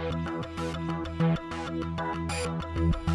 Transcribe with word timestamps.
Thank 0.00 0.28
you. 2.96 3.09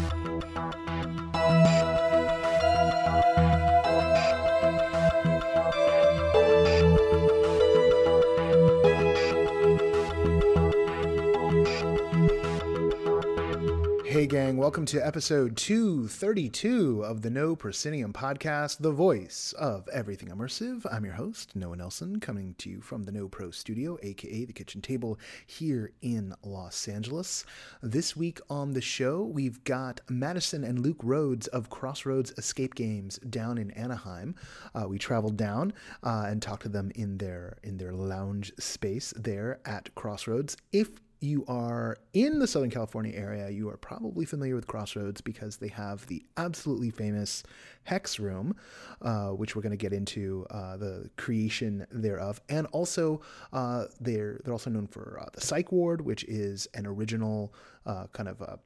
Hey, 14.26 14.30
gang, 14.30 14.56
welcome 14.56 14.86
to 14.86 14.98
episode 14.98 15.56
232 15.56 17.04
of 17.04 17.22
the 17.22 17.30
No 17.30 17.54
Proscenium 17.54 18.12
podcast, 18.12 18.78
the 18.78 18.90
voice 18.90 19.54
of 19.56 19.86
everything 19.92 20.30
immersive. 20.30 20.84
I'm 20.90 21.04
your 21.04 21.14
host, 21.14 21.54
Noah 21.54 21.76
Nelson, 21.76 22.18
coming 22.18 22.56
to 22.58 22.68
you 22.68 22.80
from 22.80 23.04
the 23.04 23.12
No 23.12 23.28
Pro 23.28 23.52
studio, 23.52 23.96
aka 24.02 24.44
the 24.44 24.52
kitchen 24.52 24.82
table, 24.82 25.16
here 25.46 25.92
in 26.02 26.34
Los 26.42 26.88
Angeles. 26.88 27.44
This 27.84 28.16
week 28.16 28.40
on 28.50 28.72
the 28.72 28.80
show, 28.80 29.22
we've 29.22 29.62
got 29.62 30.00
Madison 30.10 30.64
and 30.64 30.80
Luke 30.80 30.98
Rhodes 31.04 31.46
of 31.46 31.70
Crossroads 31.70 32.32
Escape 32.36 32.74
Games 32.74 33.18
down 33.18 33.58
in 33.58 33.70
Anaheim. 33.70 34.34
Uh, 34.74 34.88
we 34.88 34.98
traveled 34.98 35.36
down 35.36 35.72
uh, 36.02 36.24
and 36.26 36.42
talked 36.42 36.64
to 36.64 36.68
them 36.68 36.90
in 36.96 37.18
their 37.18 37.58
in 37.62 37.76
their 37.76 37.92
lounge 37.92 38.52
space 38.58 39.14
there 39.16 39.60
at 39.64 39.94
Crossroads. 39.94 40.56
If 40.72 40.90
you 41.20 41.44
are 41.48 41.96
in 42.12 42.38
the 42.38 42.46
Southern 42.46 42.70
California 42.70 43.16
area, 43.16 43.48
you 43.48 43.68
are 43.68 43.76
probably 43.76 44.26
familiar 44.26 44.54
with 44.54 44.66
Crossroads 44.66 45.20
because 45.20 45.56
they 45.56 45.68
have 45.68 46.06
the 46.06 46.24
absolutely 46.36 46.90
famous 46.90 47.42
Hex 47.84 48.18
Room, 48.18 48.54
uh, 49.02 49.28
which 49.28 49.56
we're 49.56 49.62
going 49.62 49.70
to 49.70 49.76
get 49.76 49.92
into 49.92 50.46
uh, 50.50 50.76
the 50.76 51.10
creation 51.16 51.86
thereof, 51.90 52.40
and 52.48 52.66
also 52.68 53.20
uh, 53.52 53.86
they're 54.00 54.40
they're 54.44 54.54
also 54.54 54.70
known 54.70 54.86
for 54.86 55.18
uh, 55.20 55.28
the 55.32 55.40
Psych 55.40 55.72
Ward, 55.72 56.00
which 56.00 56.24
is 56.24 56.68
an 56.74 56.86
original 56.86 57.54
uh, 57.86 58.06
kind 58.12 58.28
of 58.28 58.40
a 58.40 58.58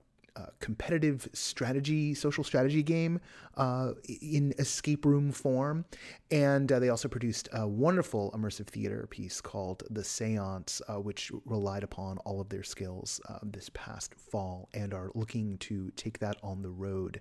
competitive 0.60 1.28
strategy, 1.32 2.14
social 2.14 2.44
strategy 2.44 2.82
game 2.82 3.20
uh, 3.56 3.92
in 4.20 4.54
escape 4.58 5.04
room 5.04 5.32
form. 5.32 5.84
And 6.30 6.70
uh, 6.70 6.78
they 6.78 6.88
also 6.88 7.08
produced 7.08 7.48
a 7.52 7.66
wonderful 7.66 8.32
immersive 8.32 8.66
theater 8.66 9.06
piece 9.10 9.40
called 9.40 9.82
The 9.90 10.04
Seance, 10.04 10.80
uh, 10.88 11.00
which 11.00 11.30
relied 11.44 11.82
upon 11.82 12.18
all 12.18 12.40
of 12.40 12.48
their 12.48 12.62
skills 12.62 13.20
uh, 13.28 13.38
this 13.42 13.70
past 13.74 14.14
fall 14.14 14.68
and 14.74 14.94
are 14.94 15.10
looking 15.14 15.58
to 15.58 15.90
take 15.96 16.18
that 16.20 16.36
on 16.42 16.62
the 16.62 16.70
road 16.70 17.20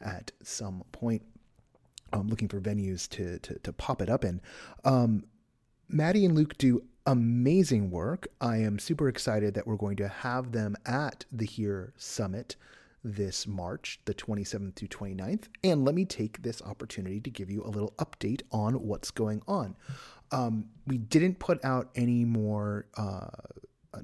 at 0.00 0.32
some 0.42 0.82
point. 0.92 1.22
I'm 2.12 2.28
looking 2.28 2.48
for 2.48 2.60
venues 2.60 3.08
to, 3.10 3.38
to, 3.38 3.58
to 3.60 3.72
pop 3.72 4.02
it 4.02 4.08
up 4.08 4.24
in. 4.24 4.40
Um, 4.84 5.24
Maddie 5.88 6.24
and 6.24 6.36
Luke 6.36 6.56
do 6.58 6.82
amazing 7.06 7.90
work. 7.90 8.28
I 8.40 8.58
am 8.58 8.78
super 8.78 9.08
excited 9.08 9.54
that 9.54 9.66
we're 9.66 9.76
going 9.76 9.96
to 9.96 10.08
have 10.08 10.52
them 10.52 10.76
at 10.86 11.24
the 11.32 11.46
Here 11.46 11.92
Summit 11.96 12.56
this 13.02 13.46
March, 13.46 13.98
the 14.04 14.14
27th 14.14 14.76
through 14.76 14.88
29th. 14.88 15.44
And 15.64 15.84
let 15.84 15.94
me 15.94 16.04
take 16.04 16.42
this 16.42 16.60
opportunity 16.62 17.20
to 17.20 17.30
give 17.30 17.50
you 17.50 17.62
a 17.64 17.68
little 17.68 17.94
update 17.98 18.42
on 18.52 18.74
what's 18.74 19.10
going 19.10 19.42
on. 19.48 19.76
Um, 20.32 20.66
we 20.86 20.98
didn't 20.98 21.38
put 21.38 21.64
out 21.64 21.90
any 21.94 22.24
more 22.24 22.86
uh, 22.96 23.28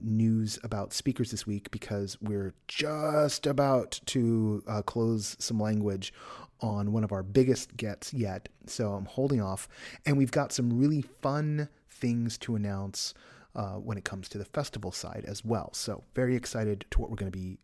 news 0.00 0.58
about 0.64 0.92
speakers 0.92 1.30
this 1.30 1.46
week 1.46 1.70
because 1.70 2.16
we're 2.20 2.54
just 2.68 3.46
about 3.46 4.00
to 4.06 4.62
uh, 4.66 4.82
close 4.82 5.36
some 5.38 5.60
language 5.60 6.12
on 6.60 6.92
one 6.92 7.04
of 7.04 7.12
our 7.12 7.22
biggest 7.22 7.76
gets 7.76 8.12
yet. 8.14 8.48
So 8.66 8.92
I'm 8.92 9.04
holding 9.04 9.40
off. 9.40 9.68
And 10.04 10.16
we've 10.16 10.30
got 10.30 10.52
some 10.52 10.78
really 10.78 11.02
fun 11.02 11.68
things 11.88 12.38
to 12.38 12.56
announce 12.56 13.14
uh, 13.54 13.74
when 13.74 13.96
it 13.96 14.04
comes 14.04 14.28
to 14.28 14.38
the 14.38 14.44
festival 14.44 14.92
side 14.92 15.24
as 15.26 15.44
well. 15.44 15.70
So, 15.72 16.04
very 16.14 16.36
excited 16.36 16.84
to 16.90 17.00
what 17.00 17.10
we're 17.10 17.16
going 17.16 17.32
to 17.32 17.38
be 17.38 17.58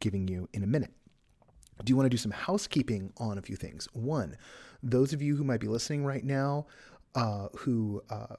giving 0.00 0.26
you 0.26 0.48
in 0.52 0.64
a 0.64 0.66
minute. 0.66 0.92
Do 1.84 1.90
you 1.90 1.96
want 1.96 2.06
to 2.06 2.10
do 2.10 2.16
some 2.16 2.32
housekeeping 2.32 3.12
on 3.18 3.38
a 3.38 3.42
few 3.42 3.54
things? 3.54 3.86
One, 3.92 4.36
those 4.82 5.12
of 5.12 5.22
you 5.22 5.36
who 5.36 5.44
might 5.44 5.60
be 5.60 5.68
listening 5.68 6.04
right 6.04 6.24
now 6.24 6.66
uh, 7.14 7.48
who 7.56 8.02
uh, 8.10 8.36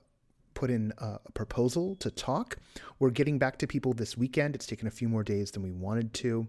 put 0.58 0.72
in 0.72 0.92
a 0.98 1.20
proposal 1.36 1.96
to 1.98 2.10
talk. 2.10 2.58
We're 2.98 3.12
getting 3.12 3.38
back 3.38 3.60
to 3.60 3.68
people 3.68 3.94
this 3.94 4.18
weekend. 4.18 4.56
It's 4.56 4.66
taken 4.66 4.88
a 4.88 4.92
few 4.92 5.08
more 5.08 5.24
days 5.24 5.52
than 5.52 5.62
we 5.62 5.72
wanted 5.72 6.14
to. 6.16 6.48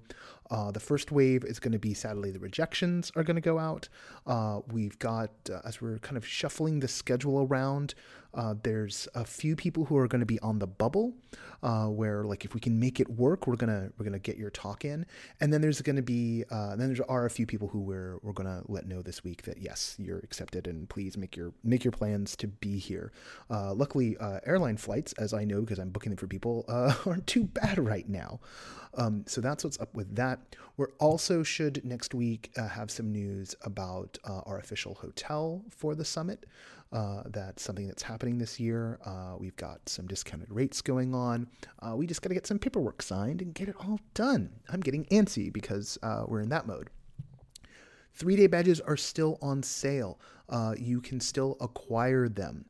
Uh, 0.50 0.70
the 0.70 0.80
first 0.80 1.12
wave 1.12 1.44
is 1.44 1.58
going 1.58 1.72
to 1.72 1.78
be 1.78 1.94
sadly 1.94 2.30
the 2.30 2.38
rejections 2.38 3.12
are 3.16 3.22
going 3.22 3.36
to 3.36 3.40
go 3.42 3.58
out. 3.58 3.88
Uh, 4.26 4.60
we've 4.72 4.98
got 4.98 5.30
uh, 5.52 5.60
as 5.64 5.80
we're 5.80 5.98
kind 5.98 6.16
of 6.16 6.26
shuffling 6.26 6.80
the 6.80 6.88
schedule 6.88 7.46
around. 7.46 7.94
Uh, 8.34 8.54
there's 8.62 9.08
a 9.14 9.24
few 9.24 9.56
people 9.56 9.86
who 9.86 9.96
are 9.96 10.06
going 10.06 10.20
to 10.20 10.26
be 10.26 10.38
on 10.40 10.58
the 10.58 10.66
bubble, 10.66 11.14
uh, 11.62 11.86
where 11.86 12.24
like 12.24 12.44
if 12.44 12.52
we 12.52 12.60
can 12.60 12.78
make 12.78 13.00
it 13.00 13.08
work, 13.08 13.46
we're 13.46 13.56
gonna 13.56 13.90
we're 13.96 14.04
gonna 14.04 14.18
get 14.18 14.36
your 14.36 14.50
talk 14.50 14.84
in. 14.84 15.04
And 15.40 15.52
then 15.52 15.62
there's 15.62 15.80
going 15.80 15.96
to 15.96 16.02
be 16.02 16.44
then 16.50 16.92
there 16.92 17.10
are 17.10 17.24
a 17.24 17.30
few 17.30 17.46
people 17.46 17.68
who 17.68 17.80
we're 17.80 18.18
we're 18.22 18.34
to 18.34 18.62
let 18.68 18.86
know 18.86 19.00
this 19.00 19.24
week 19.24 19.42
that 19.42 19.58
yes, 19.58 19.96
you're 19.98 20.18
accepted, 20.18 20.66
and 20.66 20.88
please 20.88 21.16
make 21.16 21.36
your 21.36 21.52
make 21.64 21.84
your 21.84 21.92
plans 21.92 22.36
to 22.36 22.46
be 22.46 22.78
here. 22.78 23.12
luckily, 23.50 24.16
airline 24.44 24.76
flights, 24.76 25.14
as 25.14 25.32
I 25.32 25.44
know 25.44 25.62
because 25.62 25.78
I'm 25.78 25.90
booking 25.90 26.10
them 26.10 26.18
for 26.18 26.26
people, 26.26 26.64
aren't 27.06 27.26
too 27.26 27.44
bad 27.44 27.78
right 27.78 28.08
now. 28.08 28.40
Um, 28.98 29.24
so 29.26 29.40
that's 29.40 29.62
what's 29.62 29.78
up 29.80 29.94
with 29.94 30.16
that. 30.16 30.40
We're 30.76 30.90
also 30.98 31.42
should 31.44 31.84
next 31.84 32.14
week 32.14 32.50
uh, 32.56 32.68
have 32.68 32.90
some 32.90 33.12
news 33.12 33.54
about 33.62 34.18
uh, 34.24 34.40
our 34.44 34.58
official 34.58 34.94
hotel 34.94 35.64
for 35.70 35.94
the 35.94 36.04
summit. 36.04 36.46
Uh, 36.92 37.22
that's 37.26 37.62
something 37.62 37.86
that's 37.86 38.02
happening 38.02 38.38
this 38.38 38.58
year. 38.58 38.98
Uh, 39.04 39.36
we've 39.38 39.54
got 39.56 39.88
some 39.88 40.06
discounted 40.06 40.50
rates 40.50 40.82
going 40.82 41.14
on. 41.14 41.46
Uh, 41.80 41.94
we 41.94 42.06
just 42.06 42.22
got 42.22 42.28
to 42.28 42.34
get 42.34 42.46
some 42.46 42.58
paperwork 42.58 43.00
signed 43.00 43.40
and 43.40 43.54
get 43.54 43.68
it 43.68 43.76
all 43.78 44.00
done. 44.14 44.50
I'm 44.68 44.80
getting 44.80 45.04
antsy 45.06 45.52
because 45.52 45.96
uh, 46.02 46.24
we're 46.26 46.40
in 46.40 46.48
that 46.48 46.66
mode. 46.66 46.90
Three 48.14 48.34
day 48.34 48.48
badges 48.48 48.80
are 48.80 48.96
still 48.96 49.38
on 49.40 49.62
sale. 49.62 50.18
you 50.76 51.00
can 51.00 51.20
still 51.20 51.56
acquire 51.60 52.28
them. 52.28 52.64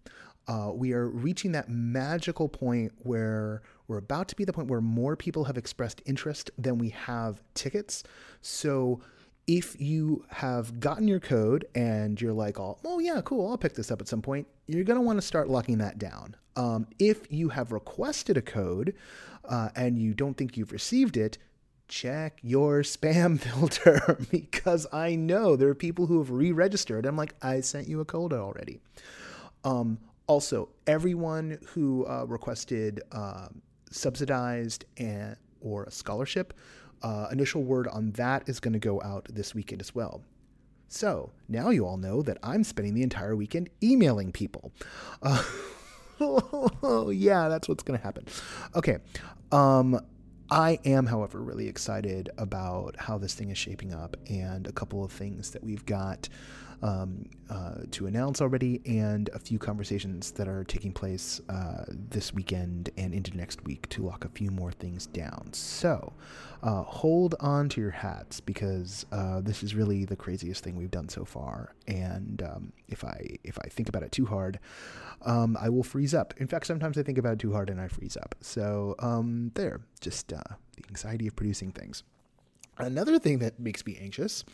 We 0.74 0.92
are 0.92 1.08
reaching 1.08 1.52
that 1.52 1.68
magical 1.68 2.48
point 2.48 2.92
where 2.98 3.62
we're 3.86 3.98
about 3.98 4.28
to 4.28 4.36
be 4.36 4.44
the 4.44 4.52
point 4.52 4.68
where 4.68 4.80
more 4.80 5.16
people 5.16 5.44
have 5.44 5.56
expressed 5.56 6.02
interest 6.06 6.50
than 6.58 6.78
we 6.78 6.90
have 6.90 7.42
tickets. 7.54 8.04
So 8.42 9.00
if 9.48 9.80
you 9.80 10.26
have 10.28 10.78
gotten 10.78 11.08
your 11.08 11.20
code 11.20 11.66
and 11.74 12.20
you're 12.20 12.34
like, 12.34 12.60
oh, 12.60 12.78
oh 12.84 12.98
yeah, 12.98 13.22
cool, 13.24 13.48
I'll 13.48 13.56
pick 13.56 13.74
this 13.74 13.90
up 13.90 14.00
at 14.02 14.06
some 14.06 14.20
point, 14.20 14.46
you're 14.66 14.84
going 14.84 14.98
to 14.98 15.04
want 15.04 15.16
to 15.16 15.26
start 15.26 15.48
locking 15.48 15.78
that 15.78 15.98
down. 15.98 16.36
Um, 16.54 16.86
if 16.98 17.32
you 17.32 17.48
have 17.48 17.72
requested 17.72 18.36
a 18.36 18.42
code 18.42 18.94
uh, 19.48 19.70
and 19.74 19.98
you 19.98 20.12
don't 20.12 20.34
think 20.34 20.58
you've 20.58 20.72
received 20.72 21.16
it, 21.16 21.38
check 21.88 22.38
your 22.42 22.82
spam 22.82 23.40
filter 23.40 24.18
because 24.30 24.86
I 24.92 25.16
know 25.16 25.56
there 25.56 25.70
are 25.70 25.74
people 25.74 26.06
who 26.06 26.18
have 26.18 26.30
re 26.30 26.52
registered. 26.52 27.06
I'm 27.06 27.16
like, 27.16 27.34
I 27.40 27.60
sent 27.60 27.88
you 27.88 28.00
a 28.00 28.04
code 28.04 28.34
already. 28.34 28.80
Um, 29.64 29.98
also, 30.28 30.68
everyone 30.86 31.58
who 31.66 32.06
uh, 32.06 32.24
requested 32.28 33.02
um, 33.10 33.62
subsidized 33.90 34.84
and 34.96 35.36
or 35.60 35.84
a 35.84 35.90
scholarship. 35.90 36.54
Uh, 37.02 37.28
initial 37.30 37.62
word 37.62 37.86
on 37.88 38.10
that 38.12 38.48
is 38.48 38.60
going 38.60 38.72
to 38.72 38.78
go 38.78 39.00
out 39.02 39.26
this 39.30 39.54
weekend 39.54 39.80
as 39.80 39.94
well. 39.94 40.22
So 40.88 41.32
now 41.48 41.70
you 41.70 41.86
all 41.86 41.96
know 41.96 42.22
that 42.22 42.38
I'm 42.42 42.64
spending 42.64 42.94
the 42.94 43.02
entire 43.02 43.36
weekend 43.36 43.70
emailing 43.82 44.32
people. 44.32 44.72
Uh, 45.22 45.42
yeah, 47.12 47.48
that's 47.48 47.68
what's 47.68 47.82
going 47.82 47.98
to 47.98 48.04
happen. 48.04 48.26
Okay. 48.74 48.98
Um, 49.52 50.00
I 50.50 50.78
am, 50.86 51.06
however, 51.06 51.40
really 51.42 51.68
excited 51.68 52.30
about 52.38 52.96
how 52.96 53.18
this 53.18 53.34
thing 53.34 53.50
is 53.50 53.58
shaping 53.58 53.92
up 53.92 54.16
and 54.28 54.66
a 54.66 54.72
couple 54.72 55.04
of 55.04 55.12
things 55.12 55.50
that 55.50 55.62
we've 55.62 55.84
got 55.84 56.28
um, 56.82 57.28
uh, 57.50 57.82
to 57.92 58.06
announce 58.06 58.40
already, 58.40 58.80
and 58.86 59.28
a 59.34 59.38
few 59.38 59.58
conversations 59.58 60.32
that 60.32 60.48
are 60.48 60.64
taking 60.64 60.92
place 60.92 61.40
uh, 61.48 61.84
this 61.88 62.32
weekend 62.32 62.90
and 62.96 63.14
into 63.14 63.36
next 63.36 63.64
week 63.64 63.88
to 63.90 64.02
lock 64.02 64.24
a 64.24 64.28
few 64.28 64.50
more 64.50 64.72
things 64.72 65.06
down. 65.06 65.48
So 65.52 66.12
uh, 66.62 66.82
hold 66.82 67.34
on 67.40 67.68
to 67.70 67.80
your 67.80 67.90
hats 67.90 68.40
because 68.40 69.06
uh, 69.12 69.40
this 69.40 69.62
is 69.62 69.74
really 69.74 70.04
the 70.04 70.16
craziest 70.16 70.62
thing 70.64 70.76
we've 70.76 70.90
done 70.90 71.08
so 71.08 71.24
far. 71.24 71.74
And 71.86 72.42
um, 72.42 72.72
if 72.88 73.04
I 73.04 73.38
if 73.44 73.58
I 73.64 73.68
think 73.68 73.88
about 73.88 74.02
it 74.02 74.12
too 74.12 74.26
hard, 74.26 74.58
um, 75.22 75.56
I 75.60 75.68
will 75.68 75.82
freeze 75.82 76.14
up. 76.14 76.34
In 76.38 76.46
fact, 76.46 76.66
sometimes 76.66 76.98
I 76.98 77.02
think 77.02 77.18
about 77.18 77.34
it 77.34 77.38
too 77.38 77.52
hard 77.52 77.70
and 77.70 77.80
I 77.80 77.88
freeze 77.88 78.16
up. 78.16 78.34
So 78.40 78.94
um, 78.98 79.52
there, 79.54 79.80
just 80.00 80.32
uh, 80.32 80.40
the 80.76 80.84
anxiety 80.88 81.26
of 81.26 81.36
producing 81.36 81.72
things. 81.72 82.02
Another 82.78 83.18
thing 83.18 83.40
that 83.40 83.58
makes 83.58 83.84
me 83.84 83.98
anxious 84.00 84.44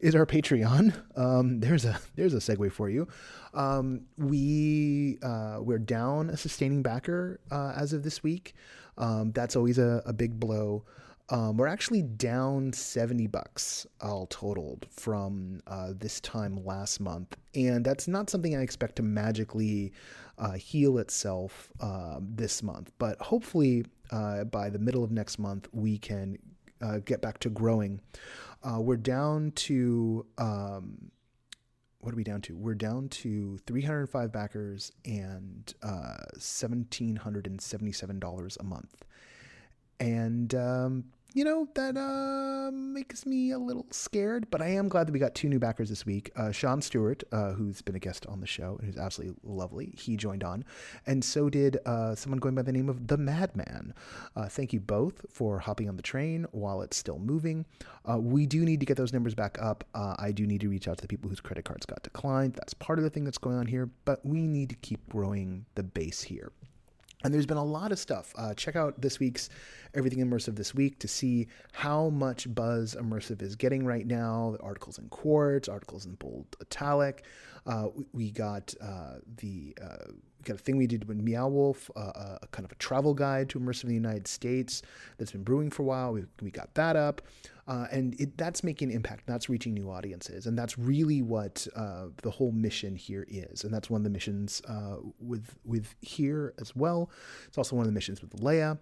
is 0.00 0.14
our 0.14 0.26
Patreon. 0.26 0.94
Um, 1.16 1.60
there's 1.60 1.84
a 1.84 1.98
there's 2.14 2.34
a 2.34 2.38
segue 2.38 2.72
for 2.72 2.88
you. 2.88 3.08
Um, 3.52 4.02
we 4.16 5.18
uh, 5.22 5.58
we're 5.60 5.78
down 5.78 6.30
a 6.30 6.36
sustaining 6.36 6.82
backer 6.82 7.40
uh, 7.50 7.72
as 7.76 7.92
of 7.92 8.02
this 8.02 8.22
week. 8.22 8.54
Um, 8.96 9.32
that's 9.32 9.56
always 9.56 9.78
a, 9.78 10.02
a 10.06 10.12
big 10.12 10.38
blow. 10.38 10.84
Um, 11.30 11.56
we're 11.56 11.68
actually 11.68 12.02
down 12.02 12.72
70 12.72 13.28
bucks 13.28 13.86
all 14.02 14.26
totaled 14.26 14.86
from 14.90 15.62
uh, 15.66 15.94
this 15.96 16.20
time 16.20 16.62
last 16.64 17.00
month. 17.00 17.36
And 17.54 17.84
that's 17.84 18.06
not 18.06 18.28
something 18.28 18.54
I 18.54 18.60
expect 18.60 18.96
to 18.96 19.02
magically 19.02 19.92
uh, 20.36 20.52
heal 20.52 20.98
itself 20.98 21.72
uh, 21.80 22.18
this 22.20 22.62
month. 22.62 22.92
But 22.98 23.20
hopefully, 23.22 23.86
uh, 24.10 24.44
by 24.44 24.68
the 24.68 24.78
middle 24.78 25.02
of 25.02 25.10
next 25.10 25.38
month, 25.38 25.66
we 25.72 25.96
can 25.96 26.36
uh, 26.80 26.98
get 27.04 27.20
back 27.20 27.38
to 27.40 27.50
growing. 27.50 28.00
Uh, 28.62 28.80
we're 28.80 28.96
down 28.96 29.50
to 29.52 30.24
um, 30.38 31.10
what 32.04 32.12
are 32.12 32.16
we 32.16 32.24
down 32.24 32.42
to? 32.42 32.54
We're 32.54 32.74
down 32.74 33.08
to 33.08 33.56
305 33.66 34.30
backers 34.30 34.92
and 35.06 35.72
uh, 35.82 36.18
$1,777 36.36 38.60
a 38.60 38.62
month. 38.62 39.02
And 39.98 40.54
um, 40.54 41.04
you 41.34 41.44
know, 41.44 41.66
that 41.74 41.96
uh, 41.96 42.70
makes 42.70 43.26
me 43.26 43.50
a 43.50 43.58
little 43.58 43.86
scared, 43.90 44.48
but 44.50 44.62
I 44.62 44.68
am 44.68 44.88
glad 44.88 45.08
that 45.08 45.12
we 45.12 45.18
got 45.18 45.34
two 45.34 45.48
new 45.48 45.58
backers 45.58 45.88
this 45.88 46.06
week. 46.06 46.30
Uh, 46.36 46.52
Sean 46.52 46.80
Stewart, 46.80 47.24
uh, 47.32 47.50
who's 47.52 47.82
been 47.82 47.96
a 47.96 47.98
guest 47.98 48.24
on 48.26 48.40
the 48.40 48.46
show 48.46 48.76
and 48.78 48.86
who's 48.86 48.96
absolutely 48.96 49.34
lovely, 49.42 49.92
he 49.98 50.16
joined 50.16 50.44
on. 50.44 50.64
And 51.08 51.24
so 51.24 51.50
did 51.50 51.78
uh, 51.86 52.14
someone 52.14 52.38
going 52.38 52.54
by 52.54 52.62
the 52.62 52.70
name 52.70 52.88
of 52.88 53.08
The 53.08 53.16
Madman. 53.16 53.94
Uh, 54.36 54.46
thank 54.46 54.72
you 54.72 54.78
both 54.78 55.26
for 55.28 55.58
hopping 55.58 55.88
on 55.88 55.96
the 55.96 56.02
train 56.02 56.46
while 56.52 56.82
it's 56.82 56.96
still 56.96 57.18
moving. 57.18 57.66
Uh, 58.08 58.20
we 58.20 58.46
do 58.46 58.64
need 58.64 58.78
to 58.78 58.86
get 58.86 58.96
those 58.96 59.12
numbers 59.12 59.34
back 59.34 59.58
up. 59.60 59.82
I 59.92 60.30
do 60.30 60.46
need 60.46 60.60
to 60.60 60.68
reach 60.68 60.86
out 60.86 60.98
to 60.98 61.02
the 61.02 61.08
people 61.08 61.28
whose 61.28 61.40
credit 61.40 61.64
cards 61.64 61.84
got 61.84 62.04
declined. 62.04 62.54
That's 62.54 62.74
part 62.74 63.00
of 63.00 63.02
the 63.02 63.10
thing 63.10 63.24
that's 63.24 63.38
going 63.38 63.56
on 63.56 63.66
here, 63.66 63.90
but 64.04 64.24
we 64.24 64.46
need 64.46 64.68
to 64.68 64.76
keep 64.76 65.08
growing 65.08 65.66
the 65.74 65.82
base 65.82 66.22
here. 66.22 66.52
And 67.24 67.32
there's 67.32 67.46
been 67.46 67.56
a 67.56 67.64
lot 67.64 67.90
of 67.90 67.98
stuff. 67.98 68.34
Uh, 68.36 68.52
check 68.52 68.76
out 68.76 69.00
this 69.00 69.18
week's 69.18 69.48
Everything 69.94 70.18
Immersive 70.18 70.56
this 70.56 70.74
week 70.74 70.98
to 70.98 71.08
see 71.08 71.48
how 71.72 72.10
much 72.10 72.52
buzz 72.54 72.94
Immersive 72.94 73.40
is 73.40 73.56
getting 73.56 73.86
right 73.86 74.06
now. 74.06 74.56
The 74.58 74.62
articles 74.62 74.98
in 74.98 75.08
Quartz, 75.08 75.68
articles 75.68 76.04
in 76.04 76.16
bold 76.16 76.46
italic. 76.60 77.24
Uh, 77.66 77.88
we, 77.94 78.04
we, 78.12 78.30
got 78.30 78.74
uh, 78.82 79.14
the 79.36 79.74
uh, 79.82 80.12
got 80.44 80.56
a 80.56 80.58
thing 80.58 80.76
we 80.76 80.86
did 80.86 81.06
with 81.06 81.18
Meow 81.18 81.48
Wolf, 81.48 81.90
uh, 81.96 82.00
uh, 82.00 82.38
a 82.42 82.46
kind 82.48 82.64
of 82.64 82.72
a 82.72 82.76
travel 82.76 83.14
guide 83.14 83.48
to 83.50 83.60
Immersive 83.60 83.84
in 83.84 83.88
the 83.90 83.94
United 83.94 84.26
States 84.26 84.82
that's 85.18 85.32
been 85.32 85.42
brewing 85.42 85.70
for 85.70 85.82
a 85.82 85.86
while. 85.86 86.12
We, 86.12 86.24
we 86.42 86.50
got 86.50 86.74
that 86.74 86.96
up. 86.96 87.22
Uh, 87.66 87.86
and 87.90 88.20
it, 88.20 88.36
that's 88.36 88.62
making 88.62 88.90
an 88.90 88.94
impact. 88.94 89.26
That's 89.26 89.48
reaching 89.48 89.72
new 89.72 89.90
audiences, 89.90 90.46
and 90.46 90.58
that's 90.58 90.78
really 90.78 91.22
what 91.22 91.66
uh, 91.74 92.06
the 92.22 92.30
whole 92.30 92.52
mission 92.52 92.94
here 92.94 93.24
is. 93.26 93.64
And 93.64 93.72
that's 93.72 93.88
one 93.88 94.00
of 94.00 94.04
the 94.04 94.10
missions 94.10 94.60
uh, 94.68 94.96
with 95.18 95.56
with 95.64 95.94
here 96.02 96.52
as 96.60 96.76
well. 96.76 97.10
It's 97.46 97.56
also 97.56 97.74
one 97.74 97.84
of 97.84 97.88
the 97.88 97.94
missions 97.94 98.20
with 98.20 98.38
Leia. 98.42 98.78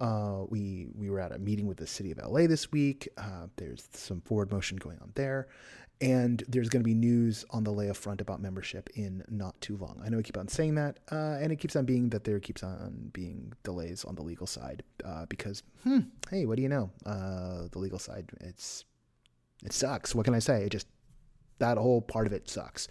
Uh, 0.00 0.44
we 0.48 0.88
we 0.96 1.08
were 1.08 1.20
at 1.20 1.30
a 1.30 1.38
meeting 1.38 1.68
with 1.68 1.76
the 1.76 1.86
city 1.86 2.10
of 2.10 2.18
LA 2.18 2.48
this 2.48 2.72
week. 2.72 3.08
Uh, 3.16 3.46
there's 3.56 3.88
some 3.92 4.20
forward 4.22 4.50
motion 4.50 4.76
going 4.78 4.98
on 5.00 5.12
there, 5.14 5.46
and 6.00 6.42
there's 6.48 6.68
going 6.68 6.82
to 6.82 6.84
be 6.84 6.94
news 6.94 7.44
on 7.50 7.64
the 7.64 7.72
Leia 7.72 7.94
front 7.94 8.20
about 8.20 8.40
membership 8.40 8.90
in 8.94 9.24
not 9.28 9.58
too 9.60 9.76
long. 9.76 10.00
I 10.04 10.08
know 10.08 10.18
I 10.18 10.22
keep 10.22 10.36
on 10.36 10.48
saying 10.48 10.74
that, 10.74 10.98
uh, 11.10 11.38
and 11.40 11.52
it 11.52 11.56
keeps 11.56 11.76
on 11.76 11.84
being 11.84 12.08
that 12.10 12.24
there 12.24 12.40
keeps 12.40 12.62
on 12.62 13.10
being 13.12 13.52
delays 13.62 14.04
on 14.04 14.14
the 14.14 14.22
legal 14.22 14.46
side 14.46 14.82
uh, 15.04 15.26
because, 15.26 15.62
hmm, 15.84 16.00
hey, 16.30 16.46
what 16.46 16.56
do 16.56 16.62
you 16.62 16.68
know? 16.68 16.90
Uh, 17.06 17.68
the 17.70 17.78
legal 17.78 17.98
side, 17.98 18.30
it's 18.40 18.84
it 19.64 19.72
sucks. 19.72 20.14
What 20.14 20.24
can 20.24 20.34
I 20.34 20.40
say? 20.40 20.64
It 20.64 20.70
just 20.70 20.88
that 21.58 21.78
whole 21.78 22.02
part 22.02 22.26
of 22.26 22.32
it 22.32 22.50
sucks. 22.50 22.88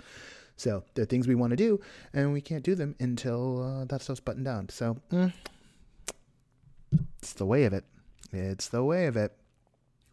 So 0.56 0.83
there 0.94 1.03
are 1.03 1.07
things 1.07 1.27
we 1.27 1.35
want 1.35 1.51
to 1.51 1.57
do, 1.57 1.81
and 2.13 2.31
we 2.31 2.41
can't 2.41 2.63
do 2.63 2.75
them 2.75 2.95
until 2.99 3.63
uh, 3.63 3.85
that 3.85 4.01
stuff's 4.01 4.21
buttoned 4.21 4.45
down. 4.45 4.69
So 4.69 4.97
mm, 5.11 5.33
it's 7.19 7.33
the 7.33 7.45
way 7.45 7.65
of 7.65 7.73
it. 7.73 7.83
It's 8.31 8.69
the 8.69 8.83
way 8.83 9.07
of 9.07 9.17
it. 9.17 9.35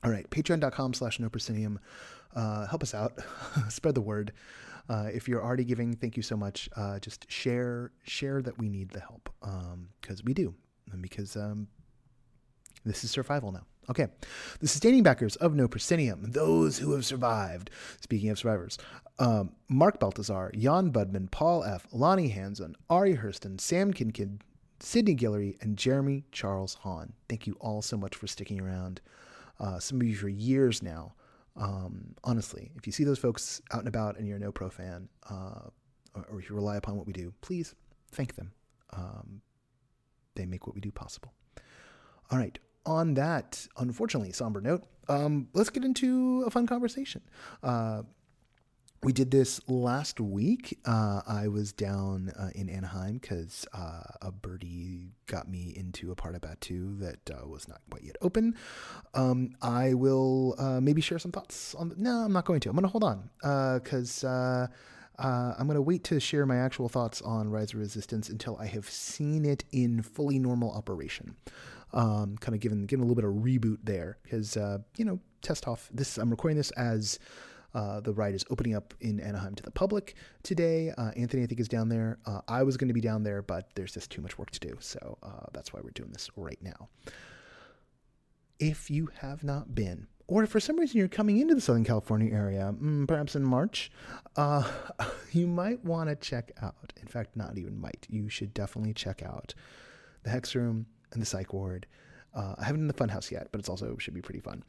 All 0.02 0.10
right, 0.10 0.28
patreon.com 0.30 0.94
slash 0.94 1.20
no 1.20 1.28
proscenium 1.28 1.78
uh, 2.34 2.66
help 2.66 2.82
us 2.82 2.94
out, 2.94 3.12
spread 3.68 3.94
the 3.94 4.00
word. 4.00 4.32
Uh, 4.88 5.08
if 5.12 5.28
you're 5.28 5.42
already 5.42 5.64
giving, 5.64 5.94
thank 5.94 6.16
you 6.16 6.22
so 6.22 6.36
much. 6.36 6.68
Uh, 6.76 6.98
just 6.98 7.30
share 7.30 7.92
share 8.02 8.42
that 8.42 8.58
we 8.58 8.68
need 8.68 8.90
the 8.90 9.00
help 9.00 9.28
because 10.00 10.20
um, 10.20 10.24
we 10.24 10.34
do, 10.34 10.54
and 10.92 11.00
because 11.00 11.36
um, 11.36 11.68
this 12.84 13.04
is 13.04 13.10
survival 13.10 13.52
now. 13.52 13.64
Okay, 13.88 14.08
the 14.60 14.68
sustaining 14.68 15.02
backers 15.02 15.36
of 15.36 15.54
No 15.54 15.66
Proscenium, 15.66 16.30
those 16.30 16.78
who 16.78 16.92
have 16.92 17.04
survived. 17.04 17.70
Speaking 18.00 18.30
of 18.30 18.38
survivors, 18.38 18.78
um, 19.18 19.52
Mark 19.68 19.98
Baltazar, 19.98 20.52
Jan 20.56 20.92
Budman, 20.92 21.30
Paul 21.30 21.64
F., 21.64 21.86
Lonnie 21.92 22.28
Hanson, 22.28 22.76
Ari 22.88 23.16
Hurston, 23.16 23.60
Sam 23.60 23.92
Kinkin, 23.92 24.40
Sydney 24.80 25.14
Guillory, 25.14 25.60
and 25.60 25.76
Jeremy 25.76 26.24
Charles 26.32 26.74
Hahn. 26.74 27.12
Thank 27.28 27.46
you 27.46 27.56
all 27.60 27.82
so 27.82 27.96
much 27.96 28.14
for 28.14 28.26
sticking 28.26 28.60
around. 28.60 29.00
Uh, 29.58 29.78
some 29.78 30.00
of 30.00 30.06
you 30.06 30.16
for 30.16 30.28
years 30.28 30.82
now. 30.82 31.12
Um, 31.56 32.14
honestly, 32.24 32.70
if 32.76 32.86
you 32.86 32.92
see 32.92 33.04
those 33.04 33.18
folks 33.18 33.60
out 33.72 33.80
and 33.80 33.88
about 33.88 34.18
and 34.18 34.26
you're 34.26 34.36
a 34.36 34.40
no 34.40 34.52
pro 34.52 34.70
fan, 34.70 35.08
uh, 35.28 35.68
or, 36.14 36.26
or, 36.30 36.40
if 36.40 36.48
you 36.48 36.56
rely 36.56 36.76
upon 36.76 36.96
what 36.96 37.06
we 37.06 37.12
do, 37.12 37.32
please 37.40 37.74
thank 38.12 38.34
them. 38.34 38.52
Um, 38.92 39.42
they 40.34 40.46
make 40.46 40.66
what 40.66 40.74
we 40.74 40.80
do 40.80 40.90
possible. 40.90 41.32
All 42.30 42.38
right. 42.38 42.58
On 42.86 43.14
that, 43.14 43.66
unfortunately, 43.76 44.32
somber 44.32 44.60
note, 44.60 44.84
um, 45.08 45.48
let's 45.52 45.70
get 45.70 45.84
into 45.84 46.44
a 46.46 46.50
fun 46.50 46.66
conversation. 46.66 47.22
Uh, 47.62 48.02
we 49.02 49.12
did 49.12 49.30
this 49.30 49.60
last 49.66 50.20
week. 50.20 50.78
Uh, 50.84 51.22
I 51.26 51.48
was 51.48 51.72
down 51.72 52.32
uh, 52.38 52.50
in 52.54 52.68
Anaheim 52.68 53.14
because 53.14 53.66
uh, 53.72 54.02
a 54.20 54.30
birdie 54.30 55.12
got 55.26 55.48
me 55.48 55.72
into 55.74 56.10
a 56.10 56.14
part 56.14 56.34
of 56.34 56.42
Batuu 56.42 57.00
that 57.00 57.30
uh, 57.30 57.48
was 57.48 57.66
not 57.66 57.80
quite 57.88 58.02
yet 58.02 58.16
open. 58.20 58.56
Um, 59.14 59.54
I 59.62 59.94
will 59.94 60.54
uh, 60.58 60.80
maybe 60.82 61.00
share 61.00 61.18
some 61.18 61.32
thoughts 61.32 61.74
on. 61.74 61.88
The, 61.88 61.94
no, 61.96 62.10
I'm 62.10 62.32
not 62.32 62.44
going 62.44 62.60
to. 62.60 62.68
I'm 62.68 62.76
going 62.76 62.82
to 62.84 62.88
hold 62.88 63.04
on 63.04 63.30
because. 63.80 64.24
Uh, 64.24 64.66
I'm 65.22 65.66
going 65.66 65.74
to 65.74 65.82
wait 65.82 66.02
to 66.04 66.18
share 66.18 66.46
my 66.46 66.56
actual 66.56 66.88
thoughts 66.88 67.20
on 67.20 67.50
Rise 67.50 67.74
of 67.74 67.80
Resistance 67.80 68.30
until 68.30 68.56
I 68.56 68.64
have 68.64 68.88
seen 68.88 69.44
it 69.44 69.64
in 69.70 70.00
fully 70.00 70.38
normal 70.38 70.72
operation. 70.72 71.36
Um, 71.92 72.38
kind 72.38 72.54
of 72.54 72.60
giving, 72.62 72.86
giving 72.86 73.04
a 73.04 73.06
little 73.06 73.16
bit 73.16 73.26
of 73.26 73.44
reboot 73.44 73.80
there 73.84 74.16
because, 74.22 74.56
you 74.96 75.04
know, 75.04 75.20
test 75.42 75.68
off 75.68 75.90
this. 75.92 76.16
I'm 76.16 76.30
recording 76.30 76.56
this 76.56 76.70
as 76.70 77.18
uh, 77.74 78.00
the 78.00 78.12
ride 78.12 78.34
is 78.34 78.44
opening 78.50 78.74
up 78.74 78.94
in 79.00 79.20
Anaheim 79.20 79.54
to 79.54 79.62
the 79.62 79.70
public 79.70 80.14
today. 80.42 80.92
Uh, 80.96 81.10
Anthony, 81.16 81.42
I 81.42 81.46
think, 81.46 81.60
is 81.60 81.68
down 81.68 81.88
there. 81.88 82.18
Uh, 82.26 82.40
I 82.48 82.62
was 82.62 82.76
going 82.76 82.88
to 82.88 82.94
be 82.94 83.00
down 83.00 83.22
there, 83.22 83.42
but 83.42 83.70
there's 83.74 83.92
just 83.92 84.10
too 84.10 84.22
much 84.22 84.38
work 84.38 84.50
to 84.50 84.60
do. 84.60 84.76
So 84.80 85.18
uh, 85.22 85.46
that's 85.52 85.72
why 85.72 85.80
we're 85.82 85.90
doing 85.90 86.10
this 86.10 86.28
right 86.36 86.58
now. 86.62 86.88
If 88.58 88.90
you 88.90 89.08
have 89.20 89.42
not 89.44 89.74
been, 89.74 90.06
or 90.26 90.44
if 90.44 90.50
for 90.50 90.60
some 90.60 90.78
reason 90.78 90.98
you're 90.98 91.08
coming 91.08 91.38
into 91.38 91.54
the 91.54 91.60
Southern 91.60 91.84
California 91.84 92.32
area, 92.32 92.74
mm, 92.80 93.08
perhaps 93.08 93.34
in 93.34 93.42
March, 93.42 93.90
uh, 94.36 94.68
you 95.32 95.46
might 95.46 95.84
want 95.84 96.08
to 96.08 96.16
check 96.16 96.52
out, 96.62 96.92
in 97.00 97.08
fact, 97.08 97.36
not 97.36 97.58
even 97.58 97.80
might, 97.80 98.06
you 98.08 98.28
should 98.28 98.52
definitely 98.54 98.94
check 98.94 99.22
out 99.22 99.54
the 100.22 100.30
Hex 100.30 100.54
Room 100.54 100.86
and 101.12 101.22
the 101.22 101.26
Psych 101.26 101.52
Ward. 101.52 101.86
Uh, 102.34 102.54
I 102.58 102.64
haven't 102.64 102.82
in 102.82 102.86
the 102.86 102.94
Funhouse 102.94 103.30
yet, 103.30 103.48
but 103.50 103.58
it's 103.58 103.68
also 103.68 103.96
should 103.98 104.14
be 104.14 104.22
pretty 104.22 104.40
fun. 104.40 104.62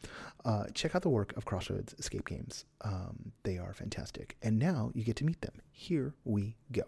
Uh, 0.43 0.65
check 0.73 0.95
out 0.95 1.03
the 1.03 1.09
work 1.09 1.35
of 1.37 1.45
Crossroads 1.45 1.93
Escape 1.99 2.27
Games. 2.27 2.65
Um, 2.81 3.31
they 3.43 3.57
are 3.57 3.73
fantastic. 3.73 4.35
And 4.41 4.57
now 4.57 4.91
you 4.93 5.03
get 5.03 5.15
to 5.17 5.25
meet 5.25 5.41
them. 5.41 5.53
Here 5.71 6.13
we 6.23 6.55
go. 6.71 6.83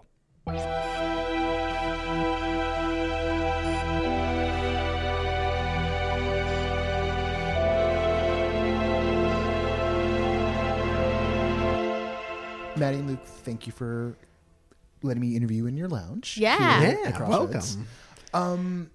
Maddie 12.75 12.97
and 12.97 13.07
Luke, 13.07 13.23
thank 13.23 13.67
you 13.67 13.71
for 13.71 14.17
letting 15.03 15.21
me 15.21 15.35
interview 15.35 15.67
in 15.67 15.77
your 15.77 15.87
lounge. 15.87 16.37
Yeah, 16.37 16.81
yeah 16.81 17.29
welcome. 17.29 17.87
Um, 18.33 18.89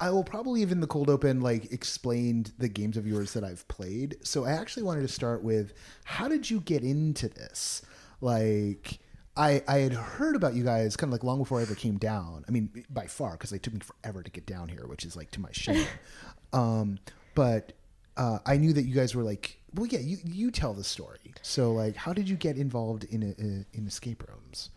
I 0.00 0.10
will 0.10 0.24
probably 0.24 0.62
even 0.62 0.80
the 0.80 0.86
cold 0.86 1.10
open 1.10 1.40
like 1.40 1.72
explained 1.72 2.52
the 2.58 2.68
games 2.68 2.96
of 2.96 3.06
yours 3.06 3.34
that 3.34 3.44
I've 3.44 3.68
played. 3.68 4.16
So 4.22 4.46
I 4.46 4.52
actually 4.52 4.82
wanted 4.82 5.02
to 5.02 5.08
start 5.08 5.42
with 5.42 5.74
how 6.04 6.26
did 6.26 6.48
you 6.48 6.60
get 6.60 6.82
into 6.82 7.28
this? 7.28 7.82
Like 8.22 8.98
I 9.36 9.62
I 9.68 9.78
had 9.78 9.92
heard 9.92 10.36
about 10.36 10.54
you 10.54 10.64
guys 10.64 10.96
kind 10.96 11.10
of 11.10 11.12
like 11.12 11.22
long 11.22 11.38
before 11.38 11.58
I 11.58 11.62
ever 11.62 11.74
came 11.74 11.98
down. 11.98 12.44
I 12.48 12.50
mean 12.50 12.84
by 12.88 13.06
far 13.06 13.32
because 13.32 13.52
it 13.52 13.62
took 13.62 13.74
me 13.74 13.80
forever 13.80 14.22
to 14.22 14.30
get 14.30 14.46
down 14.46 14.68
here, 14.68 14.86
which 14.86 15.04
is 15.04 15.16
like 15.16 15.30
to 15.32 15.40
my 15.40 15.52
shame. 15.52 15.86
um, 16.54 16.98
but 17.34 17.74
uh, 18.16 18.38
I 18.46 18.56
knew 18.56 18.72
that 18.72 18.82
you 18.82 18.94
guys 18.94 19.14
were 19.14 19.22
like, 19.22 19.58
well, 19.74 19.86
yeah, 19.86 20.00
you 20.00 20.18
you 20.24 20.50
tell 20.50 20.72
the 20.72 20.84
story. 20.84 21.34
So 21.42 21.72
like, 21.72 21.96
how 21.96 22.12
did 22.12 22.28
you 22.28 22.36
get 22.36 22.56
involved 22.56 23.04
in 23.04 23.22
a, 23.22 23.76
in 23.76 23.86
escape 23.86 24.24
rooms? 24.28 24.70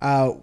Uh, 0.00 0.34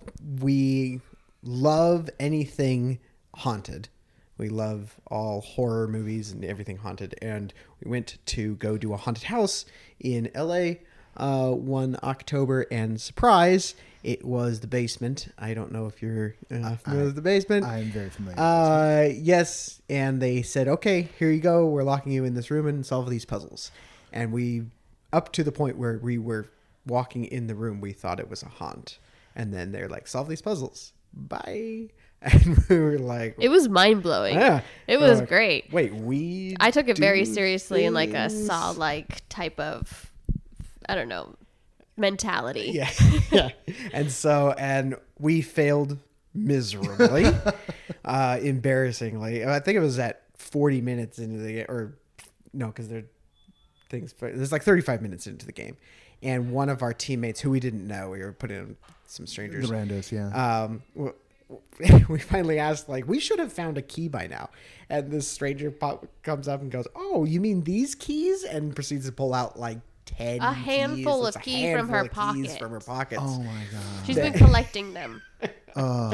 we 0.42 1.00
love 1.44 2.10
anything 2.20 3.00
haunted. 3.34 3.90
We 4.38 4.50
love 4.50 4.96
all 5.08 5.42
horror 5.42 5.88
movies 5.88 6.32
and 6.32 6.44
everything 6.44 6.78
haunted. 6.78 7.16
And 7.22 7.54
we 7.84 7.90
went 7.90 8.18
to 8.28 8.56
go 8.56 8.78
do 8.78 8.94
a 8.94 8.98
haunted 8.98 9.24
house 9.26 9.66
in 10.00 10.30
LA 10.36 10.76
uh, 11.18 11.52
one 11.52 11.98
October, 12.04 12.66
and 12.72 13.00
surprise, 13.00 13.76
it 14.04 14.26
was 14.26 14.60
the 14.60 14.68
basement. 14.68 15.30
I 15.38 15.54
don't 15.54 15.72
know 15.72 15.86
if 15.86 16.02
you're 16.02 16.36
uh, 16.52 16.76
familiar 16.76 17.04
I, 17.04 17.06
with 17.06 17.16
the 17.16 17.22
basement. 17.22 17.66
I'm 17.66 17.90
very 17.92 18.10
familiar. 18.10 18.40
Uh, 18.40 19.10
yes, 19.16 19.82
and 19.90 20.22
they 20.22 20.42
said, 20.42 20.68
"Okay, 20.68 21.10
here 21.18 21.32
you 21.32 21.40
go. 21.40 21.68
We're 21.68 21.84
locking 21.84 22.12
you 22.12 22.26
in 22.26 22.34
this 22.34 22.52
room 22.52 22.68
and 22.68 22.86
solve 22.86 23.10
these 23.10 23.26
puzzles." 23.26 23.72
And 24.12 24.32
we, 24.32 24.64
up 25.14 25.32
to 25.34 25.44
the 25.44 25.52
point 25.52 25.78
where 25.78 26.00
we 26.02 26.18
were 26.18 26.48
walking 26.86 27.26
in 27.26 27.48
the 27.48 27.56
room, 27.56 27.82
we 27.82 27.94
thought 27.94 28.20
it 28.20 28.30
was 28.30 28.44
a 28.44 28.50
haunt, 28.50 29.00
and 29.36 29.54
then 29.54 29.72
they're 29.72 29.90
like, 29.90 30.08
"Solve 30.08 30.28
these 30.28 30.42
puzzles." 30.42 30.92
Bye 31.14 31.90
and 32.32 32.58
we 32.70 32.80
were 32.80 32.98
like, 33.00 33.36
It 33.40 33.50
was 33.50 33.70
mind 33.70 34.02
blowing. 34.04 34.36
yeah. 34.36 34.62
It 34.88 35.00
was 35.00 35.20
like, 35.20 35.30
great. 35.30 35.72
Wait, 35.72 35.94
we. 35.94 36.56
I 36.60 36.72
took 36.72 36.88
it 36.88 36.98
very 36.98 37.24
do 37.26 37.34
seriously 37.34 37.86
in 37.86 37.94
like 37.94 38.14
a 38.14 38.30
saw 38.30 38.72
like 38.72 39.28
type 39.30 39.60
of 39.60 40.12
I 40.90 40.96
don't 40.96 41.08
know 41.10 41.36
mentality. 41.98 42.72
Yeah, 42.74 42.90
yeah. 43.32 43.50
And 43.94 44.12
so, 44.12 44.54
and 44.58 44.96
we 45.20 45.42
failed 45.42 45.98
miserably, 46.34 47.26
uh, 48.04 48.40
embarrassingly. 48.42 49.46
I 49.46 49.60
think 49.60 49.78
it 49.78 49.82
was 49.82 49.98
at 50.00 50.24
40 50.38 50.82
minutes 50.82 51.20
into 51.20 51.38
the 51.38 51.54
game, 51.54 51.66
or 51.70 51.96
no, 52.54 52.68
because 52.68 52.90
there 52.90 53.04
things. 53.90 54.14
There's 54.20 54.52
like 54.52 54.64
35 54.64 55.02
minutes 55.02 55.28
into 55.28 55.46
the 55.46 55.52
game, 55.54 55.78
and 56.22 56.52
one 56.52 56.70
of 56.70 56.82
our 56.82 56.94
teammates 56.94 57.40
who 57.40 57.50
we 57.52 57.60
didn't 57.60 57.88
know, 57.88 58.10
we 58.10 58.20
were 58.20 58.34
putting 58.34 58.58
in 58.58 58.78
some 59.08 59.26
The 59.26 59.32
strangers. 59.32 59.70
randos, 59.72 60.12
yeah. 60.12 60.64
Um, 60.64 60.82
w- 60.96 61.14
we 62.10 62.20
finally 62.20 62.58
asked, 62.60 62.90
like, 62.90 63.08
we 63.08 63.20
should 63.20 63.40
have 63.40 63.54
found 63.54 63.78
a 63.78 63.82
key 63.82 64.08
by 64.08 64.28
now. 64.28 64.50
And 64.90 65.12
this 65.12 65.28
stranger 65.28 65.72
pop 65.72 66.06
comes 66.24 66.48
up 66.48 66.62
and 66.62 66.72
goes, 66.72 66.88
"Oh, 66.96 67.24
you 67.26 67.42
mean 67.42 67.64
these 67.64 67.96
keys?" 67.96 68.44
And 68.44 68.76
proceeds 68.76 69.06
to 69.08 69.12
pull 69.12 69.34
out 69.34 69.58
like 69.60 69.80
ten, 70.06 70.42
A 70.42 70.54
handful 70.54 71.22
keys. 71.22 71.22
of 71.22 71.28
It's 71.28 71.36
a 71.38 71.40
key 71.40 71.74
from 71.74 71.90
her 71.90 72.00
of 72.02 72.06
keys 72.10 72.14
pocket. 72.48 72.60
from 72.60 72.72
her 72.72 72.80
pockets. 72.80 73.22
oh 73.24 73.40
my 73.42 73.62
god. 73.72 74.06
She's 74.06 74.16
been 74.16 74.34
collecting 74.46 74.94
them. 74.94 75.22
Oh. 75.78 76.12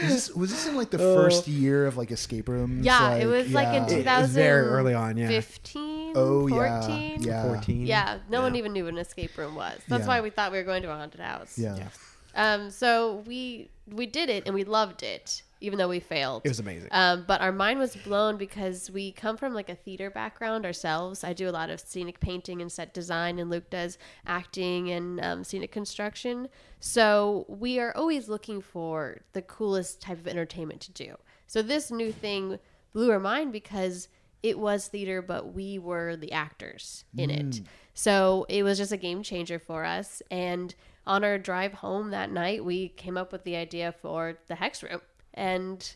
was, 0.00 0.08
this, 0.08 0.30
was 0.30 0.50
this 0.50 0.66
in 0.66 0.76
like 0.76 0.88
the 0.90 0.96
uh, 0.96 1.14
first 1.14 1.46
year 1.46 1.86
of 1.86 1.98
like 1.98 2.10
escape 2.10 2.48
rooms? 2.48 2.86
Yeah, 2.86 3.16
it 3.16 3.26
was 3.26 3.52
like 3.52 3.68
in 3.68 4.02
yeah. 4.04 4.18
It 4.18 4.22
was 4.22 4.30
very 4.30 4.66
early 4.66 4.94
on, 4.94 5.18
yeah. 5.18 5.26
2015, 5.28 6.12
Oh 6.16 6.46
yeah, 6.46 6.80
14. 6.80 7.22
yeah, 7.22 7.42
14. 7.48 7.86
Yeah, 7.86 8.18
no 8.30 8.40
one 8.40 8.56
even 8.56 8.72
knew 8.72 8.84
what 8.84 8.94
an 8.94 8.98
escape 8.98 9.36
room 9.36 9.54
was. 9.56 9.78
That's 9.88 10.02
Yeah. 10.02 10.06
why 10.08 10.20
we 10.22 10.30
thought 10.30 10.52
we 10.52 10.58
were 10.58 10.64
going 10.64 10.82
to 10.84 10.90
a 10.90 10.94
haunted 10.96 11.20
house. 11.20 11.58
yeah. 11.58 11.88
Um, 12.34 12.70
so 12.70 13.22
we 13.26 13.70
we 13.90 14.06
did 14.06 14.28
it 14.28 14.44
and 14.46 14.54
we 14.54 14.64
loved 14.64 15.02
it, 15.02 15.42
even 15.60 15.78
though 15.78 15.88
we 15.88 16.00
failed. 16.00 16.42
It 16.44 16.48
was 16.48 16.60
amazing. 16.60 16.88
Um, 16.92 17.24
but 17.26 17.40
our 17.40 17.52
mind 17.52 17.78
was 17.78 17.96
blown 17.96 18.36
because 18.36 18.90
we 18.90 19.12
come 19.12 19.36
from 19.36 19.54
like 19.54 19.68
a 19.68 19.74
theater 19.74 20.10
background 20.10 20.64
ourselves. 20.64 21.24
I 21.24 21.32
do 21.32 21.48
a 21.48 21.50
lot 21.50 21.68
of 21.70 21.80
scenic 21.80 22.20
painting 22.20 22.62
and 22.62 22.70
set 22.70 22.94
design, 22.94 23.38
and 23.38 23.50
Luke 23.50 23.70
does 23.70 23.98
acting 24.26 24.90
and 24.90 25.20
um, 25.20 25.44
scenic 25.44 25.72
construction. 25.72 26.48
So 26.80 27.44
we 27.48 27.78
are 27.80 27.94
always 27.96 28.28
looking 28.28 28.60
for 28.60 29.22
the 29.32 29.42
coolest 29.42 30.00
type 30.00 30.18
of 30.18 30.28
entertainment 30.28 30.80
to 30.82 30.92
do. 30.92 31.16
So 31.46 31.60
this 31.62 31.90
new 31.90 32.12
thing 32.12 32.58
blew 32.92 33.10
our 33.10 33.20
mind 33.20 33.52
because 33.52 34.08
it 34.42 34.58
was 34.58 34.88
theater, 34.88 35.22
but 35.22 35.54
we 35.54 35.78
were 35.78 36.16
the 36.16 36.32
actors 36.32 37.04
in 37.16 37.30
it. 37.30 37.60
So 37.94 38.46
it 38.48 38.62
was 38.62 38.78
just 38.78 38.90
a 38.90 38.96
game 38.96 39.22
changer 39.22 39.58
for 39.58 39.84
us. 39.84 40.22
And 40.30 40.74
on 41.06 41.24
our 41.24 41.38
drive 41.38 41.72
home 41.72 42.10
that 42.10 42.30
night, 42.30 42.64
we 42.64 42.88
came 42.88 43.16
up 43.16 43.32
with 43.32 43.44
the 43.44 43.56
idea 43.56 43.92
for 44.00 44.38
the 44.48 44.54
Hex 44.54 44.82
Room. 44.82 45.00
And 45.34 45.94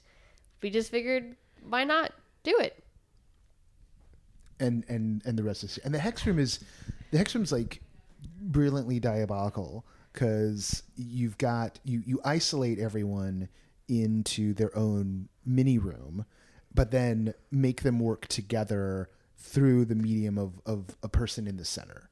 we 0.63 0.71
just 0.71 0.91
figured, 0.91 1.37
why 1.69 1.85
not 1.85 2.13
do 2.43 2.57
it? 2.59 2.83
and 4.61 4.85
and 4.89 5.23
and 5.25 5.39
the 5.39 5.43
rest 5.43 5.65
is 5.65 5.79
and 5.79 5.95
the 5.95 5.99
hex 5.99 6.27
room 6.27 6.39
is 6.39 6.61
the 7.11 7.19
hex 7.19 7.35
room's 7.35 7.53
like 7.53 7.81
brilliantly 8.41 9.01
diabolical 9.01 9.85
because 10.13 10.83
you've 10.97 11.37
got 11.39 11.79
you 11.85 12.03
you 12.07 12.21
isolate 12.25 12.79
everyone 12.79 13.49
into 13.89 14.55
their 14.55 14.77
own 14.77 15.29
mini 15.45 15.79
room 15.79 16.25
but 16.75 16.91
then 16.91 17.33
make 17.51 17.83
them 17.83 17.99
work 17.99 18.27
together 18.27 19.09
through 19.37 19.85
the 19.85 19.95
medium 19.95 20.39
of 20.39 20.61
of 20.67 20.97
a 21.03 21.09
person 21.09 21.47
in 21.47 21.57
the 21.57 21.65
center 21.65 22.11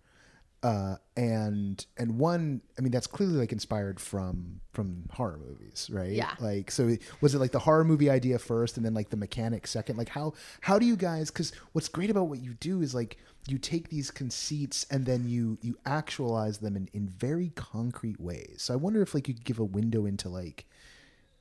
uh, 0.64 0.96
and 1.14 1.84
and 1.98 2.18
one, 2.18 2.62
I 2.78 2.80
mean, 2.80 2.90
that's 2.90 3.06
clearly 3.06 3.34
like 3.34 3.52
inspired 3.52 4.00
from 4.00 4.60
from 4.72 5.04
horror 5.12 5.38
movies, 5.46 5.90
right? 5.92 6.10
Yeah. 6.10 6.32
Like, 6.40 6.70
so 6.70 6.96
was 7.20 7.34
it 7.34 7.38
like 7.38 7.52
the 7.52 7.58
horror 7.58 7.84
movie 7.84 8.08
idea 8.08 8.38
first, 8.38 8.78
and 8.78 8.86
then 8.86 8.94
like 8.94 9.10
the 9.10 9.16
mechanic 9.18 9.66
second? 9.66 9.98
Like, 9.98 10.08
how 10.08 10.32
how 10.62 10.78
do 10.78 10.86
you 10.86 10.96
guys? 10.96 11.30
Because 11.30 11.52
what's 11.72 11.88
great 11.88 12.08
about 12.08 12.28
what 12.28 12.42
you 12.42 12.54
do 12.54 12.80
is 12.80 12.94
like 12.94 13.18
you 13.46 13.58
take 13.58 13.90
these 13.90 14.10
conceits 14.10 14.86
and 14.90 15.04
then 15.04 15.28
you 15.28 15.58
you 15.60 15.76
actualize 15.84 16.58
them 16.58 16.76
in 16.76 16.88
in 16.94 17.10
very 17.10 17.50
concrete 17.50 18.18
ways. 18.18 18.56
So 18.62 18.72
I 18.72 18.78
wonder 18.78 19.02
if 19.02 19.14
like 19.14 19.28
you 19.28 19.34
could 19.34 19.44
give 19.44 19.58
a 19.58 19.64
window 19.64 20.06
into 20.06 20.30
like 20.30 20.64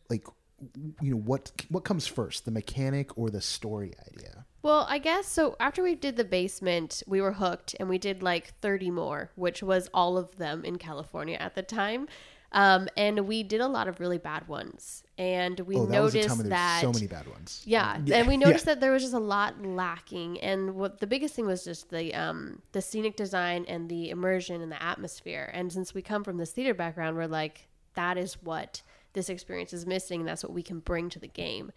like 0.10 0.28
you 1.02 1.12
know 1.12 1.18
what 1.18 1.52
what 1.70 1.84
comes 1.84 2.08
first, 2.08 2.46
the 2.46 2.52
mechanic 2.52 3.18
or 3.18 3.30
the 3.30 3.42
story 3.42 3.94
idea? 4.12 4.46
Well, 4.62 4.86
I 4.90 4.98
guess 4.98 5.28
so. 5.28 5.56
After 5.60 5.84
we 5.84 5.96
did 5.96 6.16
the 6.16 6.24
basement, 6.24 7.04
we 7.06 7.20
were 7.20 7.34
hooked 7.34 7.76
and 7.80 7.90
we 7.90 7.98
did 7.98 8.24
like 8.24 8.54
30 8.62 8.92
more, 8.92 9.30
which 9.36 9.62
was 9.62 9.90
all 9.94 10.18
of 10.18 10.38
them 10.38 10.64
in 10.64 10.78
California 10.78 11.38
at 11.38 11.56
the 11.56 11.64
time. 11.64 12.08
Um, 12.54 12.88
and 12.96 13.28
we 13.28 13.42
did 13.42 13.62
a 13.62 13.68
lot 13.68 13.88
of 13.88 14.00
really 14.00 14.20
bad 14.20 14.48
ones. 14.48 15.04
And 15.18 15.60
we 15.62 15.76
oh, 15.76 15.86
that 15.86 15.92
noticed 15.92 16.50
that. 16.50 16.82
so 16.82 16.92
many 16.92 17.08
bad 17.08 17.28
ones. 17.28 17.64
Yeah, 17.66 18.00
Yeah, 18.06 18.18
and 18.18 18.28
we 18.28 18.36
yeah. 18.36 18.40
noticed 18.46 18.66
that 18.66 18.80
there 18.80 18.92
was 18.92 19.02
just 19.02 19.16
a 19.16 19.20
lot 19.20 19.62
lacking, 19.66 20.40
and 20.40 20.76
what 20.76 21.00
the 21.00 21.08
biggest 21.08 21.36
thing 21.36 21.46
was 21.46 21.64
just 21.64 21.90
the 21.90 22.14
um, 22.14 22.62
the 22.72 22.82
scenic 22.82 23.16
design 23.16 23.66
and 23.68 23.90
the 23.90 24.12
immersion 24.12 24.62
and 24.62 24.72
the 24.72 24.82
atmosphere. 24.82 25.52
And 25.54 25.74
since 25.74 25.94
we 25.94 26.02
come 26.02 26.24
from 26.24 26.38
this 26.38 26.52
theater 26.52 26.74
background, 26.74 27.18
we're 27.18 27.28
like, 27.28 27.68
that 27.96 28.18
is 28.18 28.36
what 28.44 28.82
this 29.14 29.30
experience 29.30 29.74
is 29.74 29.86
missing, 29.86 30.22
and 30.22 30.28
that's 30.28 30.44
what 30.44 30.54
we 30.54 30.64
can 30.64 30.80
bring 30.80 31.10
to 31.10 31.20
the 31.20 31.28
game. 31.28 31.72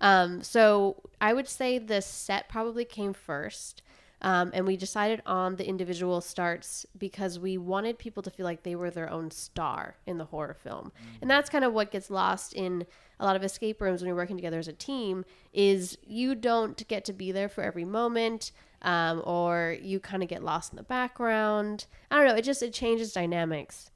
Um, 0.00 0.42
so 0.42 0.96
I 1.20 1.32
would 1.32 1.48
say 1.48 1.78
the 1.78 2.02
set 2.02 2.48
probably 2.48 2.84
came 2.84 3.12
first. 3.12 3.82
Um, 4.24 4.52
and 4.54 4.64
we 4.66 4.76
decided 4.76 5.20
on 5.26 5.56
the 5.56 5.66
individual 5.66 6.20
starts 6.20 6.86
because 6.96 7.40
we 7.40 7.58
wanted 7.58 7.98
people 7.98 8.22
to 8.22 8.30
feel 8.30 8.44
like 8.44 8.62
they 8.62 8.76
were 8.76 8.88
their 8.88 9.10
own 9.10 9.32
star 9.32 9.96
in 10.06 10.16
the 10.16 10.26
horror 10.26 10.54
film. 10.54 10.92
And 11.20 11.28
that's 11.28 11.50
kind 11.50 11.64
of 11.64 11.72
what 11.72 11.90
gets 11.90 12.08
lost 12.08 12.52
in 12.54 12.86
a 13.18 13.24
lot 13.24 13.34
of 13.34 13.42
escape 13.42 13.80
rooms 13.80 14.00
when 14.00 14.06
you're 14.06 14.16
working 14.16 14.36
together 14.36 14.60
as 14.60 14.68
a 14.68 14.72
team 14.72 15.24
is 15.52 15.98
you 16.06 16.36
don't 16.36 16.86
get 16.86 17.04
to 17.06 17.12
be 17.12 17.32
there 17.32 17.48
for 17.48 17.64
every 17.64 17.84
moment 17.84 18.52
um, 18.82 19.22
or 19.24 19.76
you 19.82 19.98
kind 19.98 20.22
of 20.22 20.28
get 20.28 20.44
lost 20.44 20.72
in 20.72 20.76
the 20.76 20.84
background. 20.84 21.86
I 22.08 22.18
don't 22.18 22.28
know. 22.28 22.36
It 22.36 22.42
just, 22.42 22.62
it 22.62 22.72
changes 22.72 23.12
dynamics 23.12 23.90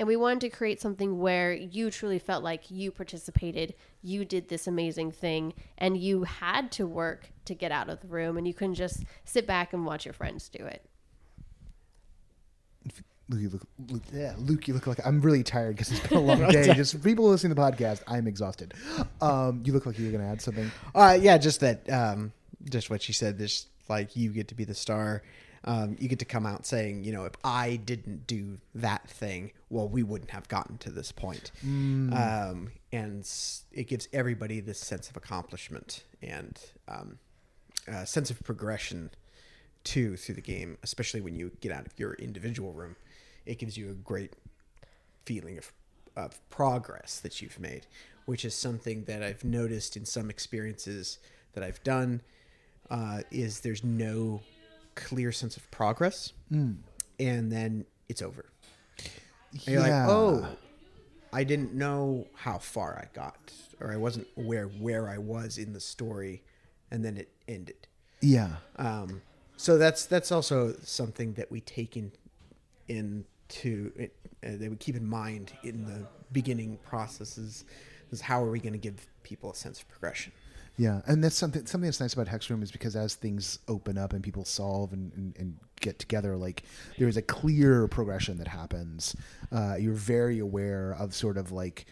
and 0.00 0.08
we 0.08 0.16
wanted 0.16 0.40
to 0.40 0.48
create 0.48 0.80
something 0.80 1.18
where 1.18 1.52
you 1.52 1.90
truly 1.90 2.18
felt 2.18 2.42
like 2.42 2.70
you 2.70 2.90
participated 2.90 3.74
you 4.02 4.24
did 4.24 4.48
this 4.48 4.66
amazing 4.66 5.12
thing 5.12 5.52
and 5.76 5.98
you 5.98 6.24
had 6.24 6.72
to 6.72 6.86
work 6.86 7.30
to 7.44 7.54
get 7.54 7.70
out 7.70 7.90
of 7.90 8.00
the 8.00 8.08
room 8.08 8.36
and 8.38 8.48
you 8.48 8.54
couldn't 8.54 8.74
just 8.74 9.04
sit 9.24 9.46
back 9.46 9.72
and 9.74 9.84
watch 9.84 10.06
your 10.06 10.14
friends 10.14 10.48
do 10.48 10.64
it 10.64 10.84
Luke, 13.28 13.42
you 13.42 13.48
look, 13.50 13.62
Luke, 13.88 14.02
yeah, 14.12 14.34
Luke, 14.38 14.66
you 14.66 14.74
look 14.74 14.88
like 14.88 14.98
I'm 15.06 15.20
really 15.20 15.44
tired 15.44 15.76
because 15.76 15.92
it's 15.92 16.04
been 16.04 16.18
a 16.18 16.20
long 16.20 16.48
day. 16.50 16.74
Just 16.74 17.00
people 17.04 17.28
listening 17.28 17.54
to 17.54 17.54
the 17.54 17.62
podcast, 17.62 18.02
I'm 18.08 18.26
exhausted. 18.26 18.74
Um, 19.20 19.62
you 19.64 19.72
look 19.72 19.86
like 19.86 20.00
you're 20.00 20.10
going 20.10 20.24
to 20.24 20.28
add 20.28 20.42
something. 20.42 20.68
Uh, 20.96 21.16
yeah, 21.20 21.38
just 21.38 21.60
that, 21.60 21.88
um, 21.88 22.32
just 22.68 22.90
what 22.90 23.00
she 23.00 23.12
said. 23.12 23.38
This 23.38 23.66
like 23.88 24.16
you 24.16 24.30
get 24.30 24.48
to 24.48 24.56
be 24.56 24.64
the 24.64 24.74
star. 24.74 25.22
Um, 25.64 25.96
you 26.00 26.08
get 26.08 26.18
to 26.20 26.24
come 26.24 26.46
out 26.46 26.64
saying, 26.64 27.04
you 27.04 27.12
know, 27.12 27.26
if 27.26 27.34
I 27.44 27.76
didn't 27.76 28.26
do 28.26 28.58
that 28.74 29.08
thing, 29.10 29.52
well, 29.68 29.88
we 29.88 30.02
wouldn't 30.02 30.30
have 30.30 30.48
gotten 30.48 30.78
to 30.78 30.90
this 30.90 31.12
point. 31.12 31.52
Um, 31.62 32.72
and 32.92 33.28
it 33.70 33.86
gives 33.86 34.08
everybody 34.12 34.60
this 34.60 34.78
sense 34.78 35.10
of 35.10 35.16
accomplishment 35.16 36.04
and 36.22 36.58
um, 36.88 37.18
a 37.86 38.06
sense 38.06 38.30
of 38.30 38.42
progression 38.42 39.10
too 39.84 40.16
through 40.16 40.36
the 40.36 40.40
game, 40.40 40.78
especially 40.82 41.20
when 41.20 41.34
you 41.34 41.52
get 41.60 41.72
out 41.72 41.86
of 41.86 41.92
your 41.98 42.14
individual 42.14 42.72
room. 42.72 42.96
It 43.44 43.58
gives 43.58 43.76
you 43.76 43.90
a 43.90 43.94
great 43.94 44.32
feeling 45.26 45.58
of, 45.58 45.72
of 46.16 46.48
progress 46.48 47.20
that 47.20 47.42
you've 47.42 47.60
made, 47.60 47.86
which 48.24 48.44
is 48.46 48.54
something 48.54 49.04
that 49.04 49.22
I've 49.22 49.44
noticed 49.44 49.96
in 49.96 50.06
some 50.06 50.30
experiences 50.30 51.18
that 51.52 51.62
I've 51.62 51.82
done. 51.82 52.22
Uh, 52.90 53.22
is 53.30 53.60
there's 53.60 53.84
no 53.84 54.40
clear 54.94 55.32
sense 55.32 55.56
of 55.56 55.70
progress, 55.70 56.32
and 56.50 56.82
then 57.52 57.84
it's 58.08 58.22
over. 58.22 58.46
And 59.52 59.62
you're 59.66 59.86
Yeah. 59.86 60.06
like, 60.06 60.10
oh, 60.10 60.56
I 61.32 61.44
didn't 61.44 61.74
know 61.74 62.26
how 62.34 62.58
far 62.58 62.96
I 62.98 63.08
got, 63.14 63.52
or 63.80 63.92
I 63.92 63.96
wasn't 63.96 64.26
aware 64.36 64.66
where 64.66 65.08
I 65.08 65.18
was 65.18 65.58
in 65.58 65.72
the 65.72 65.80
story, 65.80 66.42
and 66.90 67.04
then 67.04 67.16
it 67.16 67.30
ended. 67.48 67.86
Yeah. 68.20 68.56
Um, 68.76 69.22
so 69.56 69.78
that's 69.78 70.06
that's 70.06 70.32
also 70.32 70.74
something 70.82 71.34
that 71.34 71.50
we 71.50 71.60
take 71.60 71.96
in 71.96 72.12
into 72.88 73.92
it, 73.96 74.14
uh, 74.44 74.56
that 74.56 74.70
we 74.70 74.76
keep 74.76 74.96
in 74.96 75.06
mind 75.06 75.52
in 75.62 75.84
the 75.86 76.06
beginning 76.32 76.78
processes. 76.84 77.64
Is 78.10 78.20
how 78.22 78.42
are 78.42 78.50
we 78.50 78.58
going 78.58 78.72
to 78.72 78.78
give 78.78 79.06
people 79.22 79.52
a 79.52 79.54
sense 79.54 79.80
of 79.80 79.88
progression? 79.88 80.32
Yeah, 80.80 81.02
and 81.06 81.22
that's 81.22 81.36
something 81.36 81.66
something 81.66 81.88
that's 81.88 82.00
nice 82.00 82.14
about 82.14 82.26
Hex 82.26 82.48
Room 82.48 82.62
is 82.62 82.72
because 82.72 82.96
as 82.96 83.14
things 83.14 83.58
open 83.68 83.98
up 83.98 84.14
and 84.14 84.24
people 84.24 84.46
solve 84.46 84.94
and, 84.94 85.12
and, 85.12 85.36
and 85.38 85.58
get 85.78 85.98
together, 85.98 86.38
like 86.38 86.62
there 86.98 87.06
is 87.06 87.18
a 87.18 87.22
clear 87.22 87.86
progression 87.86 88.38
that 88.38 88.48
happens. 88.48 89.14
Uh, 89.52 89.74
you're 89.78 89.92
very 89.92 90.38
aware 90.38 90.96
of 90.98 91.14
sort 91.14 91.36
of 91.36 91.52
like 91.52 91.84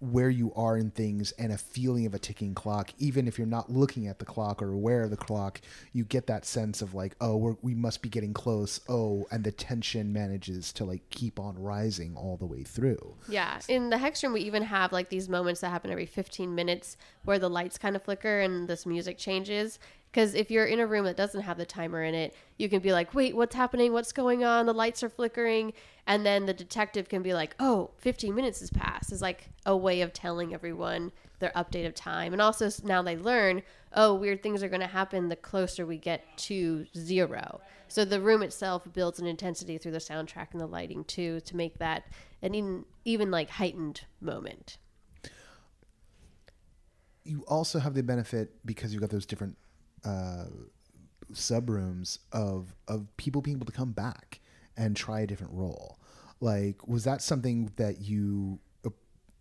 where 0.00 0.30
you 0.30 0.52
are 0.54 0.76
in 0.76 0.90
things 0.90 1.32
and 1.32 1.52
a 1.52 1.58
feeling 1.58 2.06
of 2.06 2.14
a 2.14 2.18
ticking 2.18 2.54
clock 2.54 2.90
even 2.98 3.26
if 3.26 3.36
you're 3.36 3.46
not 3.46 3.70
looking 3.70 4.06
at 4.06 4.18
the 4.18 4.24
clock 4.24 4.62
or 4.62 4.72
aware 4.72 5.02
of 5.02 5.10
the 5.10 5.16
clock 5.16 5.60
you 5.92 6.04
get 6.04 6.26
that 6.26 6.44
sense 6.44 6.80
of 6.82 6.94
like 6.94 7.16
oh 7.20 7.58
we 7.62 7.74
must 7.74 8.02
be 8.02 8.08
getting 8.08 8.32
close. 8.32 8.80
Oh 8.88 9.26
and 9.30 9.44
the 9.44 9.52
tension 9.52 10.12
manages 10.12 10.72
to 10.74 10.84
like 10.84 11.08
keep 11.10 11.38
on 11.40 11.58
rising 11.58 12.16
all 12.16 12.36
the 12.36 12.46
way 12.46 12.62
through. 12.62 13.16
Yeah, 13.28 13.60
in 13.68 13.90
the 13.90 13.98
hex 13.98 14.22
room, 14.22 14.32
we 14.32 14.40
even 14.42 14.62
have 14.62 14.92
like 14.92 15.08
these 15.08 15.28
moments 15.28 15.60
that 15.60 15.70
happen 15.70 15.90
every 15.90 16.06
15 16.06 16.54
minutes 16.54 16.96
where 17.24 17.38
the 17.38 17.50
lights 17.50 17.78
kind 17.78 17.96
of 17.96 18.02
flicker 18.02 18.40
and 18.40 18.68
this 18.68 18.86
music 18.86 19.18
changes. 19.18 19.78
Because 20.10 20.34
if 20.34 20.50
you're 20.50 20.64
in 20.64 20.80
a 20.80 20.86
room 20.86 21.04
that 21.04 21.16
doesn't 21.16 21.42
have 21.42 21.58
the 21.58 21.66
timer 21.66 22.02
in 22.02 22.14
it, 22.14 22.34
you 22.56 22.68
can 22.68 22.80
be 22.80 22.92
like, 22.92 23.14
wait, 23.14 23.36
what's 23.36 23.54
happening? 23.54 23.92
What's 23.92 24.12
going 24.12 24.42
on? 24.42 24.66
The 24.66 24.72
lights 24.72 25.02
are 25.02 25.08
flickering. 25.08 25.74
And 26.06 26.24
then 26.24 26.46
the 26.46 26.54
detective 26.54 27.08
can 27.08 27.22
be 27.22 27.34
like, 27.34 27.54
oh, 27.60 27.90
15 27.98 28.34
minutes 28.34 28.60
has 28.60 28.70
passed. 28.70 29.12
Is 29.12 29.20
like 29.20 29.50
a 29.66 29.76
way 29.76 30.00
of 30.00 30.12
telling 30.12 30.54
everyone 30.54 31.12
their 31.40 31.52
update 31.54 31.86
of 31.86 31.94
time. 31.94 32.32
And 32.32 32.40
also 32.40 32.70
now 32.82 33.02
they 33.02 33.16
learn, 33.16 33.62
oh, 33.92 34.14
weird 34.14 34.42
things 34.42 34.62
are 34.62 34.68
going 34.68 34.80
to 34.80 34.86
happen 34.86 35.28
the 35.28 35.36
closer 35.36 35.84
we 35.84 35.98
get 35.98 36.24
to 36.38 36.86
zero. 36.96 37.60
So 37.86 38.04
the 38.04 38.20
room 38.20 38.42
itself 38.42 38.86
builds 38.92 39.20
an 39.20 39.26
intensity 39.26 39.78
through 39.78 39.92
the 39.92 39.98
soundtrack 39.98 40.48
and 40.52 40.60
the 40.60 40.66
lighting 40.66 41.04
too 41.04 41.40
to 41.40 41.56
make 41.56 41.78
that 41.78 42.04
an 42.42 42.54
even, 42.54 42.84
even 43.04 43.30
like 43.30 43.50
heightened 43.50 44.02
moment. 44.20 44.78
you 47.28 47.44
also 47.46 47.78
have 47.78 47.94
the 47.94 48.02
benefit 48.02 48.54
because 48.64 48.92
you've 48.92 49.02
got 49.02 49.10
those 49.10 49.26
different 49.26 49.56
uh, 50.04 50.44
sub 51.32 51.68
rooms 51.68 52.18
of 52.32 52.74
of 52.86 53.06
people 53.16 53.42
being 53.42 53.56
able 53.56 53.66
to 53.66 53.72
come 53.72 53.92
back 53.92 54.40
and 54.76 54.96
try 54.96 55.20
a 55.20 55.26
different 55.26 55.52
role. 55.52 55.98
Like, 56.40 56.86
was 56.86 57.04
that 57.04 57.20
something 57.20 57.72
that 57.76 58.00
you 58.00 58.60
a- 58.84 58.92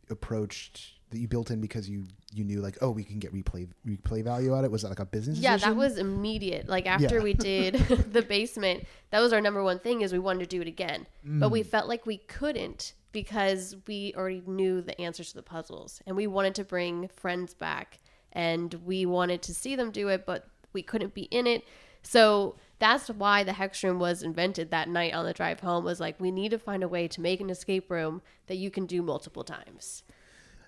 approached 0.09 0.93
that 1.09 1.19
you 1.19 1.27
built 1.27 1.51
in 1.51 1.61
because 1.61 1.89
you 1.89 2.05
you 2.33 2.43
knew 2.43 2.59
like, 2.59 2.77
oh, 2.81 2.89
we 2.89 3.03
can 3.03 3.19
get 3.19 3.33
replay 3.33 3.69
replay 3.87 4.23
value 4.23 4.53
out 4.53 4.59
of 4.59 4.65
it? 4.65 4.71
Was 4.71 4.81
that 4.81 4.89
like 4.89 4.99
a 4.99 5.05
business? 5.05 5.37
Yeah, 5.39 5.57
that 5.57 5.75
was 5.75 5.97
immediate. 5.97 6.67
Like 6.67 6.85
after 6.85 7.17
Yeah. 7.17 7.23
we 7.23 7.33
did 7.33 7.75
the 8.11 8.21
basement, 8.21 8.85
that 9.11 9.19
was 9.21 9.31
our 9.31 9.39
number 9.41 9.63
one 9.63 9.79
thing 9.79 10.01
is 10.01 10.11
we 10.11 10.19
wanted 10.19 10.49
to 10.49 10.55
do 10.57 10.61
it 10.61 10.67
again. 10.67 11.07
But 11.23 11.49
Mm. 11.49 11.51
we 11.51 11.63
felt 11.63 11.87
like 11.87 12.05
we 12.05 12.17
couldn't 12.17 12.93
because 13.13 13.75
we 13.87 14.13
already 14.17 14.43
knew 14.45 14.81
the 14.81 14.99
answers 14.99 15.29
to 15.29 15.35
the 15.35 15.43
puzzles 15.43 16.01
and 16.05 16.15
we 16.17 16.27
wanted 16.27 16.53
to 16.55 16.63
bring 16.65 17.07
friends 17.07 17.53
back 17.53 17.99
and 18.33 18.73
we 18.85 19.05
wanted 19.05 19.41
to 19.43 19.53
see 19.53 19.75
them 19.75 19.91
do 19.91 20.07
it, 20.09 20.25
but 20.25 20.47
we 20.73 20.81
couldn't 20.81 21.13
be 21.13 21.23
in 21.23 21.47
it. 21.47 21.63
So 22.03 22.55
that's 22.79 23.09
why 23.09 23.43
the 23.43 23.53
hex 23.53 23.83
room 23.83 23.99
was 23.99 24.23
invented 24.23 24.71
that 24.71 24.87
night 24.87 25.13
on 25.13 25.25
the 25.25 25.33
drive 25.33 25.59
home 25.59 25.83
was 25.83 25.99
like 25.99 26.19
we 26.19 26.31
need 26.31 26.51
to 26.51 26.59
find 26.59 26.83
a 26.83 26.87
way 26.87 27.07
to 27.07 27.21
make 27.21 27.41
an 27.41 27.49
escape 27.49 27.89
room 27.89 28.21
that 28.47 28.55
you 28.57 28.69
can 28.69 28.85
do 28.85 29.01
multiple 29.01 29.43
times. 29.43 30.03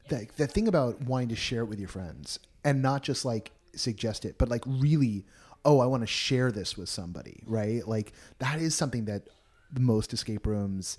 the, 0.09 0.27
the 0.37 0.47
thing 0.47 0.67
about 0.67 1.01
wanting 1.01 1.29
to 1.29 1.35
share 1.35 1.61
it 1.61 1.65
with 1.65 1.79
your 1.79 1.87
friends 1.87 2.39
and 2.63 2.81
not 2.81 3.03
just 3.03 3.23
like 3.25 3.51
suggest 3.75 4.25
it, 4.25 4.37
but 4.37 4.49
like 4.49 4.63
really, 4.65 5.25
oh, 5.63 5.79
I 5.79 5.85
want 5.85 6.01
to 6.03 6.07
share 6.07 6.51
this 6.51 6.75
with 6.77 6.89
somebody, 6.89 7.43
right? 7.45 7.87
Like 7.87 8.13
that 8.39 8.59
is 8.59 8.75
something 8.75 9.05
that 9.05 9.27
most 9.79 10.13
escape 10.13 10.45
rooms 10.45 10.97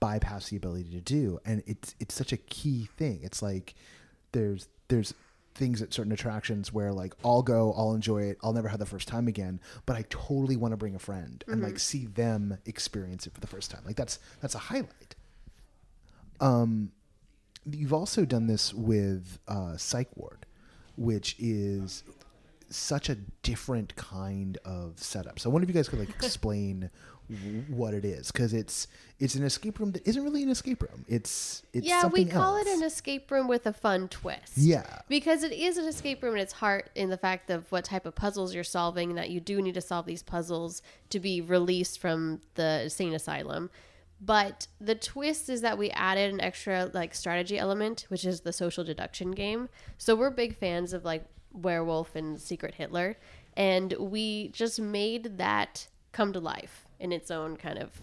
bypass 0.00 0.48
the 0.48 0.56
ability 0.56 0.90
to 0.90 1.00
do, 1.00 1.38
and 1.44 1.62
it's 1.66 1.94
it's 2.00 2.14
such 2.14 2.32
a 2.32 2.36
key 2.36 2.88
thing. 2.96 3.20
It's 3.22 3.42
like 3.42 3.74
there's 4.32 4.68
there's 4.88 5.14
things 5.54 5.82
at 5.82 5.92
certain 5.92 6.12
attractions 6.12 6.72
where 6.72 6.92
like 6.92 7.14
I'll 7.24 7.42
go, 7.42 7.74
I'll 7.76 7.94
enjoy 7.94 8.22
it, 8.22 8.38
I'll 8.42 8.52
never 8.52 8.68
have 8.68 8.78
the 8.78 8.86
first 8.86 9.08
time 9.08 9.28
again, 9.28 9.60
but 9.86 9.96
I 9.96 10.04
totally 10.08 10.56
want 10.56 10.72
to 10.72 10.76
bring 10.76 10.94
a 10.94 10.98
friend 10.98 11.42
and 11.46 11.62
like 11.62 11.78
see 11.78 12.06
them 12.06 12.58
experience 12.66 13.26
it 13.26 13.34
for 13.34 13.40
the 13.40 13.46
first 13.46 13.70
time. 13.70 13.82
Like 13.84 13.96
that's 13.96 14.18
that's 14.40 14.54
a 14.54 14.58
highlight. 14.58 15.14
Um, 16.40 16.92
you've 17.70 17.92
also 17.92 18.24
done 18.24 18.46
this 18.46 18.74
with 18.74 19.38
uh, 19.46 19.76
Psych 19.76 20.08
Ward, 20.16 20.46
which 20.96 21.36
is 21.38 22.02
such 22.68 23.08
a 23.08 23.16
different 23.42 23.94
kind 23.96 24.58
of 24.64 24.98
setup. 24.98 25.38
So 25.38 25.50
I 25.50 25.52
wonder 25.52 25.64
if 25.64 25.68
you 25.68 25.74
guys 25.74 25.88
could 25.88 25.98
like 25.98 26.10
explain 26.22 26.90
what 27.68 27.94
it 27.94 28.04
is 28.04 28.30
because 28.30 28.52
it's 28.52 28.88
it's 29.18 29.34
an 29.34 29.44
escape 29.44 29.78
room 29.78 29.92
that 29.92 30.06
isn't 30.06 30.22
really 30.22 30.42
an 30.42 30.50
escape 30.50 30.82
room. 30.82 31.04
It's 31.08 31.62
it's 31.72 31.86
yeah, 31.86 32.06
we 32.06 32.24
call 32.24 32.56
else. 32.56 32.66
it 32.66 32.76
an 32.76 32.82
escape 32.82 33.30
room 33.30 33.48
with 33.48 33.66
a 33.66 33.72
fun 33.72 34.08
twist. 34.08 34.56
Yeah. 34.56 35.00
Because 35.08 35.44
it 35.44 35.52
is 35.52 35.76
an 35.76 35.86
escape 35.86 36.22
room 36.22 36.34
in 36.34 36.40
its 36.40 36.54
heart 36.54 36.90
in 36.94 37.08
the 37.08 37.16
fact 37.16 37.48
of 37.48 37.70
what 37.70 37.84
type 37.84 38.04
of 38.04 38.14
puzzles 38.14 38.54
you're 38.54 38.64
solving, 38.64 39.14
that 39.14 39.30
you 39.30 39.40
do 39.40 39.62
need 39.62 39.74
to 39.74 39.80
solve 39.80 40.06
these 40.06 40.22
puzzles 40.22 40.82
to 41.10 41.20
be 41.20 41.40
released 41.40 42.00
from 42.00 42.40
the 42.54 42.82
insane 42.82 43.14
asylum. 43.14 43.70
But 44.20 44.66
the 44.80 44.94
twist 44.94 45.48
is 45.48 45.62
that 45.62 45.78
we 45.78 45.90
added 45.90 46.32
an 46.32 46.40
extra 46.40 46.90
like 46.92 47.14
strategy 47.14 47.58
element, 47.58 48.06
which 48.08 48.24
is 48.24 48.40
the 48.40 48.52
social 48.52 48.84
deduction 48.84 49.30
game. 49.32 49.68
So 49.98 50.14
we're 50.14 50.30
big 50.30 50.56
fans 50.56 50.92
of 50.92 51.04
like 51.04 51.24
Werewolf 51.52 52.16
and 52.16 52.40
Secret 52.40 52.74
Hitler, 52.74 53.16
and 53.56 53.92
we 53.98 54.48
just 54.48 54.80
made 54.80 55.38
that 55.38 55.88
come 56.12 56.32
to 56.32 56.40
life 56.40 56.81
in 57.02 57.12
its 57.12 57.30
own 57.30 57.56
kind 57.56 57.78
of 57.78 58.00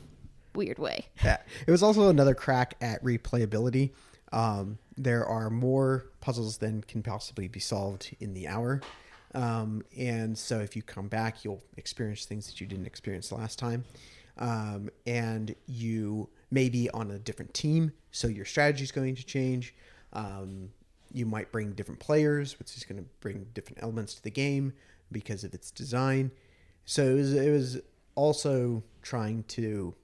weird 0.53 0.77
way. 0.77 1.07
Yeah. 1.23 1.37
It 1.65 1.71
was 1.71 1.81
also 1.81 2.09
another 2.09 2.35
crack 2.35 2.75
at 2.81 3.03
replayability. 3.03 3.91
Um, 4.31 4.77
there 4.97 5.25
are 5.25 5.49
more 5.49 6.05
puzzles 6.19 6.57
than 6.57 6.81
can 6.81 7.01
possibly 7.01 7.47
be 7.47 7.61
solved 7.61 8.15
in 8.19 8.33
the 8.33 8.47
hour. 8.47 8.81
Um, 9.33 9.83
and 9.97 10.37
so 10.37 10.59
if 10.59 10.75
you 10.75 10.83
come 10.83 11.07
back, 11.07 11.45
you'll 11.45 11.63
experience 11.77 12.25
things 12.25 12.47
that 12.47 12.59
you 12.59 12.67
didn't 12.67 12.87
experience 12.87 13.31
last 13.31 13.57
time. 13.57 13.85
Um, 14.37 14.89
and 15.07 15.55
you 15.65 16.29
may 16.51 16.69
be 16.69 16.89
on 16.91 17.11
a 17.11 17.19
different 17.19 17.53
team, 17.53 17.91
so 18.11 18.27
your 18.27 18.45
strategy 18.45 18.83
is 18.83 18.91
going 18.91 19.15
to 19.15 19.25
change. 19.25 19.75
Um, 20.13 20.69
you 21.11 21.25
might 21.25 21.51
bring 21.51 21.73
different 21.73 21.99
players, 21.99 22.59
which 22.59 22.75
is 22.75 22.83
going 22.83 23.01
to 23.01 23.09
bring 23.19 23.47
different 23.53 23.81
elements 23.81 24.15
to 24.15 24.23
the 24.23 24.31
game 24.31 24.73
because 25.11 25.43
of 25.43 25.53
its 25.53 25.71
design. 25.71 26.31
So 26.85 27.03
it 27.03 27.13
was, 27.13 27.33
it 27.33 27.51
was 27.51 27.81
also 28.19 28.83
trying 29.01 29.43
to 29.43 29.95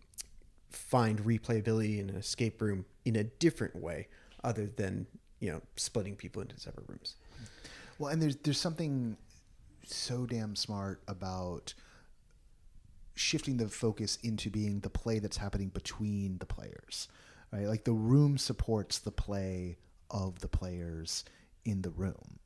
find 0.69 1.19
replayability 1.19 1.99
in 1.99 2.10
an 2.10 2.15
escape 2.15 2.62
room 2.62 2.86
in 3.04 3.17
a 3.17 3.23
different 3.25 3.75
way 3.75 4.08
other 4.41 4.67
than 4.67 5.06
you 5.41 5.51
know 5.51 5.62
splitting 5.75 6.15
people 6.15 6.41
into 6.41 6.58
separate 6.58 6.88
rooms 6.88 7.15
Well, 7.99 8.12
and 8.12 8.21
there's 8.21 8.38
there's 8.38 8.60
something 8.60 9.17
so 9.86 10.25
damn 10.25 10.56
smart 10.56 11.01
about 11.10 11.73
shifting 13.15 13.58
the 13.58 13.67
focus 13.67 14.17
into 14.23 14.49
being 14.49 14.80
the 14.80 14.89
play 14.89 15.19
that's 15.19 15.38
happening 15.38 15.69
between 15.69 16.38
the 16.39 16.45
players, 16.45 17.08
right? 17.51 17.65
Like 17.65 17.84
the 17.84 17.93
room 17.93 18.38
supports 18.38 18.99
the 18.99 19.12
play 19.12 19.78
of 20.10 20.39
the 20.39 20.47
players 20.47 21.23
in 21.65 21.82
the 21.82 21.91
room. 21.91 22.39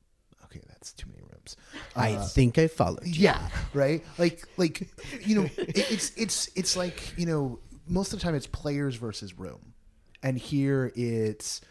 Okay, 0.52 0.62
that's 0.68 0.94
too 0.94 1.08
many 1.08 1.22
rooms. 1.22 1.56
i 1.96 2.14
Uh, 2.14 2.26
think 2.26 2.58
i 2.58 2.68
followed 2.68 3.06
you. 3.06 3.22
yeah 3.24 3.50
right 3.74 4.04
like 4.18 4.44
like 4.58 4.90
you 5.26 5.36
know 5.36 5.44
it, 5.58 5.92
it's 5.92 6.12
it's 6.18 6.50
it's 6.56 6.76
like 6.76 7.14
you 7.18 7.26
know 7.26 7.60
most 7.88 8.14
of 8.14 8.20
the 8.20 8.24
time 8.24 8.36
it's 8.36 8.48
players 8.48 8.96
versus 8.96 9.38
room 9.38 9.74
and 10.24 10.38
here 10.38 10.92
it's 10.96 11.62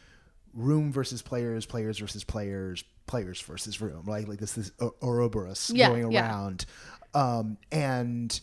room 0.54 0.90
versus 0.92 1.22
players 1.22 1.66
players 1.66 1.98
versus 1.98 2.24
players 2.24 2.84
players 3.06 3.40
versus 3.40 3.80
room 3.80 4.02
right 4.06 4.28
like 4.28 4.38
this 4.38 4.52
this 4.52 4.70
O- 4.80 4.94
ouroboros 5.02 5.70
Yeah, 5.74 5.88
going 5.88 6.12
yeah. 6.12 6.28
around 6.30 6.66
um 7.14 7.56
and 7.72 8.40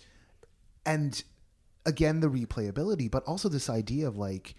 and 0.85 1.23
again 1.85 2.19
the 2.19 2.27
replayability 2.27 3.09
but 3.11 3.23
also 3.25 3.47
this 3.49 3.69
idea 3.69 4.07
of 4.07 4.17
like 4.17 4.55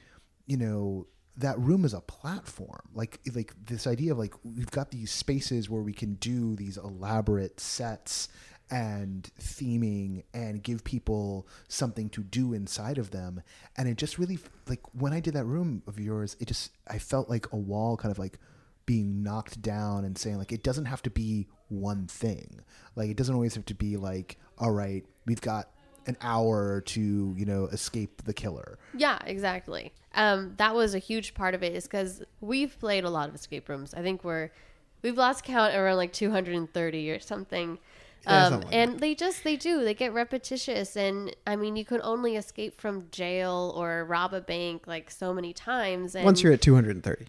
you 0.46 0.56
know 0.56 1.06
that 1.36 1.58
room 1.58 1.84
is 1.84 1.94
a 1.94 2.00
platform. 2.00 2.80
Like 2.94 3.20
like 3.34 3.52
this 3.66 3.86
idea 3.86 4.12
of 4.12 4.18
like 4.18 4.34
we've 4.44 4.70
got 4.70 4.90
these 4.90 5.10
spaces 5.10 5.68
where 5.68 5.82
we 5.82 5.92
can 5.92 6.14
do 6.14 6.56
these 6.56 6.76
elaborate 6.76 7.60
sets 7.60 8.28
and 8.70 9.30
theming 9.40 10.24
and 10.34 10.62
give 10.62 10.82
people 10.82 11.46
something 11.68 12.08
to 12.10 12.22
do 12.22 12.52
inside 12.52 12.98
of 12.98 13.10
them. 13.10 13.42
And 13.76 13.88
it 13.88 13.96
just 13.96 14.18
really 14.18 14.38
like 14.68 14.80
when 14.92 15.12
i 15.12 15.20
did 15.20 15.34
that 15.34 15.44
room 15.44 15.82
of 15.86 16.00
yours 16.00 16.36
it 16.40 16.48
just 16.48 16.72
i 16.88 16.98
felt 16.98 17.28
like 17.28 17.52
a 17.52 17.56
wall 17.56 17.96
kind 17.96 18.10
of 18.10 18.18
like 18.18 18.38
being 18.86 19.22
knocked 19.22 19.60
down 19.62 20.04
and 20.04 20.16
saying 20.16 20.38
like 20.38 20.52
it 20.52 20.62
doesn't 20.62 20.86
have 20.86 21.02
to 21.02 21.10
be 21.10 21.48
one 21.68 22.06
thing. 22.06 22.60
Like 22.94 23.10
it 23.10 23.16
doesn't 23.16 23.34
always 23.34 23.54
have 23.54 23.66
to 23.66 23.74
be 23.74 23.96
like 23.96 24.38
all 24.58 24.72
right 24.72 25.04
we've 25.26 25.40
got 25.40 25.68
an 26.06 26.16
hour 26.20 26.80
to 26.82 27.34
you 27.36 27.44
know 27.44 27.66
escape 27.66 28.22
the 28.24 28.34
killer 28.34 28.78
Yeah, 28.96 29.18
exactly. 29.24 29.92
Um, 30.14 30.54
that 30.56 30.74
was 30.74 30.94
a 30.94 30.98
huge 30.98 31.34
part 31.34 31.54
of 31.54 31.62
it, 31.62 31.74
is 31.74 31.84
because 31.84 32.22
we've 32.40 32.78
played 32.78 33.04
a 33.04 33.10
lot 33.10 33.28
of 33.28 33.34
escape 33.34 33.68
rooms. 33.68 33.92
I 33.92 34.02
think 34.02 34.24
we're 34.24 34.50
we've 35.02 35.18
lost 35.18 35.44
count 35.44 35.74
around 35.74 35.96
like 35.96 36.12
230 36.12 37.10
or 37.10 37.20
something. 37.20 37.78
Yeah, 38.22 38.46
Um, 38.46 38.52
something 38.52 38.68
like 38.70 38.76
and 38.76 39.00
they 39.00 39.14
just 39.14 39.44
they 39.44 39.56
do 39.56 39.84
they 39.84 39.94
get 39.94 40.12
repetitious, 40.12 40.96
and 40.96 41.34
I 41.46 41.56
mean 41.56 41.76
you 41.76 41.84
can 41.84 42.00
only 42.02 42.36
escape 42.36 42.80
from 42.80 43.08
jail 43.10 43.74
or 43.76 44.04
rob 44.04 44.32
a 44.32 44.40
bank 44.40 44.86
like 44.86 45.10
so 45.10 45.34
many 45.34 45.52
times. 45.52 46.14
And 46.14 46.24
once 46.24 46.42
you're 46.42 46.52
at 46.52 46.62
230 46.62 47.26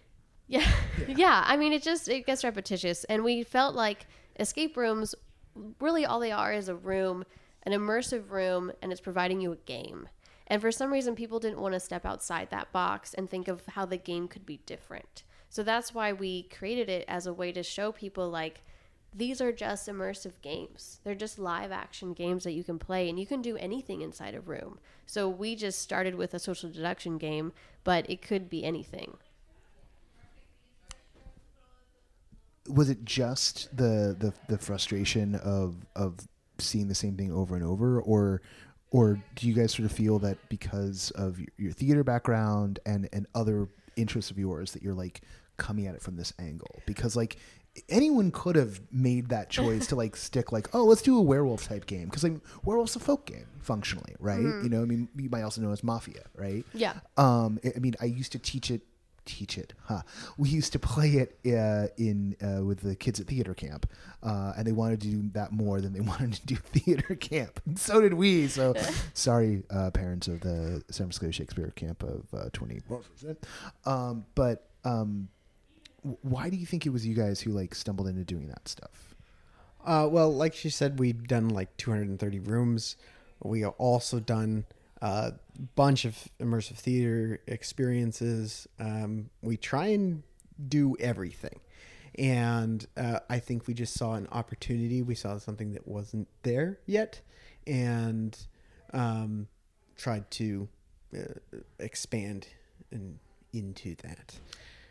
yeah. 0.48 0.66
yeah. 1.08 1.44
I 1.46 1.56
mean, 1.56 1.72
it 1.72 1.82
just 1.82 2.08
it 2.08 2.26
gets 2.26 2.42
repetitious, 2.42 3.04
and 3.04 3.22
we 3.22 3.44
felt 3.44 3.74
like 3.74 4.06
escape 4.40 4.76
rooms, 4.76 5.14
really 5.78 6.04
all 6.04 6.18
they 6.18 6.32
are 6.32 6.52
is 6.52 6.68
a 6.68 6.74
room, 6.74 7.24
an 7.68 7.78
immersive 7.78 8.30
room, 8.30 8.72
and 8.80 8.90
it's 8.90 9.00
providing 9.00 9.42
you 9.42 9.52
a 9.52 9.56
game. 9.56 10.08
And 10.46 10.62
for 10.62 10.72
some 10.72 10.90
reason, 10.90 11.14
people 11.14 11.38
didn't 11.38 11.60
want 11.60 11.74
to 11.74 11.80
step 11.80 12.06
outside 12.06 12.48
that 12.48 12.72
box 12.72 13.12
and 13.12 13.28
think 13.28 13.46
of 13.46 13.66
how 13.66 13.84
the 13.84 13.98
game 13.98 14.26
could 14.26 14.46
be 14.46 14.60
different. 14.64 15.22
So 15.50 15.62
that's 15.62 15.92
why 15.92 16.14
we 16.14 16.44
created 16.44 16.88
it 16.88 17.04
as 17.06 17.26
a 17.26 17.34
way 17.34 17.52
to 17.52 17.62
show 17.62 17.92
people 17.92 18.30
like 18.30 18.62
these 19.14 19.42
are 19.42 19.52
just 19.52 19.86
immersive 19.86 20.40
games. 20.40 21.00
They're 21.04 21.14
just 21.14 21.38
live 21.38 21.70
action 21.70 22.14
games 22.14 22.44
that 22.44 22.52
you 22.52 22.64
can 22.64 22.78
play 22.78 23.06
and 23.10 23.20
you 23.20 23.26
can 23.26 23.42
do 23.42 23.58
anything 23.58 24.00
inside 24.00 24.34
a 24.34 24.40
room. 24.40 24.78
So 25.04 25.28
we 25.28 25.54
just 25.54 25.80
started 25.80 26.14
with 26.14 26.32
a 26.32 26.38
social 26.38 26.70
deduction 26.70 27.18
game, 27.18 27.52
but 27.84 28.08
it 28.08 28.22
could 28.22 28.48
be 28.48 28.64
anything. 28.64 29.18
was 32.68 32.90
it 32.90 33.04
just 33.04 33.74
the, 33.76 34.14
the 34.18 34.32
the 34.48 34.58
frustration 34.58 35.34
of 35.36 35.86
of 35.96 36.16
seeing 36.60 36.88
the 36.88 36.94
same 36.94 37.16
thing 37.16 37.32
over 37.32 37.54
and 37.54 37.64
over 37.64 38.00
or 38.00 38.42
or 38.90 39.20
do 39.34 39.46
you 39.46 39.52
guys 39.54 39.72
sort 39.74 39.84
of 39.84 39.92
feel 39.92 40.18
that 40.20 40.38
because 40.48 41.10
of 41.12 41.38
your, 41.38 41.48
your 41.58 41.72
theater 41.72 42.04
background 42.04 42.78
and 42.86 43.08
and 43.12 43.26
other 43.34 43.68
interests 43.96 44.30
of 44.30 44.38
yours 44.38 44.72
that 44.72 44.82
you're 44.82 44.94
like 44.94 45.20
coming 45.56 45.86
at 45.86 45.94
it 45.94 46.02
from 46.02 46.16
this 46.16 46.32
angle? 46.38 46.80
Because 46.86 47.14
like 47.16 47.36
anyone 47.88 48.30
could 48.30 48.56
have 48.56 48.80
made 48.90 49.28
that 49.28 49.50
choice 49.58 49.86
to 49.88 49.94
like 49.94 50.16
stick 50.16 50.50
like 50.52 50.74
oh 50.74 50.84
let's 50.84 51.02
do 51.02 51.16
a 51.18 51.22
werewolf 51.22 51.68
type 51.68 51.86
game. 51.86 52.06
Because 52.06 52.24
like 52.24 52.40
werewolf's 52.64 52.96
a 52.96 53.00
folk 53.00 53.26
game 53.26 53.46
functionally 53.60 54.14
right? 54.18 54.40
You 54.40 54.68
know 54.70 54.80
i 54.82 54.86
mean 54.86 55.08
you 55.16 55.28
might 55.28 55.42
also 55.42 55.60
know 55.60 55.72
as 55.72 55.84
mafia 55.84 56.22
right? 56.34 56.64
Yeah. 56.72 56.94
um 57.18 57.60
I 57.76 57.78
mean 57.78 57.94
i 58.00 58.06
used 58.06 58.32
to 58.32 58.38
teach 58.38 58.70
it 58.70 58.80
teach 59.28 59.58
it 59.58 59.74
huh? 59.84 60.02
We 60.36 60.48
used 60.48 60.72
to 60.72 60.78
play 60.78 61.10
it 61.10 61.38
uh, 61.46 61.88
in 61.96 62.36
uh, 62.42 62.64
with 62.64 62.80
the 62.80 62.96
kids 62.96 63.20
at 63.20 63.26
theater 63.26 63.54
camp 63.54 63.88
uh, 64.22 64.54
and 64.56 64.66
they 64.66 64.72
wanted 64.72 65.00
to 65.02 65.08
do 65.08 65.30
that 65.34 65.52
more 65.52 65.80
than 65.80 65.92
they 65.92 66.00
wanted 66.12 66.34
to 66.34 66.46
do 66.46 66.56
theater 66.56 67.14
camp. 67.14 67.60
And 67.66 67.78
so 67.86 68.00
did 68.00 68.14
we 68.14 68.48
so 68.48 68.74
sorry 69.14 69.62
uh, 69.70 69.90
parents 69.90 70.28
of 70.28 70.40
the 70.40 70.82
san 70.90 71.06
francisco 71.06 71.30
shakespeare 71.30 71.72
camp 71.76 72.02
of 72.02 72.26
uh, 72.34 72.48
20 72.52 72.80
um, 73.84 74.24
but 74.34 74.70
um, 74.84 75.28
why 76.22 76.48
do 76.48 76.56
you 76.56 76.66
think 76.66 76.86
it 76.86 76.90
was 76.90 77.06
you 77.06 77.14
guys 77.14 77.40
who 77.40 77.50
like 77.50 77.74
stumbled 77.74 78.08
into 78.08 78.24
doing 78.24 78.48
that 78.48 78.68
stuff? 78.68 79.14
Uh, 79.84 80.08
well, 80.10 80.32
like 80.32 80.54
she 80.54 80.70
said, 80.70 80.98
we've 80.98 81.26
done 81.26 81.48
like 81.48 81.76
230 81.76 82.40
rooms. 82.40 82.96
We 83.42 83.60
have 83.62 83.74
also 83.78 84.20
done 84.20 84.64
a 85.00 85.34
bunch 85.74 86.04
of 86.04 86.16
immersive 86.40 86.76
theater 86.76 87.40
experiences. 87.46 88.66
Um, 88.78 89.30
we 89.42 89.56
try 89.56 89.86
and 89.88 90.22
do 90.68 90.96
everything. 91.00 91.60
And 92.18 92.84
uh, 92.96 93.20
I 93.30 93.38
think 93.38 93.66
we 93.68 93.74
just 93.74 93.94
saw 93.94 94.14
an 94.14 94.26
opportunity. 94.32 95.02
We 95.02 95.14
saw 95.14 95.38
something 95.38 95.72
that 95.74 95.86
wasn't 95.86 96.26
there 96.42 96.80
yet 96.86 97.20
and 97.66 98.36
um, 98.92 99.46
tried 99.96 100.28
to 100.32 100.68
uh, 101.16 101.20
expand 101.78 102.48
in, 102.90 103.18
into 103.52 103.94
that. 104.02 104.34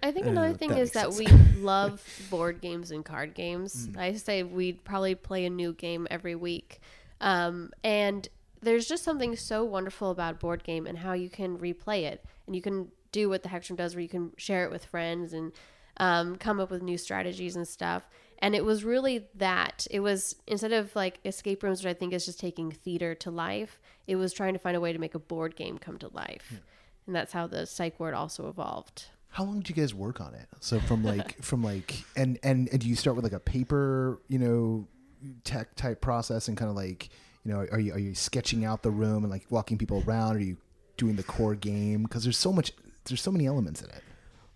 I 0.01 0.11
think 0.11 0.27
Uh, 0.27 0.29
another 0.29 0.53
thing 0.53 0.69
that 0.69 0.79
is 0.79 0.91
that 0.91 1.13
sense. 1.13 1.19
we 1.19 1.25
love 1.61 2.01
board 2.29 2.61
games 2.61 2.91
and 2.91 3.03
card 3.03 3.33
games. 3.33 3.89
I 3.97 4.13
say 4.13 4.43
we'd 4.43 4.83
probably 4.85 5.15
play 5.15 5.45
a 5.45 5.49
new 5.49 5.73
game 5.73 6.07
every 6.09 6.35
week. 6.35 6.79
Um, 7.19 7.71
and 7.83 8.27
there's 8.61 8.87
just 8.87 9.03
something 9.03 9.35
so 9.35 9.63
wonderful 9.63 10.11
about 10.11 10.39
board 10.39 10.63
game 10.63 10.87
and 10.87 10.97
how 10.97 11.13
you 11.13 11.29
can 11.29 11.57
replay 11.57 12.03
it 12.03 12.23
and 12.45 12.55
you 12.55 12.61
can 12.61 12.91
do 13.11 13.29
what 13.29 13.43
the 13.43 13.49
Hex 13.49 13.69
Room 13.69 13.77
does 13.77 13.95
where 13.95 14.01
you 14.01 14.09
can 14.09 14.31
share 14.37 14.63
it 14.65 14.71
with 14.71 14.85
friends 14.85 15.33
and 15.33 15.51
um, 15.97 16.35
come 16.35 16.59
up 16.59 16.69
with 16.69 16.81
new 16.81 16.97
strategies 16.97 17.55
and 17.55 17.67
stuff. 17.67 18.07
And 18.39 18.53
it 18.53 18.63
was 18.63 18.83
really 18.83 19.25
that. 19.35 19.87
It 19.89 20.01
was 20.01 20.35
instead 20.45 20.71
of 20.73 20.95
like 20.95 21.19
escape 21.25 21.63
rooms, 21.63 21.83
which 21.83 21.89
I 21.89 21.93
think 21.97 22.13
is 22.13 22.25
just 22.25 22.39
taking 22.39 22.71
theater 22.71 23.15
to 23.15 23.31
life, 23.31 23.79
it 24.05 24.15
was 24.15 24.31
trying 24.33 24.53
to 24.53 24.59
find 24.59 24.77
a 24.77 24.79
way 24.79 24.93
to 24.93 24.99
make 24.99 25.15
a 25.15 25.19
board 25.19 25.55
game 25.55 25.77
come 25.79 25.97
to 25.99 26.09
life. 26.13 26.61
And 27.07 27.15
that's 27.15 27.33
how 27.33 27.47
the 27.47 27.65
psych 27.65 27.99
ward 27.99 28.13
also 28.13 28.47
evolved. 28.49 29.05
how 29.29 29.43
long 29.43 29.59
did 29.59 29.69
you 29.69 29.75
guys 29.75 29.93
work 29.93 30.19
on 30.21 30.33
it 30.33 30.47
so 30.59 30.79
from 30.79 31.03
like 31.03 31.41
from 31.43 31.63
like 31.63 31.95
and 32.15 32.37
and, 32.43 32.69
and 32.71 32.81
do 32.81 32.87
you 32.87 32.95
start 32.95 33.15
with 33.15 33.23
like 33.23 33.33
a 33.33 33.39
paper 33.39 34.19
you 34.27 34.39
know 34.39 34.87
tech 35.43 35.75
type 35.75 35.99
process 36.01 36.47
and 36.47 36.57
kind 36.57 36.69
of 36.69 36.75
like 36.75 37.09
you 37.47 37.53
know 37.53 37.65
are 37.71 37.79
you 37.79 37.93
are 37.93 37.99
you 37.99 38.13
sketching 38.13 38.65
out 38.65 38.83
the 38.83 38.91
room 38.91 39.23
and 39.23 39.31
like 39.31 39.45
walking 39.49 39.77
people 39.77 40.03
around 40.05 40.35
are 40.35 40.41
you 40.41 40.57
doing 40.97 41.15
the 41.15 41.23
core 41.23 41.55
game 41.55 42.03
because 42.03 42.23
there's 42.23 42.37
so 42.37 42.51
much 42.51 42.73
there's 43.05 43.21
so 43.21 43.31
many 43.31 43.45
elements 43.45 43.81
in 43.81 43.89
it 43.89 44.03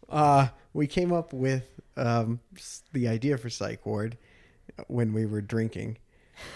Uh, 0.10 0.50
we 0.74 0.88
came 0.88 1.14
up 1.14 1.32
with 1.32 1.64
um, 1.96 2.40
the 2.92 3.08
idea 3.08 3.38
for 3.38 3.50
Psych 3.50 3.86
Ward 3.86 4.18
when 4.88 5.14
we 5.14 5.26
were 5.26 5.42
drinking. 5.42 5.98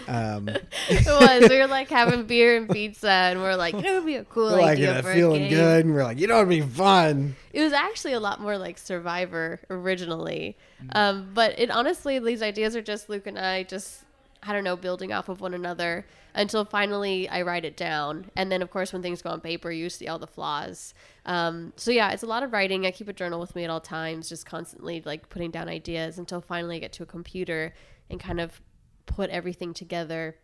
Um, 0.07 0.49
It 0.89 1.05
was. 1.05 1.49
We 1.49 1.57
were 1.59 1.67
like 1.67 1.89
having 1.89 2.25
beer 2.25 2.57
and 2.57 2.69
pizza, 2.69 3.09
and 3.09 3.41
we're 3.41 3.55
like, 3.55 3.75
it 3.75 3.91
would 3.93 4.05
be 4.05 4.15
a 4.15 4.23
cool 4.25 4.51
we're 4.51 4.61
like 4.61 4.77
idea 4.77 5.01
for 5.03 5.11
a 5.11 5.13
feeling 5.13 5.41
game. 5.43 5.51
good, 5.51 5.85
and 5.85 5.93
we're 5.93 6.03
like, 6.03 6.19
you 6.19 6.27
know, 6.27 6.37
it'd 6.37 6.49
be 6.49 6.61
fun. 6.61 7.35
It 7.53 7.61
was 7.61 7.73
actually 7.73 8.13
a 8.13 8.19
lot 8.19 8.41
more 8.41 8.57
like 8.57 8.77
Survivor 8.77 9.59
originally, 9.69 10.57
um, 10.93 11.29
but 11.33 11.57
it 11.59 11.69
honestly, 11.69 12.19
these 12.19 12.41
ideas 12.41 12.75
are 12.75 12.81
just 12.81 13.09
Luke 13.09 13.27
and 13.27 13.37
I 13.37 13.63
just, 13.63 14.03
I 14.43 14.53
don't 14.53 14.63
know, 14.63 14.75
building 14.75 15.13
off 15.13 15.29
of 15.29 15.39
one 15.41 15.53
another 15.53 16.05
until 16.35 16.65
finally 16.65 17.27
I 17.29 17.41
write 17.43 17.65
it 17.65 17.77
down, 17.77 18.29
and 18.35 18.51
then 18.51 18.61
of 18.61 18.69
course 18.69 18.93
when 18.93 19.01
things 19.01 19.21
go 19.21 19.29
on 19.31 19.41
paper, 19.41 19.71
you 19.71 19.89
see 19.89 20.07
all 20.07 20.19
the 20.19 20.27
flaws. 20.27 20.93
Um, 21.25 21.73
so 21.77 21.91
yeah, 21.91 22.11
it's 22.11 22.23
a 22.23 22.27
lot 22.27 22.43
of 22.43 22.53
writing. 22.53 22.85
I 22.85 22.91
keep 22.91 23.07
a 23.07 23.13
journal 23.13 23.39
with 23.39 23.55
me 23.55 23.63
at 23.63 23.69
all 23.69 23.81
times, 23.81 24.29
just 24.29 24.45
constantly 24.45 25.01
like 25.05 25.29
putting 25.29 25.51
down 25.51 25.69
ideas 25.69 26.19
until 26.19 26.41
finally 26.41 26.77
I 26.77 26.79
get 26.79 26.93
to 26.93 27.03
a 27.03 27.07
computer 27.07 27.73
and 28.09 28.19
kind 28.19 28.39
of 28.39 28.61
put 29.07 29.29
everything 29.31 29.73
together 29.73 30.37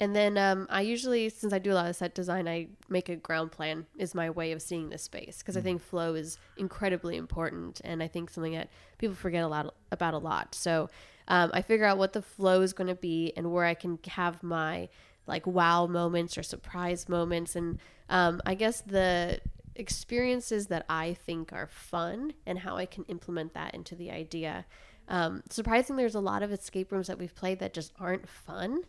And 0.00 0.14
then 0.14 0.36
um, 0.36 0.66
I 0.70 0.80
usually, 0.80 1.28
since 1.28 1.52
I 1.52 1.60
do 1.60 1.72
a 1.72 1.74
lot 1.74 1.88
of 1.88 1.94
set 1.94 2.14
design, 2.14 2.48
I 2.48 2.68
make 2.88 3.08
a 3.08 3.14
ground 3.14 3.52
plan 3.52 3.86
is 3.96 4.12
my 4.14 4.28
way 4.28 4.50
of 4.50 4.60
seeing 4.60 4.88
the 4.88 4.98
space 4.98 5.38
because 5.38 5.56
I 5.56 5.60
think 5.60 5.80
flow 5.82 6.14
is 6.14 6.36
incredibly 6.56 7.16
important, 7.16 7.80
and 7.84 8.02
I 8.02 8.08
think 8.08 8.30
something 8.30 8.54
that 8.54 8.70
people 8.98 9.14
forget 9.14 9.44
a 9.44 9.48
lot 9.48 9.72
about 9.92 10.14
a 10.14 10.18
lot. 10.18 10.54
So 10.56 10.90
um, 11.28 11.50
I 11.52 11.62
figure 11.62 11.86
out 11.86 11.98
what 11.98 12.12
the 12.12 12.22
flow 12.22 12.60
is 12.60 12.72
going 12.72 12.88
to 12.88 12.94
be 12.94 13.32
and 13.36 13.52
where 13.52 13.64
I 13.64 13.74
can 13.74 13.98
have 14.08 14.42
my 14.42 14.88
like 15.26 15.46
wow 15.46 15.86
moments 15.86 16.36
or 16.36 16.42
surprise 16.42 17.08
moments, 17.08 17.56
and 17.56 17.78
um, 18.10 18.42
I 18.44 18.54
guess 18.54 18.82
the 18.82 19.40
experiences 19.74 20.68
that 20.68 20.84
I 20.88 21.14
think 21.14 21.52
are 21.52 21.66
fun 21.66 22.34
and 22.46 22.58
how 22.58 22.76
I 22.76 22.86
can 22.86 23.04
implement 23.04 23.54
that 23.54 23.74
into 23.74 23.94
the 23.94 24.10
idea. 24.10 24.66
Um, 25.08 25.42
surprisingly, 25.50 26.02
there's 26.02 26.14
a 26.14 26.20
lot 26.20 26.42
of 26.42 26.52
escape 26.52 26.92
rooms 26.92 27.08
that 27.08 27.18
we've 27.18 27.34
played 27.34 27.58
that 27.60 27.74
just 27.74 27.92
aren't 27.98 28.28
fun. 28.28 28.84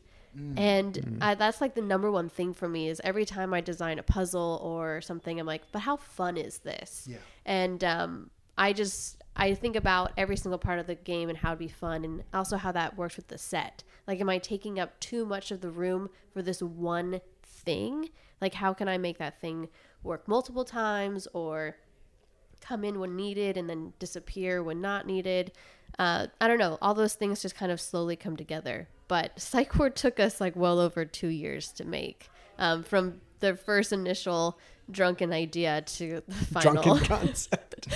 And 0.58 1.18
uh, 1.22 1.36
that's 1.36 1.62
like 1.62 1.76
the 1.76 1.82
number 1.82 2.12
one 2.12 2.28
thing 2.28 2.54
for 2.54 2.68
me 2.68 2.90
is 2.90 3.00
every 3.06 3.24
time 3.24 3.54
I 3.54 3.62
design 3.62 4.00
a 4.00 4.04
puzzle 4.04 4.60
or 4.62 5.00
something, 5.00 5.40
I'm 5.40 5.46
like, 5.46 5.62
but 5.72 5.80
how 5.80 5.96
fun 5.96 6.36
is 6.36 6.58
this? 6.60 7.08
Yeah. 7.10 7.18
And 7.46 7.82
um, 7.86 8.30
I 8.58 8.74
just 8.74 9.22
I 9.36 9.54
think 9.54 9.76
about 9.76 10.14
every 10.18 10.38
single 10.38 10.60
part 10.60 10.80
of 10.80 10.88
the 10.88 10.96
game 10.96 11.30
and 11.30 11.38
how 11.38 11.50
it'd 11.50 11.60
be 11.60 11.68
fun, 11.68 12.06
and 12.06 12.24
also 12.34 12.58
how 12.58 12.72
that 12.72 12.98
works 12.98 13.18
with 13.18 13.28
the 13.28 13.38
set. 13.38 13.84
Like, 14.08 14.22
am 14.22 14.30
I 14.30 14.38
taking 14.38 14.80
up 14.80 15.00
too 15.00 15.26
much 15.26 15.52
of 15.52 15.62
the 15.62 15.72
room 15.72 16.10
for 16.34 16.42
this 16.42 16.62
one 16.62 17.22
thing? 17.44 18.10
Like, 18.40 18.54
how 18.54 18.74
can 18.74 18.88
I 18.88 18.98
make 18.98 19.18
that 19.18 19.42
thing 19.42 19.68
work 20.04 20.28
multiple 20.28 20.64
times 20.64 21.28
or 21.34 21.76
come 22.62 22.84
in 22.84 23.00
when 23.00 23.16
needed 23.16 23.58
and 23.58 23.70
then 23.70 23.94
disappear 24.00 24.64
when 24.64 24.82
not 24.82 25.06
needed. 25.06 25.52
Uh, 26.00 26.28
I 26.42 26.48
don't 26.48 26.58
know. 26.58 26.78
All 26.82 26.94
those 26.94 27.14
things 27.14 27.42
just 27.42 27.56
kind 27.56 27.72
of 27.72 27.80
slowly 27.80 28.16
come 28.16 28.36
together. 28.36 28.88
But 29.08 29.40
Psych 29.40 29.76
Ward 29.78 29.96
took 29.96 30.20
us 30.20 30.42
like 30.42 30.56
well 30.56 30.80
over 30.80 31.06
two 31.06 31.28
years 31.28 31.72
to 31.74 31.86
make 31.86 32.30
um, 32.58 32.84
from 32.84 33.22
the 33.40 33.56
first 33.56 33.92
initial 33.94 34.58
drunken 34.92 35.34
idea 35.34 35.82
to 35.82 36.22
the 36.28 36.34
final 36.46 36.74
Drunken 36.84 37.06
concept. 37.18 37.88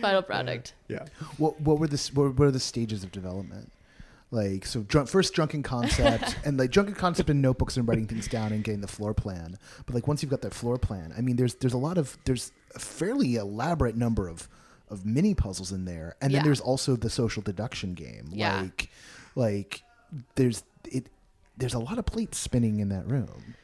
final 0.00 0.22
product. 0.22 0.74
yeah. 0.88 1.06
What 1.38 1.60
what 1.60 1.78
were 1.78 1.86
the 1.86 2.10
what 2.14 2.36
were 2.36 2.50
the 2.50 2.60
stages 2.60 3.04
of 3.04 3.12
development? 3.12 3.70
Like 4.30 4.64
so, 4.64 4.80
drunk, 4.80 5.10
first 5.10 5.34
drunken 5.34 5.62
concept 5.62 6.38
and 6.46 6.56
like 6.58 6.70
drunken 6.70 6.94
concept 6.94 7.28
in 7.28 7.42
notebooks 7.42 7.76
and 7.76 7.86
writing 7.86 8.06
things 8.06 8.28
down 8.28 8.50
and 8.52 8.64
getting 8.64 8.80
the 8.80 8.88
floor 8.88 9.12
plan. 9.12 9.58
But 9.84 9.94
like 9.94 10.08
once 10.08 10.22
you've 10.22 10.30
got 10.30 10.40
that 10.40 10.54
floor 10.54 10.78
plan, 10.78 11.12
I 11.16 11.20
mean, 11.20 11.36
there's 11.36 11.54
there's 11.56 11.74
a 11.74 11.78
lot 11.78 11.98
of 11.98 12.16
there's 12.24 12.50
a 12.74 12.78
fairly 12.78 13.36
elaborate 13.36 13.94
number 13.96 14.28
of 14.28 14.48
of 14.88 15.04
mini 15.04 15.34
puzzles 15.34 15.70
in 15.70 15.84
there, 15.84 16.16
and 16.22 16.32
Yeah. 16.32 16.38
then 16.38 16.44
there's 16.46 16.60
also 16.62 16.96
the 16.96 17.10
social 17.10 17.42
deduction 17.42 17.92
game. 17.92 18.28
Yeah. 18.32 18.62
Like 18.62 18.90
like 19.34 19.82
there's 20.36 20.64
it 20.90 21.08
there's 21.58 21.74
a 21.74 21.78
lot 21.78 21.98
of 21.98 22.06
plates 22.06 22.38
spinning 22.38 22.80
in 22.80 22.88
that 22.88 23.06
room. 23.06 23.54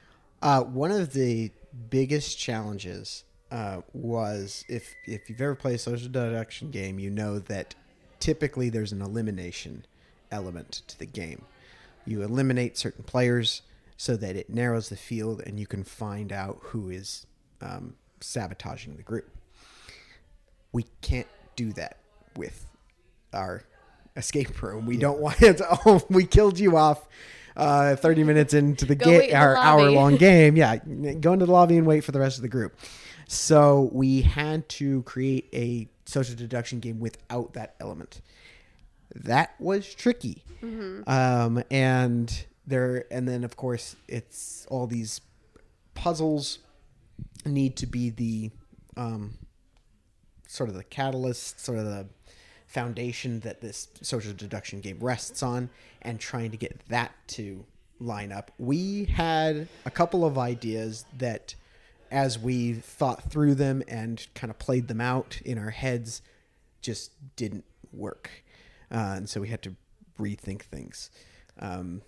Uh, 0.41 0.63
one 0.63 0.91
of 0.91 1.13
the 1.13 1.51
biggest 1.91 2.39
challenges 2.39 3.25
uh, 3.51 3.81
was 3.93 4.65
if 4.69 4.95
if 5.07 5.29
you've 5.29 5.41
ever 5.41 5.55
played 5.55 5.77
a 5.77 5.79
social 5.79 6.09
deduction 6.09 6.71
game, 6.71 6.99
you 6.99 7.11
know 7.11 7.39
that 7.39 7.75
typically 8.21 8.69
there's 8.69 8.93
an 8.93 9.03
elimination 9.03 9.85
element 10.31 10.83
to 10.87 10.99
the 10.99 11.07
game. 11.07 11.45
You 12.05 12.23
eliminate 12.23 12.77
certain 12.79 13.05
players 13.05 13.63
so 13.97 14.17
that 14.17 14.37
it 14.37 14.49
narrows 14.49 14.89
the 14.89 14.97
field 14.97 15.43
and 15.45 15.59
you 15.59 15.67
can 15.67 15.83
find 15.83 16.33
out 16.33 16.59
who 16.63 16.89
is 16.89 17.27
um, 17.61 17.95
sabotaging 18.21 18.97
the 18.97 19.03
group. 19.03 19.29
We 20.73 20.85
can't 21.03 21.27
do 21.57 21.73
that 21.73 21.99
with 22.37 22.67
our 23.33 23.65
escape 24.19 24.61
room. 24.63 24.85
We 24.85 24.97
don't 24.97 25.21
want 25.21 25.41
it. 25.41 25.59
To, 25.59 25.67
oh, 25.87 26.03
we 26.11 26.27
killed 26.27 26.59
you 26.59 26.77
off. 26.77 27.07
Uh, 27.57 27.97
30 27.97 28.23
minutes 28.23 28.55
into 28.55 28.85
the 28.85 28.95
Go 28.95 29.07
game, 29.07 29.31
the 29.31 29.35
our 29.35 29.57
hour 29.57 29.91
long 29.91 30.15
game. 30.29 30.57
Yeah, 30.57 30.77
go 30.77 31.33
into 31.33 31.45
the 31.45 31.51
lobby 31.51 31.77
and 31.77 31.87
wait 31.89 32.05
for 32.05 32.13
the 32.13 32.21
rest 32.21 32.37
of 32.39 32.43
the 32.43 32.49
group. 32.49 32.79
So 33.27 33.91
we 33.93 34.23
had 34.23 34.69
to 34.71 35.03
create 35.03 35.49
a 35.53 35.89
social 36.07 36.37
deduction 36.37 36.79
game 36.79 37.01
without 37.01 37.55
that 37.55 37.75
element. 37.81 38.21
That 39.13 39.55
was 39.59 39.93
tricky. 39.93 40.45
Um, 41.09 41.65
and 41.71 42.47
there, 42.67 43.07
and 43.11 43.27
then 43.27 43.43
of 43.43 43.57
course 43.57 43.97
it's 44.07 44.67
all 44.71 44.87
these 44.87 45.21
puzzles 45.95 46.61
need 47.45 47.77
to 47.77 47.87
be 47.87 48.11
the 48.11 48.51
um, 48.97 49.35
sort 50.47 50.69
of 50.69 50.77
the 50.77 50.85
catalyst, 50.85 51.61
sort 51.61 51.79
of 51.79 51.85
the 51.85 52.07
foundation 52.69 53.41
that 53.41 53.61
this 53.61 53.89
social 54.03 54.33
deduction 54.33 54.81
game 54.81 54.99
rests 55.01 55.43
on, 55.43 55.71
and 56.03 56.21
trying 56.21 56.53
to 56.53 56.57
get 56.57 56.81
that 56.89 57.13
to 57.27 57.65
line 57.99 58.31
up. 58.31 58.53
We 58.59 59.07
had 59.07 59.69
a 59.85 59.91
couple 59.91 60.25
of 60.25 60.39
ideas 60.39 61.05
that, 61.17 61.57
as 62.11 62.39
we 62.39 62.75
thought 62.75 63.25
through 63.25 63.57
them 63.57 63.83
and 63.89 64.25
kind 64.35 64.51
of 64.51 64.59
played 64.59 64.87
them 64.87 65.01
out 65.01 65.41
in 65.45 65.59
our 65.59 65.71
heads, 65.71 66.23
just 66.81 67.11
didn't 67.35 67.65
work. 67.93 68.31
Uh, 68.91 69.15
and 69.17 69.29
so 69.29 69.41
we 69.41 69.49
had 69.49 69.63
to 69.63 69.75
rethink 70.21 70.63
things. 70.63 71.11
Um, 71.59 72.03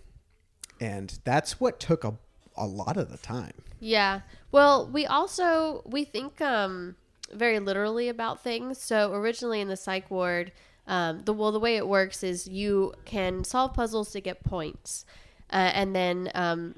and 0.79 1.19
that's 1.23 1.59
what 1.59 1.79
took 1.79 2.03
a, 2.03 2.15
a 2.55 2.65
lot 2.65 2.97
of 2.97 3.11
the 3.11 3.17
time. 3.17 3.53
Yeah. 3.79 4.21
Well, 4.51 4.87
we 4.87 5.05
also 5.05 5.81
we 5.85 6.05
think 6.05 6.39
um 6.39 6.95
very 7.33 7.59
literally 7.59 8.09
about 8.09 8.43
things. 8.43 8.81
So 8.81 9.13
originally 9.13 9.61
in 9.61 9.67
the 9.67 9.77
psych 9.77 10.09
ward, 10.09 10.51
um, 10.87 11.21
the 11.23 11.33
well 11.33 11.51
the 11.51 11.59
way 11.59 11.77
it 11.77 11.87
works 11.87 12.23
is 12.23 12.47
you 12.47 12.93
can 13.05 13.43
solve 13.43 13.73
puzzles 13.73 14.11
to 14.11 14.21
get 14.21 14.43
points, 14.43 15.05
uh, 15.51 15.71
and 15.73 15.95
then 15.95 16.31
um, 16.33 16.75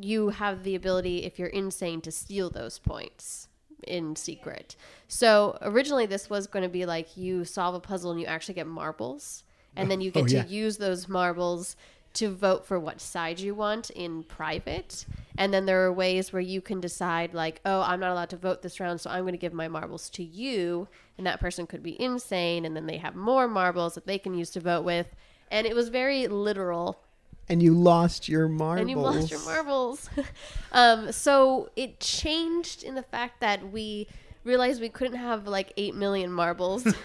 you 0.00 0.30
have 0.30 0.64
the 0.64 0.74
ability 0.74 1.24
if 1.24 1.38
you're 1.38 1.48
insane 1.48 2.00
to 2.02 2.10
steal 2.10 2.50
those 2.50 2.78
points 2.78 3.48
in 3.86 4.16
secret. 4.16 4.76
So 5.08 5.58
originally 5.62 6.06
this 6.06 6.30
was 6.30 6.46
going 6.46 6.62
to 6.62 6.68
be 6.68 6.86
like 6.86 7.16
you 7.16 7.44
solve 7.44 7.74
a 7.74 7.80
puzzle 7.80 8.10
and 8.10 8.20
you 8.20 8.26
actually 8.26 8.54
get 8.54 8.66
marbles, 8.66 9.44
and 9.76 9.90
then 9.90 10.00
you 10.00 10.10
get 10.18 10.24
Oh, 10.24 10.26
to 10.26 10.42
use 10.48 10.76
those 10.76 11.08
marbles 11.08 11.76
to 12.14 12.34
vote 12.34 12.66
for 12.66 12.78
what 12.78 13.00
side 13.00 13.40
you 13.40 13.54
want 13.54 13.90
in 13.90 14.22
private. 14.24 15.06
And 15.38 15.52
then 15.52 15.66
there 15.66 15.84
are 15.84 15.92
ways 15.92 16.32
where 16.32 16.42
you 16.42 16.60
can 16.60 16.80
decide, 16.80 17.32
like, 17.32 17.60
oh, 17.64 17.82
I'm 17.82 18.00
not 18.00 18.10
allowed 18.10 18.30
to 18.30 18.36
vote 18.36 18.62
this 18.62 18.80
round, 18.80 19.00
so 19.00 19.10
I'm 19.10 19.22
going 19.22 19.32
to 19.32 19.38
give 19.38 19.52
my 19.52 19.68
marbles 19.68 20.10
to 20.10 20.22
you. 20.22 20.88
And 21.16 21.26
that 21.26 21.40
person 21.40 21.66
could 21.66 21.82
be 21.82 22.00
insane. 22.00 22.64
And 22.64 22.76
then 22.76 22.86
they 22.86 22.98
have 22.98 23.14
more 23.14 23.48
marbles 23.48 23.94
that 23.94 24.06
they 24.06 24.18
can 24.18 24.34
use 24.34 24.50
to 24.50 24.60
vote 24.60 24.84
with. 24.84 25.14
And 25.50 25.66
it 25.66 25.74
was 25.74 25.88
very 25.88 26.26
literal. 26.26 27.00
And 27.48 27.62
you 27.62 27.74
lost 27.74 28.28
your 28.28 28.48
marbles. 28.48 28.80
And 28.80 28.90
you 28.90 28.96
lost 28.96 29.30
your 29.30 29.44
marbles. 29.44 30.08
um, 30.72 31.12
so 31.12 31.70
it 31.76 32.00
changed 32.00 32.82
in 32.82 32.94
the 32.94 33.02
fact 33.02 33.40
that 33.40 33.72
we 33.72 34.06
realized 34.44 34.80
we 34.80 34.88
couldn't 34.88 35.16
have 35.16 35.46
like 35.46 35.72
8 35.76 35.94
million 35.94 36.32
marbles. 36.32 36.86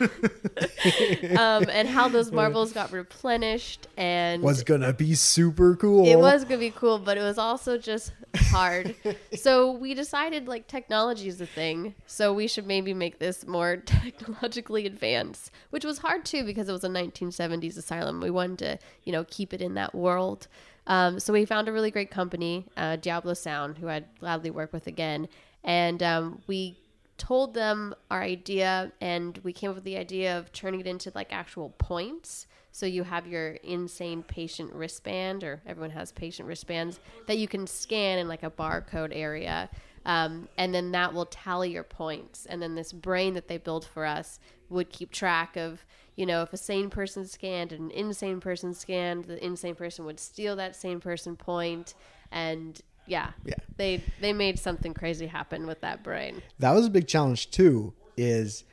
um, 1.38 1.66
and 1.70 1.88
how 1.88 2.08
those 2.08 2.32
marbles 2.32 2.74
got 2.74 2.92
replenished. 2.92 3.88
And 3.98 4.42
Was 4.42 4.64
gonna 4.64 4.94
be 4.94 5.16
super 5.16 5.76
cool. 5.76 6.08
it 6.08 6.16
was 6.16 6.44
gonna 6.44 6.58
be 6.58 6.72
cool, 6.72 7.00
but 7.00 7.18
it 7.18 7.22
was 7.22 7.38
also 7.38 7.78
just 7.78 8.12
hard. 8.36 8.96
so 9.36 9.72
we 9.72 9.94
decided 9.94 10.48
like 10.48 10.68
technology 10.68 11.28
is 11.28 11.42
a 11.42 11.46
thing, 11.46 11.96
so 12.06 12.34
we 12.34 12.48
should 12.48 12.68
maybe 12.68 12.94
make 12.94 13.20
this 13.20 13.46
more 13.46 13.78
technologically 13.78 14.86
advanced, 14.86 15.52
which 15.70 15.86
was 15.86 16.00
hard 16.00 16.26
too 16.26 16.44
because 16.44 16.70
it 16.70 16.74
was 16.74 16.84
a 16.84 16.90
1970s 16.90 17.78
asylum. 17.78 18.22
We 18.22 18.30
wanted 18.30 18.60
to, 18.60 18.80
you 19.04 19.12
know, 19.12 19.26
keep 19.26 19.54
it 19.54 19.62
in 19.62 19.76
that 19.76 19.94
world. 19.94 20.48
Um, 20.88 21.20
so 21.20 21.34
we 21.34 21.44
found 21.44 21.68
a 21.68 21.74
really 21.74 21.92
great 21.92 22.10
company, 22.10 22.66
uh, 22.78 22.96
Diablo 22.96 23.34
Sound, 23.34 23.78
who 23.78 23.90
I'd 23.90 24.06
gladly 24.20 24.52
work 24.52 24.72
with 24.72 24.88
again, 24.88 25.28
and 25.64 26.02
um, 26.02 26.42
we 26.48 26.78
told 27.18 27.54
them 27.54 27.96
our 28.12 28.22
idea 28.22 28.92
and 29.02 29.38
we 29.44 29.52
came 29.52 29.70
up 29.70 29.76
with 29.76 29.84
the 29.84 29.98
idea 29.98 30.38
of 30.38 30.52
turning 30.52 30.80
it 30.80 30.88
into 30.88 31.12
like 31.16 31.32
actual 31.32 31.70
points. 31.78 32.48
So 32.72 32.86
you 32.86 33.04
have 33.04 33.26
your 33.26 33.54
insane 33.64 34.22
patient 34.22 34.72
wristband 34.74 35.44
or 35.44 35.62
everyone 35.66 35.90
has 35.92 36.12
patient 36.12 36.48
wristbands 36.48 37.00
that 37.26 37.38
you 37.38 37.48
can 37.48 37.66
scan 37.66 38.20
in 38.20 38.28
like 38.28 38.44
a 38.44 38.52
barcode 38.52 39.12
area. 39.12 39.70
Um, 40.06 40.48
and 40.58 40.74
then 40.74 40.92
that 40.92 41.14
will 41.14 41.26
tally 41.26 41.72
your 41.72 41.84
points. 41.84 42.46
And 42.46 42.62
then 42.62 42.76
this 42.76 42.94
brain 42.94 43.34
that 43.34 43.48
they 43.48 43.58
built 43.58 43.86
for 43.86 44.06
us 44.06 44.40
would 44.70 44.90
keep 44.90 45.12
track 45.12 45.56
of 45.56 45.86
you 46.16 46.26
know 46.26 46.42
if 46.42 46.52
a 46.52 46.58
sane 46.58 46.90
person 46.90 47.26
scanned 47.26 47.72
and 47.72 47.92
an 47.92 47.98
insane 47.98 48.40
person 48.40 48.74
scanned 48.74 49.26
the 49.26 49.44
insane 49.44 49.76
person 49.76 50.04
would 50.06 50.20
steal 50.20 50.56
that 50.56 50.76
sane 50.76 51.00
person 51.00 51.36
point. 51.36 51.94
And 52.32 52.80
yeah. 53.08 53.32
Yeah. 53.46 53.56
they 53.78 54.04
they 54.22 54.34
made 54.34 54.60
something 54.60 54.94
crazy 54.94 55.28
happen 55.28 55.66
with 55.66 55.82
that 55.82 56.04
brain. 56.04 56.42
That 56.60 56.72
was 56.72 56.86
a 56.86 56.90
big 56.90 57.08
challenge 57.08 57.50
too 57.52 57.94
is 58.16 58.64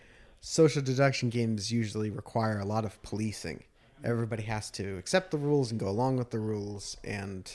social 0.41 0.83
deduction 0.83 1.31
games 1.31 1.73
usually 1.73 2.11
require 2.11 2.59
a 2.59 2.65
lot 2.65 2.85
of 2.85 3.01
policing. 3.03 3.65
Everybody 4.03 4.43
has 4.43 4.71
to 4.73 4.99
accept 4.99 5.31
the 5.31 5.39
rules 5.39 5.71
and 5.71 5.81
go 5.81 5.89
along 5.89 6.19
with 6.19 6.31
the 6.31 6.39
rules 6.39 6.97
and 7.05 7.51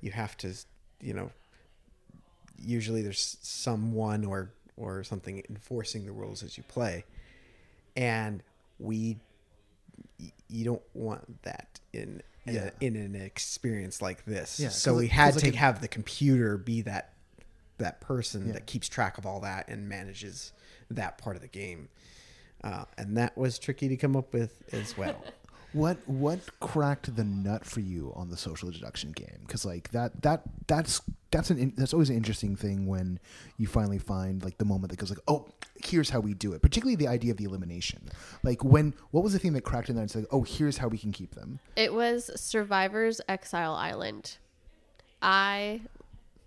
you 0.00 0.12
have 0.12 0.36
to 0.38 0.54
you 1.00 1.12
know 1.12 1.30
usually 2.58 3.02
there's 3.02 3.36
someone 3.42 4.24
or 4.24 4.52
or 4.76 5.04
something 5.04 5.42
enforcing 5.50 6.06
the 6.06 6.12
rules 6.12 6.42
as 6.42 6.56
you 6.56 6.62
play. 6.64 7.04
And 7.96 8.42
we 8.78 9.18
you 10.48 10.64
don't 10.64 10.82
want 10.94 11.42
that 11.42 11.80
in 11.92 12.22
Yeah. 12.46 12.70
in 12.80 12.96
an 12.96 13.14
experience 13.14 14.00
like 14.02 14.24
this 14.24 14.58
Yeah, 14.58 14.70
so 14.70 14.94
we 14.96 15.08
had 15.08 15.34
to 15.34 15.40
like 15.40 15.48
it- 15.48 15.54
have 15.56 15.80
the 15.80 15.88
computer 15.88 16.56
be 16.56 16.82
that 16.82 17.12
that 17.78 18.00
person 18.00 18.46
Yeah. 18.48 18.52
that 18.54 18.66
keeps 18.66 18.88
track 18.88 19.18
of 19.18 19.26
all 19.26 19.40
that 19.40 19.68
and 19.68 19.88
manages 19.88 20.52
that 20.90 21.18
part 21.18 21.36
of 21.36 21.42
the 21.42 21.48
game 21.48 21.88
uh, 22.64 22.84
and 22.98 23.16
that 23.16 23.36
was 23.38 23.58
tricky 23.58 23.88
to 23.88 23.96
come 23.96 24.16
up 24.16 24.32
with 24.34 24.62
as 24.72 24.96
well 24.98 25.22
What 25.72 25.98
what 26.08 26.40
cracked 26.58 27.14
the 27.14 27.22
nut 27.22 27.64
for 27.64 27.78
you 27.78 28.12
on 28.16 28.28
the 28.28 28.36
social 28.36 28.72
deduction 28.72 29.12
game? 29.12 29.38
Because 29.46 29.64
like 29.64 29.90
that 29.92 30.20
that 30.22 30.42
that's 30.66 31.00
that's 31.30 31.50
an 31.50 31.72
that's 31.76 31.92
always 31.92 32.10
an 32.10 32.16
interesting 32.16 32.56
thing 32.56 32.86
when 32.86 33.18
you 33.56 33.66
finally 33.66 33.98
find 33.98 34.42
like 34.42 34.58
the 34.58 34.64
moment 34.64 34.90
that 34.90 34.98
goes 34.98 35.10
like, 35.10 35.20
oh, 35.28 35.48
here's 35.84 36.10
how 36.10 36.20
we 36.20 36.34
do 36.34 36.52
it. 36.52 36.62
Particularly 36.62 36.96
the 36.96 37.08
idea 37.08 37.30
of 37.30 37.36
the 37.36 37.44
elimination. 37.44 38.08
Like 38.42 38.64
when 38.64 38.94
what 39.10 39.22
was 39.22 39.32
the 39.32 39.38
thing 39.38 39.52
that 39.52 39.62
cracked 39.62 39.88
in 39.88 39.94
there 39.94 40.02
and 40.02 40.10
said, 40.10 40.26
oh, 40.30 40.42
here's 40.42 40.78
how 40.78 40.88
we 40.88 40.98
can 40.98 41.12
keep 41.12 41.34
them. 41.34 41.60
It 41.76 41.94
was 41.94 42.30
Survivor's 42.40 43.20
Exile 43.28 43.74
Island. 43.74 44.38
I 45.22 45.82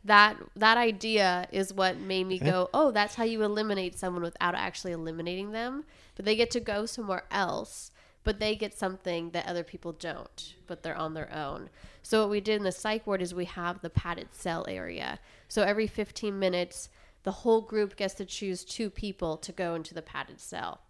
that 0.06 0.38
that 0.56 0.78
idea 0.78 1.48
is 1.52 1.74
what 1.74 1.98
made 1.98 2.28
me 2.28 2.40
eh? 2.42 2.46
go, 2.46 2.70
"Oh, 2.74 2.92
that's 2.92 3.16
how 3.16 3.24
you 3.24 3.42
eliminate 3.44 3.98
someone 3.98 4.24
without 4.24 4.56
actually 4.56 4.92
eliminating 4.92 5.52
them." 5.52 5.86
But 6.16 6.26
they 6.26 6.36
get 6.36 6.52
to 6.52 6.60
go 6.60 6.86
somewhere 6.86 7.24
else, 7.32 7.92
but 8.24 8.40
they 8.40 8.56
get 8.56 8.78
something 8.78 9.32
that 9.32 9.48
other 9.48 9.64
people 9.64 9.92
don't, 9.92 10.56
but 10.68 10.84
they're 10.84 10.96
on 10.96 11.14
their 11.14 11.34
own. 11.34 11.70
So 12.02 12.22
what 12.22 12.30
we 12.30 12.42
did 12.42 12.58
in 12.58 12.64
the 12.64 12.72
psych 12.72 13.06
ward 13.06 13.22
is 13.22 13.34
we 13.34 13.46
have 13.46 13.82
the 13.82 13.90
padded 13.90 14.30
cell 14.32 14.66
area. 14.68 15.20
So 15.48 15.64
every 15.64 15.88
15 15.88 16.38
minutes, 16.38 16.90
the 17.24 17.32
whole 17.32 17.62
group 17.62 17.96
gets 17.96 18.14
to 18.16 18.26
choose 18.26 18.64
two 18.64 18.90
people 18.90 19.38
to 19.38 19.52
go 19.52 19.76
into 19.76 19.94
the 19.94 20.02
padded 20.02 20.40
cell. 20.40 20.82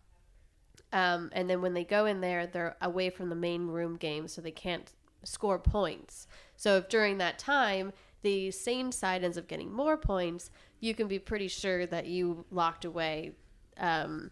Um, 0.92 1.32
and 1.34 1.50
then 1.50 1.62
when 1.62 1.74
they 1.74 1.84
go 1.84 2.06
in 2.06 2.22
there, 2.22 2.46
they're 2.46 2.78
away 2.82 3.10
from 3.10 3.30
the 3.30 3.36
main 3.36 3.68
room 3.68 3.98
game, 3.98 4.28
so 4.28 4.42
they 4.42 4.52
can't 4.52 4.92
score 5.24 5.58
points. 5.58 6.28
So 6.56 6.78
if 6.78 6.90
during 6.90 7.18
that 7.18 7.40
time 7.40 7.94
the 8.22 8.52
sane 8.52 8.92
side 8.92 9.24
ends 9.24 9.38
up 9.38 9.48
getting 9.48 9.72
more 9.72 9.98
points, 9.98 10.50
you 10.80 10.96
can 10.96 11.08
be 11.08 11.20
pretty 11.20 11.48
sure 11.48 11.86
that 11.86 12.08
you 12.08 12.46
locked 12.52 12.86
away 12.86 13.32
um, 13.78 14.32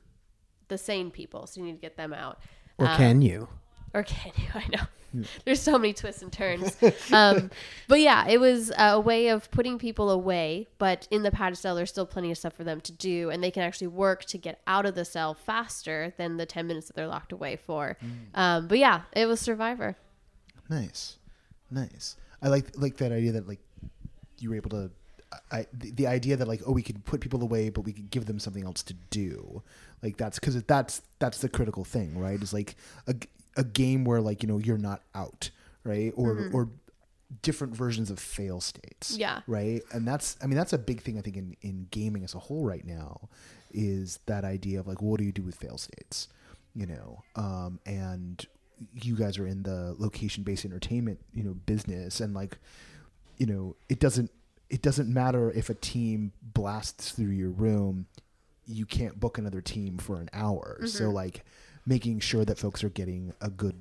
the 0.70 0.78
sane 0.78 1.12
people. 1.12 1.46
So 1.46 1.60
you 1.60 1.66
need 1.66 1.74
to 1.74 1.82
get 1.82 1.98
them 1.98 2.14
out. 2.14 2.40
Or 2.82 2.88
Um, 2.88 2.98
can 2.98 3.22
you 3.22 3.48
or 3.94 4.04
can 4.04 4.32
you? 4.38 4.48
I 4.54 4.66
know. 4.76 5.26
There's 5.44 5.60
so 5.60 5.78
many 5.78 5.94
twists 5.94 6.22
and 6.22 6.32
turns. 6.32 6.78
um, 7.12 7.52
but 7.90 8.00
yeah, 8.00 8.26
it 8.30 8.40
was 8.40 8.72
a 8.78 8.98
way 8.98 9.28
of 9.28 9.52
putting 9.52 9.78
people 9.78 10.10
away, 10.10 10.70
but 10.78 11.06
in 11.12 11.24
the 11.24 11.32
padded 11.32 11.58
cell, 11.58 11.76
there's 11.76 11.90
still 11.90 12.06
plenty 12.06 12.32
of 12.32 12.38
stuff 12.38 12.54
for 12.54 12.64
them 12.64 12.80
to 12.82 12.94
do, 12.94 13.30
and 13.30 13.44
they 13.44 13.52
can 13.52 13.62
actually 13.64 13.88
work 13.88 14.24
to 14.26 14.38
get 14.38 14.62
out 14.68 14.86
of 14.86 14.96
the 14.96 15.04
cell 15.04 15.34
faster 15.34 16.14
than 16.18 16.38
the 16.38 16.46
10 16.46 16.66
minutes 16.66 16.88
that 16.88 16.96
they're 16.96 17.08
locked 17.08 17.34
away 17.34 17.58
for. 17.58 17.98
Um, 18.34 18.68
but 18.68 18.78
yeah, 18.78 19.02
it 19.12 19.26
was 19.26 19.42
Survivor. 19.42 19.98
Nice, 20.70 21.18
nice. 21.70 22.16
I 22.42 22.48
like 22.48 22.68
like 22.78 22.96
that 22.98 23.12
idea 23.12 23.34
that 23.34 23.48
like 23.50 23.60
you 24.40 24.50
were 24.50 24.56
able 24.56 24.70
to. 24.70 24.92
I 25.52 25.66
the, 25.74 25.92
the 25.92 26.08
idea 26.08 26.36
that 26.38 26.48
like 26.48 26.62
oh 26.68 26.72
we 26.72 26.82
could 26.84 27.04
put 27.06 27.22
people 27.22 27.42
away 27.42 27.70
but 27.70 27.82
we 27.82 27.94
could 27.94 28.10
give 28.10 28.26
them 28.26 28.40
something 28.40 28.66
else 28.66 28.84
to 28.84 28.94
do. 29.10 29.62
Like 30.04 30.18
that's 30.18 30.40
because 30.40 30.62
that's 30.64 31.02
that's 31.20 31.40
the 31.40 31.50
critical 31.50 31.84
thing 31.84 32.18
right? 32.20 32.42
Is 32.42 32.54
like 32.54 32.76
a, 33.08 33.16
a 33.58 33.64
game 33.64 34.04
where 34.06 34.22
like 34.22 34.44
you 34.44 34.48
know 34.48 34.58
you're 34.58 34.78
not 34.78 35.02
out 35.16 35.50
right? 35.84 36.14
Or 36.16 36.50
or 36.54 36.70
different 37.42 37.74
versions 37.76 38.12
of 38.12 38.20
fail 38.20 38.60
states 38.60 39.16
Yeah. 39.18 39.40
right? 39.48 39.82
And 39.94 40.06
that's 40.06 40.36
i 40.44 40.48
mean 40.48 40.58
that's 40.58 40.74
a 40.74 40.78
big 40.78 41.02
thing 41.02 41.18
i 41.18 41.22
think 41.22 41.38
in 41.38 41.56
in 41.62 41.88
gaming 41.90 42.24
as 42.26 42.36
a 42.36 42.40
whole 42.40 42.66
right 42.66 42.86
now 42.86 43.30
is 43.72 44.20
that 44.26 44.44
idea 44.44 44.82
of 44.82 44.88
like 44.88 45.02
what 45.02 45.18
do 45.18 45.24
you 45.26 45.32
do 45.32 45.42
with 45.42 45.56
fail 45.56 45.78
states 45.78 46.28
you 46.76 46.86
know? 46.86 47.24
Um 47.36 47.80
and 47.86 48.46
you 48.94 49.16
guys 49.16 49.38
are 49.38 49.46
in 49.48 49.64
the 49.64 49.96
location 49.98 50.44
based 50.44 50.66
entertainment 50.66 51.20
you 51.34 51.44
know 51.44 51.54
business 51.54 52.20
and 52.20 52.34
like 52.34 52.58
you 53.38 53.46
know 53.46 53.76
it 53.88 54.00
doesn't 54.00 54.30
it 54.72 54.82
doesn't 54.82 55.14
matter 55.14 55.52
if 55.52 55.70
a 55.70 55.74
team 55.76 56.32
blasts 56.42 57.12
through 57.12 57.32
your 57.32 57.50
room, 57.50 58.08
you 58.66 58.86
can't 58.86 59.20
book 59.20 59.38
another 59.38 59.62
team 59.62 59.98
for 59.98 60.16
an 60.22 60.30
hour. 60.34 60.80
So 60.86 61.06
Mm-hmm. 61.06 61.14
like 61.14 61.44
making 61.86 62.20
sure 62.22 62.46
that 62.46 62.58
folks 62.58 62.84
are 62.84 62.90
getting 62.90 63.34
a 63.42 63.50
good 63.50 63.76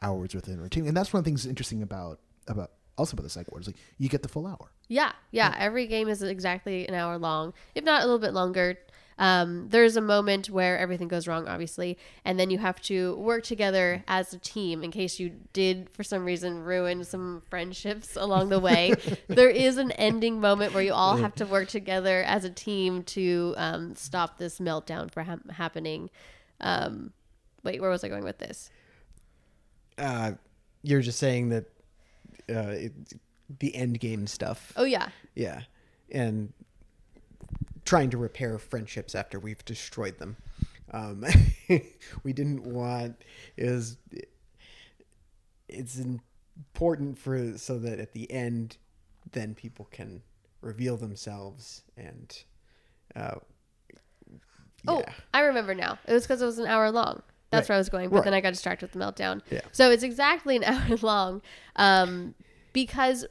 hours 0.00 0.34
within 0.34 0.58
a 0.58 0.62
routine. 0.62 0.86
And 0.86 0.96
that's 0.96 1.12
one 1.12 1.18
of 1.20 1.24
the 1.24 1.28
things 1.30 1.44
interesting 1.46 1.82
about 1.82 2.18
about 2.48 2.70
also 2.98 3.14
about 3.14 3.22
the 3.24 3.30
psych 3.30 3.50
ward 3.50 3.62
is 3.62 3.66
like 3.68 3.76
you 3.98 4.08
get 4.08 4.22
the 4.22 4.28
full 4.28 4.46
hour. 4.46 4.70
Yeah, 4.88 5.12
yeah. 5.30 5.54
Every 5.58 5.86
game 5.86 6.08
is 6.08 6.22
exactly 6.22 6.86
an 6.88 6.94
hour 6.94 7.18
long, 7.18 7.52
if 7.74 7.84
not 7.84 8.02
a 8.02 8.04
little 8.04 8.18
bit 8.18 8.32
longer. 8.34 8.78
Um, 9.22 9.68
there's 9.68 9.96
a 9.96 10.00
moment 10.00 10.50
where 10.50 10.76
everything 10.76 11.06
goes 11.06 11.28
wrong, 11.28 11.46
obviously, 11.46 11.96
and 12.24 12.40
then 12.40 12.50
you 12.50 12.58
have 12.58 12.80
to 12.82 13.14
work 13.14 13.44
together 13.44 14.02
as 14.08 14.34
a 14.34 14.38
team 14.38 14.82
in 14.82 14.90
case 14.90 15.20
you 15.20 15.30
did, 15.52 15.88
for 15.90 16.02
some 16.02 16.24
reason, 16.24 16.64
ruin 16.64 17.04
some 17.04 17.40
friendships 17.48 18.16
along 18.16 18.48
the 18.48 18.58
way. 18.58 18.94
there 19.28 19.48
is 19.48 19.76
an 19.76 19.92
ending 19.92 20.40
moment 20.40 20.74
where 20.74 20.82
you 20.82 20.92
all 20.92 21.16
have 21.18 21.36
to 21.36 21.46
work 21.46 21.68
together 21.68 22.24
as 22.24 22.44
a 22.44 22.50
team 22.50 23.04
to 23.04 23.54
um, 23.58 23.94
stop 23.94 24.38
this 24.38 24.58
meltdown 24.58 25.08
from 25.08 25.26
hap 25.26 25.50
happening. 25.52 26.10
Um, 26.60 27.12
wait, 27.62 27.80
where 27.80 27.90
was 27.90 28.02
I 28.02 28.08
going 28.08 28.24
with 28.24 28.38
this? 28.38 28.70
Uh, 29.98 30.32
you're 30.82 31.00
just 31.00 31.20
saying 31.20 31.50
that 31.50 31.66
uh, 32.50 32.70
it, 32.70 32.92
the 33.60 33.72
end 33.76 34.00
game 34.00 34.26
stuff. 34.26 34.72
Oh, 34.74 34.82
yeah. 34.82 35.10
Yeah, 35.36 35.60
and 36.10 36.52
trying 37.84 38.10
to 38.10 38.16
repair 38.16 38.58
friendships 38.58 39.14
after 39.14 39.38
we've 39.38 39.64
destroyed 39.64 40.18
them. 40.18 40.36
Um, 40.92 41.24
we 42.22 42.32
didn't 42.32 42.64
want 42.64 43.16
is 43.56 43.96
it's 45.68 45.98
important 45.98 47.18
for 47.18 47.56
so 47.56 47.78
that 47.78 47.98
at 47.98 48.12
the 48.12 48.30
end, 48.30 48.76
then 49.32 49.54
people 49.54 49.88
can 49.90 50.22
reveal 50.60 50.96
themselves 50.96 51.82
and. 51.96 52.42
Uh, 53.16 53.36
Oh. 54.88 55.04
I 55.32 55.42
remember 55.42 55.76
now. 55.76 55.98
It 56.08 56.12
was 56.12 56.24
because 56.24 56.42
it 56.42 56.44
was 56.44 56.58
an 56.58 56.66
hour 56.66 56.90
long. 56.90 57.22
That's 57.50 57.68
Right. 57.68 57.74
where 57.74 57.76
I 57.76 57.78
was 57.78 57.88
going, 57.88 58.08
but 58.10 58.16
Right. 58.16 58.24
then 58.24 58.34
I 58.34 58.40
got 58.40 58.50
distracted 58.50 58.86
with 58.86 58.92
the 58.92 58.98
meltdown. 58.98 59.40
Yeah. 59.48 59.60
So 59.70 59.92
it's 59.92 60.02
exactly 60.02 60.56
an 60.56 60.64
hour 60.64 60.96
long, 61.02 61.40
um, 61.76 62.34
because 62.72 63.24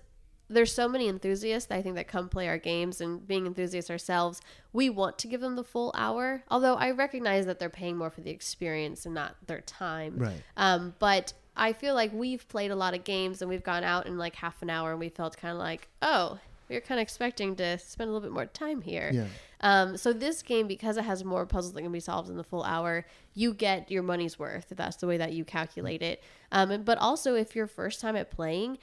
there's 0.54 0.74
so 0.74 0.88
many 0.88 1.08
enthusiasts 1.08 1.68
that 1.70 1.78
I 1.78 1.82
think 1.82 1.96
that 1.96 2.08
come 2.08 2.30
play 2.30 2.48
our 2.48 2.58
games, 2.58 3.02
and 3.02 3.26
being 3.26 3.46
enthusiasts 3.46 3.90
ourselves, 3.90 4.42
we 4.74 4.90
want 4.90 5.18
to 5.20 5.28
give 5.28 5.42
them 5.42 5.56
the 5.56 5.64
full 5.64 5.92
hour. 5.96 6.44
Although 6.50 6.76
I 6.76 6.92
recognize 6.92 7.46
that 7.46 7.60
they're 7.60 7.70
paying 7.70 7.98
more 7.98 8.10
for 8.10 8.22
the 8.22 8.32
experience 8.32 9.06
and 9.06 9.16
not 9.16 9.36
their 9.48 9.62
time. 9.62 10.16
Right. 10.18 10.42
Um, 10.58 10.96
but 11.00 11.34
I 11.56 11.74
feel 11.74 11.96
like 11.96 12.14
we've 12.14 12.48
played 12.48 12.72
a 12.72 12.76
lot 12.76 12.94
of 12.94 13.04
games 13.04 13.42
and 13.42 13.50
we've 13.50 13.64
gone 13.64 13.84
out 13.84 14.08
in 14.08 14.18
like 14.18 14.36
half 14.36 14.62
an 14.62 14.70
hour 14.70 14.92
and 14.92 15.00
we 15.00 15.10
felt 15.10 15.38
kind 15.38 15.52
of 15.52 15.60
like, 15.60 15.88
oh, 16.02 16.40
we 16.70 16.76
were 16.76 16.82
kind 16.82 17.00
of 17.00 17.04
expecting 17.04 17.56
to 17.58 17.78
spend 17.78 18.10
a 18.10 18.14
little 18.14 18.26
bit 18.26 18.34
more 18.34 18.46
time 18.46 18.82
here. 18.82 19.12
Yeah. 19.14 19.26
Um, 19.60 19.98
so 19.98 20.14
this 20.14 20.42
game, 20.42 20.68
because 20.68 20.96
it 20.96 21.04
has 21.04 21.24
more 21.26 21.46
puzzles 21.46 21.74
that 21.74 21.82
can 21.82 21.92
be 21.92 22.00
solved 22.00 22.30
in 22.30 22.38
the 22.38 22.46
full 22.46 22.64
hour, 22.64 23.06
you 23.34 23.54
get 23.54 23.92
your 23.92 24.04
money's 24.04 24.40
worth 24.40 24.72
if 24.72 24.78
that's 24.78 24.96
the 24.96 25.08
way 25.08 25.18
that 25.18 25.34
you 25.34 25.44
calculate 25.44 26.02
it. 26.02 26.24
Um, 26.52 26.84
but 26.84 26.98
also, 26.98 27.36
if 27.36 27.56
you're 27.56 27.68
first 27.68 28.00
time 28.00 28.16
at 28.16 28.32
playing, 28.32 28.78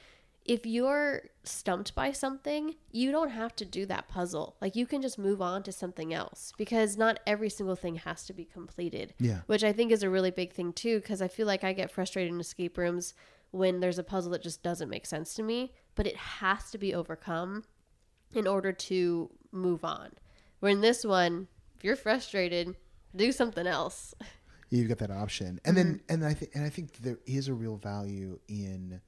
if 0.48 0.64
you're 0.64 1.24
stumped 1.44 1.94
by 1.94 2.10
something, 2.10 2.74
you 2.90 3.12
don't 3.12 3.28
have 3.30 3.54
to 3.56 3.64
do 3.66 3.84
that 3.86 4.08
puzzle. 4.08 4.56
Like 4.62 4.74
you 4.74 4.86
can 4.86 5.02
just 5.02 5.18
move 5.18 5.42
on 5.42 5.62
to 5.64 5.72
something 5.72 6.12
else 6.14 6.52
because 6.56 6.96
not 6.96 7.20
every 7.26 7.50
single 7.50 7.76
thing 7.76 7.96
has 7.96 8.24
to 8.24 8.32
be 8.32 8.46
completed. 8.46 9.12
Yeah. 9.18 9.40
Which 9.46 9.62
I 9.62 9.72
think 9.74 9.92
is 9.92 10.02
a 10.02 10.08
really 10.10 10.30
big 10.30 10.52
thing 10.54 10.72
too, 10.72 11.00
because 11.00 11.20
I 11.20 11.28
feel 11.28 11.46
like 11.46 11.64
I 11.64 11.74
get 11.74 11.90
frustrated 11.90 12.32
in 12.32 12.40
escape 12.40 12.78
rooms 12.78 13.12
when 13.50 13.80
there's 13.80 13.98
a 13.98 14.02
puzzle 14.02 14.32
that 14.32 14.42
just 14.42 14.62
doesn't 14.62 14.88
make 14.88 15.04
sense 15.06 15.34
to 15.34 15.42
me, 15.42 15.72
but 15.94 16.06
it 16.06 16.16
has 16.16 16.70
to 16.70 16.78
be 16.78 16.94
overcome 16.94 17.64
in 18.32 18.46
order 18.46 18.72
to 18.72 19.30
move 19.52 19.84
on. 19.84 20.12
Where 20.60 20.72
in 20.72 20.80
this 20.80 21.04
one, 21.04 21.48
if 21.76 21.84
you're 21.84 21.94
frustrated, 21.96 22.74
do 23.14 23.32
something 23.32 23.66
else. 23.66 24.14
you've 24.70 24.88
got 24.88 24.98
that 24.98 25.10
option 25.10 25.58
and 25.64 25.74
then 25.76 25.86
Mm-hmm. 25.86 26.12
and 26.14 26.26
i 26.26 26.34
think 26.34 26.50
and 26.54 26.62
i 26.62 26.68
think 26.68 26.92
there 26.98 27.18
is 27.24 27.48
a 27.48 27.54
real 27.54 27.76
value 27.78 28.38
in 28.48 29.00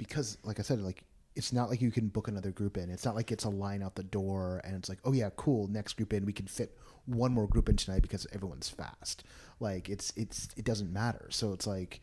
because 0.00 0.38
like 0.42 0.58
i 0.58 0.62
said 0.62 0.80
like 0.80 1.04
it's 1.36 1.52
not 1.52 1.70
like 1.70 1.80
you 1.80 1.90
can 1.90 2.08
book 2.08 2.26
another 2.28 2.50
group 2.50 2.76
in. 2.76 2.90
It's 2.90 3.04
not 3.04 3.14
like 3.14 3.30
it's 3.30 3.44
a 3.44 3.48
line 3.50 3.82
out 3.82 3.94
the 3.94 4.02
door 4.02 4.60
and 4.64 4.74
it's 4.74 4.88
like 4.88 4.98
oh 5.04 5.12
yeah 5.12 5.30
cool 5.36 5.68
next 5.68 5.94
group 5.94 6.12
in 6.12 6.26
we 6.26 6.32
can 6.32 6.46
fit 6.46 6.76
one 7.06 7.32
more 7.32 7.46
group 7.46 7.68
in 7.68 7.76
tonight 7.76 8.02
because 8.02 8.26
everyone's 8.32 8.68
fast. 8.68 9.22
Like 9.60 9.88
it's 9.88 10.12
it's 10.16 10.48
it 10.56 10.64
doesn't 10.64 10.92
matter. 10.92 11.28
So 11.30 11.52
it's 11.52 11.66
like 11.66 12.00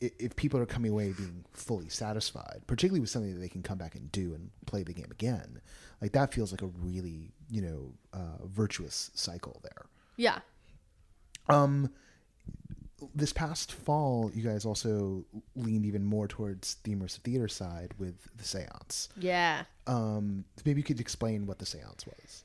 if 0.00 0.36
people 0.36 0.60
are 0.60 0.66
coming 0.66 0.92
away 0.92 1.12
being 1.12 1.44
fully 1.52 1.88
satisfied 1.88 2.60
particularly 2.68 3.00
with 3.00 3.10
something 3.10 3.34
that 3.34 3.40
they 3.40 3.48
can 3.48 3.62
come 3.62 3.78
back 3.78 3.96
and 3.96 4.12
do 4.12 4.32
and 4.32 4.50
play 4.64 4.84
the 4.84 4.92
game 4.92 5.10
again 5.10 5.60
like 6.00 6.12
that 6.12 6.32
feels 6.32 6.52
like 6.52 6.62
a 6.62 6.66
really 6.66 7.32
you 7.50 7.62
know 7.62 7.92
uh, 8.12 8.46
virtuous 8.46 9.10
cycle 9.14 9.60
there. 9.62 9.86
Yeah. 10.16 10.38
um, 11.48 11.90
this 13.14 13.32
past 13.32 13.72
fall, 13.72 14.30
you 14.34 14.42
guys 14.42 14.64
also 14.64 15.24
leaned 15.54 15.86
even 15.86 16.04
more 16.04 16.26
towards 16.26 16.76
the 16.84 16.94
immersive 16.94 17.20
theater 17.20 17.48
side 17.48 17.94
with 17.98 18.28
the 18.36 18.44
seance. 18.44 19.08
Yeah. 19.16 19.64
Um, 19.86 20.44
maybe 20.64 20.80
you 20.80 20.84
could 20.84 21.00
explain 21.00 21.46
what 21.46 21.58
the 21.58 21.66
seance 21.66 22.06
was. 22.06 22.44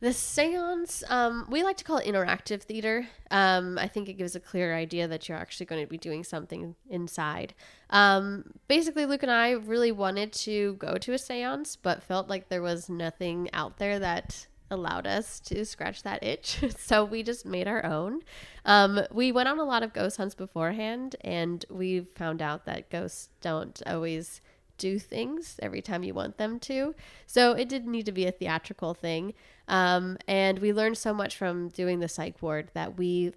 The 0.00 0.12
seance, 0.12 1.02
um, 1.08 1.46
we 1.50 1.62
like 1.62 1.78
to 1.78 1.84
call 1.84 1.96
it 1.96 2.06
interactive 2.06 2.62
theater. 2.62 3.08
Um, 3.30 3.78
I 3.78 3.88
think 3.88 4.10
it 4.10 4.14
gives 4.14 4.36
a 4.36 4.40
clear 4.40 4.74
idea 4.74 5.08
that 5.08 5.26
you're 5.26 5.38
actually 5.38 5.66
going 5.66 5.82
to 5.82 5.88
be 5.88 5.96
doing 5.96 6.22
something 6.22 6.74
inside. 6.90 7.54
Um, 7.88 8.52
basically, 8.68 9.06
Luke 9.06 9.22
and 9.22 9.32
I 9.32 9.52
really 9.52 9.92
wanted 9.92 10.34
to 10.34 10.74
go 10.74 10.98
to 10.98 11.14
a 11.14 11.18
seance, 11.18 11.76
but 11.76 12.02
felt 12.02 12.28
like 12.28 12.50
there 12.50 12.60
was 12.60 12.90
nothing 12.90 13.48
out 13.54 13.78
there 13.78 13.98
that 13.98 14.46
allowed 14.70 15.06
us 15.06 15.40
to 15.40 15.64
scratch 15.64 16.02
that 16.02 16.22
itch. 16.22 16.64
so 16.78 17.04
we 17.04 17.22
just 17.22 17.46
made 17.46 17.68
our 17.68 17.84
own. 17.84 18.20
Um, 18.64 19.00
we 19.12 19.32
went 19.32 19.48
on 19.48 19.58
a 19.58 19.64
lot 19.64 19.82
of 19.82 19.92
ghost 19.92 20.16
hunts 20.16 20.34
beforehand, 20.34 21.16
and 21.22 21.64
we 21.70 22.06
found 22.14 22.42
out 22.42 22.64
that 22.66 22.90
ghosts 22.90 23.28
don't 23.40 23.80
always 23.86 24.40
do 24.78 24.98
things 24.98 25.56
every 25.62 25.80
time 25.80 26.02
you 26.02 26.12
want 26.12 26.36
them 26.36 26.58
to. 26.60 26.94
So 27.26 27.52
it 27.52 27.68
did 27.68 27.86
need 27.86 28.06
to 28.06 28.12
be 28.12 28.26
a 28.26 28.32
theatrical 28.32 28.94
thing. 28.94 29.34
Um, 29.68 30.18
and 30.28 30.58
we 30.58 30.72
learned 30.72 30.98
so 30.98 31.14
much 31.14 31.36
from 31.36 31.68
doing 31.68 32.00
the 32.00 32.08
psych 32.08 32.40
ward 32.42 32.70
that 32.74 32.98
we 32.98 33.32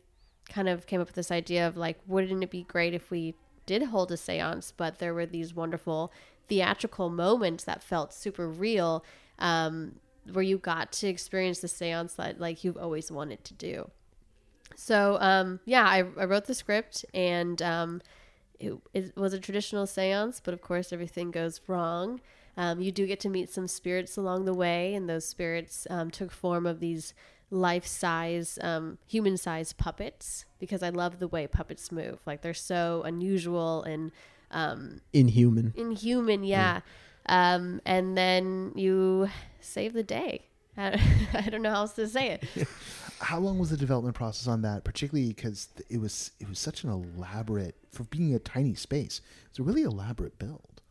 kind 0.49 0.67
of 0.67 0.85
came 0.85 0.99
up 0.99 1.07
with 1.07 1.15
this 1.15 1.31
idea 1.31 1.67
of 1.67 1.77
like, 1.77 1.99
wouldn't 2.07 2.43
it 2.43 2.49
be 2.49 2.63
great 2.63 2.93
if 2.93 3.09
we 3.09 3.35
did 3.65 3.83
hold 3.83 4.11
a 4.11 4.17
seance, 4.17 4.73
but 4.75 4.99
there 4.99 5.13
were 5.13 5.25
these 5.25 5.53
wonderful 5.53 6.11
theatrical 6.47 7.09
moments 7.09 7.63
that 7.63 7.83
felt 7.83 8.13
super 8.13 8.49
real, 8.49 9.05
um, 9.37 9.95
where 10.31 10.43
you 10.43 10.57
got 10.57 10.91
to 10.93 11.07
experience 11.07 11.59
the 11.59 11.67
seance 11.67 12.13
that 12.13 12.39
like 12.39 12.63
you've 12.63 12.77
always 12.77 13.11
wanted 13.11 13.43
to 13.45 13.53
do. 13.53 13.89
So 14.75 15.17
um, 15.19 15.59
yeah, 15.65 15.83
I, 15.85 16.03
I 16.17 16.25
wrote 16.25 16.45
the 16.45 16.53
script 16.53 17.05
and 17.13 17.61
um, 17.61 18.01
it, 18.59 18.73
it 18.93 19.17
was 19.17 19.33
a 19.33 19.39
traditional 19.39 19.87
seance, 19.87 20.41
but 20.43 20.53
of 20.53 20.61
course 20.61 20.93
everything 20.93 21.31
goes 21.31 21.61
wrong. 21.67 22.21
Um, 22.57 22.81
you 22.81 22.91
do 22.91 23.07
get 23.07 23.19
to 23.21 23.29
meet 23.29 23.49
some 23.49 23.67
spirits 23.67 24.17
along 24.17 24.43
the 24.43 24.53
way, 24.53 24.93
and 24.93 25.09
those 25.09 25.25
spirits 25.25 25.87
um, 25.89 26.11
took 26.11 26.29
form 26.29 26.65
of 26.65 26.81
these 26.81 27.13
life-size, 27.51 28.59
um, 28.61 28.97
human-sized 29.07 29.77
puppets 29.77 30.45
because 30.59 30.83
I 30.83 30.89
love 30.89 31.19
the 31.19 31.27
way 31.27 31.47
puppets 31.47 31.89
move. 31.89 32.19
Like 32.25 32.41
they're 32.41 32.53
so 32.53 33.01
unusual 33.05 33.83
and 33.83 34.11
um, 34.51 35.01
Inhuman. 35.13 35.73
inhuman, 35.77 36.43
yeah. 36.43 36.81
Um, 37.29 37.79
and 37.85 38.17
then 38.17 38.73
you 38.75 39.29
save 39.61 39.93
the 39.93 40.03
day. 40.03 40.47
I, 40.75 40.99
I 41.33 41.49
don't 41.49 41.61
know 41.61 41.69
how 41.69 41.81
else 41.81 41.93
to 41.93 42.07
say 42.07 42.31
it. 42.31 42.67
How 43.21 43.37
long 43.37 43.59
was 43.59 43.69
the 43.69 43.75
development 43.75 44.15
process 44.15 44.47
on 44.47 44.61
that? 44.61 44.85
Particularly 44.85 45.27
because 45.27 45.67
it 45.89 45.99
was 45.99 46.31
it 46.39 46.47
was 46.47 46.57
such 46.57 46.85
an 46.85 46.89
elaborate 46.89 47.75
for 47.91 48.05
being 48.05 48.33
a 48.33 48.39
tiny 48.39 48.75
space. 48.75 49.19
It's 49.49 49.59
a 49.59 49.63
really 49.63 49.81
elaborate 49.81 50.39
build. 50.39 50.81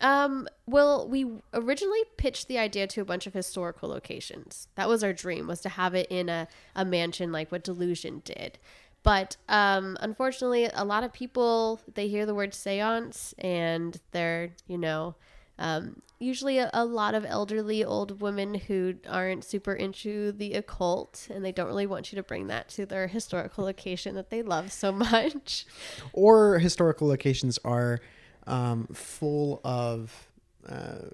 Um, 0.00 0.48
well, 0.66 1.08
we 1.08 1.26
originally 1.54 2.00
pitched 2.16 2.48
the 2.48 2.58
idea 2.58 2.88
to 2.88 3.02
a 3.02 3.04
bunch 3.04 3.28
of 3.28 3.34
historical 3.34 3.88
locations. 3.88 4.66
That 4.74 4.88
was 4.88 5.04
our 5.04 5.12
dream, 5.12 5.46
was 5.46 5.60
to 5.60 5.68
have 5.68 5.94
it 5.94 6.08
in 6.10 6.28
a, 6.28 6.48
a 6.74 6.84
mansion 6.84 7.30
like 7.30 7.52
what 7.52 7.62
Delusion 7.62 8.22
did. 8.24 8.58
But 9.04 9.36
um, 9.48 9.96
unfortunately, 10.00 10.68
a 10.74 10.84
lot 10.84 11.04
of 11.04 11.12
people, 11.12 11.80
they 11.94 12.08
hear 12.08 12.26
the 12.26 12.34
word 12.34 12.52
seance 12.52 13.32
and 13.38 14.00
they're, 14.10 14.50
you 14.66 14.76
know, 14.76 15.14
um, 15.60 16.02
usually 16.18 16.58
a, 16.58 16.70
a 16.72 16.84
lot 16.84 17.14
of 17.14 17.24
elderly 17.24 17.84
old 17.84 18.20
women 18.20 18.54
who 18.54 18.94
aren't 19.08 19.44
super 19.44 19.72
into 19.72 20.32
the 20.32 20.54
occult 20.54 21.28
and 21.32 21.44
they 21.44 21.52
don't 21.52 21.66
really 21.66 21.86
want 21.86 22.10
you 22.10 22.16
to 22.16 22.22
bring 22.22 22.48
that 22.48 22.68
to 22.70 22.86
their 22.86 23.06
historical 23.06 23.64
location 23.64 24.14
that 24.16 24.30
they 24.30 24.42
love 24.42 24.72
so 24.72 24.90
much. 25.12 25.66
or 26.12 26.58
historical 26.58 27.06
locations 27.06 27.58
are 27.64 28.00
um, 28.46 28.86
full 28.92 29.60
of 29.62 30.28
uh, 30.68 31.10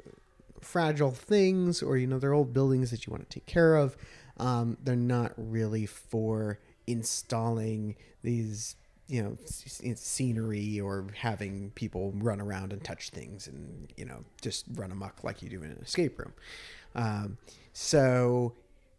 fragile 0.61 1.11
things 1.11 1.83
or 1.83 1.97
you 1.97 2.07
know 2.07 2.19
they're 2.19 2.35
old 2.35 2.53
buildings 2.53 2.91
that 2.91 3.07
you 3.07 3.11
want 3.11 3.29
to 3.29 3.39
take 3.39 3.47
care 3.47 3.77
of 3.77 3.97
um, 4.39 4.77
they're 4.83 4.97
not 4.97 5.33
really 5.37 5.87
for 5.87 6.59
installing 6.87 7.97
these 8.23 8.77
you 9.09 9.23
know 9.23 9.37
scenery 9.95 10.81
or 10.81 11.07
having 11.15 11.71
people 11.75 12.13
run 12.17 12.41
around 12.41 12.73
and 12.73 12.83
touch 12.83 13.11
things 13.11 13.47
and 13.47 13.93
you 13.97 14.05
know 14.05 14.25
just 14.41 14.65
run 14.75 14.91
amok 14.91 15.23
like 15.25 15.43
you 15.43 15.49
do 15.49 15.63
in 15.63 15.71
an 15.71 15.79
escape 15.83 16.19
room. 16.19 16.33
Um, 16.95 17.39
so 17.73 18.55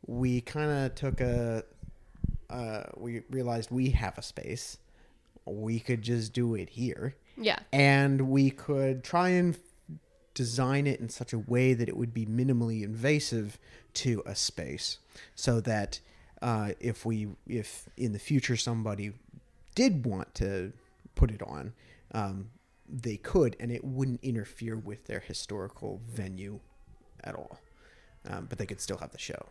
we 0.06 0.42
kind 0.42 0.72
of 0.72 0.96
took 0.96 1.20
a 1.22 1.64
uh, 2.50 2.84
we 2.96 3.22
realized 3.30 3.72
we 3.72 3.90
have 3.90 4.18
a 4.18 4.22
space. 4.22 4.78
We 5.46 5.80
could 5.80 6.02
just 6.02 6.34
do 6.34 6.56
it 6.56 6.70
here 6.70 7.16
Yeah. 7.38 7.60
and 7.72 8.30
we 8.30 8.50
could 8.52 9.04
try 9.04 9.30
and 9.30 9.58
design 10.34 10.86
it 10.88 11.00
in 11.00 11.10
such 11.10 11.34
a 11.34 11.40
way 11.40 11.74
that 11.74 11.88
it 11.90 11.96
would 11.98 12.14
be 12.14 12.26
minimally 12.26 12.84
invasive 12.84 13.58
to 13.96 14.22
a 14.26 14.36
space 14.36 15.00
so 15.36 15.60
that 15.62 16.00
uh, 16.42 16.72
if 16.80 17.06
we 17.06 17.28
if 17.48 17.90
in 17.98 18.12
the 18.14 18.20
future 18.20 18.56
somebody 18.58 19.14
did 19.82 20.06
want 20.06 20.30
to 20.34 20.74
put 21.14 21.30
it 21.32 21.42
on 21.44 21.74
um, 22.20 22.50
they 23.06 23.18
could 23.18 23.56
and 23.60 23.72
it 23.72 23.84
wouldn't 23.84 24.22
interfere 24.24 24.78
with 24.90 25.06
their 25.06 25.20
historical 25.20 26.02
venue 26.08 26.60
at 27.24 27.36
all. 27.36 27.60
Um, 28.30 28.48
but 28.50 28.58
they 28.58 28.66
could 28.66 28.82
still 28.82 28.98
have 28.98 29.12
the 29.12 29.20
show. 29.20 29.42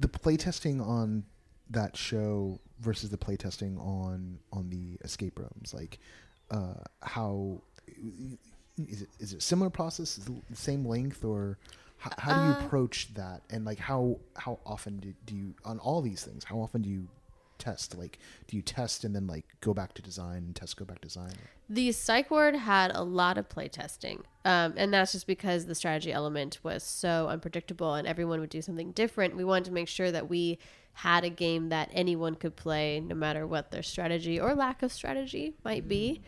The 0.00 0.08
playtesting 0.08 0.80
on 0.80 1.24
that 1.70 1.96
show 1.96 2.60
versus 2.80 3.10
the 3.10 3.18
playtesting 3.18 3.78
on 3.78 4.38
on 4.52 4.70
the 4.70 4.98
escape 5.04 5.38
rooms 5.38 5.72
like 5.72 5.98
uh 6.50 6.82
how 7.00 7.62
is 8.94 9.02
it 9.02 9.08
is 9.20 9.32
it 9.32 9.38
a 9.38 9.40
similar 9.40 9.70
process 9.70 10.18
is 10.18 10.26
it 10.26 10.50
the 10.50 10.56
same 10.56 10.84
length 10.84 11.24
or 11.24 11.58
how, 11.98 12.10
how 12.18 12.32
do 12.34 12.40
you 12.46 12.52
Uh, 12.52 12.66
approach 12.66 13.14
that? 13.14 13.42
And 13.50 13.64
like 13.64 13.78
how 13.78 14.18
how 14.36 14.58
often 14.66 14.98
do, 14.98 15.14
do 15.24 15.34
you 15.36 15.54
on 15.64 15.78
all 15.78 16.00
these 16.02 16.22
things 16.24 16.42
how 16.44 16.58
often 16.58 16.82
do 16.82 16.90
you 16.90 17.06
test 17.62 17.96
like 17.96 18.18
do 18.48 18.56
you 18.56 18.62
test 18.62 19.04
and 19.04 19.14
then 19.14 19.26
like 19.26 19.44
go 19.60 19.72
back 19.72 19.94
to 19.94 20.02
design 20.02 20.38
and 20.38 20.56
test 20.56 20.76
go 20.76 20.84
back 20.84 21.00
to 21.00 21.06
design 21.06 21.32
The 21.68 21.90
psych 21.92 22.30
ward 22.30 22.54
had 22.54 22.90
a 22.94 23.02
lot 23.02 23.38
of 23.38 23.48
playtesting, 23.48 24.24
um, 24.44 24.74
and 24.76 24.92
that's 24.92 25.12
just 25.12 25.26
because 25.26 25.64
the 25.64 25.74
strategy 25.74 26.12
element 26.12 26.58
was 26.62 26.82
so 26.82 27.28
unpredictable, 27.28 27.94
and 27.94 28.06
everyone 28.06 28.40
would 28.40 28.50
do 28.50 28.60
something 28.60 28.92
different. 28.92 29.36
We 29.36 29.44
wanted 29.44 29.64
to 29.66 29.72
make 29.72 29.88
sure 29.88 30.12
that 30.12 30.28
we 30.28 30.58
had 30.92 31.24
a 31.24 31.30
game 31.30 31.70
that 31.70 31.88
anyone 31.94 32.34
could 32.34 32.56
play, 32.56 33.00
no 33.00 33.14
matter 33.14 33.46
what 33.46 33.70
their 33.70 33.82
strategy 33.82 34.38
or 34.38 34.54
lack 34.54 34.82
of 34.82 34.92
strategy 34.92 35.54
might 35.64 35.88
be. 35.88 36.20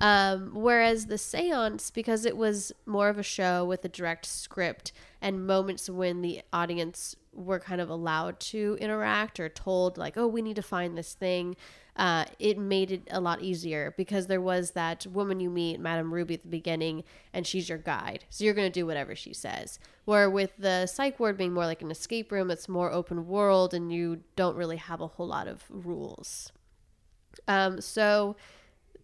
Um, 0.00 0.50
whereas 0.54 1.06
the 1.06 1.18
seance, 1.18 1.92
because 1.92 2.24
it 2.24 2.36
was 2.36 2.72
more 2.84 3.08
of 3.08 3.18
a 3.18 3.22
show 3.22 3.64
with 3.64 3.84
a 3.84 3.88
direct 3.88 4.26
script 4.26 4.92
and 5.20 5.46
moments 5.46 5.90
when 5.90 6.22
the 6.22 6.42
audience 6.52 7.16
were 7.32 7.60
kind 7.60 7.80
of 7.80 7.88
allowed 7.90 8.40
to 8.40 8.76
interact 8.80 9.38
or 9.38 9.48
told, 9.48 9.98
like, 9.98 10.16
oh, 10.16 10.26
we 10.26 10.42
need 10.42 10.56
to 10.56 10.62
find 10.62 10.96
this 10.96 11.14
thing, 11.14 11.56
uh, 11.96 12.24
it 12.38 12.56
made 12.56 12.92
it 12.92 13.02
a 13.10 13.20
lot 13.20 13.42
easier 13.42 13.92
because 13.96 14.28
there 14.28 14.40
was 14.40 14.70
that 14.72 15.06
woman 15.08 15.40
you 15.40 15.50
meet, 15.50 15.80
Madame 15.80 16.14
Ruby, 16.14 16.34
at 16.34 16.42
the 16.42 16.48
beginning, 16.48 17.02
and 17.32 17.46
she's 17.46 17.68
your 17.68 17.78
guide. 17.78 18.24
So 18.30 18.44
you're 18.44 18.54
going 18.54 18.70
to 18.70 18.80
do 18.80 18.86
whatever 18.86 19.16
she 19.16 19.34
says. 19.34 19.80
Where 20.04 20.30
with 20.30 20.52
the 20.58 20.86
psych 20.86 21.18
ward 21.18 21.36
being 21.36 21.52
more 21.52 21.66
like 21.66 21.82
an 21.82 21.90
escape 21.90 22.30
room, 22.30 22.50
it's 22.50 22.68
more 22.68 22.92
open 22.92 23.26
world 23.26 23.74
and 23.74 23.92
you 23.92 24.20
don't 24.36 24.56
really 24.56 24.76
have 24.76 25.00
a 25.00 25.08
whole 25.08 25.26
lot 25.26 25.48
of 25.48 25.64
rules. 25.68 26.52
Um, 27.46 27.80
so 27.80 28.36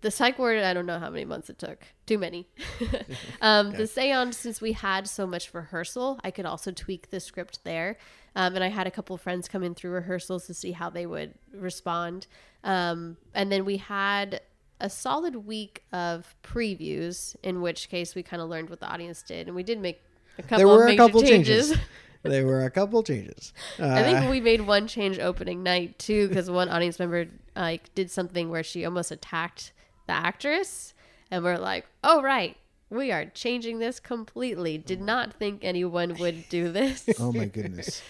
the 0.04 0.10
psych 0.10 0.38
ward, 0.38 0.58
I 0.58 0.74
don't 0.74 0.84
know 0.84 0.98
how 0.98 1.08
many 1.08 1.24
months 1.24 1.48
it 1.48 1.58
took. 1.58 1.82
Too 2.04 2.18
many. 2.18 2.46
um, 3.40 3.72
The 3.72 3.86
seance, 3.86 4.36
since 4.36 4.60
we 4.60 4.72
had 4.72 5.08
so 5.08 5.26
much 5.26 5.52
rehearsal, 5.54 6.20
I 6.22 6.30
could 6.30 6.44
also 6.44 6.70
tweak 6.70 7.08
the 7.08 7.20
script 7.20 7.64
there. 7.64 7.96
Um, 8.36 8.54
and 8.54 8.62
I 8.62 8.68
had 8.68 8.86
a 8.86 8.90
couple 8.90 9.14
of 9.14 9.22
friends 9.22 9.48
come 9.48 9.62
in 9.62 9.74
through 9.74 9.92
rehearsals 9.92 10.46
to 10.46 10.54
see 10.54 10.72
how 10.72 10.90
they 10.90 11.06
would 11.06 11.32
respond. 11.54 12.26
Um, 12.64 13.16
and 13.32 13.50
then 13.50 13.64
we 13.64 13.78
had 13.78 14.42
a 14.78 14.90
solid 14.90 15.36
week 15.36 15.84
of 15.90 16.36
previews, 16.42 17.34
in 17.42 17.62
which 17.62 17.88
case 17.88 18.14
we 18.14 18.22
kind 18.22 18.42
of 18.42 18.50
learned 18.50 18.68
what 18.68 18.80
the 18.80 18.86
audience 18.86 19.22
did. 19.22 19.46
And 19.46 19.56
we 19.56 19.62
did 19.62 19.80
make 19.80 20.02
a 20.38 20.42
couple 20.42 20.58
there 20.58 20.68
were 20.68 20.86
a 20.86 20.96
couple 20.96 21.22
changes. 21.22 21.68
changes 21.70 21.86
there 22.24 22.46
were 22.46 22.64
a 22.64 22.70
couple 22.70 23.02
changes 23.02 23.52
uh, 23.78 23.86
I 23.86 24.02
think 24.02 24.30
we 24.30 24.40
made 24.40 24.62
one 24.62 24.86
change 24.86 25.18
opening 25.18 25.62
night 25.62 25.98
too, 25.98 26.26
because 26.26 26.50
one 26.50 26.70
audience 26.70 26.98
member 26.98 27.26
like 27.54 27.94
did 27.94 28.10
something 28.10 28.48
where 28.48 28.62
she 28.62 28.84
almost 28.86 29.10
attacked 29.10 29.72
the 30.06 30.12
actress, 30.12 30.94
and 31.30 31.44
we're 31.44 31.58
like, 31.58 31.86
"Oh 32.02 32.22
right, 32.22 32.56
we 32.90 33.10
are 33.12 33.24
changing 33.26 33.78
this 33.78 34.00
completely." 34.00 34.78
Did 34.78 35.00
mm. 35.00 35.06
not 35.06 35.32
think 35.32 35.60
anyone 35.64 36.16
would 36.18 36.48
do 36.48 36.70
this. 36.78 37.08
oh 37.20 37.32
my 37.32 37.46
goodness 37.46 38.02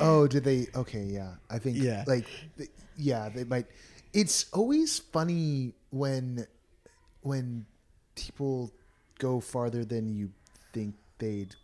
oh 0.00 0.26
did 0.26 0.44
they 0.44 0.66
okay 0.74 1.02
yeah 1.02 1.34
i 1.50 1.58
think 1.58 1.76
Yeah. 1.76 2.04
like 2.06 2.26
th- 2.56 2.70
yeah 2.96 3.28
they 3.28 3.44
might 3.44 3.66
it's 4.12 4.46
always 4.52 4.98
funny 4.98 5.74
when 5.90 6.46
when 7.22 7.66
people 8.16 8.70
go 9.18 9.40
farther 9.40 9.84
than 9.84 10.14
you 10.14 10.30
think 10.72 10.94
they'd 11.18 11.54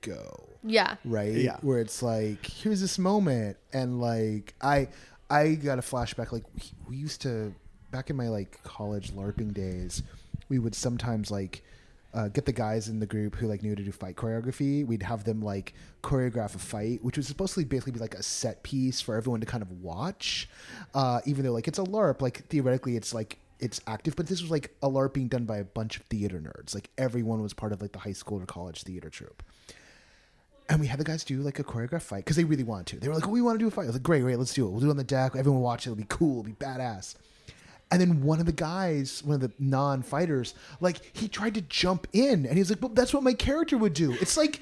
go 0.00 0.48
yeah, 0.66 0.96
right 1.04 1.32
Yeah. 1.34 1.56
where 1.62 1.78
it's 1.80 2.02
like 2.02 2.44
here's 2.46 2.80
this 2.80 2.98
moment 2.98 3.56
and 3.72 4.00
like 4.00 4.54
i 4.60 4.88
i 5.30 5.54
got 5.54 5.78
a 5.78 5.82
flashback 5.82 6.32
like 6.32 6.44
we, 6.54 6.62
we 6.88 6.96
used 6.96 7.20
to 7.22 7.54
back 7.94 8.10
in 8.10 8.16
my 8.16 8.26
like 8.26 8.60
college 8.64 9.12
larping 9.12 9.54
days 9.54 10.02
we 10.48 10.58
would 10.58 10.74
sometimes 10.74 11.30
like 11.30 11.62
uh, 12.12 12.26
get 12.26 12.44
the 12.44 12.52
guys 12.52 12.88
in 12.88 12.98
the 12.98 13.06
group 13.06 13.36
who 13.36 13.46
like 13.46 13.62
knew 13.62 13.76
to 13.76 13.84
do 13.84 13.92
fight 13.92 14.16
choreography 14.16 14.84
we'd 14.84 15.04
have 15.04 15.22
them 15.22 15.40
like 15.40 15.74
choreograph 16.02 16.56
a 16.56 16.58
fight 16.58 16.98
which 17.04 17.16
was 17.16 17.28
supposed 17.28 17.54
to 17.54 17.64
basically 17.64 17.92
be 17.92 18.00
like 18.00 18.16
a 18.16 18.22
set 18.22 18.64
piece 18.64 19.00
for 19.00 19.14
everyone 19.14 19.38
to 19.38 19.46
kind 19.46 19.62
of 19.62 19.70
watch 19.80 20.48
uh, 20.96 21.20
even 21.24 21.44
though 21.44 21.52
like 21.52 21.68
it's 21.68 21.78
a 21.78 21.84
larp 21.84 22.20
like 22.20 22.44
theoretically 22.48 22.96
it's 22.96 23.14
like 23.14 23.38
it's 23.60 23.80
active 23.86 24.16
but 24.16 24.26
this 24.26 24.42
was 24.42 24.50
like 24.50 24.74
a 24.82 24.90
larp 24.90 25.12
being 25.12 25.28
done 25.28 25.44
by 25.44 25.58
a 25.58 25.64
bunch 25.64 25.96
of 25.96 26.02
theater 26.06 26.40
nerds 26.40 26.74
like 26.74 26.90
everyone 26.98 27.40
was 27.42 27.54
part 27.54 27.72
of 27.72 27.80
like 27.80 27.92
the 27.92 28.00
high 28.00 28.12
school 28.12 28.42
or 28.42 28.46
college 28.46 28.82
theater 28.82 29.08
troupe 29.08 29.40
and 30.68 30.80
we 30.80 30.88
had 30.88 30.98
the 30.98 31.04
guys 31.04 31.22
do 31.22 31.42
like 31.42 31.60
a 31.60 31.64
choreographed 31.64 32.02
fight 32.02 32.24
because 32.24 32.36
they 32.36 32.44
really 32.44 32.64
wanted 32.64 32.86
to. 32.86 32.98
They 32.98 33.08
were 33.08 33.14
like, 33.14 33.26
"Oh, 33.28 33.30
we 33.30 33.42
want 33.42 33.58
to 33.58 33.62
do 33.62 33.68
a 33.68 33.70
fight." 33.70 33.82
I 33.82 33.88
was 33.88 33.96
like, 33.96 34.02
"Great, 34.02 34.22
great, 34.22 34.38
let's 34.38 34.54
do 34.54 34.66
it. 34.66 34.70
We'll 34.70 34.80
do 34.80 34.86
it 34.86 34.90
on 34.90 34.96
the 34.96 35.04
deck. 35.04 35.36
Everyone 35.36 35.60
watch 35.60 35.86
it. 35.86 35.90
It'll 35.90 35.96
be 35.96 36.06
cool. 36.08 36.40
It'll 36.40 36.42
be 36.44 36.52
badass." 36.52 37.16
And 37.90 38.00
then 38.00 38.22
one 38.22 38.40
of 38.40 38.46
the 38.46 38.52
guys, 38.52 39.22
one 39.22 39.36
of 39.36 39.40
the 39.40 39.52
non-fighters, 39.58 40.54
like 40.80 40.98
he 41.16 41.28
tried 41.28 41.54
to 41.54 41.60
jump 41.60 42.06
in, 42.12 42.44
and 42.46 42.56
he's 42.58 42.70
like, 42.70 42.80
"Well, 42.82 42.90
that's 42.92 43.14
what 43.14 43.22
my 43.22 43.34
character 43.34 43.78
would 43.78 43.94
do." 43.94 44.12
It's 44.20 44.36
like 44.36 44.60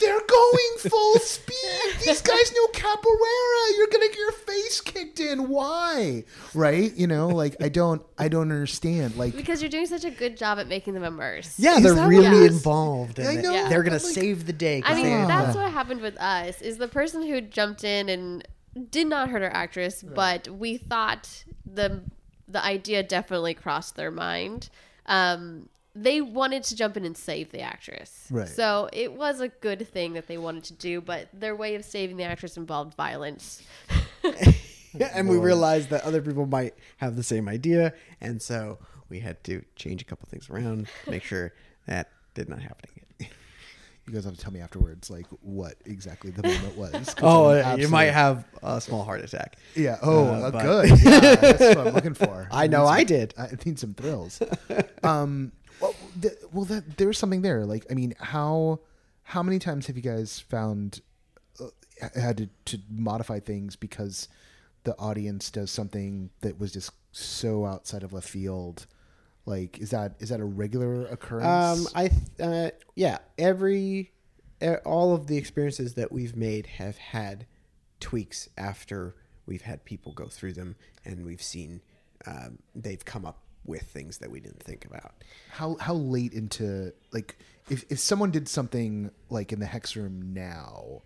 they're 0.00 0.18
going 0.26 0.78
full 0.78 1.18
speed. 1.20 1.94
These 2.04 2.22
guys 2.22 2.52
know 2.52 2.66
capoeira. 2.72 3.76
You're 3.76 3.86
gonna 3.86 4.08
get 4.08 4.16
your 4.18 4.32
face 4.32 4.80
kicked 4.80 5.20
in. 5.20 5.48
Why? 5.48 6.24
Right? 6.54 6.92
You 6.96 7.06
know, 7.06 7.28
like 7.28 7.54
I 7.62 7.68
don't, 7.68 8.02
I 8.18 8.26
don't 8.26 8.50
understand. 8.50 9.16
Like 9.16 9.36
because 9.36 9.62
you're 9.62 9.70
doing 9.70 9.86
such 9.86 10.04
a 10.04 10.10
good 10.10 10.36
job 10.36 10.58
at 10.58 10.66
making 10.66 10.94
them 10.94 11.04
immerse. 11.04 11.54
yeah 11.58 11.76
Is 11.76 11.82
they're 11.94 12.08
really 12.08 12.24
what 12.28 12.36
it 12.38 12.42
is? 12.50 12.56
involved 12.56 13.18
and 13.20 13.28
I 13.28 13.36
they- 13.36 13.42
know, 13.42 13.68
they're 13.68 13.82
gonna 13.84 13.96
like- 13.96 14.14
save 14.14 14.46
the 14.46 14.52
day. 14.52 14.82
I 14.84 14.94
mean, 14.94 15.04
they- 15.04 15.26
that's 15.28 15.54
what 15.54 15.70
happened 15.70 16.00
with 16.00 16.16
us. 16.20 16.60
Is 16.60 16.78
the 16.78 16.88
person 16.88 17.22
who 17.22 17.40
jumped 17.40 17.84
in 17.84 18.08
and 18.08 18.48
did 18.90 19.06
not 19.06 19.28
hurt 19.28 19.42
our 19.42 19.52
actress, 19.54 20.02
but 20.02 20.48
we 20.48 20.78
thought 20.78 21.44
the 21.66 22.02
the 22.52 22.64
idea 22.64 23.02
definitely 23.02 23.54
crossed 23.54 23.96
their 23.96 24.10
mind. 24.10 24.68
Um, 25.06 25.68
they 25.94 26.20
wanted 26.20 26.64
to 26.64 26.76
jump 26.76 26.96
in 26.96 27.04
and 27.04 27.16
save 27.16 27.50
the 27.50 27.60
actress, 27.60 28.26
Right. 28.30 28.48
So 28.48 28.88
it 28.92 29.12
was 29.12 29.40
a 29.40 29.48
good 29.48 29.86
thing 29.88 30.14
that 30.14 30.26
they 30.26 30.38
wanted 30.38 30.64
to 30.64 30.72
do, 30.74 31.00
but 31.00 31.28
their 31.32 31.54
way 31.54 31.74
of 31.74 31.84
saving 31.84 32.16
the 32.16 32.24
actress 32.24 32.56
involved 32.56 32.94
violence. 32.94 33.62
and 34.94 35.28
we 35.28 35.36
realized 35.36 35.90
that 35.90 36.02
other 36.04 36.22
people 36.22 36.46
might 36.46 36.74
have 36.98 37.16
the 37.16 37.22
same 37.22 37.48
idea, 37.48 37.92
and 38.20 38.40
so 38.40 38.78
we 39.10 39.20
had 39.20 39.42
to 39.44 39.62
change 39.76 40.00
a 40.00 40.04
couple 40.04 40.26
things 40.30 40.48
around, 40.48 40.86
make 41.06 41.22
sure 41.22 41.52
that 41.86 42.08
did 42.34 42.48
not 42.48 42.60
happen 42.60 42.88
again. 42.96 43.01
You 44.06 44.12
guys 44.14 44.24
have 44.24 44.34
to 44.34 44.40
tell 44.40 44.52
me 44.52 44.60
afterwards, 44.60 45.10
like 45.10 45.26
what 45.40 45.74
exactly 45.84 46.30
the 46.32 46.42
moment 46.42 46.76
was. 46.76 47.14
Oh, 47.22 47.50
I'm 47.50 47.78
you 47.80 47.88
might 47.88 48.10
have 48.10 48.44
a 48.62 48.80
small 48.80 49.04
heart 49.04 49.20
attack. 49.22 49.56
Yeah. 49.76 49.98
Oh, 50.02 50.26
Uh, 50.26 50.32
uh, 50.32 50.50
but- 50.50 50.62
good. 50.62 50.90
Yeah, 51.02 51.34
that's 51.36 51.76
what 51.76 51.86
I'm 51.86 51.94
looking 51.94 52.14
for. 52.14 52.48
I 52.52 52.66
know 52.66 52.84
some- 52.86 52.94
I 52.94 53.04
did. 53.04 53.34
I 53.38 53.48
need 53.64 53.78
some 53.78 53.94
thrills. 53.94 54.42
um. 55.02 55.52
Well, 55.80 55.94
th- 56.20 56.34
well, 56.52 56.64
that, 56.66 56.96
there's 56.96 57.18
something 57.18 57.42
there. 57.42 57.64
Like, 57.66 57.86
I 57.90 57.94
mean, 57.94 58.14
how 58.20 58.80
how 59.24 59.42
many 59.42 59.58
times 59.58 59.86
have 59.86 59.96
you 59.96 60.02
guys 60.02 60.38
found 60.38 61.00
uh, 61.60 61.66
had 62.14 62.36
to, 62.38 62.48
to 62.66 62.78
modify 62.90 63.40
things 63.40 63.74
because 63.76 64.28
the 64.84 64.96
audience 64.98 65.50
does 65.50 65.70
something 65.70 66.30
that 66.40 66.58
was 66.60 66.72
just 66.72 66.92
so 67.12 67.66
outside 67.66 68.02
of 68.04 68.12
left 68.12 68.28
field? 68.28 68.86
Like, 69.46 69.78
is 69.78 69.90
that 69.90 70.14
is 70.20 70.28
that 70.28 70.40
a 70.40 70.44
regular 70.44 71.06
occurrence? 71.06 71.86
Um, 71.86 71.88
I 71.94 72.08
th- 72.08 72.20
uh, 72.40 72.70
yeah, 72.94 73.18
every 73.38 74.12
all 74.84 75.14
of 75.14 75.26
the 75.26 75.36
experiences 75.36 75.94
that 75.94 76.12
we've 76.12 76.36
made 76.36 76.66
have 76.66 76.96
had 76.96 77.46
tweaks 77.98 78.48
after 78.56 79.16
we've 79.46 79.62
had 79.62 79.84
people 79.84 80.12
go 80.12 80.26
through 80.26 80.52
them, 80.52 80.76
and 81.04 81.24
we've 81.24 81.42
seen 81.42 81.80
um, 82.26 82.58
they've 82.74 83.04
come 83.04 83.26
up 83.26 83.38
with 83.64 83.82
things 83.82 84.18
that 84.18 84.30
we 84.30 84.40
didn't 84.40 84.62
think 84.62 84.84
about. 84.84 85.14
how 85.50 85.76
how 85.80 85.94
late 85.94 86.32
into 86.32 86.92
like 87.12 87.36
if 87.68 87.84
if 87.90 87.98
someone 87.98 88.30
did 88.30 88.48
something 88.48 89.10
like 89.30 89.52
in 89.52 89.60
the 89.60 89.66
hex 89.66 89.94
room 89.96 90.32
now 90.34 91.02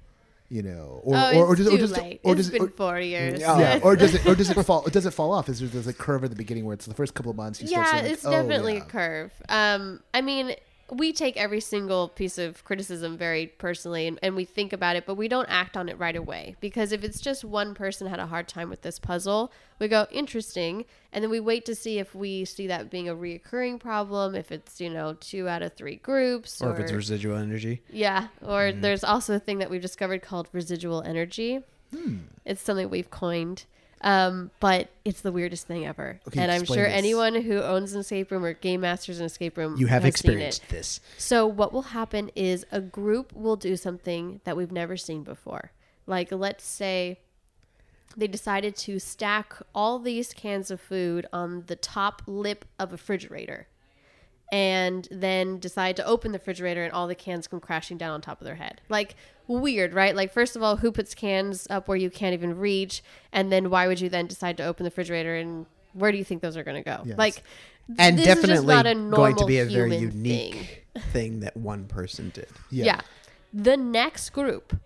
You 0.49 0.63
know, 0.63 1.01
or 1.03 1.17
oh, 1.17 1.39
or, 1.39 1.47
or 1.47 1.53
it's 1.55 1.65
does, 1.65 1.67
or 1.67 1.71
too 1.71 1.79
does, 1.79 1.93
late. 1.93 2.21
or 2.23 2.33
it's 2.33 2.43
does, 2.43 2.51
been 2.51 2.63
or, 2.63 2.69
four 2.69 3.01
years. 3.01 3.41
Yeah. 3.41 3.59
yeah, 3.59 3.81
or 3.83 3.97
does 3.97 4.15
it 4.15 4.25
or 4.27 4.37
does 4.37 4.49
it 4.49 4.63
fall? 4.67 4.83
Does 4.83 5.05
it 5.05 5.11
fall 5.11 5.33
off? 5.33 5.49
Is 5.49 5.59
there 5.59 5.69
there's 5.69 5.89
a 5.89 5.93
curve 5.93 6.23
at 6.23 6.31
the 6.31 6.37
beginning 6.37 6.65
where 6.65 6.75
it's 6.75 6.87
the 6.87 6.95
first 6.95 7.15
couple 7.15 7.31
of 7.31 7.37
months? 7.37 7.61
You 7.61 7.67
start 7.67 7.87
yeah, 7.87 7.91
saying 7.91 8.05
like, 8.05 8.13
it's 8.13 8.25
oh, 8.25 8.31
definitely 8.31 8.75
yeah. 8.75 8.83
a 8.83 8.85
curve. 8.85 9.33
Um, 9.49 10.01
I 10.15 10.21
mean, 10.21 10.55
we 10.91 11.13
take 11.13 11.37
every 11.37 11.61
single 11.61 12.09
piece 12.09 12.39
of 12.39 12.63
criticism 12.65 13.17
very 13.19 13.47
personally 13.49 14.07
and, 14.07 14.19
and 14.23 14.37
we 14.37 14.45
think 14.45 14.73
about 14.73 14.95
it, 14.97 15.05
but 15.07 15.17
we 15.17 15.27
don't 15.29 15.49
act 15.49 15.77
on 15.77 15.89
it 15.89 15.99
right 15.99 16.15
away. 16.17 16.55
Because 16.61 16.93
if 16.93 17.03
it's 17.03 17.21
just 17.21 17.45
one 17.45 17.75
person 17.75 18.07
had 18.07 18.21
a 18.21 18.27
hard 18.27 18.47
time 18.47 18.71
with 18.71 18.83
this 18.83 18.99
puzzle, 18.99 19.53
we 19.79 19.89
go, 19.89 20.07
interesting. 20.13 20.85
And 21.13 21.23
then 21.25 21.31
we 21.31 21.41
wait 21.41 21.65
to 21.67 21.75
see 21.75 21.99
if 21.99 22.15
we 22.15 22.45
see 22.45 22.67
that 22.69 22.91
being 22.91 23.09
a 23.09 23.15
reoccurring 23.15 23.81
problem, 23.81 24.35
if 24.35 24.53
it's, 24.53 24.81
you 24.81 24.89
know, 24.91 25.17
two 25.21 25.49
out 25.49 25.63
of 25.63 25.73
three 25.75 25.97
groups. 25.97 26.63
or 26.63 26.73
if 26.73 26.79
it's 26.81 26.93
residual 26.93 27.37
energy. 27.37 27.83
Yeah, 27.91 28.29
or 28.43 28.67
Mm-hmm. 28.71 28.81
there's 28.83 29.03
also 29.05 29.35
a 29.35 29.39
thing 29.41 29.59
that 29.59 29.71
we've 29.71 29.83
discovered 29.83 30.23
called 30.23 30.49
residual 30.53 31.03
energy. 31.03 31.61
Hmm. 31.95 32.17
It's 32.45 32.61
something 32.63 32.91
we've 32.91 33.11
coined, 33.11 33.65
um, 34.07 34.53
but 34.61 34.89
it's 35.05 35.21
the 35.23 35.33
weirdest 35.33 35.67
thing 35.67 35.85
ever. 35.85 36.21
Okay, 36.29 36.41
and 36.41 36.53
I'm 36.53 36.65
sure 36.65 36.77
this. 36.77 36.93
anyone 36.93 37.35
who 37.35 37.61
owns 37.61 37.93
an 37.93 38.01
escape 38.01 38.31
room 38.31 38.45
or 38.45 38.53
game 38.53 38.83
masters 38.83 39.19
an 39.19 39.27
escape 39.27 39.59
room 39.59 39.75
You 39.77 39.89
have 39.89 40.05
has 40.05 40.11
experienced 40.11 40.69
this. 40.69 41.01
So 41.19 41.45
what 41.45 41.73
will 41.73 41.83
happen 41.83 42.31
is 42.37 42.65
a 42.71 42.81
group 42.81 43.33
will 43.35 43.57
do 43.57 43.77
something 43.77 44.41
that 44.45 44.57
we've 44.57 44.71
never 44.71 44.97
seen 44.97 45.25
before. 45.25 45.73
Like 46.07 46.31
let's 46.31 46.65
say 46.65 47.19
they 48.17 48.29
decided 48.29 48.77
to 48.77 49.01
stack 49.01 49.55
all 49.75 49.99
these 49.99 50.33
cans 50.33 50.71
of 50.71 50.81
food 50.81 51.27
on 51.33 51.65
the 51.67 51.75
top 51.75 52.23
lip 52.29 52.65
of 52.79 52.91
a 52.91 52.93
refrigerator 52.93 53.67
and 54.53 55.09
then 55.11 55.59
decide 55.59 55.97
to 55.97 56.07
open 56.07 56.33
the 56.33 56.39
refrigerator 56.39 56.85
and 56.85 56.93
all 56.93 57.07
the 57.07 57.15
cans 57.15 57.49
come 57.49 57.61
crashing 57.61 57.99
down 57.99 58.13
on 58.13 58.21
top 58.21 58.41
of 58.41 58.45
their 58.45 58.55
head. 58.55 58.81
Like 58.89 59.17
weird, 59.49 59.93
right? 59.93 60.15
Like 60.15 60.33
first 60.33 60.57
of 60.57 60.63
all, 60.63 60.77
who 60.77 60.93
puts 60.93 61.15
cans 61.15 61.67
up 61.71 61.89
where 61.89 61.97
you 61.97 62.11
can't 62.11 62.35
even 62.35 62.59
reach? 62.59 63.03
And 63.33 63.51
then 63.51 63.71
why 63.71 63.87
would 63.87 64.01
you 64.01 64.09
then 64.09 64.27
decide 64.27 64.57
to 64.59 64.65
open 64.65 64.85
the 64.85 64.91
refrigerator 64.91 65.37
and 65.37 65.67
where 65.93 66.13
do 66.13 66.19
you 66.19 66.25
think 66.25 66.43
those 66.43 66.57
are 66.57 66.65
going 66.65 66.83
to 66.83 66.89
go? 66.89 67.03
Yes. 67.05 67.19
Like 67.19 67.43
And 67.99 68.19
this 68.19 68.27
is 68.27 68.35
just 68.35 68.67
definitely 68.67 69.11
going 69.11 69.37
to 69.37 69.47
be 69.47 69.59
a 69.59 69.65
very 69.67 69.97
unique 69.97 70.87
thing. 71.13 71.41
that 71.41 71.57
one 71.57 71.87
person 71.87 72.31
did. 72.35 72.49
yeah. 72.71 72.85
yeah. 72.85 73.01
The 73.53 73.77
next 73.77 74.31
group 74.31 74.79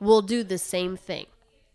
will 0.00 0.22
do 0.22 0.42
the 0.42 0.58
same 0.58 0.96
thing. 0.96 1.26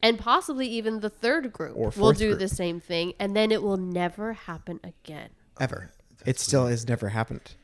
And 0.03 0.17
possibly 0.19 0.67
even 0.67 0.99
the 0.99 1.09
third 1.09 1.53
group 1.53 1.77
will 1.95 2.11
do 2.11 2.29
group. 2.29 2.39
the 2.39 2.47
same 2.47 2.79
thing 2.79 3.13
and 3.19 3.35
then 3.35 3.51
it 3.51 3.63
will 3.63 3.77
never 3.77 4.33
happen 4.33 4.79
again. 4.83 5.29
Ever. 5.59 5.91
It 6.26 6.39
still 6.39 6.67
has 6.67 6.88
never 6.88 7.09
happened. 7.09 7.55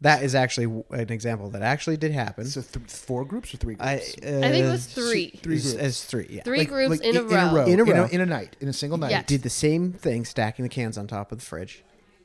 That 0.00 0.24
is 0.24 0.34
actually 0.34 0.82
an 0.90 1.12
example 1.12 1.48
that 1.50 1.62
actually 1.62 1.96
did 1.96 2.10
happen. 2.10 2.44
So 2.46 2.60
th- 2.60 2.90
four 2.90 3.24
groups 3.24 3.54
or 3.54 3.58
three 3.58 3.76
I, 3.78 3.96
groups? 3.96 4.16
uh, 4.16 4.40
I 4.42 4.50
think 4.50 4.64
it 4.64 4.70
was 4.70 4.86
three. 4.86 5.30
Three 5.42 5.60
groups. 5.60 5.74
As 5.74 6.04
three, 6.04 6.26
yeah. 6.28 6.42
Three 6.42 6.64
groups 6.64 6.98
in, 7.00 7.16
a 7.16 7.20
in, 7.20 7.28
row. 7.28 7.66
In 7.66 7.78
a 7.78 7.84
row. 7.84 8.08
in 8.10 8.20
a 8.20 8.26
night, 8.26 8.56
in 8.60 8.68
a 8.68 8.72
single 8.72 8.98
night. 8.98 9.10
Yes. 9.10 9.26
Did 9.26 9.42
the 9.42 9.50
same 9.50 9.92
thing, 9.92 10.24
stacking 10.24 10.64
the 10.64 10.68
cans 10.68 10.98
on 10.98 11.06
top 11.06 11.30
of 11.30 11.38
the 11.38 11.44
fridge, 11.44 11.84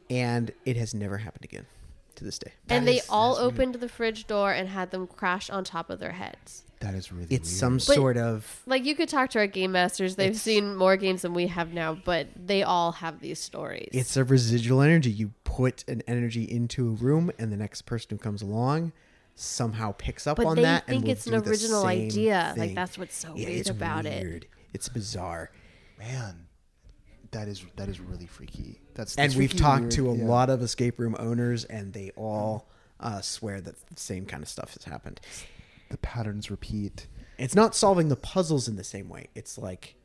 and 0.09 0.51
it 0.65 0.75
has 0.75 0.95
never 0.95 1.17
happened 1.17 1.45
again 1.45 1.67
to 2.17 2.23
this 2.25 2.37
day. 2.39 2.51
and 2.69 2.87
they 2.87 2.97
is- 2.97 3.05
all 3.09 3.31
that's 3.35 3.41
really- 3.41 3.53
opened 3.53 3.75
the 3.75 3.89
fridge 3.89 4.27
door 4.27 4.51
and 4.51 4.69
had 4.69 4.91
them 4.91 5.07
crash 5.07 5.49
on 5.49 5.63
top 5.63 5.89
of 5.89 5.99
their 5.99 6.11
heads. 6.13 6.63
That 6.79 6.93
is 6.93 7.11
really. 7.11 7.25
It's 7.31 7.49
weird. 7.49 7.59
some 7.59 7.73
But- 7.77 7.81
sort 7.95 8.17
of 8.17 8.61
Like 8.67 8.85
you 8.85 8.93
could 8.95 9.09
talk 9.09 9.31
to 9.31 9.39
our 9.39 9.47
game 9.47 9.71
masters; 9.71 10.15
they've 10.15 10.35
seen 10.37 10.75
more 10.75 10.95
games 10.95 11.23
than 11.23 11.33
we 11.33 11.47
have 11.47 11.73
now, 11.73 11.95
but 11.95 12.27
they 12.35 12.61
all 12.61 12.91
have 12.93 13.19
these 13.19 13.39
stories. 13.39 13.89
it's 13.93 14.15
a 14.15 14.23
residual 14.23 14.81
energy. 14.83 15.09
You 15.09 15.31
put 15.43 15.83
an 15.87 16.03
energy 16.07 16.43
into 16.43 16.87
a 16.89 16.91
room, 16.91 17.31
and 17.39 17.51
the 17.51 17.57
next 17.57 17.83
person 17.87 18.09
who 18.11 18.17
comes 18.17 18.43
along 18.43 18.91
somehow 19.33 19.91
picks 19.97 20.25
up 20.27 20.37
but 20.37 20.45
on 20.45 20.55
they 20.55 20.61
that. 20.63 20.85
think 20.87 20.97
and 20.97 21.05
will 21.05 21.11
it's 21.11 21.25
an 21.27 21.35
original 21.35 21.81
same 21.83 22.05
idea. 22.07 22.53
Like 22.57 22.75
that's 22.75 22.97
what's 22.97 23.15
so 23.15 23.29
Yeah, 23.35 23.47
weird 23.47 23.59
it's 23.59 23.69
about 23.69 24.05
it. 24.05 24.45
It's 24.73 24.89
bizarre. 24.89 25.49
man. 25.97 26.46
That 27.31 27.47
is 27.47 27.65
that 27.75 27.89
is 27.89 27.99
really 27.99 28.25
freaky. 28.27 28.79
That's, 28.93 29.15
and 29.15 29.29
that's 29.29 29.37
we've 29.37 29.55
talked 29.55 29.81
weird, 29.81 29.91
to 29.91 30.09
a 30.11 30.15
yeah. 30.15 30.25
lot 30.25 30.49
of 30.49 30.61
escape 30.61 30.97
room 30.99 31.15
owners, 31.19 31.65
and 31.65 31.93
they 31.93 32.11
all 32.15 32.67
uh, 32.99 33.21
swear 33.21 33.61
that 33.61 33.75
the 33.87 33.99
same 33.99 34.25
kind 34.25 34.41
of 34.41 34.49
stuff 34.49 34.73
has 34.73 34.85
happened. 34.85 35.19
The 35.89 35.97
patterns 35.97 36.49
repeat. 36.49 37.07
It's 37.37 37.55
not 37.55 37.75
solving 37.75 38.09
the 38.09 38.15
puzzles 38.15 38.67
in 38.67 38.75
the 38.75 38.83
same 38.83 39.09
way. 39.09 39.27
It's 39.35 39.57
like 39.57 39.95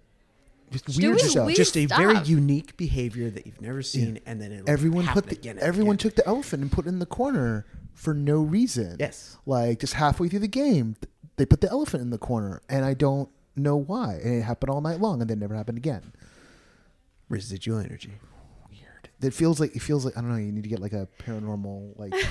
Just 0.70 0.86
Doing 0.86 1.16
weird 1.16 1.20
stuff. 1.20 1.46
weird 1.46 1.56
just 1.56 1.76
a 1.76 1.86
very 1.86 2.18
unique 2.24 2.76
behavior 2.76 3.30
that 3.30 3.46
you've 3.46 3.60
never 3.60 3.82
seen, 3.82 4.20
and 4.26 4.40
then 4.40 4.52
it'll 4.52 4.70
everyone 4.70 5.06
put 5.06 5.26
the 5.26 5.36
again 5.36 5.58
everyone 5.60 5.94
again. 5.94 6.10
took 6.10 6.16
the 6.16 6.26
elephant 6.26 6.62
and 6.62 6.72
put 6.72 6.86
it 6.86 6.88
in 6.88 6.98
the 6.98 7.06
corner 7.06 7.66
for 7.94 8.14
no 8.14 8.40
reason. 8.40 8.96
Yes. 8.98 9.36
Like 9.46 9.80
just 9.80 9.94
halfway 9.94 10.28
through 10.28 10.40
the 10.40 10.48
game, 10.48 10.96
they 11.36 11.46
put 11.46 11.60
the 11.60 11.70
elephant 11.70 12.02
in 12.02 12.10
the 12.10 12.18
corner, 12.18 12.60
and 12.68 12.84
I 12.84 12.94
don't 12.94 13.28
know 13.54 13.76
why. 13.76 14.14
And 14.22 14.34
it 14.34 14.42
happened 14.42 14.70
all 14.70 14.80
night 14.80 15.00
long, 15.00 15.20
and 15.20 15.28
then 15.28 15.38
never 15.38 15.54
happened 15.54 15.78
again. 15.78 16.12
Residual 17.32 17.78
energy. 17.78 18.12
Weird. 18.70 19.08
It 19.20 19.34
feels 19.34 19.58
like 19.58 19.74
it 19.74 19.82
feels 19.82 20.04
like 20.04 20.16
I 20.16 20.20
don't 20.20 20.30
know. 20.30 20.36
You 20.36 20.52
need 20.52 20.62
to 20.64 20.68
get 20.68 20.78
like 20.80 20.92
a 20.92 21.08
paranormal 21.26 21.98
like 21.98 22.12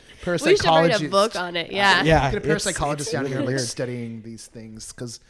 parapsychologist. 0.24 0.46
We 0.46 0.56
should 0.56 0.64
write 0.66 1.00
a 1.02 1.08
book 1.08 1.36
on 1.36 1.56
it. 1.56 1.70
Yeah. 1.70 2.02
Yeah, 2.02 2.30
get 2.32 2.44
a 2.44 2.50
it's- 2.50 2.66
parapsychologist 2.66 3.00
it's 3.00 3.12
down 3.12 3.26
here 3.26 3.38
weird. 3.42 3.50
like 3.50 3.58
studying 3.60 4.22
these 4.22 4.46
things 4.46 4.92
because 4.92 5.20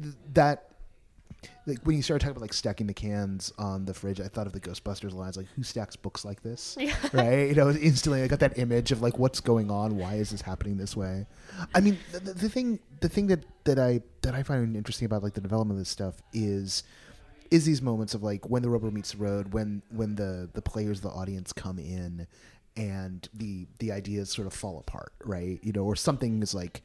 th- 0.00 0.14
that 0.34 0.70
like 1.66 1.78
when 1.84 1.96
you 1.96 2.02
started 2.02 2.20
talking 2.24 2.32
about 2.32 2.42
like 2.42 2.52
stacking 2.52 2.86
the 2.86 2.94
cans 2.94 3.52
on 3.58 3.84
the 3.84 3.92
fridge, 3.94 4.20
I 4.20 4.28
thought 4.28 4.46
of 4.46 4.52
the 4.52 4.60
Ghostbusters 4.60 5.12
lines 5.12 5.36
like 5.36 5.46
who 5.56 5.62
stacks 5.62 5.96
books 5.96 6.24
like 6.24 6.42
this, 6.42 6.76
Yeah. 6.80 6.94
right? 7.12 7.48
You 7.48 7.54
know, 7.54 7.70
instantly 7.70 8.22
I 8.22 8.28
got 8.28 8.38
that 8.40 8.58
image 8.58 8.90
of 8.92 9.02
like 9.02 9.18
what's 9.18 9.40
going 9.40 9.70
on, 9.70 9.96
why 9.96 10.14
is 10.14 10.30
this 10.30 10.40
happening 10.42 10.76
this 10.76 10.96
way? 10.96 11.26
I 11.74 11.80
mean, 11.80 11.98
the, 12.12 12.20
the, 12.20 12.32
the 12.34 12.48
thing 12.48 12.78
the 13.00 13.08
thing 13.08 13.26
that 13.28 13.44
that 13.64 13.78
I 13.78 14.00
that 14.22 14.34
I 14.34 14.42
find 14.44 14.76
interesting 14.76 15.06
about 15.06 15.22
like 15.22 15.34
the 15.34 15.40
development 15.40 15.76
of 15.76 15.80
this 15.80 15.88
stuff 15.90 16.14
is 16.32 16.84
is 17.50 17.64
these 17.64 17.82
moments 17.82 18.14
of 18.14 18.22
like 18.22 18.48
when 18.48 18.62
the 18.62 18.70
rubber 18.70 18.90
meets 18.90 19.12
the 19.12 19.18
road, 19.18 19.52
when 19.52 19.82
when 19.90 20.14
the 20.16 20.48
the 20.52 20.62
players, 20.62 21.00
the 21.00 21.08
audience 21.08 21.52
come 21.52 21.78
in, 21.78 22.26
and 22.76 23.28
the 23.34 23.66
the 23.78 23.92
ideas 23.92 24.30
sort 24.30 24.46
of 24.46 24.52
fall 24.52 24.78
apart, 24.78 25.12
right? 25.24 25.58
You 25.62 25.72
know, 25.72 25.84
or 25.84 25.96
something 25.96 26.42
is 26.42 26.54
like 26.54 26.82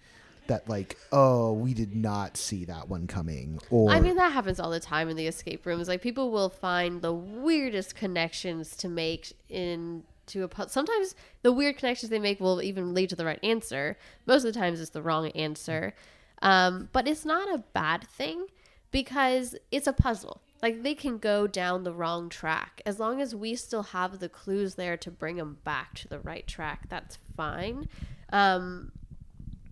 that, 0.48 0.68
like 0.70 0.98
oh, 1.12 1.54
we 1.54 1.74
did 1.74 1.96
not 1.96 2.38
see 2.38 2.66
that 2.66 2.90
one 2.90 3.08
coming, 3.08 3.60
or 3.70 3.92
I 3.92 4.00
mean, 4.00 4.16
that 4.16 4.32
happens 4.32 4.60
all 4.60 4.70
the 4.72 4.80
time 4.80 5.10
in 5.10 5.18
the 5.18 5.28
escape 5.28 5.66
rooms. 5.66 5.88
Like 5.88 6.02
people 6.02 6.32
will 6.32 6.50
find 6.50 7.02
the 7.02 7.14
weirdest 7.14 7.96
connections 7.96 8.76
to 8.78 8.90
make 8.90 9.34
in 9.50 10.04
to 10.28 10.44
a 10.44 10.70
sometimes 10.70 11.16
the 11.42 11.52
weird 11.52 11.78
connections 11.78 12.10
they 12.10 12.20
make 12.20 12.40
will 12.40 12.62
even 12.62 12.94
lead 12.94 13.10
to 13.10 13.16
the 13.16 13.26
right 13.26 13.40
answer. 13.44 13.98
Most 14.26 14.46
of 14.46 14.54
the 14.54 14.60
times 14.60 14.80
it's 14.80 14.92
the 14.92 15.02
wrong 15.02 15.30
answer. 15.30 15.94
Um, 16.42 16.90
but 16.92 17.08
it's 17.08 17.26
not 17.26 17.54
a 17.54 17.60
bad 17.74 18.08
thing 18.08 18.48
because 18.92 19.56
it's 19.72 19.88
a 19.88 19.94
puzzle. 19.94 20.42
Like 20.62 20.84
they 20.84 20.94
can 20.94 21.18
go 21.18 21.48
down 21.48 21.84
the 21.84 21.94
wrong 21.94 22.30
track 22.30 22.82
as 22.86 23.00
long 23.00 23.20
as 23.22 23.34
we 23.34 23.56
still 23.56 23.84
have 23.84 24.20
the 24.20 24.30
clues 24.30 24.76
there 24.76 24.98
to 24.98 25.10
bring 25.10 25.38
them 25.38 25.58
back 25.64 25.96
to 25.96 26.08
the 26.08 26.20
right 26.20 26.46
track. 26.46 26.88
That's 26.90 27.18
fine. 27.36 27.90
Um, 28.32 28.92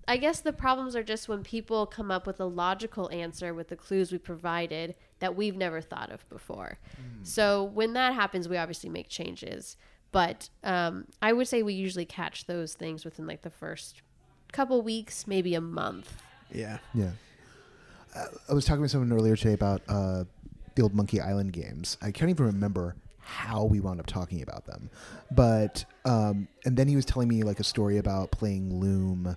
I 0.07 0.17
guess 0.17 0.39
the 0.39 0.51
problems 0.53 0.95
are 0.95 1.03
just 1.03 1.29
when 1.29 1.43
people 1.43 1.85
come 1.85 2.09
up 2.09 2.25
with 2.25 2.39
a 2.39 2.45
logical 2.45 3.11
answer 3.11 3.53
with 3.53 3.67
the 3.67 3.75
clues 3.75 4.11
we 4.11 4.17
provided 4.17 4.95
that 5.19 5.35
we've 5.35 5.55
never 5.55 5.81
thought 5.81 6.11
of 6.11 6.27
before. 6.29 6.79
So 7.21 7.63
when 7.63 7.93
that 7.93 8.15
happens, 8.15 8.49
we 8.49 8.57
obviously 8.57 8.89
make 8.89 9.07
changes. 9.07 9.77
But 10.11 10.49
um, 10.63 11.05
I 11.21 11.33
would 11.33 11.47
say 11.47 11.61
we 11.61 11.73
usually 11.75 12.05
catch 12.05 12.47
those 12.47 12.73
things 12.73 13.05
within 13.05 13.27
like 13.27 13.43
the 13.43 13.51
first 13.51 14.01
couple 14.51 14.81
weeks, 14.81 15.27
maybe 15.27 15.53
a 15.53 15.61
month. 15.61 16.15
Yeah. 16.51 16.79
Yeah. 16.95 17.11
Uh, 18.15 18.25
I 18.49 18.53
was 18.53 18.65
talking 18.65 18.81
to 18.81 18.89
someone 18.89 19.13
earlier 19.13 19.35
today 19.35 19.53
about 19.53 19.83
uh, 19.87 20.23
the 20.75 20.81
old 20.81 20.93
Monkey 20.93 21.19
Island 21.21 21.53
games. 21.53 21.97
I 22.01 22.11
can't 22.11 22.29
even 22.29 22.45
remember 22.45 22.95
how 23.19 23.63
we 23.65 23.79
wound 23.79 23.99
up 23.99 24.07
talking 24.07 24.41
about 24.41 24.65
them, 24.65 24.89
but 25.31 25.85
um, 26.05 26.47
and 26.65 26.75
then 26.75 26.87
he 26.87 26.95
was 26.95 27.05
telling 27.05 27.27
me 27.27 27.43
like 27.43 27.59
a 27.59 27.63
story 27.63 27.97
about 27.97 28.31
playing 28.31 28.79
Loom 28.79 29.35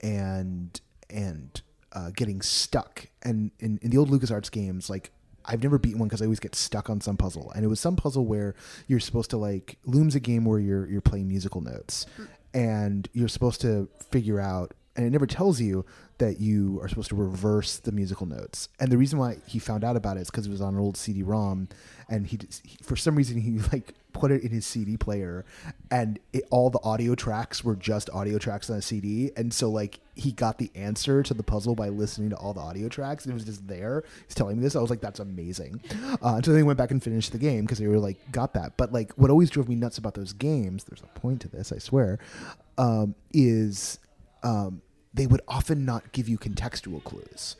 and 0.00 0.80
and 1.10 1.62
uh, 1.92 2.10
getting 2.14 2.42
stuck. 2.42 3.06
And 3.22 3.50
in, 3.60 3.78
in 3.82 3.90
the 3.90 3.98
old 3.98 4.10
LucasArts 4.10 4.50
games, 4.50 4.90
like 4.90 5.10
I've 5.44 5.62
never 5.62 5.78
beaten 5.78 5.98
one 5.98 6.08
because 6.08 6.22
I 6.22 6.24
always 6.24 6.40
get 6.40 6.54
stuck 6.54 6.88
on 6.90 7.00
some 7.00 7.16
puzzle. 7.16 7.52
And 7.54 7.64
it 7.64 7.68
was 7.68 7.80
some 7.80 7.96
puzzle 7.96 8.24
where 8.24 8.54
you're 8.86 9.00
supposed 9.00 9.30
to 9.30 9.36
like 9.36 9.78
Loom's 9.84 10.14
a 10.14 10.20
game 10.20 10.44
where 10.44 10.58
you're 10.58 10.88
you're 10.88 11.00
playing 11.00 11.28
musical 11.28 11.60
notes, 11.60 12.06
and 12.52 13.08
you're 13.12 13.28
supposed 13.28 13.60
to 13.62 13.88
figure 14.10 14.40
out. 14.40 14.74
And 14.96 15.04
it 15.04 15.10
never 15.10 15.26
tells 15.26 15.60
you 15.60 15.84
that 16.18 16.40
you 16.40 16.78
are 16.80 16.88
supposed 16.88 17.08
to 17.08 17.16
reverse 17.16 17.78
the 17.78 17.90
musical 17.90 18.26
notes. 18.26 18.68
And 18.78 18.92
the 18.92 18.98
reason 18.98 19.18
why 19.18 19.38
he 19.46 19.58
found 19.58 19.82
out 19.82 19.96
about 19.96 20.16
it 20.16 20.20
is 20.20 20.30
because 20.30 20.46
it 20.46 20.50
was 20.50 20.60
on 20.60 20.74
an 20.74 20.80
old 20.80 20.96
CD-ROM, 20.96 21.68
and 22.08 22.26
he, 22.26 22.38
he 22.62 22.78
for 22.82 22.94
some 22.94 23.16
reason 23.16 23.40
he 23.40 23.58
like 23.72 23.94
put 24.12 24.30
it 24.30 24.42
in 24.42 24.50
his 24.50 24.64
CD 24.64 24.96
player, 24.96 25.44
and 25.90 26.20
it, 26.32 26.44
all 26.50 26.70
the 26.70 26.78
audio 26.84 27.16
tracks 27.16 27.64
were 27.64 27.74
just 27.74 28.08
audio 28.10 28.38
tracks 28.38 28.70
on 28.70 28.76
a 28.76 28.82
CD. 28.82 29.32
And 29.36 29.52
so 29.52 29.68
like 29.68 29.98
he 30.14 30.30
got 30.30 30.58
the 30.58 30.70
answer 30.76 31.24
to 31.24 31.34
the 31.34 31.42
puzzle 31.42 31.74
by 31.74 31.88
listening 31.88 32.30
to 32.30 32.36
all 32.36 32.54
the 32.54 32.60
audio 32.60 32.88
tracks. 32.88 33.24
And 33.24 33.32
it 33.32 33.34
was 33.34 33.44
just 33.44 33.66
there. 33.66 34.04
He's 34.26 34.34
telling 34.36 34.56
me 34.56 34.62
this. 34.62 34.76
I 34.76 34.80
was 34.80 34.90
like, 34.90 35.00
that's 35.00 35.18
amazing. 35.18 35.80
Uh, 36.22 36.36
until 36.36 36.54
they 36.54 36.62
went 36.62 36.78
back 36.78 36.92
and 36.92 37.02
finished 37.02 37.32
the 37.32 37.38
game 37.38 37.62
because 37.62 37.78
they 37.78 37.88
were 37.88 37.98
like, 37.98 38.18
got 38.30 38.54
that. 38.54 38.76
But 38.76 38.92
like, 38.92 39.12
what 39.14 39.30
always 39.30 39.50
drove 39.50 39.68
me 39.68 39.74
nuts 39.74 39.98
about 39.98 40.14
those 40.14 40.32
games, 40.32 40.84
there's 40.84 41.02
a 41.02 41.18
point 41.18 41.40
to 41.40 41.48
this, 41.48 41.72
I 41.72 41.78
swear, 41.78 42.20
um, 42.78 43.16
is 43.32 43.98
um, 44.44 44.82
they 45.12 45.26
would 45.26 45.40
often 45.48 45.84
not 45.84 46.12
give 46.12 46.28
you 46.28 46.38
contextual 46.38 47.02
clues, 47.02 47.56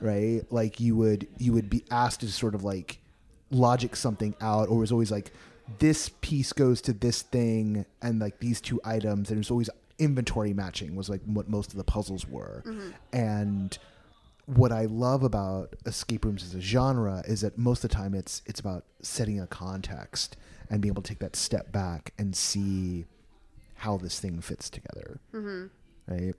right? 0.00 0.42
Like 0.50 0.80
you 0.80 0.96
would 0.96 1.26
you 1.38 1.52
would 1.52 1.70
be 1.70 1.84
asked 1.90 2.20
to 2.20 2.28
sort 2.30 2.54
of 2.54 2.64
like 2.64 2.98
logic 3.50 3.96
something 3.96 4.34
out, 4.40 4.68
or 4.68 4.76
it 4.76 4.80
was 4.80 4.92
always 4.92 5.10
like 5.10 5.32
this 5.78 6.10
piece 6.20 6.52
goes 6.52 6.80
to 6.82 6.92
this 6.92 7.22
thing, 7.22 7.86
and 8.02 8.18
like 8.20 8.38
these 8.40 8.60
two 8.60 8.80
items, 8.84 9.30
and 9.30 9.38
it 9.38 9.40
was 9.40 9.50
always 9.50 9.70
inventory 9.98 10.52
matching 10.52 10.96
was 10.96 11.08
like 11.08 11.20
what 11.24 11.48
most 11.48 11.70
of 11.70 11.76
the 11.76 11.84
puzzles 11.84 12.26
were, 12.28 12.62
and 13.12 13.78
what 14.46 14.72
I 14.72 14.84
love 14.86 15.22
about 15.22 15.74
escape 15.86 16.24
rooms 16.24 16.42
as 16.44 16.54
a 16.54 16.60
genre 16.60 17.22
is 17.26 17.40
that 17.42 17.56
most 17.56 17.82
of 17.84 17.90
the 17.90 17.96
time 17.96 18.12
it's 18.14 18.42
it's 18.44 18.60
about 18.60 18.84
setting 19.00 19.40
a 19.40 19.46
context 19.46 20.36
and 20.68 20.80
being 20.82 20.92
able 20.92 21.02
to 21.02 21.08
take 21.08 21.20
that 21.20 21.36
step 21.36 21.72
back 21.72 22.12
and 22.18 22.34
see 22.34 23.04
how 23.76 23.96
this 23.96 24.18
thing 24.20 24.40
fits 24.40 24.68
together. 24.70 25.20
Mm-hmm. 25.32 25.66
Right. 26.06 26.34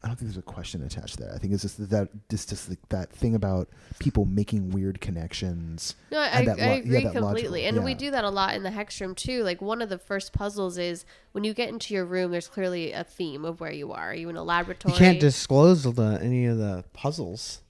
I 0.00 0.06
don't 0.06 0.16
think 0.16 0.30
there's 0.30 0.38
a 0.38 0.42
question 0.42 0.84
attached 0.84 1.16
to 1.16 1.24
that. 1.24 1.34
I 1.34 1.38
think 1.38 1.52
it's 1.52 1.62
just 1.62 1.90
that 1.90 2.08
just 2.28 2.50
just 2.50 2.68
like 2.68 2.78
that 2.90 3.10
thing 3.10 3.34
about 3.34 3.68
people 3.98 4.26
making 4.26 4.70
weird 4.70 5.00
connections. 5.00 5.96
No, 6.12 6.20
I, 6.20 6.26
and 6.26 6.46
that 6.46 6.60
I 6.60 6.66
agree 6.74 7.02
yeah, 7.02 7.10
completely. 7.10 7.62
logical- 7.62 7.78
and 7.78 7.84
we 7.84 7.94
do 7.94 8.12
that 8.12 8.22
a 8.22 8.30
lot 8.30 8.54
in 8.54 8.62
the 8.62 8.70
Hex 8.70 9.00
Room 9.00 9.16
too. 9.16 9.42
Like 9.42 9.60
one 9.60 9.82
of 9.82 9.88
the 9.88 9.98
first 9.98 10.32
puzzles 10.32 10.78
is 10.78 11.04
when 11.32 11.42
you 11.42 11.52
get 11.52 11.68
into 11.68 11.94
your 11.94 12.04
room, 12.04 12.30
there's 12.30 12.46
clearly 12.46 12.92
a 12.92 13.02
theme 13.02 13.44
of 13.44 13.60
where 13.60 13.72
you 13.72 13.90
are. 13.92 14.10
Are 14.10 14.14
you 14.14 14.28
in 14.28 14.36
a 14.36 14.44
laboratory? 14.44 14.92
You 14.94 14.98
can't 14.98 15.18
disclose 15.20 15.82
the, 15.82 16.20
any 16.22 16.46
of 16.46 16.58
the 16.58 16.84
puzzles. 16.92 17.62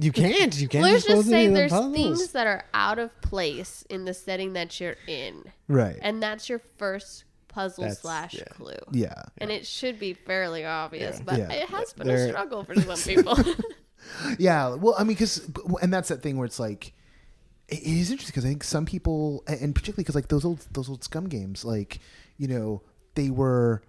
you 0.00 0.12
can't. 0.12 0.58
You 0.58 0.68
can't 0.68 0.82
Let's 0.82 1.04
disclose 1.04 1.24
just 1.24 1.32
any 1.34 1.42
say 1.42 1.46
of 1.46 1.52
the 1.52 1.58
there's 1.58 1.72
puzzles. 1.72 1.94
things 1.94 2.32
that 2.32 2.46
are 2.46 2.64
out 2.72 2.98
of 2.98 3.20
place 3.20 3.84
in 3.90 4.06
the 4.06 4.14
setting 4.14 4.54
that 4.54 4.80
you're 4.80 4.96
in. 5.06 5.44
Right. 5.68 5.98
And 6.00 6.22
that's 6.22 6.48
your 6.48 6.62
first 6.78 7.24
puzzle 7.56 7.84
That's- 7.84 8.00
slash 8.00 8.34
yeah. 8.34 8.44
clue. 8.50 8.76
yeah. 8.92 9.22
And 9.38 9.50
it 9.50 9.66
should 9.66 9.98
be 9.98 10.12
fairly 10.12 10.66
obvious, 10.66 11.16
Yeah. 11.16 11.22
but 11.24 11.38
Yeah. 11.38 11.52
it 11.52 11.68
has 11.70 11.94
been 11.94 12.06
There- 12.06 12.26
a 12.26 12.28
struggle 12.28 12.64
for 12.64 12.74
some 12.74 12.96
people. 13.14 13.38
Yeah, 14.38 14.74
well, 14.74 14.94
I 14.96 15.02
mean, 15.02 15.16
because 15.16 15.50
and 15.82 15.92
that's 15.92 16.10
that 16.10 16.22
thing 16.22 16.36
where 16.36 16.46
it's 16.46 16.60
like 16.60 16.92
it 17.66 17.78
it 17.78 17.86
is 17.86 18.10
interesting 18.12 18.32
because 18.34 18.44
I 18.44 18.48
think 18.48 18.62
some 18.62 18.86
people, 18.86 19.42
and 19.48 19.60
and 19.60 19.74
particularly 19.74 20.04
because 20.04 20.14
like 20.14 20.28
those 20.28 20.44
old 20.44 20.64
those 20.70 20.88
old 20.88 21.00
SCUMM 21.00 21.28
games, 21.28 21.64
like 21.64 21.98
you 22.36 22.46
know, 22.46 22.82
they 23.16 23.30
were 23.30 23.82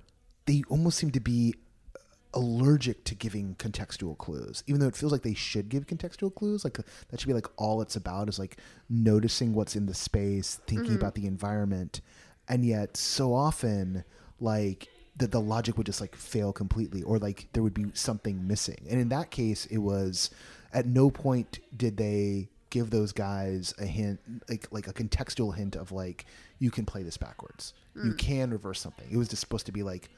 they 0.47 0.63
almost 0.69 0.97
seem 0.97 1.11
to 1.11 1.19
be 1.19 1.53
uh, 1.95 1.99
allergic 2.33 3.03
to 3.03 3.13
giving 3.13 3.53
contextual 3.59 4.17
clues, 4.17 4.63
even 4.65 4.79
though 4.79 4.87
it 4.87 4.95
feels 4.95 5.11
like 5.11 5.21
they 5.21 5.35
should 5.35 5.69
give 5.69 5.85
contextual 5.85 6.33
clues. 6.33 6.63
Like 6.63 6.79
uh, 6.79 6.83
that 7.09 7.19
should 7.19 7.27
be 7.27 7.35
like 7.35 7.49
all 7.57 7.81
it's 7.83 7.95
about 7.95 8.27
is 8.27 8.39
like 8.39 8.57
noticing 8.89 9.53
what's 9.53 9.75
in 9.75 9.85
the 9.85 9.93
space, 9.93 10.59
thinking 10.65 10.87
mm-hmm. 10.87 10.95
about 10.95 11.13
the 11.13 11.27
environment, 11.27 12.01
and 12.47 12.65
yet 12.65 12.97
so 12.97 13.33
often 13.33 14.03
like 14.39 14.87
that 15.17 15.31
the 15.31 15.41
logic 15.41 15.77
would 15.77 15.85
just 15.85 15.99
like 15.99 16.15
fail 16.15 16.53
completely 16.53 17.01
or 17.03 17.17
like 17.17 17.47
there 17.53 17.63
would 17.63 17.73
be 17.73 17.87
something 17.93 18.47
missing. 18.47 18.85
And 18.89 18.99
in 18.99 19.09
that 19.09 19.31
case 19.31 19.65
it 19.67 19.79
was 19.79 20.29
at 20.73 20.85
no 20.85 21.09
point 21.09 21.59
did 21.75 21.97
they 21.97 22.49
give 22.69 22.89
those 22.89 23.11
guys 23.11 23.73
a 23.79 23.85
hint 23.85 24.19
like 24.49 24.67
like 24.71 24.87
a 24.87 24.93
contextual 24.93 25.55
hint 25.55 25.75
of 25.75 25.91
like 25.91 26.25
you 26.59 26.69
can 26.69 26.85
play 26.85 27.03
this 27.03 27.17
backwards. 27.17 27.73
You 27.95 28.11
mm. 28.11 28.17
can 28.17 28.51
reverse 28.51 28.79
something. 28.79 29.07
It 29.09 29.17
was 29.17 29.27
just 29.27 29.39
supposed 29.39 29.65
to 29.65 29.71
be 29.71 29.83
like 29.83 30.09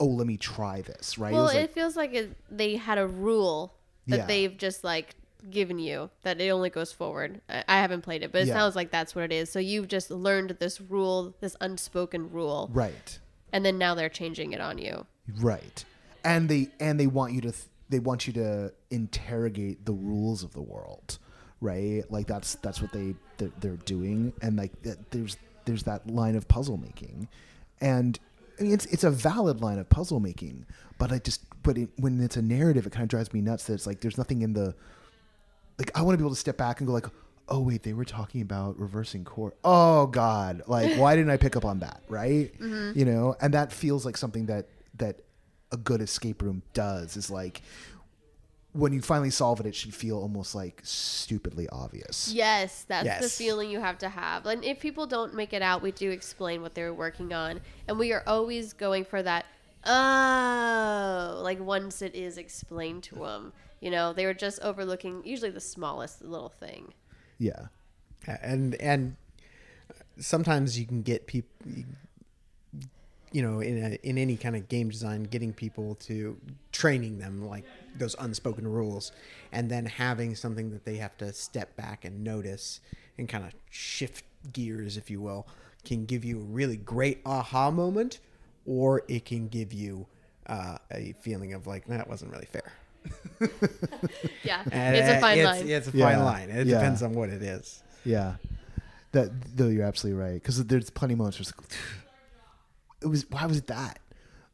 oh 0.00 0.06
let 0.06 0.26
me 0.26 0.36
try 0.36 0.82
this 0.82 1.18
right? 1.18 1.32
Well, 1.32 1.48
it 1.48 1.56
it 1.56 1.60
like 1.60 1.72
feels 1.72 1.96
like 1.96 2.14
it, 2.14 2.36
they 2.50 2.76
had 2.76 2.98
a 2.98 3.06
rule 3.06 3.74
that 4.08 4.20
Yeah. 4.20 4.26
they've 4.26 4.56
just 4.56 4.82
like 4.82 5.14
given 5.50 5.78
you 5.78 6.10
that 6.22 6.40
it 6.40 6.50
only 6.50 6.70
goes 6.70 6.92
forward. 6.92 7.40
I, 7.48 7.64
I 7.68 7.76
haven't 7.80 8.02
played 8.02 8.22
it, 8.22 8.32
but 8.32 8.42
it 8.42 8.48
Yeah. 8.48 8.54
sounds 8.54 8.74
like 8.76 8.90
that's 8.90 9.14
what 9.14 9.24
it 9.24 9.32
is. 9.32 9.50
So 9.50 9.58
you've 9.58 9.88
just 9.88 10.10
learned 10.10 10.56
this 10.60 10.80
rule, 10.80 11.34
this 11.40 11.56
unspoken 11.60 12.30
rule, 12.30 12.70
right 12.72 13.18
and 13.52 13.64
then 13.64 13.78
now 13.78 13.94
they're 13.94 14.08
changing 14.10 14.52
it 14.52 14.60
on 14.60 14.76
you. 14.78 15.06
right 15.40 15.84
and 16.24 16.48
they 16.48 16.68
and 16.80 16.98
they 17.00 17.06
want 17.06 17.32
you 17.32 17.40
to 17.40 17.50
th- 17.52 17.64
they 17.88 17.98
want 17.98 18.26
you 18.26 18.32
to 18.34 18.72
interrogate 18.90 19.84
the 19.86 19.92
rules 19.92 20.42
of 20.42 20.52
the 20.52 20.60
world 20.60 21.18
right 21.60 22.02
like 22.10 22.26
that's 22.26 22.56
that's 22.56 22.80
what 22.82 22.92
they 22.92 23.14
they're, 23.38 23.50
they're 23.60 23.76
doing 23.78 24.32
and 24.42 24.56
like 24.56 24.70
th- 24.82 24.96
there's 25.10 25.36
there's 25.64 25.82
that 25.84 26.06
line 26.08 26.36
of 26.36 26.46
puzzle 26.48 26.76
making 26.76 27.28
and 27.80 28.18
I 28.58 28.64
mean, 28.64 28.72
it's 28.72 28.86
it's 28.86 29.04
a 29.04 29.10
valid 29.10 29.60
line 29.60 29.78
of 29.78 29.88
puzzle 29.88 30.20
making 30.20 30.66
but 30.98 31.10
i 31.12 31.18
just 31.18 31.40
but 31.62 31.78
it, 31.78 31.88
when 31.96 32.20
it's 32.20 32.36
a 32.36 32.42
narrative 32.42 32.86
it 32.86 32.90
kind 32.92 33.02
of 33.04 33.08
drives 33.08 33.32
me 33.32 33.40
nuts 33.40 33.64
that 33.64 33.74
it's 33.74 33.86
like 33.86 34.00
there's 34.00 34.18
nothing 34.18 34.42
in 34.42 34.52
the 34.52 34.74
like 35.78 35.90
i 35.94 36.02
want 36.02 36.14
to 36.14 36.18
be 36.18 36.22
able 36.22 36.34
to 36.34 36.40
step 36.40 36.56
back 36.56 36.80
and 36.80 36.86
go 36.86 36.92
like 36.92 37.06
oh 37.48 37.60
wait 37.60 37.82
they 37.82 37.92
were 37.92 38.04
talking 38.04 38.42
about 38.42 38.78
reversing 38.78 39.24
chord 39.24 39.52
oh 39.64 40.06
god 40.06 40.62
like 40.66 40.96
why 40.96 41.16
didn't 41.16 41.30
i 41.30 41.36
pick 41.36 41.56
up 41.56 41.64
on 41.64 41.78
that 41.80 42.02
right 42.08 42.52
mm-hmm. 42.58 42.98
you 42.98 43.04
know 43.04 43.34
and 43.40 43.54
that 43.54 43.72
feels 43.72 44.04
like 44.04 44.16
something 44.16 44.46
that 44.46 44.66
that 44.94 45.20
a 45.72 45.76
good 45.76 46.00
escape 46.00 46.42
room 46.42 46.62
does 46.72 47.16
is 47.16 47.30
like 47.30 47.62
when 48.72 48.92
you 48.92 49.00
finally 49.00 49.30
solve 49.30 49.60
it 49.60 49.66
it 49.66 49.74
should 49.74 49.94
feel 49.94 50.18
almost 50.18 50.54
like 50.54 50.80
stupidly 50.84 51.68
obvious 51.70 52.32
Yes, 52.32 52.84
that's 52.86 53.20
the 53.20 53.28
feeling 53.28 53.70
you 53.70 53.80
have 53.80 53.98
to 53.98 54.08
have. 54.08 54.46
And 54.46 54.64
if 54.64 54.78
people 54.78 55.06
don't 55.06 55.34
make 55.34 55.52
it 55.52 55.62
out, 55.62 55.82
we 55.82 55.90
do 55.90 56.10
explain 56.10 56.62
what 56.62 56.74
they 56.74 56.82
were 56.82 56.94
working 56.94 57.32
on, 57.32 57.60
and 57.88 57.98
we 57.98 58.12
are 58.12 58.22
always 58.26 58.72
going 58.72 59.04
for 59.04 59.22
that. 59.22 59.46
Oh, 59.84 61.40
like 61.42 61.60
once 61.60 62.02
it 62.02 62.14
is 62.14 62.36
explained 62.36 63.04
to 63.04 63.16
them, 63.16 63.52
you 63.80 63.90
know, 63.90 64.12
they 64.12 64.26
were 64.26 64.34
just 64.34 64.60
overlooking 64.60 65.22
usually 65.24 65.50
the 65.50 65.60
smallest 65.60 66.22
little 66.22 66.48
thing. 66.48 66.92
yeah 67.38 67.66
and 68.42 68.74
and 68.76 69.16
sometimes 70.18 70.78
you 70.78 70.84
can 70.86 71.02
get 71.02 71.26
people 71.26 71.48
you 73.30 73.42
know 73.42 73.60
in 73.60 73.78
a, 73.92 73.94
in 74.06 74.18
any 74.18 74.36
kind 74.36 74.56
of 74.56 74.68
game 74.68 74.88
design 74.88 75.22
getting 75.24 75.52
people 75.52 75.94
to 75.94 76.36
training 76.72 77.18
them 77.18 77.46
like 77.46 77.64
those 77.96 78.16
unspoken 78.18 78.66
rules 78.66 79.12
and 79.52 79.70
then 79.70 79.86
having 79.86 80.34
something 80.34 80.70
that 80.70 80.84
they 80.84 80.96
have 80.96 81.16
to 81.16 81.32
step 81.32 81.76
back 81.76 82.04
and 82.04 82.24
notice 82.24 82.80
and 83.18 83.28
kind 83.28 83.44
of 83.44 83.52
shift 83.70 84.24
gears 84.52 84.96
if 84.96 85.10
you 85.10 85.20
will 85.20 85.46
can 85.84 86.04
give 86.04 86.24
you 86.24 86.38
a 86.40 86.44
really 86.44 86.76
great 86.76 87.20
aha 87.24 87.70
moment 87.70 88.18
or 88.66 89.02
it 89.08 89.24
can 89.24 89.48
give 89.48 89.72
you 89.72 90.06
uh, 90.46 90.78
a 90.90 91.14
feeling 91.20 91.52
of 91.52 91.66
like 91.66 91.86
that 91.86 92.08
wasn't 92.08 92.30
really 92.30 92.46
fair 92.46 92.72
Yeah, 94.44 94.62
And 94.72 94.96
it's 94.96 95.08
a 95.08 95.20
fine 95.20 95.38
it's, 95.38 95.46
line. 95.46 95.68
it's 95.68 95.88
a 95.88 95.90
Yeah. 95.96 96.04
fine 96.06 96.24
line 96.24 96.50
it 96.50 96.66
Yeah. 96.66 96.74
depends 96.78 97.02
on 97.02 97.12
what 97.14 97.28
it 97.28 97.42
is 97.42 97.82
yeah 98.04 98.34
that 99.12 99.30
though 99.56 99.68
you're 99.68 99.84
absolutely 99.84 100.20
right 100.22 100.34
because 100.34 100.64
there's 100.66 100.90
plenty 100.90 101.14
of 101.14 101.18
moments 101.18 101.38
where 101.38 101.42
it's 101.42 101.52
like 101.56 101.78
it 103.02 103.06
was 103.06 103.24
why 103.30 103.46
was 103.46 103.58
it 103.58 103.66
that 103.68 103.98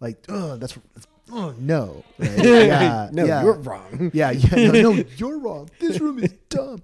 like 0.01 0.25
oh 0.29 0.57
that's, 0.57 0.77
that's 0.95 1.07
oh 1.33 1.55
no 1.59 2.05
right? 2.19 2.39
yeah 2.45 3.09
no 3.13 3.25
yeah. 3.25 3.43
you're 3.43 3.55
wrong 3.55 4.11
yeah 4.13 4.31
yeah 4.31 4.71
no, 4.71 4.93
no 4.93 5.05
you're 5.17 5.39
wrong 5.39 5.69
this 5.81 5.99
room 6.01 6.19
is 6.19 6.33
dumb 6.51 6.83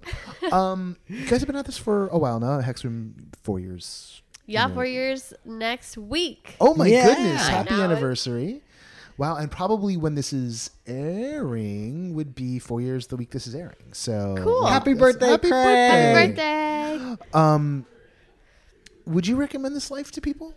um 0.51 0.97
you 1.07 1.25
guys 1.27 1.39
have 1.41 1.47
been 1.47 1.55
at 1.55 1.65
this 1.65 1.77
for 1.77 2.07
a 2.07 2.17
while 2.17 2.39
now 2.39 2.59
hex 2.59 2.83
room 2.83 3.13
four 3.43 3.59
years 3.59 4.21
yeah, 4.47 4.63
you 4.63 4.67
know. 4.69 4.73
four 4.73 4.85
years 4.85 5.33
next 5.45 5.97
week. 5.97 6.55
Oh 6.59 6.73
my 6.73 6.87
Yeah. 6.87 7.05
goodness! 7.05 7.47
Happy 7.47 7.75
know. 7.75 7.83
anniversary! 7.83 8.61
Wow, 9.21 9.35
and 9.35 9.51
probably 9.51 9.97
when 9.97 10.15
this 10.15 10.33
is 10.33 10.71
airing 10.87 12.15
would 12.15 12.33
be 12.33 12.57
four 12.57 12.81
years 12.81 13.05
the 13.05 13.15
week 13.15 13.29
this 13.29 13.45
is 13.45 13.53
airing. 13.53 13.93
So 13.93 14.33
Cool. 14.39 14.65
Happy 14.65 14.95
birthday, 14.95 15.27
Happy 15.27 15.49
Craig. 15.49 16.35
birthday! 16.35 16.97
Birthday. 16.97 17.25
Um, 17.31 17.85
would 19.05 19.27
you 19.27 19.35
recommend 19.35 19.75
this 19.75 19.91
life 19.91 20.11
to 20.13 20.21
people? 20.21 20.55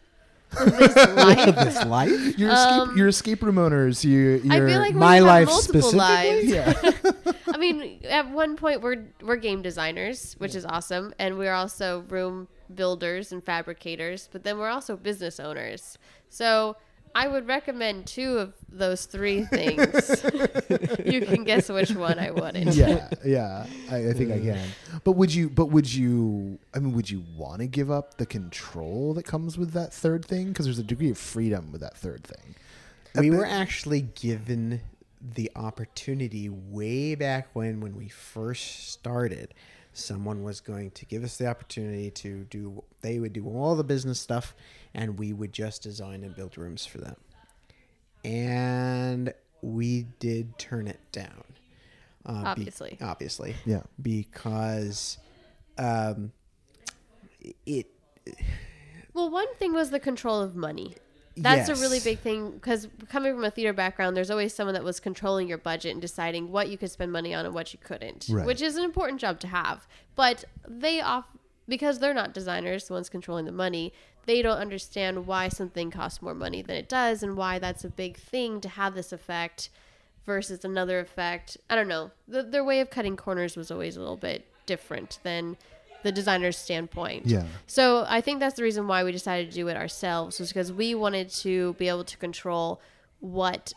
This 0.65 0.97
life. 0.97 1.55
this 1.57 1.85
life 1.85 2.39
Your 2.39 2.53
escape, 2.53 2.73
Um, 2.89 2.97
your 2.97 3.09
escape 3.09 3.43
room 3.43 3.59
owners. 3.59 4.03
You, 4.03 4.41
I 4.49 4.57
your, 4.57 4.69
feel 4.69 4.81
like 4.81 4.95
My 4.95 5.19
life 5.19 5.49
multiple 5.49 5.83
specifically? 5.83 6.49
lives. 6.49 6.49
yeah, 6.49 7.33
I 7.55 7.59
mean, 7.59 8.01
at 8.09 8.31
one 8.31 8.57
point 8.57 8.81
we're 8.81 9.05
we're 9.21 9.37
game 9.37 9.61
designers, 9.61 10.37
which 10.39 10.55
is 10.55 10.65
awesome, 10.65 11.13
and 11.19 11.37
we're 11.37 11.53
also 11.53 12.07
room 12.09 12.49
builders 12.75 13.31
and 13.31 13.45
fabricators. 13.45 14.31
But 14.33 14.43
then 14.43 14.57
we're 14.57 14.71
also 14.71 14.97
business 14.97 15.39
owners. 15.39 15.99
So 16.31 16.77
I 17.15 17.29
would 17.29 17.47
recommend 17.47 18.07
two 18.07 18.39
of 18.39 18.55
those 18.69 19.07
three 19.07 19.45
things. 19.45 20.25
you 21.05 21.21
can 21.21 21.45
guess 21.45 21.69
which 21.69 21.93
one 21.93 22.19
I 22.19 22.31
wouldn't. 22.31 22.75
yeah, 22.75 23.09
yeah. 23.25 23.67
I, 23.91 24.09
I 24.09 24.13
think 24.13 24.33
I 24.33 24.41
can. 24.41 24.69
But 25.05 25.13
would 25.13 25.33
you? 25.33 25.49
But 25.49 25.67
would 25.67 25.93
you? 25.93 26.59
I 26.75 26.81
mean, 26.81 26.93
would 26.95 27.09
you 27.09 27.23
want 27.37 27.61
to 27.61 27.67
give 27.67 27.91
up 27.91 28.17
the 28.17 28.27
control 28.27 29.15
that 29.15 29.25
comes 29.25 29.57
with 29.57 29.73
that 29.73 29.93
third 29.93 30.25
thing? 30.25 30.49
Because 30.49 30.67
there's 30.67 30.79
a 30.79 30.85
degree 30.85 31.11
of 31.11 31.19
freedom 31.19 31.71
with 31.71 31.81
that 31.83 31.97
third 31.97 32.25
thing. 32.25 32.57
we 33.17 33.31
were 33.31 33.47
actually 33.47 34.03
given 34.03 34.81
the 35.21 35.51
opportunity 35.57 36.49
way 36.49 37.15
back 37.15 37.49
when 37.55 37.81
when 37.81 37.97
we 37.97 38.09
first 38.09 38.91
started 38.91 39.55
someone 39.95 40.43
was 40.43 40.61
going 40.61 40.91
to 40.91 41.07
give 41.07 41.23
us 41.23 41.37
the 41.37 41.47
opportunity 41.47 42.11
to 42.11 42.45
do 42.45 42.83
they 43.05 43.19
would 43.21 43.33
do 43.35 43.47
all 43.47 43.77
the 43.77 43.85
business 43.85 44.19
stuff 44.19 44.55
and 44.95 45.19
we 45.19 45.33
would 45.33 45.53
just 45.53 45.83
design 45.83 46.25
and 46.25 46.35
build 46.35 46.57
rooms 46.59 46.85
for 46.87 46.99
them 46.99 47.17
and 48.25 49.33
we 49.63 50.07
did 50.19 50.59
turn 50.59 50.89
it 50.89 51.01
down 51.13 51.45
uh, 52.27 52.33
be- 52.55 52.63
Obviously. 52.63 52.99
obviously 53.03 53.55
Yeah. 53.67 53.83
because 54.01 55.19
um, 55.79 56.33
it 57.67 57.87
Well, 59.13 59.31
one 59.31 59.55
thing 59.57 59.73
was 59.75 59.91
the 59.91 60.01
control 60.01 60.41
of 60.41 60.57
money. 60.57 60.95
That's 61.37 61.69
a 61.69 61.75
really 61.75 61.99
big 61.99 62.21
thing 62.21 62.53
because 62.53 62.87
coming 63.09 63.35
from 63.35 63.43
a 63.45 63.51
theater 63.51 63.73
background, 63.73 64.17
there's 64.17 64.31
always 64.31 64.55
someone 64.55 64.75
that 64.75 64.85
was 64.85 65.01
controlling 65.01 65.49
your 65.49 65.59
budget 65.59 65.91
and 65.93 66.01
deciding 66.01 66.53
what 66.53 66.69
you 66.69 66.79
could 66.79 66.93
spend 66.93 67.11
money 67.11 67.35
on 67.35 67.45
and 67.45 67.53
what 67.53 67.73
you 67.73 67.79
couldn't, 67.83 68.27
Right. 68.31 68.47
which 68.47 68.63
is 68.63 68.77
an 68.77 68.85
important 68.85 69.21
job 69.21 69.41
to 69.41 69.49
have. 69.49 69.87
But 70.15 70.45
they 70.69 71.01
off 71.01 71.27
because 71.69 71.99
they're 71.99 72.15
not 72.15 72.35
designers, 72.35 72.87
the 72.87 72.95
ones 72.95 73.09
controlling 73.09 73.45
the 73.45 73.53
money. 73.53 73.93
They 74.27 74.43
don't 74.43 74.59
understand 74.59 75.27
why 75.27 75.49
something 75.49 75.91
costs 75.91 76.23
more 76.23 76.35
money 76.35 76.63
than 76.63 76.77
it 76.77 76.89
does 76.89 77.23
and 77.23 77.37
why 77.37 77.59
that's 77.59 77.85
a 77.85 77.91
big 77.91 78.17
thing 78.17 78.61
to 78.63 78.69
have 78.69 78.95
this 78.95 79.13
effect 79.13 79.71
versus 80.27 80.65
another 80.65 81.01
effect. 81.01 81.57
I 81.69 81.75
don't 81.75 81.89
know. 81.89 82.11
The, 82.27 82.43
their 82.43 82.65
way 82.65 82.81
of 82.81 82.91
cutting 82.91 83.17
corners 83.17 83.57
was 83.57 83.71
always 83.71 83.97
a 83.97 84.01
little 84.01 84.17
bit 84.17 84.47
different 84.67 85.19
than 85.23 85.57
the 86.03 86.13
designer's 86.13 86.59
standpoint. 86.59 87.27
Yeah. 87.27 87.45
So 87.67 88.05
I 88.09 88.21
think 88.21 88.41
that's 88.41 88.57
the 88.57 88.63
reason 88.63 88.87
why 88.87 89.05
we 89.05 89.13
decided 89.13 89.51
to 89.51 89.55
do 89.55 89.69
it 89.69 89.77
ourselves 89.77 90.39
was 90.39 90.49
because 90.49 90.73
we 90.73 90.95
wanted 90.95 91.31
to 91.31 91.75
be 91.75 91.89
able 91.89 92.05
to 92.05 92.17
control 92.19 92.81
what 93.21 93.73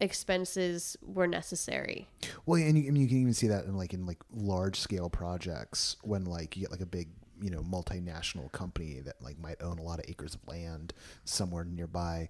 expenses 0.00 0.96
were 1.02 1.26
necessary. 1.26 2.08
Well, 2.46 2.60
and 2.60 2.78
you, 2.78 2.88
I 2.88 2.90
mean, 2.90 3.02
you 3.02 3.08
can 3.08 3.20
even 3.20 3.34
see 3.34 3.48
that 3.48 3.64
in 3.64 3.76
like 3.76 3.92
in 3.92 4.06
like 4.06 4.18
large 4.34 4.78
scale 4.80 5.10
projects 5.10 5.96
when 6.02 6.24
like 6.24 6.56
you 6.56 6.62
get 6.62 6.70
like 6.70 6.80
a 6.80 6.86
big 6.86 7.08
you 7.40 7.50
know 7.50 7.62
multinational 7.62 8.50
company 8.52 9.00
that 9.00 9.20
like 9.20 9.38
might 9.38 9.62
own 9.62 9.78
a 9.78 9.82
lot 9.82 9.98
of 9.98 10.04
acres 10.08 10.34
of 10.34 10.46
land 10.46 10.92
somewhere 11.24 11.64
nearby, 11.64 12.28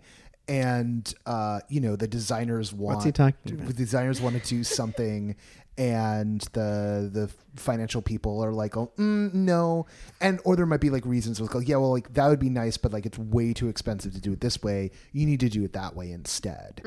and 0.48 1.12
uh, 1.26 1.60
you 1.68 1.80
know 1.80 1.96
the 1.96 2.08
designers 2.08 2.72
want 2.72 3.04
he 3.04 3.12
talking 3.12 3.54
about? 3.54 3.66
the 3.66 3.72
designers 3.74 4.20
want 4.20 4.42
to 4.42 4.48
do 4.48 4.64
something. 4.64 5.36
And 5.76 6.40
the 6.54 7.08
the 7.12 7.30
financial 7.54 8.02
people 8.02 8.42
are 8.42 8.52
like, 8.52 8.76
oh 8.76 8.90
mm, 8.98 9.32
no, 9.32 9.86
and 10.20 10.40
or 10.44 10.56
there 10.56 10.66
might 10.66 10.80
be 10.80 10.90
like 10.90 11.06
reasons 11.06 11.40
with 11.40 11.54
like, 11.54 11.68
yeah, 11.68 11.76
well, 11.76 11.92
like 11.92 12.12
that 12.14 12.26
would 12.26 12.40
be 12.40 12.50
nice, 12.50 12.76
but 12.76 12.92
like 12.92 13.06
it's 13.06 13.16
way 13.16 13.52
too 13.52 13.68
expensive 13.68 14.12
to 14.14 14.20
do 14.20 14.32
it 14.32 14.40
this 14.40 14.60
way. 14.60 14.90
You 15.12 15.24
need 15.24 15.38
to 15.38 15.48
do 15.48 15.62
it 15.62 15.74
that 15.74 15.94
way 15.94 16.10
instead 16.10 16.80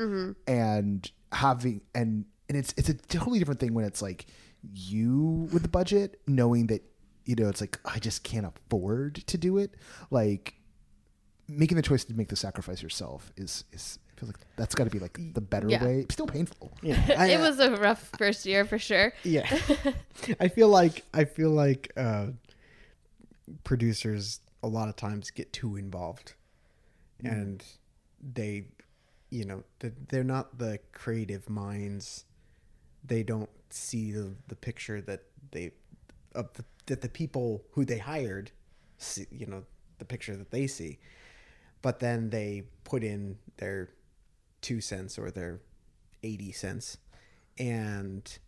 and 0.46 1.10
having 1.32 1.80
and 1.94 2.26
and 2.50 2.58
it's 2.58 2.74
it's 2.76 2.90
a 2.90 2.94
totally 2.94 3.38
different 3.38 3.60
thing 3.60 3.72
when 3.72 3.86
it's 3.86 4.02
like 4.02 4.26
you 4.74 5.48
with 5.52 5.62
the 5.62 5.68
budget 5.68 6.20
knowing 6.26 6.66
that 6.66 6.82
you 7.24 7.34
know 7.36 7.48
it's 7.48 7.60
like 7.60 7.78
i 7.84 7.98
just 7.98 8.22
can't 8.24 8.46
afford 8.46 9.14
to 9.26 9.38
do 9.38 9.58
it. 9.58 9.74
Like 10.10 10.54
making 11.48 11.76
the 11.76 11.82
choice 11.82 12.04
to 12.04 12.14
make 12.14 12.28
the 12.28 12.36
sacrifice 12.36 12.82
yourself 12.82 13.32
is 13.36 13.64
is 13.72 13.98
I 14.16 14.20
feel 14.20 14.28
like 14.28 14.38
that's 14.56 14.74
got 14.76 14.84
to 14.84 14.90
be 14.90 14.98
like 15.00 15.18
the 15.34 15.40
better 15.40 15.68
Yeah. 15.68 15.84
way. 15.84 16.06
Still 16.10 16.26
painful. 16.26 16.72
Yeah, 16.82 17.00
I- 17.18 17.28
it 17.30 17.40
was 17.40 17.58
a 17.58 17.76
rough 17.76 18.10
first 18.18 18.46
year 18.46 18.64
for 18.64 18.78
sure. 18.78 19.12
Yeah, 19.24 19.46
I 20.40 20.48
feel 20.48 20.68
like 20.68 21.04
I 21.12 21.24
feel 21.24 21.50
like 21.50 21.92
uh, 21.96 22.26
producers 23.64 24.40
a 24.62 24.68
lot 24.68 24.88
of 24.88 24.96
times 24.96 25.30
get 25.30 25.52
too 25.52 25.76
involved, 25.76 26.34
and 27.24 27.64
they, 28.20 28.66
you 29.30 29.44
know, 29.44 29.64
they're 30.08 30.22
not 30.24 30.58
the 30.58 30.78
creative 30.92 31.48
minds. 31.50 32.24
They 33.04 33.22
don't 33.22 33.50
see 33.70 34.12
the 34.12 34.34
the 34.48 34.56
picture 34.56 35.00
that 35.02 35.22
they 35.50 35.72
of 36.34 36.52
the, 36.54 36.64
that 36.86 37.00
the 37.00 37.08
people 37.08 37.62
who 37.72 37.84
they 37.84 37.98
hired, 37.98 38.50
see, 38.98 39.26
you 39.30 39.46
know, 39.46 39.64
the 39.98 40.04
picture 40.04 40.36
that 40.36 40.50
they 40.50 40.66
see, 40.66 40.98
but 41.82 41.98
then 42.00 42.30
they 42.30 42.64
put 42.84 43.02
in 43.04 43.38
their 43.56 43.90
two 44.60 44.80
cents 44.80 45.18
or 45.18 45.30
their 45.30 45.60
eighty 46.22 46.52
cents, 46.52 46.98
and 47.58 48.38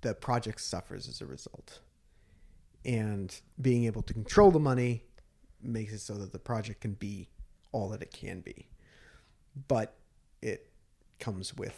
the 0.00 0.14
project 0.14 0.60
suffers 0.60 1.08
as 1.08 1.20
a 1.20 1.26
result. 1.26 1.80
And 2.84 3.38
being 3.60 3.84
able 3.84 4.02
to 4.02 4.12
control 4.14 4.50
the 4.50 4.60
money 4.60 5.04
makes 5.62 5.92
it 5.92 5.98
so 6.00 6.14
that 6.14 6.32
the 6.32 6.38
project 6.38 6.80
can 6.80 6.92
be 6.94 7.28
all 7.72 7.88
that 7.90 8.02
it 8.02 8.12
can 8.12 8.40
be. 8.40 8.68
But 9.66 9.94
it 10.40 10.70
comes 11.18 11.54
with 11.56 11.74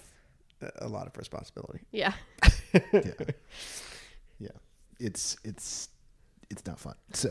a- 0.60 0.86
a 0.86 0.88
lot 0.88 1.06
of 1.06 1.16
responsibility. 1.16 1.80
Yeah. 1.90 2.12
yeah 2.74 2.80
yeah 4.38 4.48
it's 5.00 5.36
it's 5.44 5.88
it's 6.50 6.66
not 6.66 6.78
fun 6.80 6.94
so 7.12 7.28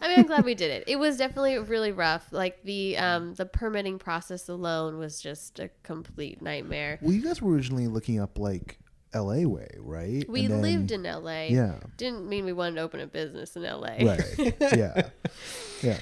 I 0.00 0.08
mean, 0.08 0.20
I'm 0.20 0.26
glad 0.26 0.44
we 0.44 0.54
did 0.64 0.70
it. 0.70 0.84
It 0.86 0.96
was 0.96 1.16
definitely 1.16 1.58
really 1.58 1.90
rough. 1.92 2.26
Like 2.30 2.62
the 2.62 2.96
um 2.98 3.34
the 3.34 3.44
permitting 3.46 3.98
process 3.98 4.48
alone 4.48 4.98
was 4.98 5.20
just 5.20 5.58
a 5.58 5.70
complete 5.82 6.40
nightmare. 6.40 6.98
well 7.02 7.12
you 7.12 7.22
guys 7.22 7.42
were 7.42 7.52
originally 7.52 7.88
looking 7.88 8.20
up 8.20 8.38
like 8.38 8.78
la 9.12 9.34
way 9.44 9.68
right 9.78 10.24
We 10.28 10.44
And 10.44 10.54
then- 10.54 10.62
lived 10.62 10.92
in 10.92 11.02
LA. 11.02 11.46
yeah 11.50 11.74
Didn't 11.96 12.28
mean 12.28 12.44
we 12.44 12.52
wanted 12.52 12.76
to 12.76 12.82
open 12.82 13.00
a 13.00 13.06
business 13.08 13.56
in 13.56 13.62
LA. 13.64 13.96
right 14.02 14.54
yeah 14.60 15.10
yeah 15.82 15.98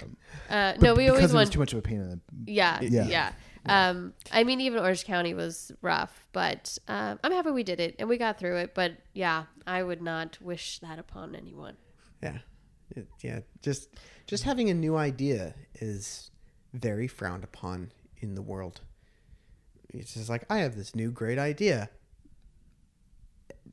Uh, 0.51 0.75
no, 0.81 0.95
we 0.95 1.09
always 1.09 1.21
it 1.21 1.27
was 1.27 1.35
wanted 1.35 1.53
too 1.53 1.59
much 1.59 1.73
of 1.73 1.79
a 1.79 1.83
pain 1.83 2.01
in 2.01 2.09
the 2.11 2.21
Yeah, 2.53 2.81
Yeah. 2.83 3.07
yeah. 3.09 3.33
Um, 3.69 4.15
I 4.33 4.45
mean, 4.45 4.61
even 4.61 4.81
Orange 4.81 5.05
County 5.05 5.35
was 5.35 5.73
rough, 5.83 6.25
but 6.33 6.79
um, 6.89 7.19
I'm 7.23 7.33
happy 7.33 7.51
we 7.51 7.63
did 7.63 7.81
it 7.81 7.97
and 7.99 8.09
we 8.09 8.17
got 8.17 8.39
through 8.39 8.57
it. 8.57 8.75
But 8.75 8.93
yeah, 9.13 9.45
I 9.67 9.83
would 9.83 10.03
not 10.03 10.39
wish 10.41 10.79
that 10.81 10.99
upon 10.99 11.35
anyone. 11.35 11.77
Yeah. 12.23 12.39
Yeah. 13.23 13.41
Just 13.63 13.89
just 14.27 14.45
having 14.45 14.71
a 14.71 14.75
new 14.75 14.97
idea 14.97 15.55
is 15.77 16.31
very 16.73 17.07
frowned 17.07 17.45
upon 17.45 17.93
in 18.19 18.35
the 18.35 18.43
world. 18.43 18.81
It's 19.91 20.15
just 20.15 20.29
like 20.29 20.45
I 20.51 20.59
have 20.59 20.77
this 20.77 20.95
new 20.95 21.11
great 21.11 21.39
idea. 21.39 21.91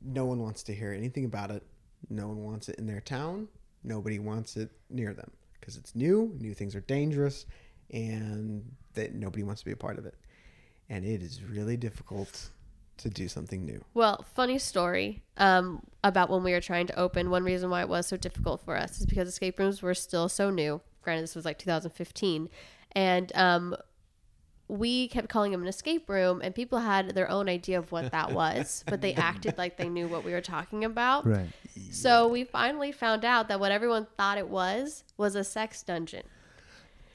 No 0.02 0.24
one 0.24 0.40
wants 0.40 0.62
to 0.64 0.74
hear 0.74 0.92
anything 0.92 1.24
about 1.24 1.50
it. 1.50 1.62
No 2.08 2.28
one 2.28 2.42
wants 2.44 2.68
it 2.68 2.76
in 2.78 2.86
their 2.86 3.00
town. 3.00 3.48
Nobody 3.82 4.18
wants 4.18 4.56
it 4.56 4.70
near 4.90 5.12
them 5.12 5.30
because 5.58 5.76
it's 5.76 5.94
new. 5.94 6.34
New 6.38 6.54
things 6.54 6.74
are 6.74 6.80
dangerous, 6.80 7.46
and 7.90 8.64
that 8.96 9.14
nobody 9.14 9.42
wants 9.42 9.62
to 9.62 9.64
be 9.64 9.72
a 9.72 9.76
part 9.76 9.98
of 9.98 10.04
it. 10.04 10.14
And 10.88 11.04
it 11.04 11.22
is 11.22 11.42
really 11.42 11.76
difficult 11.76 12.50
to 12.98 13.10
do 13.10 13.28
something 13.28 13.64
new. 13.64 13.84
Well, 13.94 14.24
funny 14.34 14.58
story 14.58 15.22
um, 15.36 15.82
about 16.02 16.30
when 16.30 16.42
we 16.42 16.52
were 16.52 16.60
trying 16.60 16.86
to 16.88 16.98
open. 16.98 17.30
One 17.30 17.44
reason 17.44 17.70
why 17.70 17.82
it 17.82 17.88
was 17.88 18.06
so 18.06 18.16
difficult 18.16 18.62
for 18.62 18.76
us 18.76 19.00
is 19.00 19.06
because 19.06 19.28
escape 19.28 19.58
rooms 19.58 19.82
were 19.82 19.94
still 19.94 20.28
so 20.28 20.50
new. 20.50 20.80
Granted, 21.02 21.22
this 21.22 21.34
was 21.34 21.44
like 21.44 21.58
2015, 21.58 22.48
and 22.92 23.32
um, 23.36 23.76
we 24.68 25.06
kept 25.08 25.28
calling 25.28 25.52
them 25.52 25.62
an 25.62 25.68
escape 25.68 26.08
room, 26.08 26.40
and 26.42 26.54
people 26.54 26.80
had 26.80 27.10
their 27.10 27.30
own 27.30 27.48
idea 27.48 27.78
of 27.78 27.92
what 27.92 28.10
that 28.10 28.32
was, 28.32 28.82
but 28.88 29.00
they 29.00 29.14
acted 29.14 29.56
like 29.56 29.76
they 29.76 29.88
knew 29.88 30.08
what 30.08 30.24
we 30.24 30.32
were 30.32 30.40
talking 30.40 30.84
about. 30.84 31.26
right 31.26 31.46
So 31.92 32.26
we 32.26 32.42
finally 32.44 32.90
found 32.90 33.24
out 33.24 33.48
that 33.48 33.60
what 33.60 33.70
everyone 33.70 34.06
thought 34.16 34.38
it 34.38 34.48
was 34.48 35.04
was 35.16 35.36
a 35.36 35.44
sex 35.44 35.82
dungeon. 35.82 36.24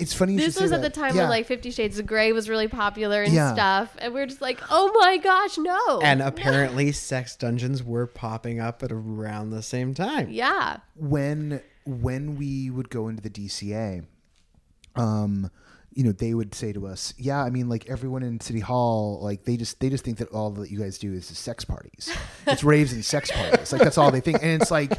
It's 0.01 0.13
funny 0.13 0.35
This 0.35 0.59
was 0.59 0.71
at 0.71 0.81
the 0.81 0.89
time 0.89 1.15
yeah. 1.15 1.21
when 1.21 1.29
like 1.29 1.45
Fifty 1.45 1.71
Shades 1.71 1.97
of 1.99 2.05
Grey 2.05 2.31
was 2.33 2.49
really 2.49 2.67
popular 2.67 3.21
and 3.23 3.31
Yeah. 3.33 3.53
stuff, 3.53 3.95
and 3.99 4.13
we 4.13 4.21
are 4.21 4.25
just 4.25 4.41
like, 4.41 4.59
"Oh 4.69 4.91
my 4.99 5.17
gosh, 5.17 5.57
no!" 5.57 6.01
And 6.01 6.21
apparently, 6.31 6.91
sex 6.91 7.35
dungeons 7.35 7.83
were 7.83 8.07
popping 8.07 8.59
up 8.59 8.83
at 8.83 8.91
around 8.91 9.51
the 9.51 9.61
same 9.61 9.93
time. 9.93 10.29
yeah, 10.29 10.77
when 10.95 11.61
when 11.85 12.35
we 12.35 12.69
would 12.69 12.89
go 12.89 13.07
into 13.07 13.21
the 13.21 13.29
DCA, 13.29 14.03
um, 14.95 15.49
you 15.93 16.03
know, 16.03 16.11
they 16.11 16.33
would 16.33 16.55
say 16.55 16.71
to 16.73 16.87
us, 16.87 17.13
"Yeah, 17.17 17.43
I 17.43 17.49
mean, 17.49 17.67
like 17.69 17.89
everyone 17.89 18.23
in 18.23 18.39
City 18.39 18.59
Hall, 18.61 19.19
like 19.21 19.43
they 19.43 19.57
just 19.57 19.79
they 19.79 19.89
just 19.89 20.03
think 20.03 20.17
that 20.19 20.29
all 20.29 20.49
that 20.51 20.71
you 20.71 20.79
guys 20.79 20.97
do 20.97 21.13
is 21.13 21.25
sex 21.25 21.65
parties. 21.65 22.09
It's 22.47 22.63
raves 22.63 22.93
and 22.93 23.03
sex 23.03 23.29
parties. 23.31 23.71
Like 23.73 23.81
that's 23.81 23.97
all 23.97 24.09
they 24.11 24.21
think." 24.21 24.41
And 24.41 24.61
it's 24.61 24.71
like, 24.71 24.93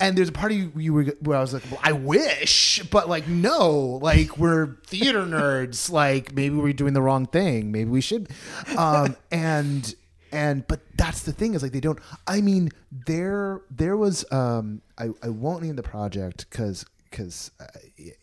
and 0.00 0.16
there's 0.16 0.28
a 0.28 0.32
part 0.32 0.52
party 0.52 0.70
you 0.76 0.92
were 0.92 1.04
where 1.20 1.36
I 1.36 1.40
was 1.40 1.52
like, 1.52 1.64
"Well, 1.70 1.80
I 1.82 1.92
wish, 1.92 2.82
but 2.90 3.08
like 3.08 3.26
no, 3.26 3.98
like 4.02 4.38
we're 4.38 4.76
theater 4.86 5.24
nerds. 5.24 5.90
Like 5.90 6.34
maybe 6.34 6.54
we're 6.54 6.72
doing 6.72 6.94
the 6.94 7.02
wrong 7.02 7.26
thing. 7.26 7.72
Maybe 7.72 7.90
we 7.90 8.00
should." 8.00 8.30
Um, 8.76 9.16
and 9.30 9.94
and 10.32 10.66
but 10.66 10.80
that's 10.96 11.22
the 11.22 11.32
thing 11.32 11.54
is 11.54 11.62
like 11.62 11.72
they 11.72 11.80
don't 11.80 11.98
i 12.26 12.40
mean 12.40 12.70
there 13.06 13.62
there 13.70 13.96
was 13.96 14.30
um 14.30 14.82
i 14.98 15.08
i 15.22 15.28
won't 15.28 15.62
name 15.62 15.76
the 15.76 15.82
project 15.82 16.46
because 16.50 16.84
because 17.10 17.50
uh, 17.60 17.64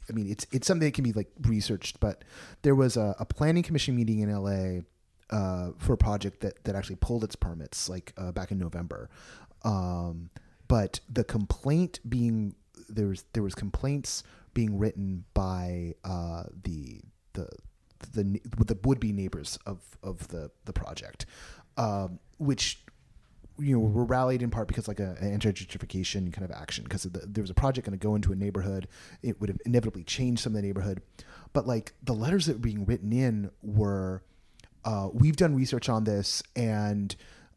i 0.10 0.14
mean 0.14 0.30
it's 0.30 0.46
it's 0.52 0.68
something 0.68 0.88
that 0.88 0.94
can 0.94 1.04
be 1.04 1.14
like 1.14 1.30
researched 1.42 2.00
but 2.00 2.24
there 2.62 2.76
was 2.76 2.98
a, 2.98 3.16
a 3.20 3.26
planning 3.26 3.64
commission 3.64 3.96
meeting 3.96 4.20
in 4.20 4.32
la 4.32 4.82
uh, 5.32 5.72
for 5.80 5.94
a 5.94 5.98
project 5.98 6.42
that 6.42 6.64
that 6.64 6.76
actually 6.76 6.96
pulled 6.98 7.24
its 7.24 7.36
permits 7.36 7.90
like 7.90 8.14
uh, 8.18 8.32
back 8.32 8.52
in 8.52 8.60
november 8.60 9.10
um 9.64 10.30
but 10.68 11.00
the 11.10 11.24
complaint 11.24 12.00
being 12.08 12.56
there 12.90 13.08
was 13.08 13.26
there 13.34 13.44
was 13.44 13.56
complaints 13.56 14.24
being 14.54 14.78
written 14.78 15.26
by 15.34 15.94
uh 16.04 16.44
the 16.64 17.02
the 17.34 17.48
the 18.14 18.40
the 18.66 18.78
would 18.84 19.00
be 19.00 19.12
neighbors 19.12 19.58
of 19.66 19.80
of 20.04 20.28
the 20.30 20.52
the 20.66 20.74
project, 20.74 21.26
um, 21.78 22.20
which 22.38 22.80
you 23.58 23.74
know 23.74 23.80
were 23.80 24.04
rallied 24.04 24.42
in 24.42 24.50
part 24.50 24.68
because 24.68 24.88
like 24.88 25.00
a, 25.00 25.16
an 25.20 25.32
anti-gentrification 25.32 26.32
kind 26.34 26.44
of 26.44 26.52
action 26.52 26.84
because 26.84 27.04
the, 27.04 27.20
there 27.26 27.42
was 27.42 27.50
a 27.50 27.54
project 27.54 27.88
going 27.88 27.98
to 27.98 28.04
go 28.04 28.16
into 28.16 28.32
a 28.32 28.36
neighborhood, 28.36 28.88
it 29.22 29.40
would 29.40 29.50
have 29.50 29.60
inevitably 29.66 30.04
changed 30.04 30.42
some 30.42 30.52
of 30.54 30.62
the 30.62 30.62
neighborhood, 30.62 31.02
but 31.54 31.66
like 31.66 31.94
the 32.04 32.14
letters 32.14 32.46
that 32.48 32.54
were 32.54 32.60
being 32.60 32.86
written 32.86 33.14
in 33.14 33.50
were, 33.62 34.22
uh, 34.84 35.10
we've 35.14 35.38
done 35.38 35.56
research 35.56 35.90
on 35.90 36.04
this 36.04 36.44
and. 36.56 37.16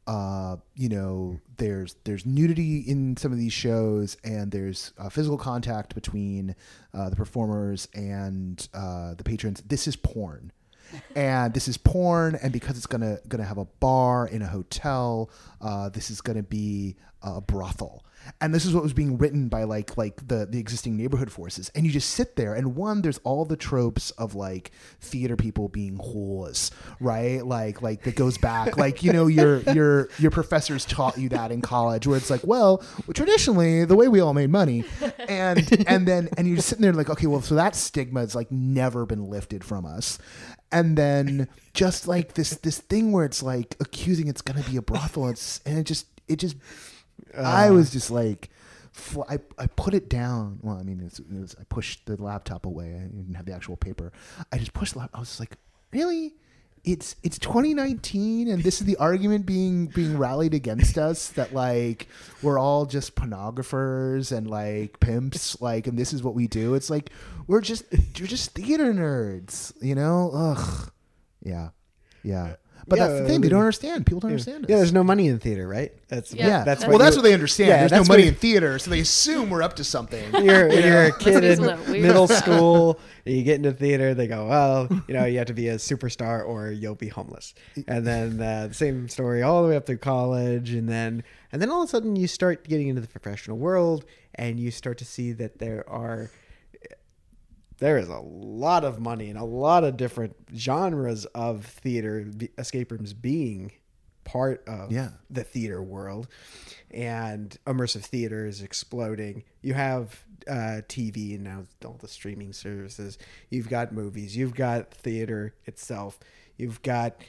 Uh, 0.08 0.56
you 0.74 0.88
know, 0.88 1.38
there's 1.58 1.96
there's 2.04 2.24
nudity 2.24 2.78
in 2.78 3.14
some 3.18 3.30
of 3.30 3.36
these 3.36 3.52
shows, 3.52 4.16
and 4.24 4.50
there's 4.50 4.94
uh, 4.96 5.10
physical 5.10 5.36
contact 5.36 5.94
between 5.94 6.56
uh, 6.94 7.10
the 7.10 7.16
performers 7.16 7.88
and 7.92 8.66
uh, 8.72 9.12
the 9.12 9.22
patrons. 9.22 9.62
This 9.68 9.86
is 9.86 9.96
porn, 9.96 10.50
and 11.14 11.54
this 11.54 11.68
is 11.68 11.76
porn, 11.76 12.38
and 12.42 12.52
because 12.52 12.76
it's 12.76 12.86
gonna 12.86 13.18
gonna 13.28 13.44
have 13.44 13.58
a 13.58 13.64
bar 13.64 14.26
in 14.26 14.42
a 14.42 14.46
hotel, 14.46 15.30
uh, 15.60 15.88
this 15.88 16.10
is 16.10 16.20
gonna 16.20 16.42
be 16.42 16.96
a 17.22 17.40
brothel. 17.40 18.04
And 18.40 18.52
this 18.54 18.66
is 18.66 18.74
what 18.74 18.82
was 18.82 18.92
being 18.92 19.16
written 19.16 19.48
by 19.48 19.64
like 19.64 19.96
like 19.96 20.26
the 20.26 20.44
the 20.44 20.58
existing 20.58 20.96
neighborhood 20.96 21.32
forces, 21.32 21.70
and 21.74 21.86
you 21.86 21.92
just 21.92 22.10
sit 22.10 22.36
there. 22.36 22.52
And 22.52 22.74
one, 22.74 23.00
there's 23.00 23.18
all 23.18 23.44
the 23.44 23.56
tropes 23.56 24.10
of 24.12 24.34
like 24.34 24.70
theater 25.00 25.36
people 25.36 25.68
being 25.68 25.96
whores, 25.96 26.70
right? 27.00 27.44
Like 27.44 27.80
like 27.80 28.02
that 28.02 28.16
goes 28.16 28.36
back, 28.36 28.76
like 28.76 29.02
you 29.02 29.12
know 29.12 29.28
your 29.28 29.60
your 29.72 30.10
your 30.18 30.30
professors 30.30 30.84
taught 30.84 31.16
you 31.16 31.30
that 31.30 31.50
in 31.52 31.62
college, 31.62 32.06
where 32.06 32.18
it's 32.18 32.28
like, 32.28 32.44
well, 32.44 32.84
traditionally 33.14 33.84
the 33.84 33.96
way 33.96 34.08
we 34.08 34.20
all 34.20 34.34
made 34.34 34.50
money, 34.50 34.84
and 35.28 35.86
and 35.88 36.06
then 36.06 36.28
and 36.36 36.46
you're 36.46 36.56
just 36.56 36.68
sitting 36.68 36.82
there 36.82 36.92
like, 36.92 37.08
okay, 37.08 37.26
well, 37.26 37.40
so 37.40 37.54
that 37.54 37.74
stigma 37.74 38.20
has 38.20 38.34
like 38.34 38.52
never 38.52 39.06
been 39.06 39.30
lifted 39.30 39.64
from 39.64 39.86
us, 39.86 40.18
and 40.70 40.96
then 40.96 41.48
just 41.74 42.06
like 42.08 42.34
this 42.34 42.50
this 42.50 42.78
thing 42.78 43.12
where 43.12 43.24
it's 43.24 43.42
like 43.42 43.76
accusing 43.80 44.28
it's 44.28 44.42
gonna 44.42 44.62
be 44.62 44.76
a 44.76 44.82
brothel, 44.82 45.28
it's 45.28 45.60
and 45.64 45.78
it 45.78 45.84
just 45.84 46.06
it 46.28 46.36
just 46.36 46.56
I 47.36 47.68
uh. 47.68 47.72
was 47.72 47.90
just 47.90 48.10
like, 48.10 48.50
fl- 48.92 49.22
I, 49.28 49.38
I 49.58 49.66
put 49.66 49.94
it 49.94 50.08
down. 50.08 50.58
Well, 50.62 50.76
I 50.78 50.82
mean, 50.82 51.02
it's, 51.04 51.18
it 51.18 51.26
was, 51.30 51.56
I 51.60 51.64
pushed 51.64 52.06
the 52.06 52.20
laptop 52.20 52.66
away. 52.66 52.94
I 52.94 53.06
didn't 53.06 53.34
have 53.34 53.46
the 53.46 53.52
actual 53.52 53.76
paper. 53.76 54.12
I 54.52 54.58
just 54.58 54.72
pushed 54.72 54.94
the 54.94 55.00
laptop. 55.00 55.16
I 55.16 55.20
was 55.20 55.28
just 55.28 55.40
like, 55.40 55.56
really? 55.92 56.34
It's 56.84 57.16
it's 57.22 57.38
2019, 57.38 58.48
and 58.48 58.62
this 58.62 58.80
is 58.80 58.86
the 58.86 58.96
argument 58.96 59.46
being 59.46 59.86
being 59.86 60.18
rallied 60.18 60.54
against 60.54 60.98
us 60.98 61.28
that 61.30 61.52
like 61.52 62.08
we're 62.42 62.58
all 62.58 62.86
just 62.86 63.14
pornographers 63.14 64.36
and 64.36 64.48
like 64.48 65.00
pimps, 65.00 65.60
like, 65.60 65.86
and 65.86 65.98
this 65.98 66.12
is 66.12 66.22
what 66.22 66.34
we 66.34 66.46
do. 66.46 66.74
It's 66.74 66.90
like 66.90 67.10
we're 67.46 67.60
just 67.60 67.84
you're 68.18 68.28
just 68.28 68.52
theater 68.52 68.92
nerds, 68.92 69.72
you 69.82 69.94
know? 69.94 70.30
Ugh, 70.32 70.92
yeah, 71.42 71.70
yeah. 72.22 72.56
But 72.86 72.98
that's 72.98 73.20
the 73.20 73.26
thing; 73.26 73.40
they 73.40 73.48
don't 73.48 73.60
understand. 73.60 74.06
People 74.06 74.20
don't 74.20 74.30
understand. 74.30 74.66
Yeah, 74.68 74.76
there's 74.76 74.92
no 74.92 75.04
money 75.04 75.26
in 75.28 75.38
theater, 75.38 75.66
right? 75.68 75.92
That's 76.08 76.32
Yeah, 76.32 76.46
Yeah, 76.46 76.64
that's 76.64 76.86
well, 76.86 76.98
that's 76.98 77.16
you- 77.16 77.22
what 77.22 77.28
they 77.28 77.34
understand. 77.34 77.68
Yeah, 77.68 77.78
There's 77.86 77.92
no 77.92 78.04
money 78.04 78.22
what- 78.24 78.28
in 78.28 78.34
theater, 78.36 78.78
so 78.78 78.90
they 78.90 79.00
assume 79.00 79.50
we're 79.50 79.62
up 79.62 79.76
to 79.76 79.84
something. 79.84 80.24
You're, 80.44 80.72
you're 80.72 81.04
a 81.04 81.18
kid 81.18 81.44
in 81.44 81.56
some 81.56 81.68
of 81.68 81.78
that 81.84 81.90
weird 81.90 82.02
middle 82.06 82.26
stuff. 82.28 82.44
school. 82.44 82.98
You 83.24 83.42
get 83.42 83.56
into 83.56 83.72
theater. 83.72 84.14
They 84.14 84.26
go, 84.26 84.46
well, 84.48 84.88
you 85.06 85.12
know, 85.14 85.26
you 85.26 85.36
have 85.38 85.48
to 85.48 85.54
be 85.54 85.68
a 85.68 85.74
superstar 85.76 86.46
or 86.46 86.70
you'll 86.70 86.94
be 86.94 87.08
homeless. 87.08 87.52
And 87.86 88.06
then 88.06 88.40
uh, 88.40 88.68
the 88.68 88.74
same 88.74 89.08
story 89.08 89.42
all 89.42 89.62
the 89.62 89.68
way 89.68 89.76
up 89.76 89.84
through 89.86 89.98
college, 89.98 90.70
and 90.70 90.88
then 90.88 91.24
and 91.52 91.60
then 91.60 91.68
all 91.70 91.82
of 91.82 91.88
a 91.88 91.90
sudden 91.90 92.16
you 92.16 92.26
start 92.26 92.66
getting 92.66 92.88
into 92.88 93.00
the 93.02 93.08
professional 93.08 93.58
world, 93.58 94.04
and 94.36 94.58
you 94.58 94.70
start 94.70 94.96
to 94.98 95.04
see 95.04 95.32
that 95.32 95.58
there 95.58 95.84
are 95.88 96.30
there 97.78 97.98
is 97.98 98.08
a 98.08 98.18
lot 98.18 98.84
of 98.84 98.98
money 99.00 99.30
and 99.30 99.38
a 99.38 99.44
lot 99.44 99.84
of 99.84 99.96
different 99.96 100.36
genres 100.54 101.24
of 101.26 101.64
theater 101.64 102.26
escape 102.58 102.90
rooms 102.92 103.12
being 103.12 103.72
part 104.24 104.62
of 104.68 104.92
Yeah. 104.92 105.10
the 105.30 105.44
theater 105.44 105.82
world. 105.82 106.28
And 106.90 107.56
immersive 107.66 108.02
theater 108.02 108.46
is 108.46 108.62
exploding. 108.62 109.44
You 109.62 109.74
have 109.74 110.24
uh, 110.46 110.80
tv 110.88 111.34
and 111.34 111.44
now 111.44 111.64
all 111.84 111.98
the 112.00 112.08
streaming 112.08 112.52
services. 112.52 113.18
You've 113.50 113.68
got 113.68 113.92
movies. 113.92 114.36
You've 114.36 114.54
got 114.54 114.92
theater 114.92 115.54
itself. 115.66 116.18
You've 116.56 116.82
got 116.82 117.20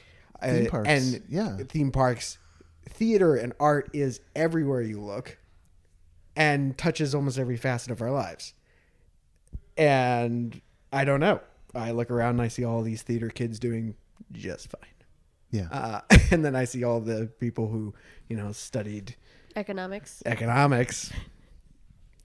uh, 0.42 0.48
Theme 0.52 0.66
parks, 0.70 0.88
and 0.88 1.22
yeah. 1.28 1.56
theme 1.68 1.90
parks. 1.92 2.38
Theater 2.88 3.36
and 3.36 3.52
art 3.60 3.90
is 3.92 4.20
everywhere 4.34 4.80
you 4.82 5.00
look 5.00 5.36
and 6.34 6.76
touches 6.78 7.14
almost 7.14 7.38
every 7.38 7.56
facet 7.56 7.90
of 7.92 8.00
our 8.00 8.10
lives 8.10 8.54
and 9.76 10.60
I 10.92 11.04
don't 11.04 11.20
know. 11.20 11.40
I 11.74 11.92
look 11.92 12.10
around 12.10 12.30
and 12.30 12.42
I 12.42 12.48
see 12.48 12.64
all 12.64 12.82
these 12.82 13.02
theater 13.02 13.28
kids 13.28 13.58
doing 13.58 13.94
just 14.32 14.70
fine. 14.70 14.90
Yeah, 15.52 15.68
Uh, 15.72 16.00
and 16.30 16.44
then 16.44 16.54
I 16.54 16.64
see 16.64 16.84
all 16.84 17.00
the 17.00 17.26
people 17.40 17.68
who, 17.68 17.94
you 18.28 18.36
know, 18.36 18.52
studied 18.52 19.16
Economics. 19.56 20.22
economics. 20.26 21.10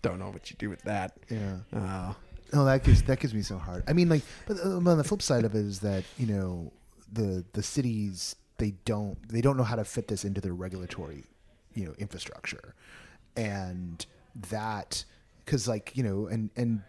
Don't 0.04 0.20
know 0.20 0.30
what 0.30 0.52
you 0.52 0.56
do 0.60 0.70
with 0.70 0.84
that. 0.84 1.18
yeah. 1.30 1.58
Uh, 1.74 2.14
Oh, 2.54 2.64
that 2.66 2.84
gives 2.84 3.02
that 3.04 3.20
gives 3.20 3.34
me 3.34 3.42
so 3.42 3.58
hard. 3.58 3.84
I 3.88 3.94
mean, 3.94 4.08
like, 4.08 4.22
but 4.48 4.58
uh, 4.64 4.78
on 4.78 4.84
the 5.00 5.04
flip 5.04 5.24
side 5.24 5.44
of 5.46 5.56
it 5.56 5.66
is 5.66 5.80
that 5.80 6.04
you 6.18 6.28
know 6.28 6.72
the 7.12 7.44
the 7.54 7.64
cities 7.64 8.36
they 8.60 8.76
don't 8.86 9.18
they 9.28 9.42
don't 9.42 9.58
know 9.58 9.64
how 9.64 9.76
to 9.76 9.84
fit 9.84 10.08
this 10.08 10.24
into 10.24 10.40
their 10.42 10.54
regulatory 10.54 11.24
you 11.74 11.86
know 11.86 11.94
infrastructure, 11.98 12.76
and 13.36 14.06
that 14.52 15.04
because 15.44 15.68
like 15.68 15.98
you 15.98 16.04
know 16.04 16.28
and 16.28 16.52
and 16.56 16.84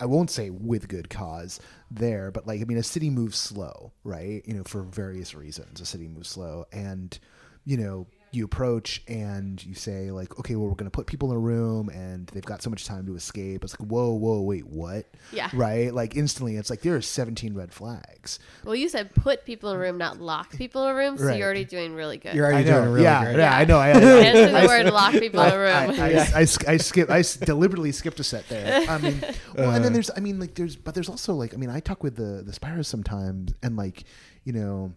I- 0.00 0.06
won't 0.06 0.30
say 0.30 0.50
with 0.50 0.88
good 0.88 1.10
cause 1.10 1.60
there, 1.90 2.30
but 2.30 2.46
like 2.46 2.60
I 2.60 2.64
mean, 2.64 2.78
a 2.78 2.82
city 2.82 3.10
moves 3.10 3.36
slow, 3.38 3.92
right? 4.04 4.42
You 4.46 4.54
know, 4.54 4.64
for 4.64 4.82
various 4.82 5.34
reasons, 5.34 5.80
a 5.80 5.86
city 5.86 6.08
moves 6.08 6.28
slow, 6.28 6.66
and 6.72 7.18
you 7.64 7.76
know, 7.76 8.06
you 8.32 8.44
approach 8.44 9.02
and 9.08 9.64
you 9.64 9.74
say 9.74 10.10
like, 10.10 10.38
okay, 10.38 10.56
well, 10.56 10.66
we're 10.68 10.74
going 10.74 10.90
to 10.90 10.94
put 10.94 11.06
people 11.06 11.30
in 11.30 11.36
a 11.36 11.40
room, 11.40 11.88
and 11.88 12.26
they've 12.28 12.44
got 12.44 12.60
so 12.62 12.68
much 12.68 12.84
time 12.84 13.06
to 13.06 13.14
escape. 13.14 13.64
It's 13.64 13.78
like, 13.80 13.88
whoa, 13.88 14.10
whoa, 14.12 14.40
wait, 14.42 14.66
what? 14.66 15.06
Yeah. 15.32 15.48
Right? 15.54 15.94
Like 15.94 16.16
instantly, 16.16 16.56
it's 16.56 16.68
like 16.68 16.82
there 16.82 16.96
are 16.96 17.00
17 17.00 17.54
red 17.54 17.72
flags. 17.72 18.38
Well, 18.64 18.74
you 18.74 18.88
said 18.88 19.14
put 19.14 19.44
people 19.44 19.70
in 19.70 19.76
a 19.76 19.78
room, 19.78 19.96
not 19.96 20.20
lock 20.20 20.50
people 20.52 20.84
in 20.84 20.90
a 20.90 20.94
room. 20.94 21.16
So 21.18 21.24
Right. 21.26 21.38
you're 21.38 21.46
already 21.46 21.64
doing 21.64 21.94
really 21.94 22.18
good. 22.18 22.34
you're 22.34 22.44
already 22.46 22.64
doing 22.68 22.88
really 22.90 23.02
yeah, 23.04 23.24
great. 23.24 23.36
yeah, 23.38 23.56
I 23.56 23.64
know. 23.64 23.78
I, 23.78 23.88
I, 23.88 23.92
Answer 23.92 24.50
the 24.52 24.58
I- 24.58 24.66
word 24.66 24.86
lock 24.92 25.12
people 25.12 25.40
in 25.42 25.52
a 25.52 25.58
room. 25.58 26.00
I, 26.00 26.12
I, 26.18 26.38
I, 26.40 26.44
sk- 26.44 26.68
I 26.68 26.76
skip. 26.76 27.08
I 27.10 27.20
s- 27.20 27.36
deliberately 27.36 27.92
skipped 27.92 28.20
a 28.20 28.24
set 28.24 28.48
there. 28.48 28.84
I 28.88 28.98
mean, 28.98 29.20
well, 29.54 29.70
and 29.70 29.84
then 29.84 29.92
uh. 29.92 29.94
there's. 29.94 30.10
I 30.16 30.20
mean, 30.20 30.38
like 30.40 30.54
there's, 30.54 30.76
but 30.76 30.94
there's 30.94 31.08
also 31.08 31.32
like. 31.34 31.54
I 31.54 31.56
mean, 31.56 31.70
I 31.70 31.80
talk 31.80 32.02
with 32.02 32.16
the 32.16 32.42
the 32.44 32.52
Spyros 32.52 32.86
sometimes, 32.86 33.54
and 33.62 33.76
like, 33.76 34.04
you 34.44 34.52
know, 34.52 34.92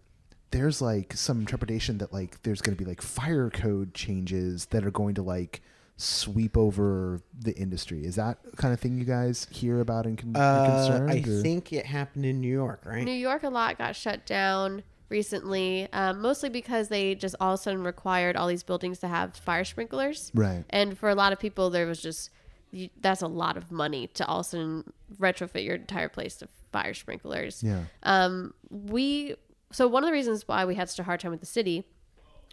there's 0.50 0.82
like 0.82 1.12
some 1.14 1.46
trepidation 1.46 1.98
that 1.98 2.12
like 2.12 2.42
there's 2.42 2.60
going 2.60 2.76
to 2.76 2.82
be 2.82 2.88
like 2.88 3.02
fire 3.02 3.50
code 3.50 3.94
changes 3.94 4.66
that 4.66 4.84
are 4.84 4.90
going 4.90 5.14
to 5.14 5.22
like 5.22 5.62
sweep 5.96 6.56
over 6.56 7.20
the 7.38 7.52
industry. 7.56 8.04
Is 8.04 8.16
that 8.16 8.38
kind 8.56 8.72
of 8.72 8.80
thing 8.80 8.96
you 8.98 9.04
guys 9.04 9.46
hear 9.50 9.80
about 9.80 10.06
and, 10.06 10.16
con- 10.18 10.34
Uh, 10.34 10.66
concerned? 10.88 11.10
I 11.10 11.18
or- 11.18 11.42
think 11.42 11.72
it 11.72 11.86
happened 11.86 12.24
in 12.24 12.40
New 12.40 12.52
York, 12.52 12.82
right? 12.84 13.04
New 13.04 13.12
York, 13.12 13.42
a 13.42 13.48
lot 13.50 13.78
got 13.78 13.94
shut 13.94 14.24
down 14.26 14.82
recently, 15.10 15.88
um, 15.92 16.20
mostly 16.22 16.48
because 16.48 16.88
they 16.88 17.14
just 17.14 17.34
all 17.40 17.52
of 17.54 17.60
a 17.60 17.62
sudden 17.62 17.82
required 17.84 18.36
all 18.36 18.46
these 18.46 18.62
buildings 18.62 18.98
to 19.00 19.08
have 19.08 19.36
fire 19.36 19.64
sprinklers. 19.64 20.30
Right. 20.34 20.64
And 20.70 20.96
for 20.96 21.08
a 21.10 21.14
lot 21.14 21.32
of 21.32 21.38
people, 21.38 21.68
there 21.70 21.86
was 21.86 22.00
just 22.00 22.30
you, 22.72 22.88
that's 23.00 23.20
a 23.20 23.26
lot 23.26 23.56
of 23.56 23.70
money 23.72 24.06
to 24.14 24.24
all 24.26 24.40
of 24.40 24.46
a 24.46 24.48
sudden 24.48 24.92
retrofit 25.18 25.64
your 25.64 25.74
entire 25.74 26.08
place 26.08 26.36
to 26.36 26.48
fire 26.72 26.94
sprinklers. 26.94 27.62
Yeah. 27.62 27.82
Um, 28.04 28.54
we 28.70 29.34
so 29.72 29.86
one 29.86 30.02
of 30.02 30.08
the 30.08 30.12
reasons 30.12 30.46
why 30.46 30.64
we 30.64 30.74
had 30.74 30.88
such 30.88 30.98
a 30.98 31.04
hard 31.04 31.20
time 31.20 31.30
with 31.30 31.40
the 31.40 31.46
city 31.46 31.84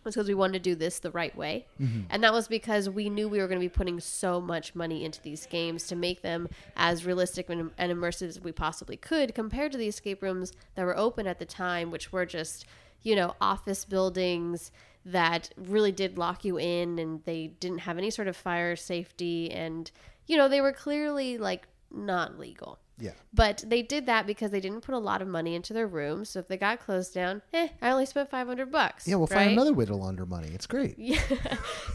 was 0.03 0.13
because 0.13 0.28
we 0.28 0.36
wanted 0.36 0.53
to 0.53 0.59
do 0.59 0.76
this 0.76 0.99
the 0.99 1.11
right 1.11 1.36
way, 1.36 1.65
mm-hmm. 1.82 2.01
and 2.09 2.24
that 2.24 2.32
was 2.32 2.47
because 2.47 2.89
we 2.89 3.09
knew 3.09 3.28
we 3.28 3.39
were 3.39 3.47
going 3.47 3.59
to 3.59 3.65
be 3.65 3.70
putting 3.70 3.99
so 3.99 4.39
much 4.39 4.76
money 4.76 5.03
into 5.03 5.22
these 5.22 5.45
games 5.47 5.88
to 5.88 5.95
make 5.95 6.22
them 6.22 6.47
as 6.76 7.05
realistic 7.05 7.49
and, 7.49 7.72
and 7.78 7.91
immersive 7.91 8.28
as 8.28 8.39
we 8.39 8.51
possibly 8.51 8.95
could, 8.95 9.36
compared 9.36 9.72
to 9.72 9.78
the 9.78 9.88
escape 9.88 10.22
rooms 10.22 10.53
that 10.76 10.86
were 10.86 10.97
open 10.97 11.28
at 11.28 11.39
the 11.39 11.45
time, 11.45 11.91
which 11.91 12.11
were 12.11 12.26
just 12.26 12.65
you 13.03 13.15
know 13.15 13.36
office 13.41 13.86
buildings 13.86 14.72
that 15.05 15.49
really 15.55 15.91
did 15.91 16.18
lock 16.18 16.43
you 16.43 16.59
in, 16.59 16.99
and 16.99 17.24
they 17.24 17.47
didn't 17.59 17.80
have 17.80 17.97
any 17.97 18.09
sort 18.09 18.28
of 18.28 18.36
fire 18.36 18.76
safety, 18.76 19.51
and 19.51 19.91
you 20.28 20.38
know 20.38 20.47
they 20.47 20.61
were 20.61 20.74
clearly 20.74 21.38
like 21.38 21.68
not 21.91 22.38
legal. 22.38 22.80
Yeah. 23.00 23.12
But 23.34 23.64
they 23.68 23.84
did 23.84 24.08
that 24.08 24.26
because 24.26 24.50
they 24.50 24.60
didn't 24.60 24.82
put 24.82 24.95
a 24.95 25.00
lot 25.00 25.22
of 25.22 25.28
money 25.28 25.54
into 25.54 25.72
their 25.72 25.86
rooms. 25.86 26.30
So 26.30 26.39
if 26.39 26.48
they 26.48 26.58
got 26.58 26.80
closed 26.80 27.14
down, 27.14 27.43
eh, 27.54 27.70
I 27.82 27.91
only 27.91 28.08
spent 28.08 28.30
500 28.32 28.72
bucks. 28.72 29.08
Yeah, 29.08 29.16
we'll 29.16 29.28
find 29.28 29.52
another 29.52 29.74
way 29.74 29.86
to 29.86 29.95
launder 29.95 30.26
money. 30.26 30.50
It's 30.54 30.68
great. 30.68 30.95
Yeah. 31.08 31.22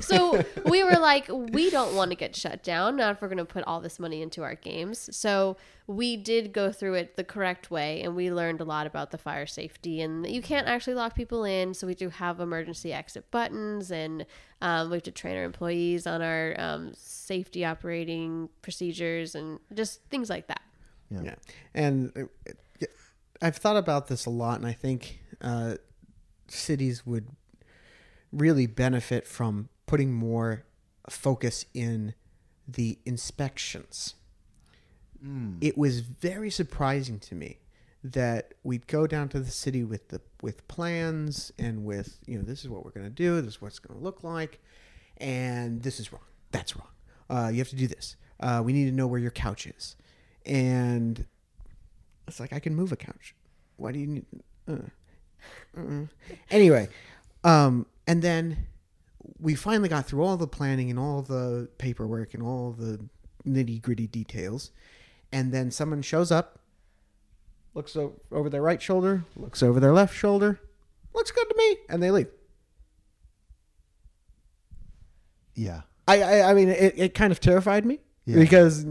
so 0.00 0.42
we 0.66 0.82
were 0.82 0.98
like, 0.98 1.28
we 1.28 1.68
don't 1.68 1.94
want 1.94 2.12
to 2.12 2.16
get 2.16 2.34
shut 2.34 2.62
down, 2.62 2.96
not 2.96 3.16
if 3.16 3.20
we're 3.20 3.28
going 3.28 3.38
to 3.38 3.44
put 3.44 3.62
all 3.64 3.80
this 3.80 3.98
money 3.98 4.22
into 4.22 4.42
our 4.42 4.54
games. 4.54 5.14
So 5.14 5.58
we 5.86 6.16
did 6.16 6.52
go 6.52 6.72
through 6.72 6.94
it 6.94 7.16
the 7.16 7.24
correct 7.24 7.70
way 7.70 8.02
and 8.02 8.16
we 8.16 8.32
learned 8.32 8.60
a 8.60 8.64
lot 8.64 8.86
about 8.86 9.10
the 9.10 9.18
fire 9.18 9.46
safety 9.46 10.00
and 10.00 10.26
you 10.26 10.40
can't 10.40 10.66
actually 10.66 10.94
lock 10.94 11.14
people 11.14 11.44
in. 11.44 11.74
So 11.74 11.86
we 11.86 11.94
do 11.94 12.08
have 12.08 12.40
emergency 12.40 12.92
exit 12.92 13.30
buttons 13.30 13.90
and 13.90 14.24
um, 14.62 14.88
we 14.88 14.96
have 14.96 15.02
to 15.02 15.10
train 15.10 15.36
our 15.36 15.44
employees 15.44 16.06
on 16.06 16.22
our 16.22 16.54
um, 16.58 16.92
safety 16.94 17.64
operating 17.64 18.48
procedures 18.62 19.34
and 19.34 19.58
just 19.74 20.00
things 20.08 20.30
like 20.30 20.46
that. 20.46 20.62
Yeah. 21.22 21.34
And 21.74 22.12
uh, 22.16 22.86
I've 23.40 23.56
thought 23.56 23.76
about 23.76 24.08
this 24.08 24.26
a 24.26 24.30
lot, 24.30 24.58
and 24.58 24.66
I 24.66 24.72
think 24.72 25.20
uh, 25.40 25.76
cities 26.48 27.04
would 27.04 27.28
really 28.32 28.66
benefit 28.66 29.26
from 29.26 29.68
putting 29.86 30.12
more 30.12 30.64
focus 31.10 31.66
in 31.74 32.14
the 32.66 32.98
inspections. 33.04 34.14
It 35.60 35.76
was 35.76 36.00
very 36.00 36.50
surprising 36.50 37.18
to 37.20 37.34
me 37.34 37.58
that 38.04 38.54
we'd 38.64 38.86
go 38.88 39.06
down 39.06 39.28
to 39.28 39.38
the 39.40 39.50
city 39.50 39.84
with 39.84 40.08
the 40.08 40.20
with 40.42 40.66
plans 40.66 41.52
and 41.58 41.84
with 41.84 42.18
you 42.26 42.36
know 42.36 42.42
this 42.44 42.64
is 42.64 42.68
what 42.68 42.84
we're 42.84 42.90
going 42.90 43.06
to 43.06 43.10
do, 43.10 43.40
this 43.40 43.54
is 43.54 43.62
what's 43.62 43.78
going 43.78 43.96
to 43.98 44.04
look 44.04 44.24
like, 44.24 44.60
and 45.18 45.82
this 45.82 46.00
is 46.00 46.12
wrong. 46.12 46.22
That's 46.50 46.76
wrong. 46.76 46.88
Uh, 47.30 47.48
you 47.48 47.58
have 47.58 47.68
to 47.68 47.76
do 47.76 47.86
this. 47.86 48.16
Uh, 48.40 48.62
we 48.64 48.72
need 48.72 48.86
to 48.86 48.92
know 48.92 49.06
where 49.06 49.20
your 49.20 49.30
couch 49.30 49.66
is, 49.66 49.96
and 50.46 51.26
it's 52.26 52.40
like 52.40 52.52
I 52.52 52.58
can 52.58 52.74
move 52.74 52.92
a 52.92 52.96
couch. 52.96 53.34
why 53.76 53.92
do 53.92 53.98
you 53.98 54.06
need? 54.06 54.26
Uh, 54.68 54.76
uh. 55.76 56.06
Anyway, 56.50 56.88
um, 57.44 57.86
and 58.06 58.22
then 58.22 58.66
we 59.38 59.54
finally 59.54 59.88
got 59.88 60.06
through 60.06 60.22
all 60.22 60.36
the 60.36 60.46
planning 60.46 60.90
and 60.90 60.98
all 60.98 61.22
the 61.22 61.68
paperwork 61.78 62.34
and 62.34 62.42
all 62.42 62.72
the 62.72 63.00
nitty 63.46 63.80
gritty 63.82 64.06
details, 64.06 64.70
and 65.32 65.52
then 65.52 65.70
someone 65.70 66.02
shows 66.02 66.30
up, 66.30 66.60
looks 67.74 67.96
o- 67.96 68.20
over 68.30 68.48
their 68.48 68.62
right 68.62 68.80
shoulder, 68.80 69.24
looks 69.36 69.62
over 69.62 69.80
their 69.80 69.92
left 69.92 70.14
shoulder, 70.14 70.60
looks 71.14 71.30
good 71.30 71.48
to 71.48 71.54
me, 71.56 71.76
and 71.88 72.02
they 72.02 72.10
leave. 72.10 72.28
Yeah. 75.54 75.82
I, 76.08 76.22
I, 76.22 76.50
I 76.50 76.54
mean, 76.54 76.68
it, 76.68 76.94
it 76.96 77.14
kind 77.14 77.30
of 77.30 77.40
terrified 77.40 77.84
me 77.86 78.00
Yeah. 78.24 78.38
because 78.38 78.86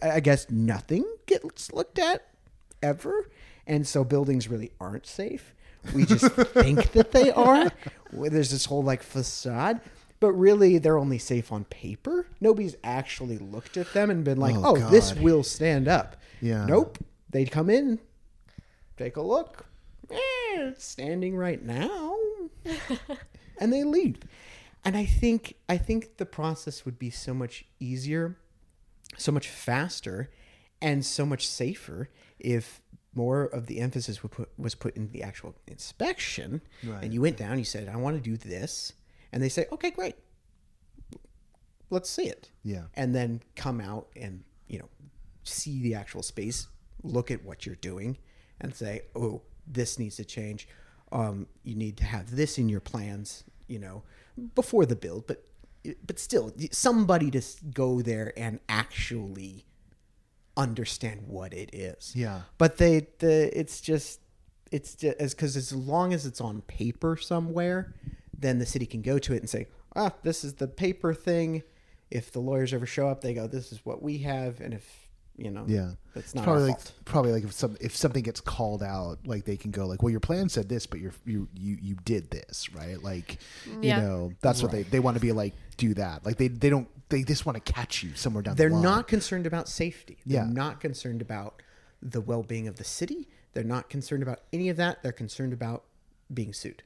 I 0.00 0.20
guess 0.20 0.48
nothing 0.50 1.04
gets 1.26 1.72
looked 1.72 1.98
at 1.98 2.26
ever, 2.82 3.28
and 3.66 3.86
so 3.86 4.04
buildings 4.04 4.48
really 4.48 4.70
aren't 4.80 5.06
safe. 5.06 5.54
We 5.94 6.04
just 6.04 6.26
think 6.34 6.92
that 6.92 7.12
they 7.12 7.30
are. 7.32 7.70
There's 8.12 8.50
this 8.50 8.66
whole 8.66 8.82
like 8.84 9.02
facade, 9.02 9.80
but 10.20 10.32
really 10.32 10.78
they're 10.78 10.98
only 10.98 11.18
safe 11.18 11.50
on 11.52 11.64
paper. 11.64 12.26
Nobody's 12.40 12.76
actually 12.84 13.38
looked 13.38 13.76
at 13.76 13.92
them 13.92 14.08
and 14.10 14.22
been 14.24 14.38
like, 14.38 14.54
Oh, 14.56 14.76
"Oh, 14.76 14.90
this 14.90 15.14
will 15.14 15.42
stand 15.42 15.88
up." 15.88 16.16
Yeah. 16.40 16.64
Nope. 16.66 16.98
They'd 17.30 17.50
come 17.50 17.68
in, 17.70 17.98
take 18.96 19.16
a 19.16 19.22
look. 19.22 19.66
Eh, 20.10 20.16
it's 20.58 20.84
standing 20.84 21.36
right 21.36 21.62
now, 21.62 22.16
and 23.58 23.72
they 23.72 23.82
leave. 23.84 24.18
And 24.84 24.96
I 24.96 25.04
think 25.04 25.56
I 25.68 25.76
think 25.76 26.18
the 26.18 26.26
process 26.26 26.84
would 26.84 26.98
be 26.98 27.10
so 27.10 27.34
much 27.34 27.64
easier, 27.80 28.36
so 29.16 29.32
much 29.32 29.48
faster, 29.48 30.30
and 30.80 31.04
so 31.04 31.24
much 31.26 31.46
safer 31.46 32.10
if 32.38 32.82
more 33.14 33.44
of 33.44 33.66
the 33.66 33.80
emphasis 33.80 34.18
put, 34.18 34.50
was 34.58 34.74
put 34.74 34.94
in 34.94 35.10
the 35.10 35.22
actual 35.22 35.54
inspection. 35.66 36.60
Right. 36.84 37.02
And 37.04 37.14
you 37.14 37.22
went 37.22 37.36
down, 37.38 37.58
you 37.58 37.64
said, 37.64 37.88
"I 37.88 37.96
want 37.96 38.16
to 38.16 38.22
do 38.22 38.36
this," 38.36 38.92
and 39.32 39.42
they 39.42 39.48
say, 39.48 39.66
"Okay, 39.72 39.90
great, 39.90 40.16
let's 41.90 42.10
see 42.10 42.24
it." 42.26 42.50
Yeah. 42.62 42.84
and 42.94 43.14
then 43.14 43.42
come 43.54 43.80
out 43.80 44.08
and 44.16 44.42
you 44.68 44.78
know 44.78 44.88
see 45.44 45.80
the 45.82 45.94
actual 45.94 46.22
space 46.22 46.66
look 47.02 47.30
at 47.30 47.44
what 47.44 47.64
you're 47.64 47.76
doing 47.76 48.18
and 48.60 48.74
say 48.74 49.02
oh 49.14 49.42
this 49.66 49.98
needs 49.98 50.16
to 50.16 50.24
change 50.24 50.68
um, 51.12 51.46
you 51.62 51.76
need 51.76 51.96
to 51.98 52.04
have 52.04 52.34
this 52.34 52.58
in 52.58 52.68
your 52.68 52.80
plans 52.80 53.44
you 53.68 53.78
know 53.78 54.02
before 54.56 54.84
the 54.84 54.96
build 54.96 55.26
but 55.28 55.44
but 56.06 56.18
still 56.18 56.52
somebody 56.72 57.30
to 57.30 57.42
go 57.72 58.02
there 58.02 58.32
and 58.36 58.60
actually 58.68 59.64
understand 60.56 61.22
what 61.26 61.52
it 61.52 61.70
is. 61.74 62.12
Yeah. 62.14 62.42
but 62.58 62.78
they 62.78 63.08
the 63.18 63.50
it's 63.58 63.80
just 63.80 64.20
it's 64.72 64.94
just 64.94 65.16
as 65.20 65.34
because 65.34 65.56
as 65.56 65.72
long 65.72 66.12
as 66.12 66.26
it's 66.26 66.40
on 66.40 66.62
paper 66.62 67.16
somewhere 67.16 67.94
then 68.38 68.58
the 68.58 68.66
city 68.66 68.86
can 68.86 69.02
go 69.02 69.18
to 69.18 69.32
it 69.34 69.38
and 69.38 69.48
say 69.48 69.66
ah 69.94 70.12
this 70.22 70.44
is 70.44 70.54
the 70.54 70.68
paper 70.68 71.14
thing. 71.14 71.62
If 72.10 72.30
the 72.30 72.40
lawyers 72.40 72.72
ever 72.72 72.86
show 72.86 73.08
up 73.08 73.20
they 73.20 73.34
go 73.34 73.46
this 73.46 73.72
is 73.72 73.84
what 73.84 74.02
we 74.02 74.18
have. 74.18 74.60
And 74.60 74.72
if 74.74 75.05
you 75.36 75.50
know 75.50 75.64
Yeah. 75.66 75.92
It's 76.14 76.34
not 76.34 76.44
probably 76.44 76.64
like 76.68 76.80
fault. 76.80 76.92
probably 77.04 77.32
like 77.32 77.44
if 77.44 77.52
some 77.52 77.76
if 77.80 77.94
something 77.94 78.22
gets 78.22 78.40
called 78.40 78.82
out, 78.82 79.18
like 79.26 79.44
they 79.44 79.56
can 79.56 79.70
go 79.70 79.86
like, 79.86 80.02
well, 80.02 80.10
your 80.10 80.20
plan 80.20 80.48
said 80.48 80.68
this, 80.68 80.86
but 80.86 80.98
you're 81.00 81.12
you 81.26 81.46
you 81.54 81.76
you 81.80 81.94
did 82.04 82.30
this, 82.30 82.72
right? 82.72 83.02
Like, 83.02 83.38
mm, 83.68 83.84
Yeah. 83.84 83.96
you 84.00 84.02
know, 84.06 84.32
that's 84.40 84.62
what 84.62 84.72
they 84.72 84.82
they 84.82 84.98
want 85.00 85.16
to 85.16 85.20
be 85.20 85.32
like, 85.32 85.54
do 85.76 85.92
that. 85.94 86.24
Like 86.24 86.36
they 86.38 86.48
they 86.48 86.70
don't 86.70 86.88
they 87.10 87.22
just 87.22 87.44
want 87.46 87.62
to 87.62 87.72
catch 87.72 88.02
you 88.02 88.14
somewhere 88.14 88.42
down. 88.42 88.56
they're 88.56 88.68
the 88.70 88.74
line. 88.76 88.82
not 88.82 89.08
concerned 89.08 89.46
about 89.46 89.68
safety 89.68 90.18
they're 90.26 90.42
Yeah. 90.44 90.50
not 90.50 90.80
concerned 90.80 91.20
about 91.22 91.62
the 92.02 92.20
well-being 92.20 92.66
of 92.66 92.76
the 92.76 92.84
city 92.84 93.28
they're 93.52 93.62
not 93.62 93.88
concerned 93.88 94.22
about 94.24 94.40
any 94.52 94.68
of 94.70 94.76
that 94.78 95.02
they're 95.04 95.12
concerned 95.12 95.52
about 95.52 95.84
being 96.34 96.52
sued 96.52 96.82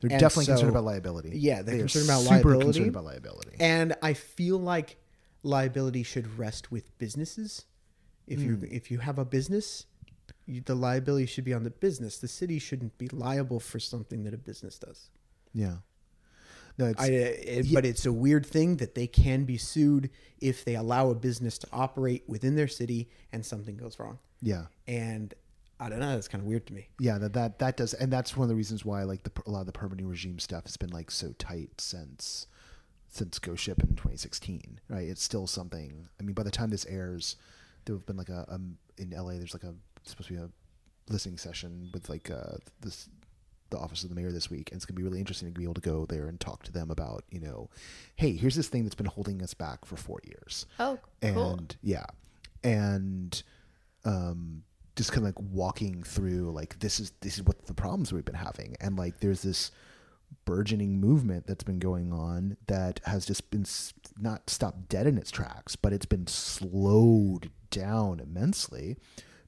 They're 0.00 0.10
and 0.12 0.20
definitely 0.20 0.46
concerned 0.46 0.70
about 0.70 0.84
liability. 0.84 1.30
yeah, 1.36 1.62
they're 1.62 1.74
They 1.74 1.78
concerned 1.80 2.04
about 2.04 2.20
super 2.20 2.34
liability. 2.34 2.64
concerned 2.64 2.88
about 2.90 3.04
liability. 3.04 3.56
and 3.58 3.96
i 4.02 4.12
feel 4.12 4.58
like 4.58 4.96
liability 5.44 6.02
should 6.02 6.38
rest 6.38 6.70
with 6.72 6.96
businesses 6.98 7.66
if 8.26 8.40
you 8.40 8.56
Hmm. 8.56 8.64
if 8.70 8.90
you 8.90 8.98
have 8.98 9.18
a 9.18 9.24
business 9.24 9.86
you, 10.46 10.60
the 10.60 10.74
liability 10.74 11.26
should 11.26 11.44
be 11.44 11.54
on 11.54 11.62
the 11.62 11.70
business 11.70 12.18
the 12.18 12.28
city 12.28 12.58
shouldn't 12.58 12.96
be 12.98 13.08
liable 13.08 13.60
for 13.60 13.78
something 13.78 14.24
that 14.24 14.34
a 14.34 14.38
business 14.38 14.78
does 14.78 15.10
yeah. 15.52 15.76
No, 16.76 16.86
it's 16.86 17.00
I, 17.00 17.06
it, 17.06 17.72
but 17.72 17.86
it's 17.86 18.04
a 18.04 18.12
weird 18.12 18.44
thing 18.44 18.78
that 18.78 18.96
they 18.96 19.06
can 19.06 19.44
be 19.44 19.56
sued 19.56 20.10
if 20.40 20.64
they 20.64 20.74
allow 20.74 21.10
a 21.10 21.14
business 21.14 21.56
to 21.58 21.68
operate 21.72 22.24
within 22.26 22.56
their 22.56 22.66
city 22.66 23.08
and 23.32 23.46
something 23.46 23.76
goes 23.76 24.00
wrong 24.00 24.18
yeah. 24.42 24.64
and 24.88 25.34
i 25.78 25.88
don't 25.88 26.00
know 26.00 26.14
that's 26.14 26.26
kind 26.26 26.42
of 26.42 26.48
weird 26.48 26.66
to 26.66 26.72
me 26.72 26.88
Yeah, 26.98 27.18
that, 27.18 27.32
that 27.34 27.58
that 27.60 27.76
does, 27.76 27.94
and 27.94 28.12
that's 28.12 28.36
one 28.36 28.46
of 28.46 28.48
the 28.48 28.56
reasons 28.56 28.84
why 28.84 29.04
like 29.04 29.22
the, 29.22 29.30
a 29.46 29.50
lot 29.50 29.60
of 29.60 29.66
the 29.66 29.72
permitting 29.72 30.08
regime 30.08 30.38
stuff 30.40 30.64
has 30.64 30.76
been 30.76 30.90
like 30.90 31.10
so 31.12 31.32
tight 31.38 31.80
since 31.80 32.48
since 33.14 33.38
Ghost 33.38 33.62
Ship 33.62 33.78
in 33.80 33.90
2016. 33.90 34.80
Right, 34.88 35.08
it's 35.08 35.22
still 35.22 35.46
something. 35.46 36.08
I 36.18 36.22
mean, 36.22 36.34
by 36.34 36.42
the 36.42 36.50
time 36.50 36.70
this 36.70 36.86
airs, 36.86 37.36
there 37.84 37.94
have 37.96 38.06
been 38.06 38.16
like 38.16 38.28
a 38.28 38.44
um, 38.48 38.76
in 38.98 39.10
LA. 39.10 39.32
There's 39.34 39.54
like 39.54 39.64
a 39.64 39.74
supposed 40.02 40.28
to 40.28 40.34
be 40.34 40.40
a 40.40 40.48
listening 41.10 41.38
session 41.38 41.90
with 41.92 42.08
like 42.08 42.30
uh, 42.30 42.56
this 42.80 43.08
the 43.70 43.78
office 43.78 44.02
of 44.04 44.08
the 44.10 44.14
mayor 44.14 44.30
this 44.32 44.50
week, 44.50 44.70
and 44.70 44.76
it's 44.78 44.84
gonna 44.84 44.96
be 44.96 45.02
really 45.02 45.18
interesting 45.18 45.48
to 45.52 45.58
be 45.58 45.64
able 45.64 45.74
to 45.74 45.80
go 45.80 46.06
there 46.06 46.26
and 46.28 46.38
talk 46.40 46.62
to 46.64 46.72
them 46.72 46.90
about 46.90 47.24
you 47.30 47.40
know, 47.40 47.70
hey, 48.16 48.32
here's 48.32 48.54
this 48.56 48.68
thing 48.68 48.82
that's 48.84 48.94
been 48.94 49.06
holding 49.06 49.42
us 49.42 49.54
back 49.54 49.84
for 49.84 49.96
four 49.96 50.20
years 50.24 50.66
Oh, 50.78 50.98
cool. 51.22 51.52
and 51.54 51.76
yeah 51.82 52.06
and 52.62 53.42
um 54.04 54.62
just 54.96 55.10
kind 55.12 55.26
of 55.26 55.34
like 55.34 55.48
walking 55.52 56.02
through 56.02 56.50
like 56.52 56.78
this 56.78 57.00
is 57.00 57.12
this 57.20 57.36
is 57.36 57.42
what 57.42 57.66
the 57.66 57.74
problems 57.74 58.12
we've 58.12 58.24
been 58.24 58.34
having 58.34 58.76
and 58.80 58.96
like 58.96 59.18
there's 59.20 59.42
this 59.42 59.70
burgeoning 60.44 61.00
movement 61.00 61.46
that's 61.46 61.64
been 61.64 61.78
going 61.78 62.12
on 62.12 62.56
that 62.66 63.00
has 63.04 63.26
just 63.26 63.50
been 63.50 63.64
not 64.20 64.48
stopped 64.48 64.88
dead 64.88 65.06
in 65.06 65.18
its 65.18 65.30
tracks 65.30 65.76
but 65.76 65.92
it's 65.92 66.06
been 66.06 66.26
slowed 66.26 67.50
down 67.70 68.20
immensely 68.20 68.96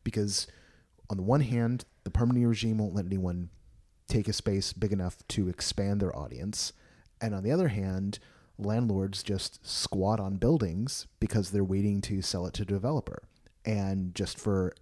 because 0.04 0.46
on 1.10 1.16
the 1.16 1.22
one 1.22 1.40
hand 1.40 1.84
the 2.04 2.10
permitting 2.10 2.46
regime 2.46 2.78
won't 2.78 2.94
let 2.94 3.06
anyone 3.06 3.48
take 4.08 4.28
a 4.28 4.32
space 4.32 4.72
big 4.72 4.92
enough 4.92 5.26
to 5.28 5.48
expand 5.48 6.00
their 6.00 6.16
audience. 6.16 6.72
And 7.20 7.34
on 7.34 7.42
the 7.42 7.52
other 7.52 7.68
hand 7.68 8.18
landlords 8.58 9.22
just 9.22 9.66
squat 9.66 10.18
on 10.18 10.36
buildings 10.36 11.06
because 11.20 11.50
they're 11.50 11.64
waiting 11.64 12.00
to 12.00 12.22
sell 12.22 12.46
it 12.46 12.54
to 12.54 12.62
a 12.62 12.66
developer. 12.66 13.24
And 13.64 14.14
just 14.14 14.38
for 14.38 14.72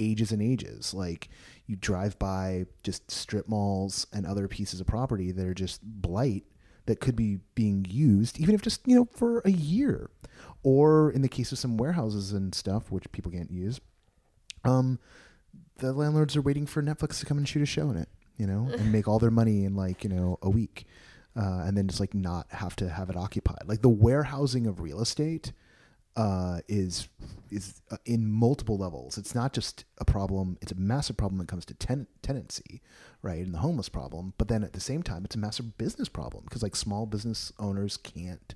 ages 0.00 0.32
and 0.32 0.42
ages 0.42 0.94
like 0.94 1.28
you 1.66 1.76
drive 1.76 2.18
by 2.18 2.66
just 2.82 3.10
strip 3.10 3.48
malls 3.48 4.06
and 4.12 4.26
other 4.26 4.48
pieces 4.48 4.80
of 4.80 4.86
property 4.86 5.30
that 5.30 5.46
are 5.46 5.54
just 5.54 5.80
blight 5.82 6.44
that 6.86 7.00
could 7.00 7.14
be 7.14 7.38
being 7.54 7.86
used 7.88 8.40
even 8.40 8.54
if 8.54 8.62
just 8.62 8.80
you 8.86 8.96
know 8.96 9.08
for 9.12 9.40
a 9.44 9.50
year 9.50 10.10
or 10.62 11.10
in 11.10 11.22
the 11.22 11.28
case 11.28 11.52
of 11.52 11.58
some 11.58 11.76
warehouses 11.76 12.32
and 12.32 12.54
stuff 12.54 12.90
which 12.90 13.10
people 13.12 13.30
can't 13.30 13.50
use 13.50 13.80
um 14.64 14.98
the 15.80 15.92
landlords 15.92 16.36
are 16.36 16.42
waiting 16.42 16.66
for 16.66 16.82
Netflix 16.82 17.18
to 17.20 17.26
come 17.26 17.38
and 17.38 17.48
shoot 17.48 17.62
a 17.62 17.66
show 17.66 17.90
in 17.90 17.96
it, 17.96 18.08
you 18.36 18.46
know, 18.46 18.68
and 18.72 18.92
make 18.92 19.08
all 19.08 19.18
their 19.18 19.30
money 19.30 19.64
in 19.64 19.74
like, 19.74 20.04
you 20.04 20.10
know, 20.10 20.38
a 20.42 20.50
week. 20.50 20.86
Uh, 21.36 21.62
and 21.64 21.76
then 21.76 21.86
just 21.86 22.00
like 22.00 22.12
not 22.12 22.46
have 22.50 22.74
to 22.76 22.88
have 22.88 23.08
it 23.08 23.16
occupied. 23.16 23.62
Like 23.66 23.82
the 23.82 23.88
warehousing 23.88 24.66
of 24.66 24.80
real 24.80 25.00
estate 25.00 25.52
uh, 26.16 26.60
is 26.68 27.08
is 27.50 27.80
uh, 27.90 27.96
in 28.04 28.30
multiple 28.30 28.76
levels. 28.78 29.18
It's 29.18 29.34
not 29.34 29.52
just 29.52 29.84
a 29.98 30.04
problem; 30.04 30.58
it's 30.60 30.72
a 30.72 30.76
massive 30.76 31.16
problem 31.16 31.38
when 31.38 31.44
it 31.44 31.48
comes 31.48 31.64
to 31.66 31.74
ten- 31.74 32.06
tenancy, 32.22 32.82
right, 33.22 33.44
and 33.44 33.54
the 33.54 33.58
homeless 33.58 33.88
problem. 33.88 34.34
But 34.38 34.48
then 34.48 34.62
at 34.62 34.72
the 34.72 34.80
same 34.80 35.02
time, 35.02 35.24
it's 35.24 35.34
a 35.34 35.38
massive 35.38 35.78
business 35.78 36.08
problem 36.08 36.44
because 36.44 36.62
like 36.62 36.76
small 36.76 37.06
business 37.06 37.52
owners 37.58 37.96
can't 37.96 38.54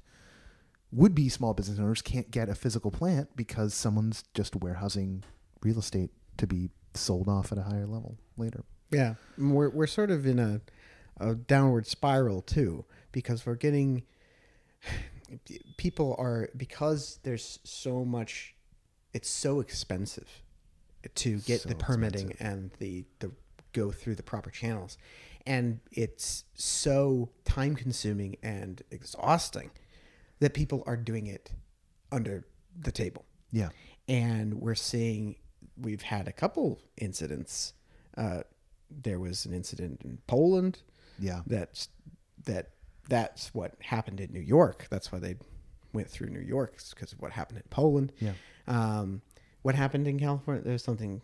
would 0.93 1.15
be 1.15 1.29
small 1.29 1.55
business 1.55 1.79
owners 1.79 2.03
can't 2.03 2.31
get 2.31 2.49
a 2.49 2.55
physical 2.55 2.91
plant 2.91 3.35
because 3.35 3.75
someone's 3.75 4.23
just 4.33 4.55
warehousing 4.55 5.25
real 5.63 5.79
estate 5.79 6.11
to 6.37 6.47
be 6.47 6.71
sold 6.95 7.29
off 7.29 7.51
at 7.51 7.59
a 7.59 7.63
higher 7.63 7.87
level 7.87 8.17
later. 8.37 8.65
Yeah, 8.91 9.15
we're 9.37 9.71
we're 9.71 9.87
sort 9.87 10.11
of 10.11 10.27
in 10.27 10.39
a, 10.39 10.61
a 11.19 11.35
downward 11.35 11.87
spiral 11.87 12.43
too 12.43 12.85
because 13.11 13.45
we're 13.45 13.57
getting 13.57 14.03
people 15.77 16.15
are 16.19 16.49
because 16.57 17.19
there's 17.23 17.59
so 17.65 18.05
much 18.05 18.55
it's 19.13 19.29
so 19.29 19.61
expensive 19.61 20.29
to 21.15 21.39
get 21.41 21.63
So 21.63 21.69
the 21.69 21.75
permitting 21.77 22.37
and 22.41 22.71
the 22.79 23.05
the 23.21 23.31
go 23.73 23.91
through 23.91 24.15
the 24.15 24.23
proper 24.23 24.51
channels 24.51 24.97
and 25.47 25.81
it's 25.91 26.45
so 26.55 27.31
time 27.45 27.75
consuming 27.77 28.37
and 28.43 28.83
exhausting 28.91 29.71
that 30.41 30.55
people 30.55 30.83
are 30.87 30.97
doing 30.97 31.27
it 31.27 31.53
under 32.13 32.47
the 32.79 32.93
table 32.93 33.25
Yeah. 33.51 33.71
and 34.09 34.55
we're 34.61 34.75
seeing 34.75 35.37
we've 35.77 36.03
had 36.03 36.29
a 36.29 36.33
couple 36.33 36.81
incidents. 36.99 37.73
Uh, 38.17 38.43
there 38.89 39.19
was 39.19 39.45
an 39.45 39.53
incident 39.53 40.03
in 40.05 40.19
Poland. 40.29 40.83
Yeah. 41.19 41.41
That's 41.47 41.89
that 42.45 42.71
that's 43.09 43.55
what 43.55 43.75
happened 43.81 44.21
in 44.21 44.33
New 44.33 44.41
York. 44.41 44.87
That's 44.91 45.13
why 45.13 45.19
they 45.19 45.37
went 45.93 46.09
through 46.11 46.31
New 46.31 46.41
York 46.41 46.77
because 46.95 47.13
of 47.13 47.21
what 47.21 47.33
happened 47.33 47.59
in 47.59 47.65
Poland. 47.71 48.13
Yeah. 48.21 48.33
Um, 48.67 49.23
what 49.63 49.75
happened 49.75 50.07
in 50.09 50.19
California? 50.19 50.63
There's 50.65 50.83
something. 50.85 51.23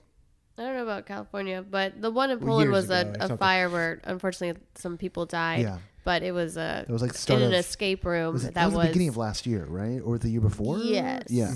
I 0.59 0.62
don't 0.64 0.76
know 0.76 0.83
about 0.83 1.07
California, 1.07 1.62
but 1.68 2.01
the 2.03 2.11
one 2.11 2.31
in 2.31 2.39
Poland 2.39 2.70
years 2.70 2.89
was 2.89 2.91
ago 2.91 3.12
a, 3.20 3.33
a 3.33 3.37
fire 3.39 3.70
where 3.70 4.01
unfortunately 4.05 4.61
some 4.74 4.99
people 4.99 5.24
died. 5.26 5.62
Yeah. 5.62 5.78
But 6.05 6.22
it 6.22 6.33
was 6.33 6.57
a 6.57 6.85
It 6.89 6.93
was 6.93 7.03
like 7.03 7.12
the 7.12 7.18
start 7.18 7.41
in 7.41 7.49
an 7.49 7.53
of- 7.55 7.61
escape 7.61 8.05
room 8.05 8.33
Was 8.33 8.45
it, 8.45 8.55
that 8.55 8.66
was 8.66 8.74
was 8.74 8.83
the 8.85 8.89
beginning 8.89 9.09
of 9.11 9.16
last 9.18 9.47
year, 9.47 9.64
right, 9.66 10.01
or 10.03 10.18
the 10.18 10.28
year 10.31 10.41
before? 10.41 10.78
Yes. 10.78 11.24
Yeah. 11.28 11.49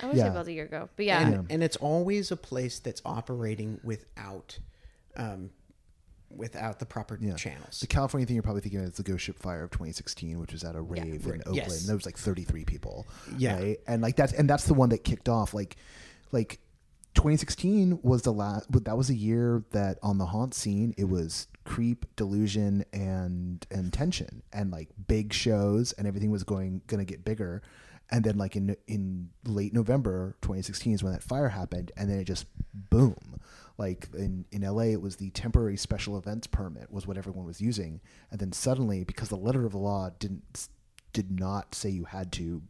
I 0.00 0.06
was 0.06 0.16
Yeah. 0.16 0.24
yeah. 0.24 0.30
about 0.30 0.46
a 0.48 0.52
year 0.52 0.64
ago. 0.64 0.88
But 0.96 1.06
yeah. 1.06 1.20
and, 1.20 1.32
Yeah. 1.32 1.42
and 1.54 1.62
it's 1.62 1.76
always 1.76 2.30
a 2.30 2.36
place 2.36 2.78
that's 2.78 3.02
operating 3.04 3.80
without 3.84 4.58
um, 5.16 5.50
without 6.30 6.78
the 6.78 6.86
proper 6.86 7.18
Yeah. 7.20 7.34
channels. 7.34 7.80
The 7.80 7.86
California 7.86 8.26
thing 8.26 8.36
you're 8.36 8.42
probably 8.42 8.60
thinking 8.60 8.80
of 8.80 8.86
is 8.86 8.92
the 8.96 9.02
Ghost 9.02 9.24
Ship 9.24 9.38
Fire 9.38 9.62
of 9.64 9.70
2016, 9.70 10.38
which 10.38 10.52
was 10.52 10.62
at 10.64 10.76
a 10.76 10.80
rave 10.80 11.24
in 11.24 11.30
Right. 11.30 11.40
Oakland. 11.40 11.56
Yes. 11.56 11.86
There 11.86 11.96
was 11.96 12.06
like 12.06 12.16
33 12.18 12.64
people. 12.64 13.06
Yeah. 13.36 13.58
right? 13.58 13.78
and 13.86 14.02
like 14.02 14.16
that's 14.16 14.32
and 14.32 14.48
that's 14.48 14.64
the 14.64 14.74
one 14.74 14.90
that 14.90 14.98
kicked 15.04 15.28
off. 15.28 15.54
Like, 15.54 15.76
like 16.32 16.60
2016 17.14 17.98
was 18.02 18.22
the 18.22 18.32
last. 18.32 18.70
But 18.70 18.84
that 18.84 18.96
was 18.96 19.10
a 19.10 19.14
year 19.14 19.64
that 19.72 19.98
on 20.02 20.18
the 20.18 20.26
haunt 20.26 20.54
scene 20.54 20.94
it 20.96 21.04
was 21.04 21.48
creep, 21.64 22.04
delusion, 22.16 22.84
and 22.92 23.66
and 23.70 23.92
tension, 23.92 24.42
and 24.52 24.70
like 24.70 24.88
big 25.06 25.32
shows, 25.32 25.92
and 25.92 26.06
everything 26.06 26.30
was 26.30 26.44
going 26.44 26.82
gonna 26.86 27.04
get 27.04 27.24
bigger. 27.24 27.62
And 28.10 28.24
then 28.24 28.38
like 28.38 28.56
in 28.56 28.76
in 28.86 29.30
late 29.44 29.74
November 29.74 30.36
2016 30.42 30.94
is 30.94 31.02
when 31.02 31.12
that 31.12 31.22
fire 31.22 31.50
happened, 31.50 31.92
and 31.96 32.10
then 32.10 32.18
it 32.18 32.24
just 32.24 32.46
boom. 32.72 33.40
Like 33.76 34.08
in, 34.14 34.44
in 34.50 34.62
LA, 34.62 34.84
it 34.84 35.00
was 35.00 35.16
the 35.16 35.30
temporary 35.30 35.76
special 35.76 36.18
events 36.18 36.46
permit 36.48 36.90
was 36.90 37.06
what 37.06 37.16
everyone 37.16 37.44
was 37.44 37.60
using, 37.60 38.00
and 38.30 38.40
then 38.40 38.52
suddenly, 38.52 39.04
because 39.04 39.28
the 39.28 39.36
letter 39.36 39.64
of 39.64 39.72
the 39.72 39.78
law 39.78 40.10
didn't 40.18 40.68
did 41.12 41.38
not 41.38 41.74
say 41.74 41.88
you 41.88 42.04
had 42.04 42.32
to, 42.32 42.62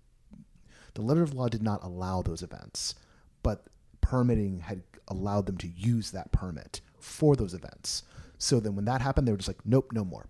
the 0.95 1.03
letter 1.03 1.23
of 1.23 1.31
the 1.31 1.37
law 1.37 1.49
did 1.49 1.63
not 1.63 1.83
allow 1.83 2.23
those 2.23 2.43
events, 2.43 2.95
but 3.43 3.65
permitting 4.01 4.61
had 4.61 4.83
allowed 5.09 5.47
them 5.47 5.57
to 5.59 5.69
use 5.69 6.11
that 6.11 6.33
permit 6.33 6.81
for 6.99 7.37
those 7.37 7.55
events. 7.55 8.03
So 8.39 8.61
then 8.61 8.77
when 8.77 8.85
that 8.85 9.01
happened, 9.01 9.27
they 9.27 9.33
were 9.33 9.39
just 9.39 9.49
like, 9.49 9.65
nope, 9.65 9.93
no 9.93 10.05
more, 10.05 10.29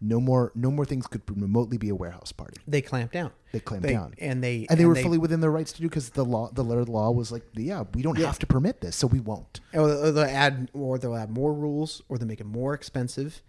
no 0.00 0.20
more, 0.20 0.52
no 0.54 0.70
more 0.70 0.84
things 0.84 1.06
could 1.06 1.22
remotely 1.28 1.76
be 1.78 1.88
a 1.88 1.94
warehouse 1.94 2.30
party. 2.32 2.56
they 2.68 2.80
clamped 2.80 3.12
down. 3.14 3.32
They 3.52 3.60
clamped 3.60 3.88
down, 3.88 4.14
and 4.18 4.42
they 4.44 4.66
and 4.70 4.78
they 4.78 4.84
were 4.86 4.94
fully 4.94 5.18
within 5.18 5.40
their 5.40 5.50
rights 5.50 5.72
to 5.72 5.80
do 5.80 5.88
because 5.88 6.10
the 6.10 6.24
law, 6.24 6.50
the 6.52 6.62
letter 6.62 6.80
of 6.80 6.86
the 6.86 6.92
law 6.92 7.10
was 7.10 7.32
like, 7.32 7.42
yeah, 7.54 7.84
we 7.94 8.02
don't 8.02 8.16
have 8.18 8.38
to 8.40 8.46
permit 8.46 8.80
this, 8.80 8.94
so 8.96 9.06
we 9.06 9.20
won't. 9.20 9.60
Or 9.74 9.88
they'll 9.88 10.12
they'll 10.12 10.24
add, 10.24 10.70
or 10.72 10.98
they'll 10.98 11.16
add 11.16 11.30
more 11.30 11.52
rules, 11.52 12.02
or 12.08 12.18
they'll 12.18 12.28
make 12.28 12.40
it 12.40 12.46
more 12.46 12.74
expensive. 12.74 13.42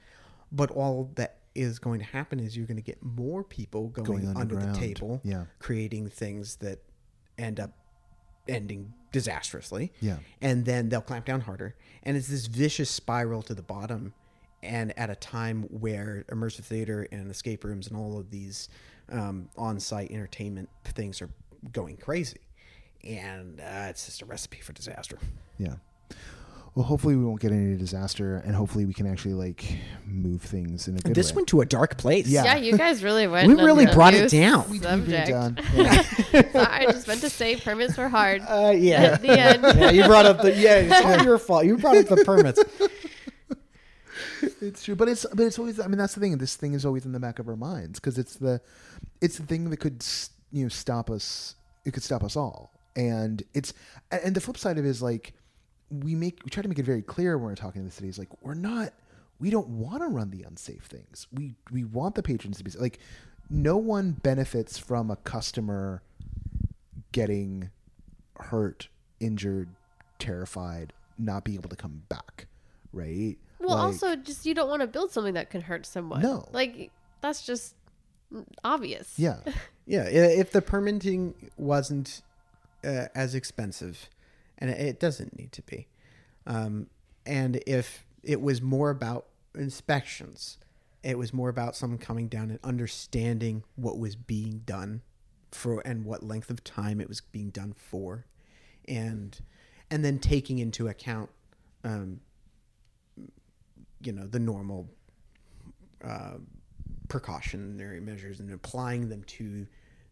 But 0.52 0.72
all 0.72 1.12
that 1.16 1.38
is 1.54 1.78
going 1.80 2.00
to 2.00 2.06
happen 2.06 2.39
is 2.39 2.56
you're 2.58 2.66
going 2.68 2.78
to 2.78 2.84
get 2.84 3.04
more 3.04 3.43
people 3.43 3.89
going, 3.89 4.06
Going 4.06 4.28
under 4.30 4.56
the 4.56 4.62
underground. 4.62 4.76
table, 4.80 5.22
Yeah. 5.24 5.45
creating 5.60 6.10
things 6.10 6.56
that 6.58 6.80
end 7.38 7.60
up 7.60 7.72
ending 8.47 8.93
disastrously. 9.12 9.91
Yeah. 10.02 10.18
and 10.41 10.66
then 10.66 10.89
they'll 10.89 11.02
clamp 11.02 11.26
down 11.26 11.41
harder, 11.41 11.76
and 12.04 12.16
it's 12.18 12.28
this 12.28 12.45
vicious 12.47 12.89
spiral 12.89 13.41
to 13.43 13.54
the 13.54 13.62
bottom. 13.64 14.14
And 14.62 14.97
at 14.99 15.10
a 15.10 15.16
time 15.16 15.64
where 15.70 16.26
immersive 16.30 16.66
theater 16.66 17.07
and 17.12 17.32
escape 17.32 17.64
rooms 17.64 17.88
and 17.88 17.95
all 17.97 18.20
of 18.20 18.30
these 18.30 18.68
um, 19.12 19.49
on-site 19.57 20.12
entertainment 20.12 20.70
things 20.84 21.22
are 21.22 21.30
going 21.72 21.95
crazy, 21.97 22.38
and 23.03 23.60
uh, 23.62 23.88
it's 23.89 24.05
just 24.05 24.22
a 24.22 24.26
recipe 24.26 24.57
for 24.62 24.74
disaster. 24.74 25.18
Yeah. 25.57 25.76
Well, 26.76 26.86
hopefully 26.86 27.16
we 27.16 27.26
won't 27.26 27.41
get 27.41 27.51
any 27.51 27.76
disaster, 27.78 28.38
and 28.45 28.55
hopefully 28.55 28.86
we 28.86 28.93
can 28.93 29.07
actually 29.07 29.34
like 29.34 29.66
move 30.05 30.41
things 30.41 30.88
in 30.88 30.95
a 30.97 30.99
good 30.99 31.16
this 31.16 31.32
way. 31.32 31.38
went 31.38 31.47
to 31.49 31.62
a 31.62 31.66
dark 31.66 31.97
place. 31.97 32.28
Yeah. 32.28 32.43
Yeah, 32.43 32.55
you 32.57 32.78
guys 32.78 33.03
really 33.03 33.28
went. 33.36 33.47
We 33.47 33.55
really 33.55 33.86
brought 33.88 34.14
it 34.14 34.30
down. 34.30 34.66
We- 34.70 34.80
we've 34.80 34.82
been 35.05 35.28
done. 35.28 35.57
Yeah. 35.74 36.01
Sorry, 36.32 36.45
I 36.55 36.86
just 36.91 37.07
meant 37.07 37.22
to 37.22 37.30
say 37.30 37.55
permits 37.55 37.97
were 37.97 38.07
hard. 38.10 38.41
Uh, 38.47 38.72
yeah. 38.78 39.01
At 39.01 39.22
the 39.22 39.39
end. 39.39 39.64
yeah, 39.64 39.89
you 39.91 40.03
brought 40.05 40.26
up 40.26 40.41
the 40.41 40.53
yeah. 40.55 40.76
It's 40.78 41.05
all 41.05 41.24
your 41.26 41.38
fault. 41.39 41.66
You 41.66 41.78
brought 41.78 41.97
up 41.97 42.05
the 42.07 42.24
permits. 42.24 42.62
it's 44.61 44.83
true, 44.83 44.95
but 44.95 45.07
it's 45.07 45.25
but 45.33 45.45
it's 45.45 45.59
always. 45.59 45.79
I 45.79 45.87
mean, 45.87 45.97
that's 45.97 46.15
the 46.15 46.19
thing. 46.19 46.37
This 46.37 46.55
thing 46.55 46.73
is 46.73 46.85
always 46.85 47.05
in 47.05 47.11
the 47.11 47.19
back 47.19 47.39
of 47.39 47.47
our 47.47 47.55
minds 47.55 47.99
because 47.99 48.17
it's 48.17 48.35
the 48.35 48.61
it's 49.21 49.37
the 49.37 49.45
thing 49.45 49.69
that 49.69 49.77
could 49.77 50.05
you 50.51 50.63
know 50.63 50.69
stop 50.69 51.09
us. 51.09 51.55
It 51.85 51.93
could 51.93 52.03
stop 52.03 52.23
us 52.23 52.35
all, 52.35 52.71
and 52.95 53.43
it's 53.53 53.73
and 54.11 54.35
the 54.35 54.41
flip 54.41 54.57
side 54.57 54.77
of 54.77 54.85
it 54.85 54.89
is 54.89 55.01
like 55.01 55.33
we 55.89 56.15
make 56.15 56.43
we 56.43 56.49
try 56.49 56.61
to 56.61 56.69
make 56.69 56.79
it 56.79 56.85
very 56.85 57.01
clear 57.01 57.37
when 57.37 57.47
we're 57.47 57.55
talking 57.55 57.81
to 57.81 57.87
the 57.87 57.93
cities 57.93 58.19
like 58.19 58.29
we're 58.43 58.53
not 58.53 58.93
we 59.39 59.49
don't 59.49 59.69
want 59.69 60.01
to 60.01 60.07
run 60.07 60.29
the 60.29 60.43
unsafe 60.43 60.83
things. 60.83 61.27
We 61.33 61.55
we 61.71 61.83
want 61.83 62.15
the 62.15 62.23
patrons 62.23 62.57
to 62.57 62.63
be 62.63 62.71
like 62.71 62.99
no 63.49 63.77
one 63.77 64.11
benefits 64.11 64.77
from 64.77 65.09
a 65.09 65.15
customer 65.15 66.03
getting 67.11 67.71
hurt, 68.39 68.87
injured, 69.19 69.69
terrified, 70.19 70.93
not 71.17 71.43
being 71.43 71.57
able 71.57 71.69
to 71.69 71.75
come 71.75 72.03
back, 72.09 72.45
right? 72.93 73.37
Well, 73.60 73.76
Like- 73.76 73.86
also, 73.86 74.16
just 74.16 74.45
you 74.45 74.53
don't 74.53 74.70
want 74.70 74.82
to 74.82 74.88
build 74.88 75.12
something 75.12 75.34
that 75.34 75.49
can 75.49 75.62
hurt 75.62 75.86
someone. 75.86 76.22
No. 76.22 76.47
like 76.51 76.91
that's 77.22 77.45
just 77.45 77.76
obvious. 78.64 79.14
yeah. 79.18 79.39
Yeah, 79.86 80.03
if 80.03 80.51
the 80.51 80.62
permitting 80.62 81.34
wasn't 81.57 82.22
uh, 82.86 83.05
as 83.16 83.34
expensive, 83.34 84.07
and 84.60 84.70
it 84.70 84.99
doesn't 84.99 85.36
need 85.36 85.51
to 85.53 85.64
be, 85.64 85.88
um, 86.45 86.91
and 87.26 87.60
if 87.66 88.05
it 88.22 88.39
was 88.39 88.62
more 88.62 88.91
about 88.91 89.26
inspections, 89.55 90.60
it 91.01 91.18
was 91.18 91.34
more 91.34 91.49
about 91.49 91.76
someone 91.76 91.97
coming 91.97 92.28
down 92.28 92.51
and 92.51 92.60
understanding 92.64 93.64
what 93.78 93.97
was 93.97 94.16
being 94.16 94.60
done 94.66 95.01
for 95.51 95.82
and 95.86 96.05
what 96.05 96.22
length 96.22 96.51
of 96.51 96.64
time 96.64 97.01
it 97.01 97.07
was 97.10 97.22
being 97.22 97.49
done 97.49 97.74
for, 97.74 98.26
and 98.88 99.41
and 99.89 100.05
then 100.05 100.20
taking 100.20 100.60
into 100.60 100.88
account, 100.88 101.32
um, 101.84 102.20
you 104.02 104.12
know, 104.12 104.28
the 104.28 104.39
normal 104.39 104.89
uh, 106.04 106.36
precautionary 107.08 108.00
measures 108.00 108.39
and 108.39 108.52
applying 108.52 109.10
them 109.10 109.24
to 109.26 109.68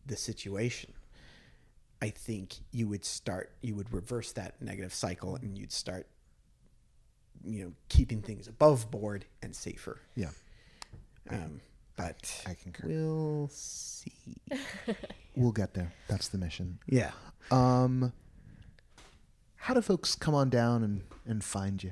the 0.05 0.15
situation, 0.15 0.93
I 2.01 2.09
think 2.09 2.55
you 2.71 2.87
would 2.87 3.05
start, 3.05 3.51
you 3.61 3.75
would 3.75 3.91
reverse 3.93 4.31
that 4.33 4.61
negative 4.61 4.93
cycle 4.93 5.35
and 5.35 5.57
you'd 5.57 5.71
start, 5.71 6.07
you 7.45 7.63
know, 7.63 7.73
keeping 7.89 8.21
things 8.21 8.47
above 8.47 8.91
board 8.91 9.25
and 9.41 9.55
safer. 9.55 9.99
Yeah. 10.15 10.29
Um, 11.29 11.61
but 11.95 12.43
I 12.45 12.53
concur. 12.53 12.87
We'll 12.87 13.49
see. 13.51 14.13
We'll 15.37 15.51
get 15.51 15.75
there. 15.75 15.93
That's 16.07 16.29
the 16.29 16.39
mission. 16.39 16.79
Yeah. 16.87 17.11
Um, 17.51 18.11
how 19.55 19.75
do 19.75 19.81
folks 19.83 20.15
come 20.15 20.33
on 20.33 20.49
down 20.49 20.83
and, 20.83 21.03
and 21.27 21.43
find 21.43 21.83
you? 21.83 21.91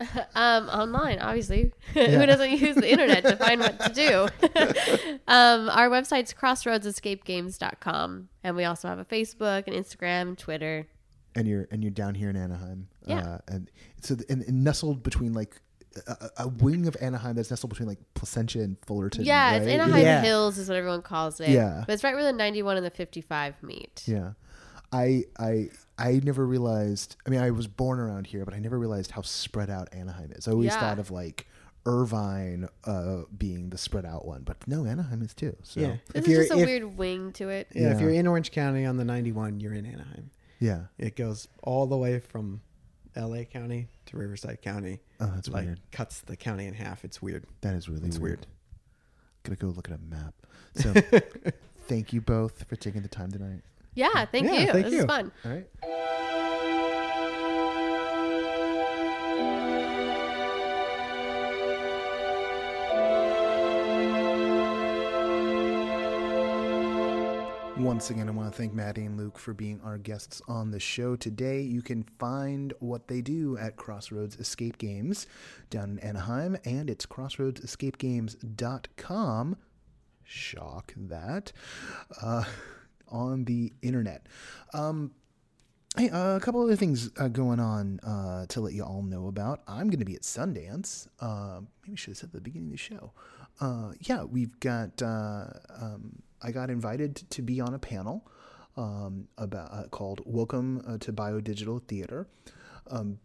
Um, 0.34 0.68
online, 0.68 1.18
obviously. 1.18 1.72
Who 1.94 2.26
doesn't 2.26 2.50
use 2.52 2.76
the 2.76 2.90
internet 2.90 3.24
to 3.24 3.36
find 3.36 3.60
what 3.60 3.80
to 3.80 3.92
do? 3.92 4.28
um, 5.26 5.68
our 5.70 5.88
website's 5.88 6.32
crossroadsescapegames.com. 6.32 8.28
And 8.44 8.56
we 8.56 8.64
also 8.64 8.88
have 8.88 8.98
a 8.98 9.04
Facebook, 9.04 9.66
an 9.66 9.74
Instagram, 9.74 10.36
Twitter. 10.36 10.86
And 11.34 11.46
you're 11.48 11.66
and 11.70 11.82
you're 11.82 11.90
down 11.90 12.14
here 12.14 12.30
in 12.30 12.36
Anaheim. 12.36 12.88
Yeah. 13.04 13.20
Uh, 13.20 13.38
and 13.48 13.70
so 14.00 14.16
and, 14.28 14.42
and 14.42 14.64
nestled 14.64 15.02
between 15.02 15.32
like 15.32 15.60
a, 16.06 16.30
a 16.38 16.48
wing 16.48 16.86
of 16.86 16.96
Anaheim 17.00 17.36
that's 17.36 17.50
nestled 17.50 17.70
between 17.70 17.88
like 17.88 17.98
Placentia 18.14 18.60
and 18.60 18.76
Fullerton. 18.86 19.24
Yeah, 19.24 19.56
it's? 19.56 19.66
Anaheim 19.66 20.02
Yeah. 20.02 20.22
Hills 20.22 20.58
is 20.58 20.68
what 20.68 20.76
everyone 20.76 21.02
calls 21.02 21.40
it. 21.40 21.50
Yeah. 21.50 21.84
But 21.86 21.94
it's 21.94 22.04
right 22.04 22.14
where 22.14 22.24
the 22.24 22.32
91 22.32 22.76
and 22.76 22.86
the 22.86 22.90
55 22.90 23.62
meet. 23.62 24.02
Yeah. 24.06 24.32
I 24.92 25.24
I 25.38 25.68
I 25.98 26.20
never 26.22 26.46
realized. 26.46 27.16
I 27.26 27.30
mean, 27.30 27.40
I 27.40 27.50
was 27.50 27.66
born 27.66 27.98
around 27.98 28.28
here, 28.28 28.44
but 28.44 28.54
I 28.54 28.58
never 28.60 28.78
realized 28.78 29.10
how 29.10 29.22
spread 29.22 29.68
out 29.68 29.88
Anaheim 29.92 30.30
is. 30.32 30.46
I 30.46 30.52
always 30.52 30.66
Yeah. 30.72 30.80
thought 30.80 30.98
of 30.98 31.10
like 31.10 31.46
Irvine 31.86 32.68
uh, 32.84 33.22
being 33.36 33.70
the 33.70 33.78
spread 33.78 34.04
out 34.04 34.26
one, 34.26 34.42
but 34.42 34.56
no, 34.68 34.84
Anaheim 34.84 35.22
is 35.22 35.34
too. 35.34 35.56
So 35.62 35.80
Yeah. 35.80 35.96
This 36.12 36.14
If 36.14 36.22
is 36.22 36.28
you're 36.28 36.42
just 36.42 36.52
a 36.54 36.58
if, 36.60 36.66
weird 36.66 36.96
wing 36.98 37.32
to 37.32 37.48
it. 37.48 37.68
yeah, 37.74 37.92
if 37.94 38.00
you're 38.00 38.10
in 38.10 38.26
Orange 38.26 38.52
County 38.52 38.84
on 38.84 38.96
the 38.96 39.04
91, 39.04 39.60
you're 39.60 39.72
in 39.74 39.86
Anaheim. 39.86 40.30
yeah. 40.60 40.84
It 40.98 41.16
goes 41.16 41.48
all 41.62 41.86
the 41.86 41.96
way 41.96 42.20
from 42.20 42.60
LA 43.16 43.44
County 43.44 43.88
to 44.06 44.16
Riverside 44.16 44.60
County. 44.62 45.00
Oh, 45.18 45.32
that's 45.34 45.48
like 45.48 45.64
weird. 45.66 45.80
cuts 45.90 46.20
the 46.20 46.36
county 46.36 46.66
in 46.66 46.74
half. 46.74 47.04
It's 47.04 47.20
weird. 47.22 47.44
That 47.62 47.74
is 47.74 47.88
really 47.88 48.06
It's 48.06 48.18
weird. 48.18 48.40
weird. 48.40 48.46
Gotta 49.44 49.56
go 49.56 49.68
look 49.68 49.88
at 49.90 49.96
a 49.98 50.02
map. 50.02 50.34
So, 50.74 50.92
thank 51.88 52.12
you 52.12 52.20
both 52.20 52.64
for 52.64 52.76
taking 52.76 53.02
the 53.02 53.08
time 53.08 53.30
tonight. 53.32 53.62
Yeah, 53.98 54.26
thank 54.26 54.46
Yeah, 54.46 54.60
you. 54.60 54.66
thank 54.72 54.84
this 54.84 54.94
you. 54.94 55.00
is 55.00 55.04
fun. 55.06 55.32
All 55.44 55.50
right. 55.50 55.66
Once 67.78 68.10
again, 68.10 68.28
I 68.28 68.32
want 68.32 68.50
to 68.52 68.58
thank 68.58 68.74
Maddie 68.74 69.04
and 69.04 69.16
Luke 69.16 69.38
for 69.38 69.54
being 69.54 69.80
our 69.84 69.98
guests 69.98 70.42
on 70.48 70.72
the 70.72 70.80
show 70.80 71.14
today. 71.14 71.60
You 71.60 71.80
can 71.80 72.02
find 72.18 72.72
what 72.80 73.06
they 73.06 73.20
do 73.20 73.56
at 73.56 73.76
Crossroads 73.76 74.34
Escape 74.36 74.78
Games 74.78 75.28
down 75.70 75.90
in 75.90 76.00
Anaheim, 76.00 76.56
and 76.64 76.90
it's 76.90 77.06
crossroadsescapegames.com. 77.06 79.56
Shock 80.24 80.92
that. 80.96 81.52
Uh, 82.20 82.42
on 83.10 83.44
the 83.44 83.72
internet. 83.82 84.26
Um, 84.72 85.12
Hey, 85.96 86.10
uh, 86.10 86.36
a 86.36 86.40
couple 86.40 86.62
other 86.62 86.76
things 86.76 87.10
uh, 87.16 87.26
going 87.26 87.58
on 87.58 87.98
uh, 88.00 88.46
to 88.50 88.60
let 88.60 88.72
you 88.72 88.84
all 88.84 89.02
know 89.02 89.26
about. 89.26 89.62
I'm 89.66 89.88
going 89.88 89.98
to 89.98 90.04
be 90.04 90.14
at 90.14 90.22
Sundance. 90.22 91.08
Uh, 91.18 91.62
maybe 91.82 91.94
I 91.94 91.96
should 91.96 92.10
have 92.10 92.18
said 92.18 92.26
at 92.28 92.34
the 92.34 92.40
beginning 92.40 92.68
of 92.68 92.72
the 92.72 92.78
show. 92.78 93.12
Uh, 93.60 93.92
yeah, 94.00 94.22
we've 94.22 94.60
got. 94.60 95.02
Uh, 95.02 95.46
um, 95.80 96.22
I 96.40 96.52
got 96.52 96.70
invited 96.70 97.16
to 97.30 97.42
be 97.42 97.60
on 97.60 97.74
a 97.74 97.80
panel 97.80 98.30
um, 98.76 99.26
about 99.38 99.72
uh, 99.72 99.88
called 99.88 100.20
"Welcome 100.24 100.98
to 101.00 101.12
Biodigital 101.12 101.82
Theater," 101.82 102.28
um, 102.90 103.18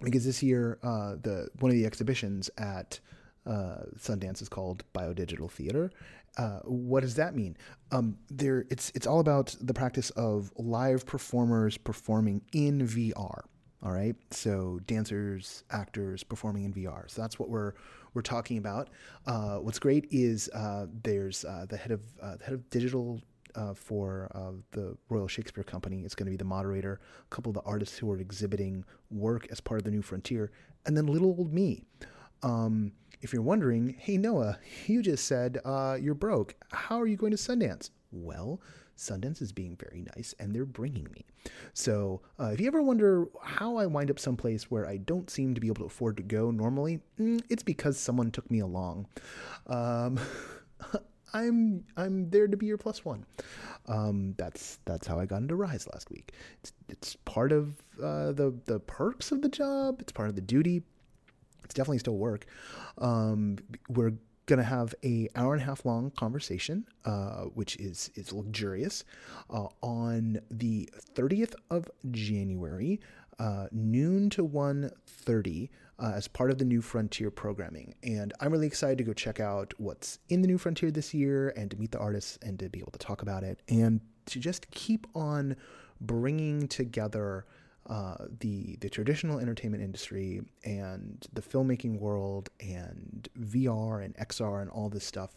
because 0.00 0.24
this 0.24 0.44
year 0.44 0.78
the 0.82 1.48
one 1.58 1.72
of 1.72 1.76
the 1.76 1.86
exhibitions 1.86 2.50
at 2.56 3.00
Sundance 3.48 4.42
is 4.42 4.48
called 4.48 4.84
Biodigital 4.94 5.50
Theater. 5.50 5.90
Uh, 6.36 6.60
what 6.64 7.00
does 7.00 7.16
that 7.16 7.34
mean? 7.34 7.56
Um, 7.90 8.16
there, 8.28 8.64
it's 8.70 8.92
it's 8.94 9.06
all 9.06 9.20
about 9.20 9.54
the 9.60 9.74
practice 9.74 10.10
of 10.10 10.52
live 10.56 11.06
performers 11.06 11.76
performing 11.76 12.42
in 12.52 12.86
VR. 12.86 13.42
All 13.82 13.92
right, 13.92 14.14
so 14.30 14.78
dancers, 14.86 15.64
actors 15.70 16.22
performing 16.22 16.64
in 16.64 16.72
VR. 16.74 17.10
So 17.10 17.22
that's 17.22 17.38
what 17.38 17.48
we're 17.48 17.72
we're 18.14 18.22
talking 18.22 18.58
about. 18.58 18.90
Uh, 19.26 19.56
what's 19.56 19.78
great 19.78 20.06
is 20.10 20.48
uh, 20.50 20.86
there's 21.02 21.44
uh, 21.44 21.66
the 21.68 21.76
head 21.76 21.92
of 21.92 22.02
uh, 22.22 22.36
the 22.36 22.44
head 22.44 22.54
of 22.54 22.68
digital 22.70 23.20
for 23.74 24.30
the 24.70 24.96
Royal 25.08 25.26
Shakespeare 25.26 25.64
Company. 25.64 26.02
It's 26.04 26.14
going 26.14 26.26
to 26.26 26.30
be 26.30 26.36
the 26.36 26.44
moderator, 26.44 27.00
a 27.20 27.34
couple 27.34 27.50
of 27.50 27.54
the 27.54 27.62
artists 27.62 27.98
who 27.98 28.10
are 28.10 28.18
exhibiting 28.18 28.84
work 29.10 29.48
as 29.50 29.60
part 29.60 29.80
of 29.80 29.84
the 29.84 29.90
New 29.90 30.02
Frontier, 30.02 30.52
and 30.86 30.96
then 30.96 31.06
little 31.06 31.34
old 31.36 31.52
me. 31.52 31.82
Um, 32.42 32.92
if 33.20 33.32
you're 33.32 33.42
wondering, 33.42 33.96
hey 33.98 34.16
Noah, 34.16 34.58
you 34.86 35.02
just 35.02 35.26
said 35.26 35.58
uh, 35.64 35.96
you're 36.00 36.14
broke. 36.14 36.54
How 36.72 37.00
are 37.00 37.06
you 37.06 37.16
going 37.16 37.32
to 37.32 37.38
Sundance? 37.38 37.90
Well, 38.12 38.60
Sundance 38.96 39.40
is 39.40 39.52
being 39.52 39.76
very 39.76 40.04
nice 40.14 40.34
and 40.38 40.54
they're 40.54 40.66
bringing 40.66 41.08
me. 41.12 41.24
So 41.72 42.20
uh, 42.38 42.50
if 42.52 42.60
you 42.60 42.66
ever 42.66 42.82
wonder 42.82 43.26
how 43.42 43.76
I 43.76 43.86
wind 43.86 44.10
up 44.10 44.18
someplace 44.18 44.70
where 44.70 44.86
I 44.86 44.98
don't 44.98 45.30
seem 45.30 45.54
to 45.54 45.60
be 45.60 45.68
able 45.68 45.76
to 45.76 45.84
afford 45.84 46.16
to 46.18 46.22
go 46.22 46.50
normally, 46.50 47.00
mm, 47.18 47.42
it's 47.48 47.62
because 47.62 47.98
someone 47.98 48.30
took 48.30 48.50
me 48.50 48.60
along. 48.60 49.06
Um, 49.66 50.20
I'm 51.32 51.84
I'm 51.96 52.28
there 52.30 52.48
to 52.48 52.56
be 52.56 52.66
your 52.66 52.76
plus 52.76 53.04
one. 53.04 53.24
Um, 53.86 54.34
that's 54.36 54.80
that's 54.84 55.06
how 55.06 55.18
I 55.18 55.26
got 55.26 55.42
into 55.42 55.54
Rise 55.54 55.86
last 55.92 56.10
week. 56.10 56.32
It's 56.60 56.72
it's 56.88 57.16
part 57.24 57.52
of 57.52 57.80
uh, 58.02 58.32
the 58.32 58.52
the 58.66 58.80
perks 58.80 59.30
of 59.30 59.40
the 59.40 59.48
job. 59.48 60.00
It's 60.00 60.12
part 60.12 60.28
of 60.28 60.34
the 60.34 60.40
duty. 60.40 60.82
It's 61.70 61.74
definitely 61.76 61.98
still 61.98 62.16
work. 62.16 62.46
Um, 62.98 63.58
we're 63.88 64.14
gonna 64.46 64.64
have 64.64 64.92
a 65.04 65.28
hour 65.36 65.52
and 65.52 65.62
a 65.62 65.64
half 65.64 65.84
long 65.84 66.10
conversation, 66.10 66.84
uh, 67.04 67.42
which 67.54 67.76
is 67.76 68.10
is 68.16 68.32
luxurious, 68.32 69.04
uh, 69.50 69.68
on 69.80 70.40
the 70.50 70.90
thirtieth 71.14 71.54
of 71.70 71.88
January, 72.10 72.98
uh, 73.38 73.68
noon 73.70 74.30
to 74.30 74.44
1.30 74.44 75.68
uh, 76.00 76.12
as 76.16 76.26
part 76.26 76.50
of 76.50 76.58
the 76.58 76.64
New 76.64 76.82
Frontier 76.82 77.30
programming. 77.30 77.94
And 78.02 78.32
I'm 78.40 78.50
really 78.50 78.66
excited 78.66 78.98
to 78.98 79.04
go 79.04 79.12
check 79.12 79.38
out 79.38 79.72
what's 79.78 80.18
in 80.28 80.42
the 80.42 80.48
New 80.48 80.58
Frontier 80.58 80.90
this 80.90 81.14
year 81.14 81.50
and 81.56 81.70
to 81.70 81.76
meet 81.76 81.92
the 81.92 82.00
artists 82.00 82.36
and 82.42 82.58
to 82.58 82.68
be 82.68 82.80
able 82.80 82.90
to 82.90 82.98
talk 82.98 83.22
about 83.22 83.44
it 83.44 83.62
and 83.68 84.00
to 84.26 84.40
just 84.40 84.68
keep 84.72 85.06
on 85.14 85.54
bringing 86.00 86.66
together 86.66 87.46
uh, 87.88 88.26
the 88.40 88.76
the 88.80 88.88
traditional 88.88 89.38
entertainment 89.38 89.82
industry 89.82 90.42
and 90.64 91.26
the 91.32 91.40
filmmaking 91.40 91.98
world 91.98 92.50
and 92.60 93.28
VR 93.38 94.04
and 94.04 94.14
XR 94.16 94.62
and 94.62 94.70
all 94.70 94.88
this 94.88 95.04
stuff 95.04 95.36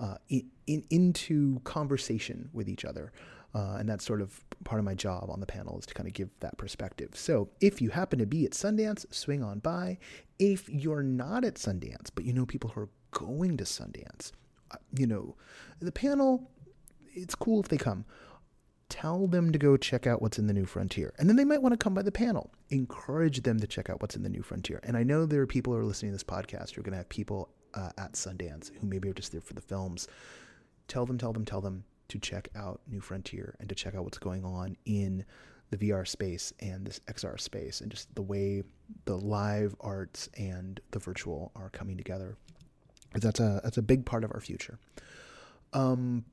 uh, 0.00 0.16
in, 0.28 0.50
in, 0.66 0.84
into 0.90 1.60
conversation 1.60 2.50
with 2.52 2.68
each 2.68 2.84
other. 2.84 3.12
Uh, 3.54 3.76
and 3.78 3.88
that's 3.88 4.04
sort 4.04 4.20
of 4.20 4.44
part 4.64 4.80
of 4.80 4.84
my 4.84 4.94
job 4.94 5.30
on 5.30 5.38
the 5.38 5.46
panel 5.46 5.78
is 5.78 5.86
to 5.86 5.94
kind 5.94 6.08
of 6.08 6.12
give 6.12 6.28
that 6.40 6.56
perspective. 6.58 7.10
So 7.14 7.48
if 7.60 7.80
you 7.80 7.90
happen 7.90 8.18
to 8.18 8.26
be 8.26 8.44
at 8.44 8.50
Sundance, 8.50 9.06
swing 9.14 9.44
on 9.44 9.60
by. 9.60 9.98
If 10.40 10.68
you're 10.68 11.04
not 11.04 11.44
at 11.44 11.54
Sundance, 11.54 12.10
but 12.12 12.24
you 12.24 12.32
know 12.32 12.44
people 12.44 12.70
who 12.70 12.80
are 12.80 12.88
going 13.12 13.56
to 13.58 13.64
Sundance, 13.64 14.32
uh, 14.72 14.76
you 14.98 15.06
know, 15.06 15.36
the 15.78 15.92
panel, 15.92 16.50
it's 17.12 17.36
cool 17.36 17.60
if 17.60 17.68
they 17.68 17.78
come. 17.78 18.04
Tell 18.94 19.26
them 19.26 19.50
to 19.50 19.58
go 19.58 19.76
check 19.76 20.06
out 20.06 20.22
what's 20.22 20.38
in 20.38 20.46
the 20.46 20.52
new 20.52 20.66
frontier. 20.66 21.12
And 21.18 21.28
then 21.28 21.34
they 21.34 21.44
might 21.44 21.60
want 21.60 21.72
to 21.72 21.76
come 21.76 21.94
by 21.94 22.02
the 22.02 22.12
panel. 22.12 22.52
Encourage 22.70 23.42
them 23.42 23.58
to 23.58 23.66
check 23.66 23.90
out 23.90 24.00
what's 24.00 24.14
in 24.14 24.22
the 24.22 24.28
new 24.28 24.40
frontier. 24.40 24.78
And 24.84 24.96
I 24.96 25.02
know 25.02 25.26
there 25.26 25.42
are 25.42 25.48
people 25.48 25.72
who 25.72 25.80
are 25.80 25.84
listening 25.84 26.12
to 26.12 26.14
this 26.14 26.22
podcast 26.22 26.70
who 26.70 26.80
are 26.80 26.84
going 26.84 26.92
to 26.92 26.98
have 26.98 27.08
people 27.08 27.48
uh, 27.74 27.90
at 27.98 28.12
Sundance 28.12 28.70
who 28.72 28.86
maybe 28.86 29.08
are 29.08 29.12
just 29.12 29.32
there 29.32 29.40
for 29.40 29.54
the 29.54 29.60
films. 29.60 30.06
Tell 30.86 31.06
them, 31.06 31.18
tell 31.18 31.32
them, 31.32 31.44
tell 31.44 31.60
them 31.60 31.82
to 32.06 32.20
check 32.20 32.48
out 32.54 32.82
New 32.86 33.00
Frontier 33.00 33.56
and 33.58 33.68
to 33.68 33.74
check 33.74 33.96
out 33.96 34.04
what's 34.04 34.18
going 34.18 34.44
on 34.44 34.76
in 34.84 35.24
the 35.70 35.76
VR 35.76 36.06
space 36.06 36.52
and 36.60 36.86
this 36.86 37.00
XR 37.08 37.40
space 37.40 37.80
and 37.80 37.90
just 37.90 38.14
the 38.14 38.22
way 38.22 38.62
the 39.06 39.16
live 39.16 39.74
arts 39.80 40.28
and 40.38 40.78
the 40.92 41.00
virtual 41.00 41.50
are 41.56 41.70
coming 41.70 41.96
together. 41.96 42.36
That's 43.14 43.40
a 43.40 43.60
that's 43.64 43.76
a 43.76 43.82
big 43.82 44.06
part 44.06 44.22
of 44.22 44.30
our 44.32 44.40
future. 44.40 44.78
Um, 45.72 46.24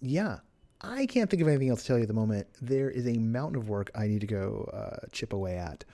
yeah, 0.00 0.38
I 0.82 1.06
can't 1.06 1.30
think 1.30 1.42
of 1.42 1.48
anything 1.48 1.68
else 1.70 1.82
to 1.82 1.86
tell 1.88 1.96
you 1.96 2.02
at 2.02 2.08
the 2.08 2.14
moment. 2.14 2.48
There 2.60 2.90
is 2.90 3.06
a 3.06 3.14
mountain 3.18 3.56
of 3.56 3.68
work 3.68 3.90
I 3.94 4.08
need 4.08 4.20
to 4.22 4.26
go 4.26 4.68
uh, 4.72 5.06
chip 5.12 5.32
away 5.32 5.56
at. 5.56 5.84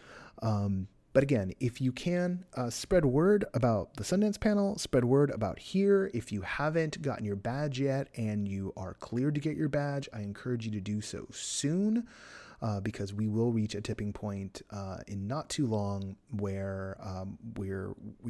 Um, 0.41 0.89
but 1.13 1.23
again, 1.23 1.53
if 1.59 1.81
you 1.81 1.93
can 1.93 2.45
uh, 2.55 2.71
spread 2.71 3.05
word 3.05 3.45
about 3.53 3.95
the 3.95 4.05
Sundance 4.05 4.39
panel, 4.39 4.79
spread 4.79 5.05
word 5.05 5.31
about 5.31 5.59
here. 5.59 6.11
If 6.15 6.31
you 6.33 6.43
haven't 6.43 7.03
gotten 7.03 7.25
your 7.25 7.37
badge 7.37 7.81
yet 7.81 8.09
and 8.17 8.47
you 8.47 8.73
are 8.77 8.95
cleared 8.95 9.35
to 9.35 9.41
get 9.41 9.57
your 9.57 9.69
badge, 9.69 10.09
I 10.13 10.21
encourage 10.21 10.65
you 10.65 10.73
to 10.73 10.81
do 10.81 11.01
so 11.01 11.27
soon. 11.33 12.07
Uh, 12.61 12.81
because 12.81 13.15
we 13.15 13.29
will 13.29 13.53
reach 13.53 13.77
a 13.77 13.81
tipping 13.81 14.13
point 14.13 14.63
uh, 14.73 14.97
in 15.07 15.29
not 15.29 15.49
too 15.49 15.65
long 15.65 16.17
where 16.31 16.97
um, 17.01 17.39
we, 17.57 17.69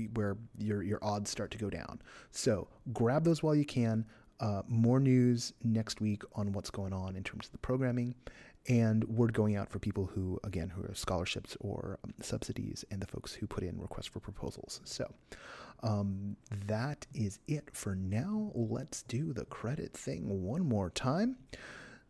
where 0.09 0.37
your 0.59 0.83
your 0.83 0.99
odds 1.01 1.31
start 1.31 1.51
to 1.51 1.57
go 1.57 1.71
down. 1.71 1.99
So 2.31 2.69
grab 2.93 3.25
those 3.25 3.43
while 3.43 3.55
you 3.55 3.65
can. 3.65 4.05
Uh, 4.41 4.63
more 4.69 5.01
news 5.01 5.53
next 5.65 6.01
week 6.01 6.23
on 6.35 6.53
what's 6.53 6.71
going 6.71 6.93
on 6.93 7.17
in 7.17 7.25
terms 7.25 7.47
of 7.47 7.53
the 7.53 7.59
programming 7.59 8.15
and 8.69 9.05
word 9.05 9.33
going 9.33 9.57
out 9.57 9.69
for 9.69 9.79
people 9.79 10.07
who, 10.15 10.39
again, 10.45 10.69
who 10.69 10.83
are 10.83 10.95
scholarships 10.95 11.57
or 11.61 11.99
um, 12.05 12.15
subsidies 12.21 12.85
and 12.91 13.01
the 13.01 13.07
folks 13.07 13.33
who 13.33 13.47
put 13.47 13.65
in 13.65 13.81
requests 13.81 14.07
for 14.07 14.21
proposals. 14.21 14.81
So 14.85 15.11
um, 15.83 16.37
that 16.67 17.07
is 17.15 17.39
it 17.49 17.71
for 17.73 17.95
now. 17.95 18.53
Let's 18.55 19.03
do 19.03 19.33
the 19.33 19.45
credit 19.47 19.93
thing 19.95 20.43
one 20.45 20.65
more 20.65 20.91
time. 20.91 21.37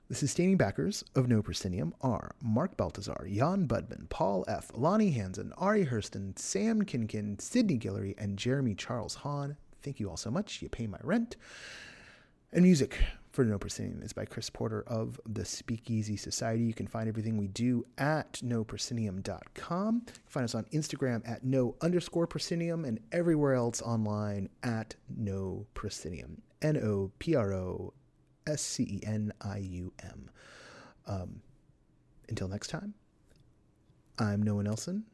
The 0.09 0.15
sustaining 0.15 0.57
backers 0.57 1.05
of 1.15 1.29
No 1.29 1.43
Proscenium 1.43 1.95
are 2.01 2.35
Mark 2.43 2.79
Baltazar, 2.79 3.27
Jan 3.31 3.69
Budman, 3.69 4.09
Paul 4.09 4.45
F., 4.49 4.71
Lonnie 4.75 5.11
Hansen, 5.11 5.53
Ari 5.59 5.85
Hurston, 5.85 6.39
Sam 6.39 6.83
Kinkin, 6.83 7.39
Sydney 7.41 7.79
Guillory, 7.79 8.15
and 8.17 8.39
Jeremy 8.39 8.75
Charles 8.75 9.17
Hahn. 9.17 9.59
Thank 9.83 10.01
you 10.01 10.09
all 10.09 10.17
so 10.17 10.31
much. 10.31 10.63
You 10.63 10.71
pay 10.71 10.87
my 10.87 10.99
rent. 11.03 11.37
And 12.51 12.63
music 12.63 12.99
for 13.31 13.45
No 13.45 13.59
Proscenium 13.59 14.01
is 14.03 14.15
by 14.15 14.25
Chris 14.25 14.49
Porter 14.49 14.83
of 14.87 15.21
the 15.27 15.45
Speakeasy 15.45 16.17
Society. 16.17 16.63
You 16.63 16.73
can 16.73 16.87
find 16.87 17.07
everything 17.07 17.37
we 17.37 17.47
do 17.47 17.85
at 17.99 18.41
noproscenium.com. 18.43 19.95
You 20.07 20.13
can 20.13 20.23
find 20.27 20.45
us 20.45 20.55
on 20.55 20.65
Instagram 20.73 21.29
at 21.29 21.45
no 21.45 21.77
underscore 21.83 22.27
proscenium 22.27 22.87
and 22.87 23.01
everywhere 23.13 23.53
else 23.53 23.83
online 23.83 24.49
at 24.63 24.95
no 25.15 25.67
proscenium. 25.75 26.41
N 26.63 26.79
O 26.79 27.13
P 27.19 27.35
R 27.37 27.53
O 27.53 27.93
S 28.47 28.63
C 28.63 28.83
E 28.85 29.01
N 29.07 29.31
I 29.43 29.59
U 29.59 29.93
M. 30.03 30.31
Um, 31.07 31.43
until 32.31 32.49
next 32.49 32.69
time, 32.69 32.95
I'm 34.19 34.43
Noah 34.43 34.63
Nelson. 34.63 35.05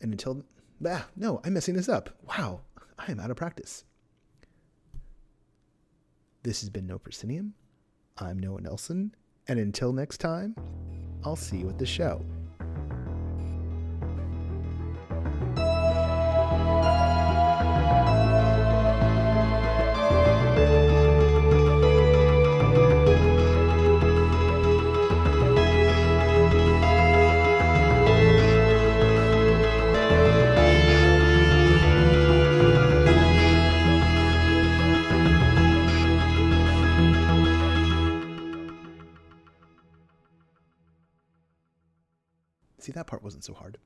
And 0.00 0.12
until. 0.12 0.44
Ah, 0.86 1.08
no, 1.16 1.40
I'm 1.42 1.54
messing 1.54 1.74
this 1.74 1.88
up. 1.88 2.10
Wow, 2.22 2.60
I 3.00 3.10
am 3.10 3.18
out 3.18 3.32
of 3.32 3.36
practice. 3.36 3.82
This 6.48 6.62
has 6.62 6.70
been 6.70 6.86
No 6.86 6.98
Proscenium. 6.98 7.52
I'm 8.16 8.38
Noah 8.38 8.62
Nelson, 8.62 9.14
and 9.48 9.58
until 9.58 9.92
next 9.92 10.16
time, 10.16 10.56
I'll 11.22 11.36
see 11.36 11.58
you 11.58 11.68
at 11.68 11.78
the 11.78 11.84
show. 11.84 12.24
That 42.98 43.06
part 43.06 43.22
wasn't 43.22 43.44
so 43.44 43.54
hard. 43.54 43.78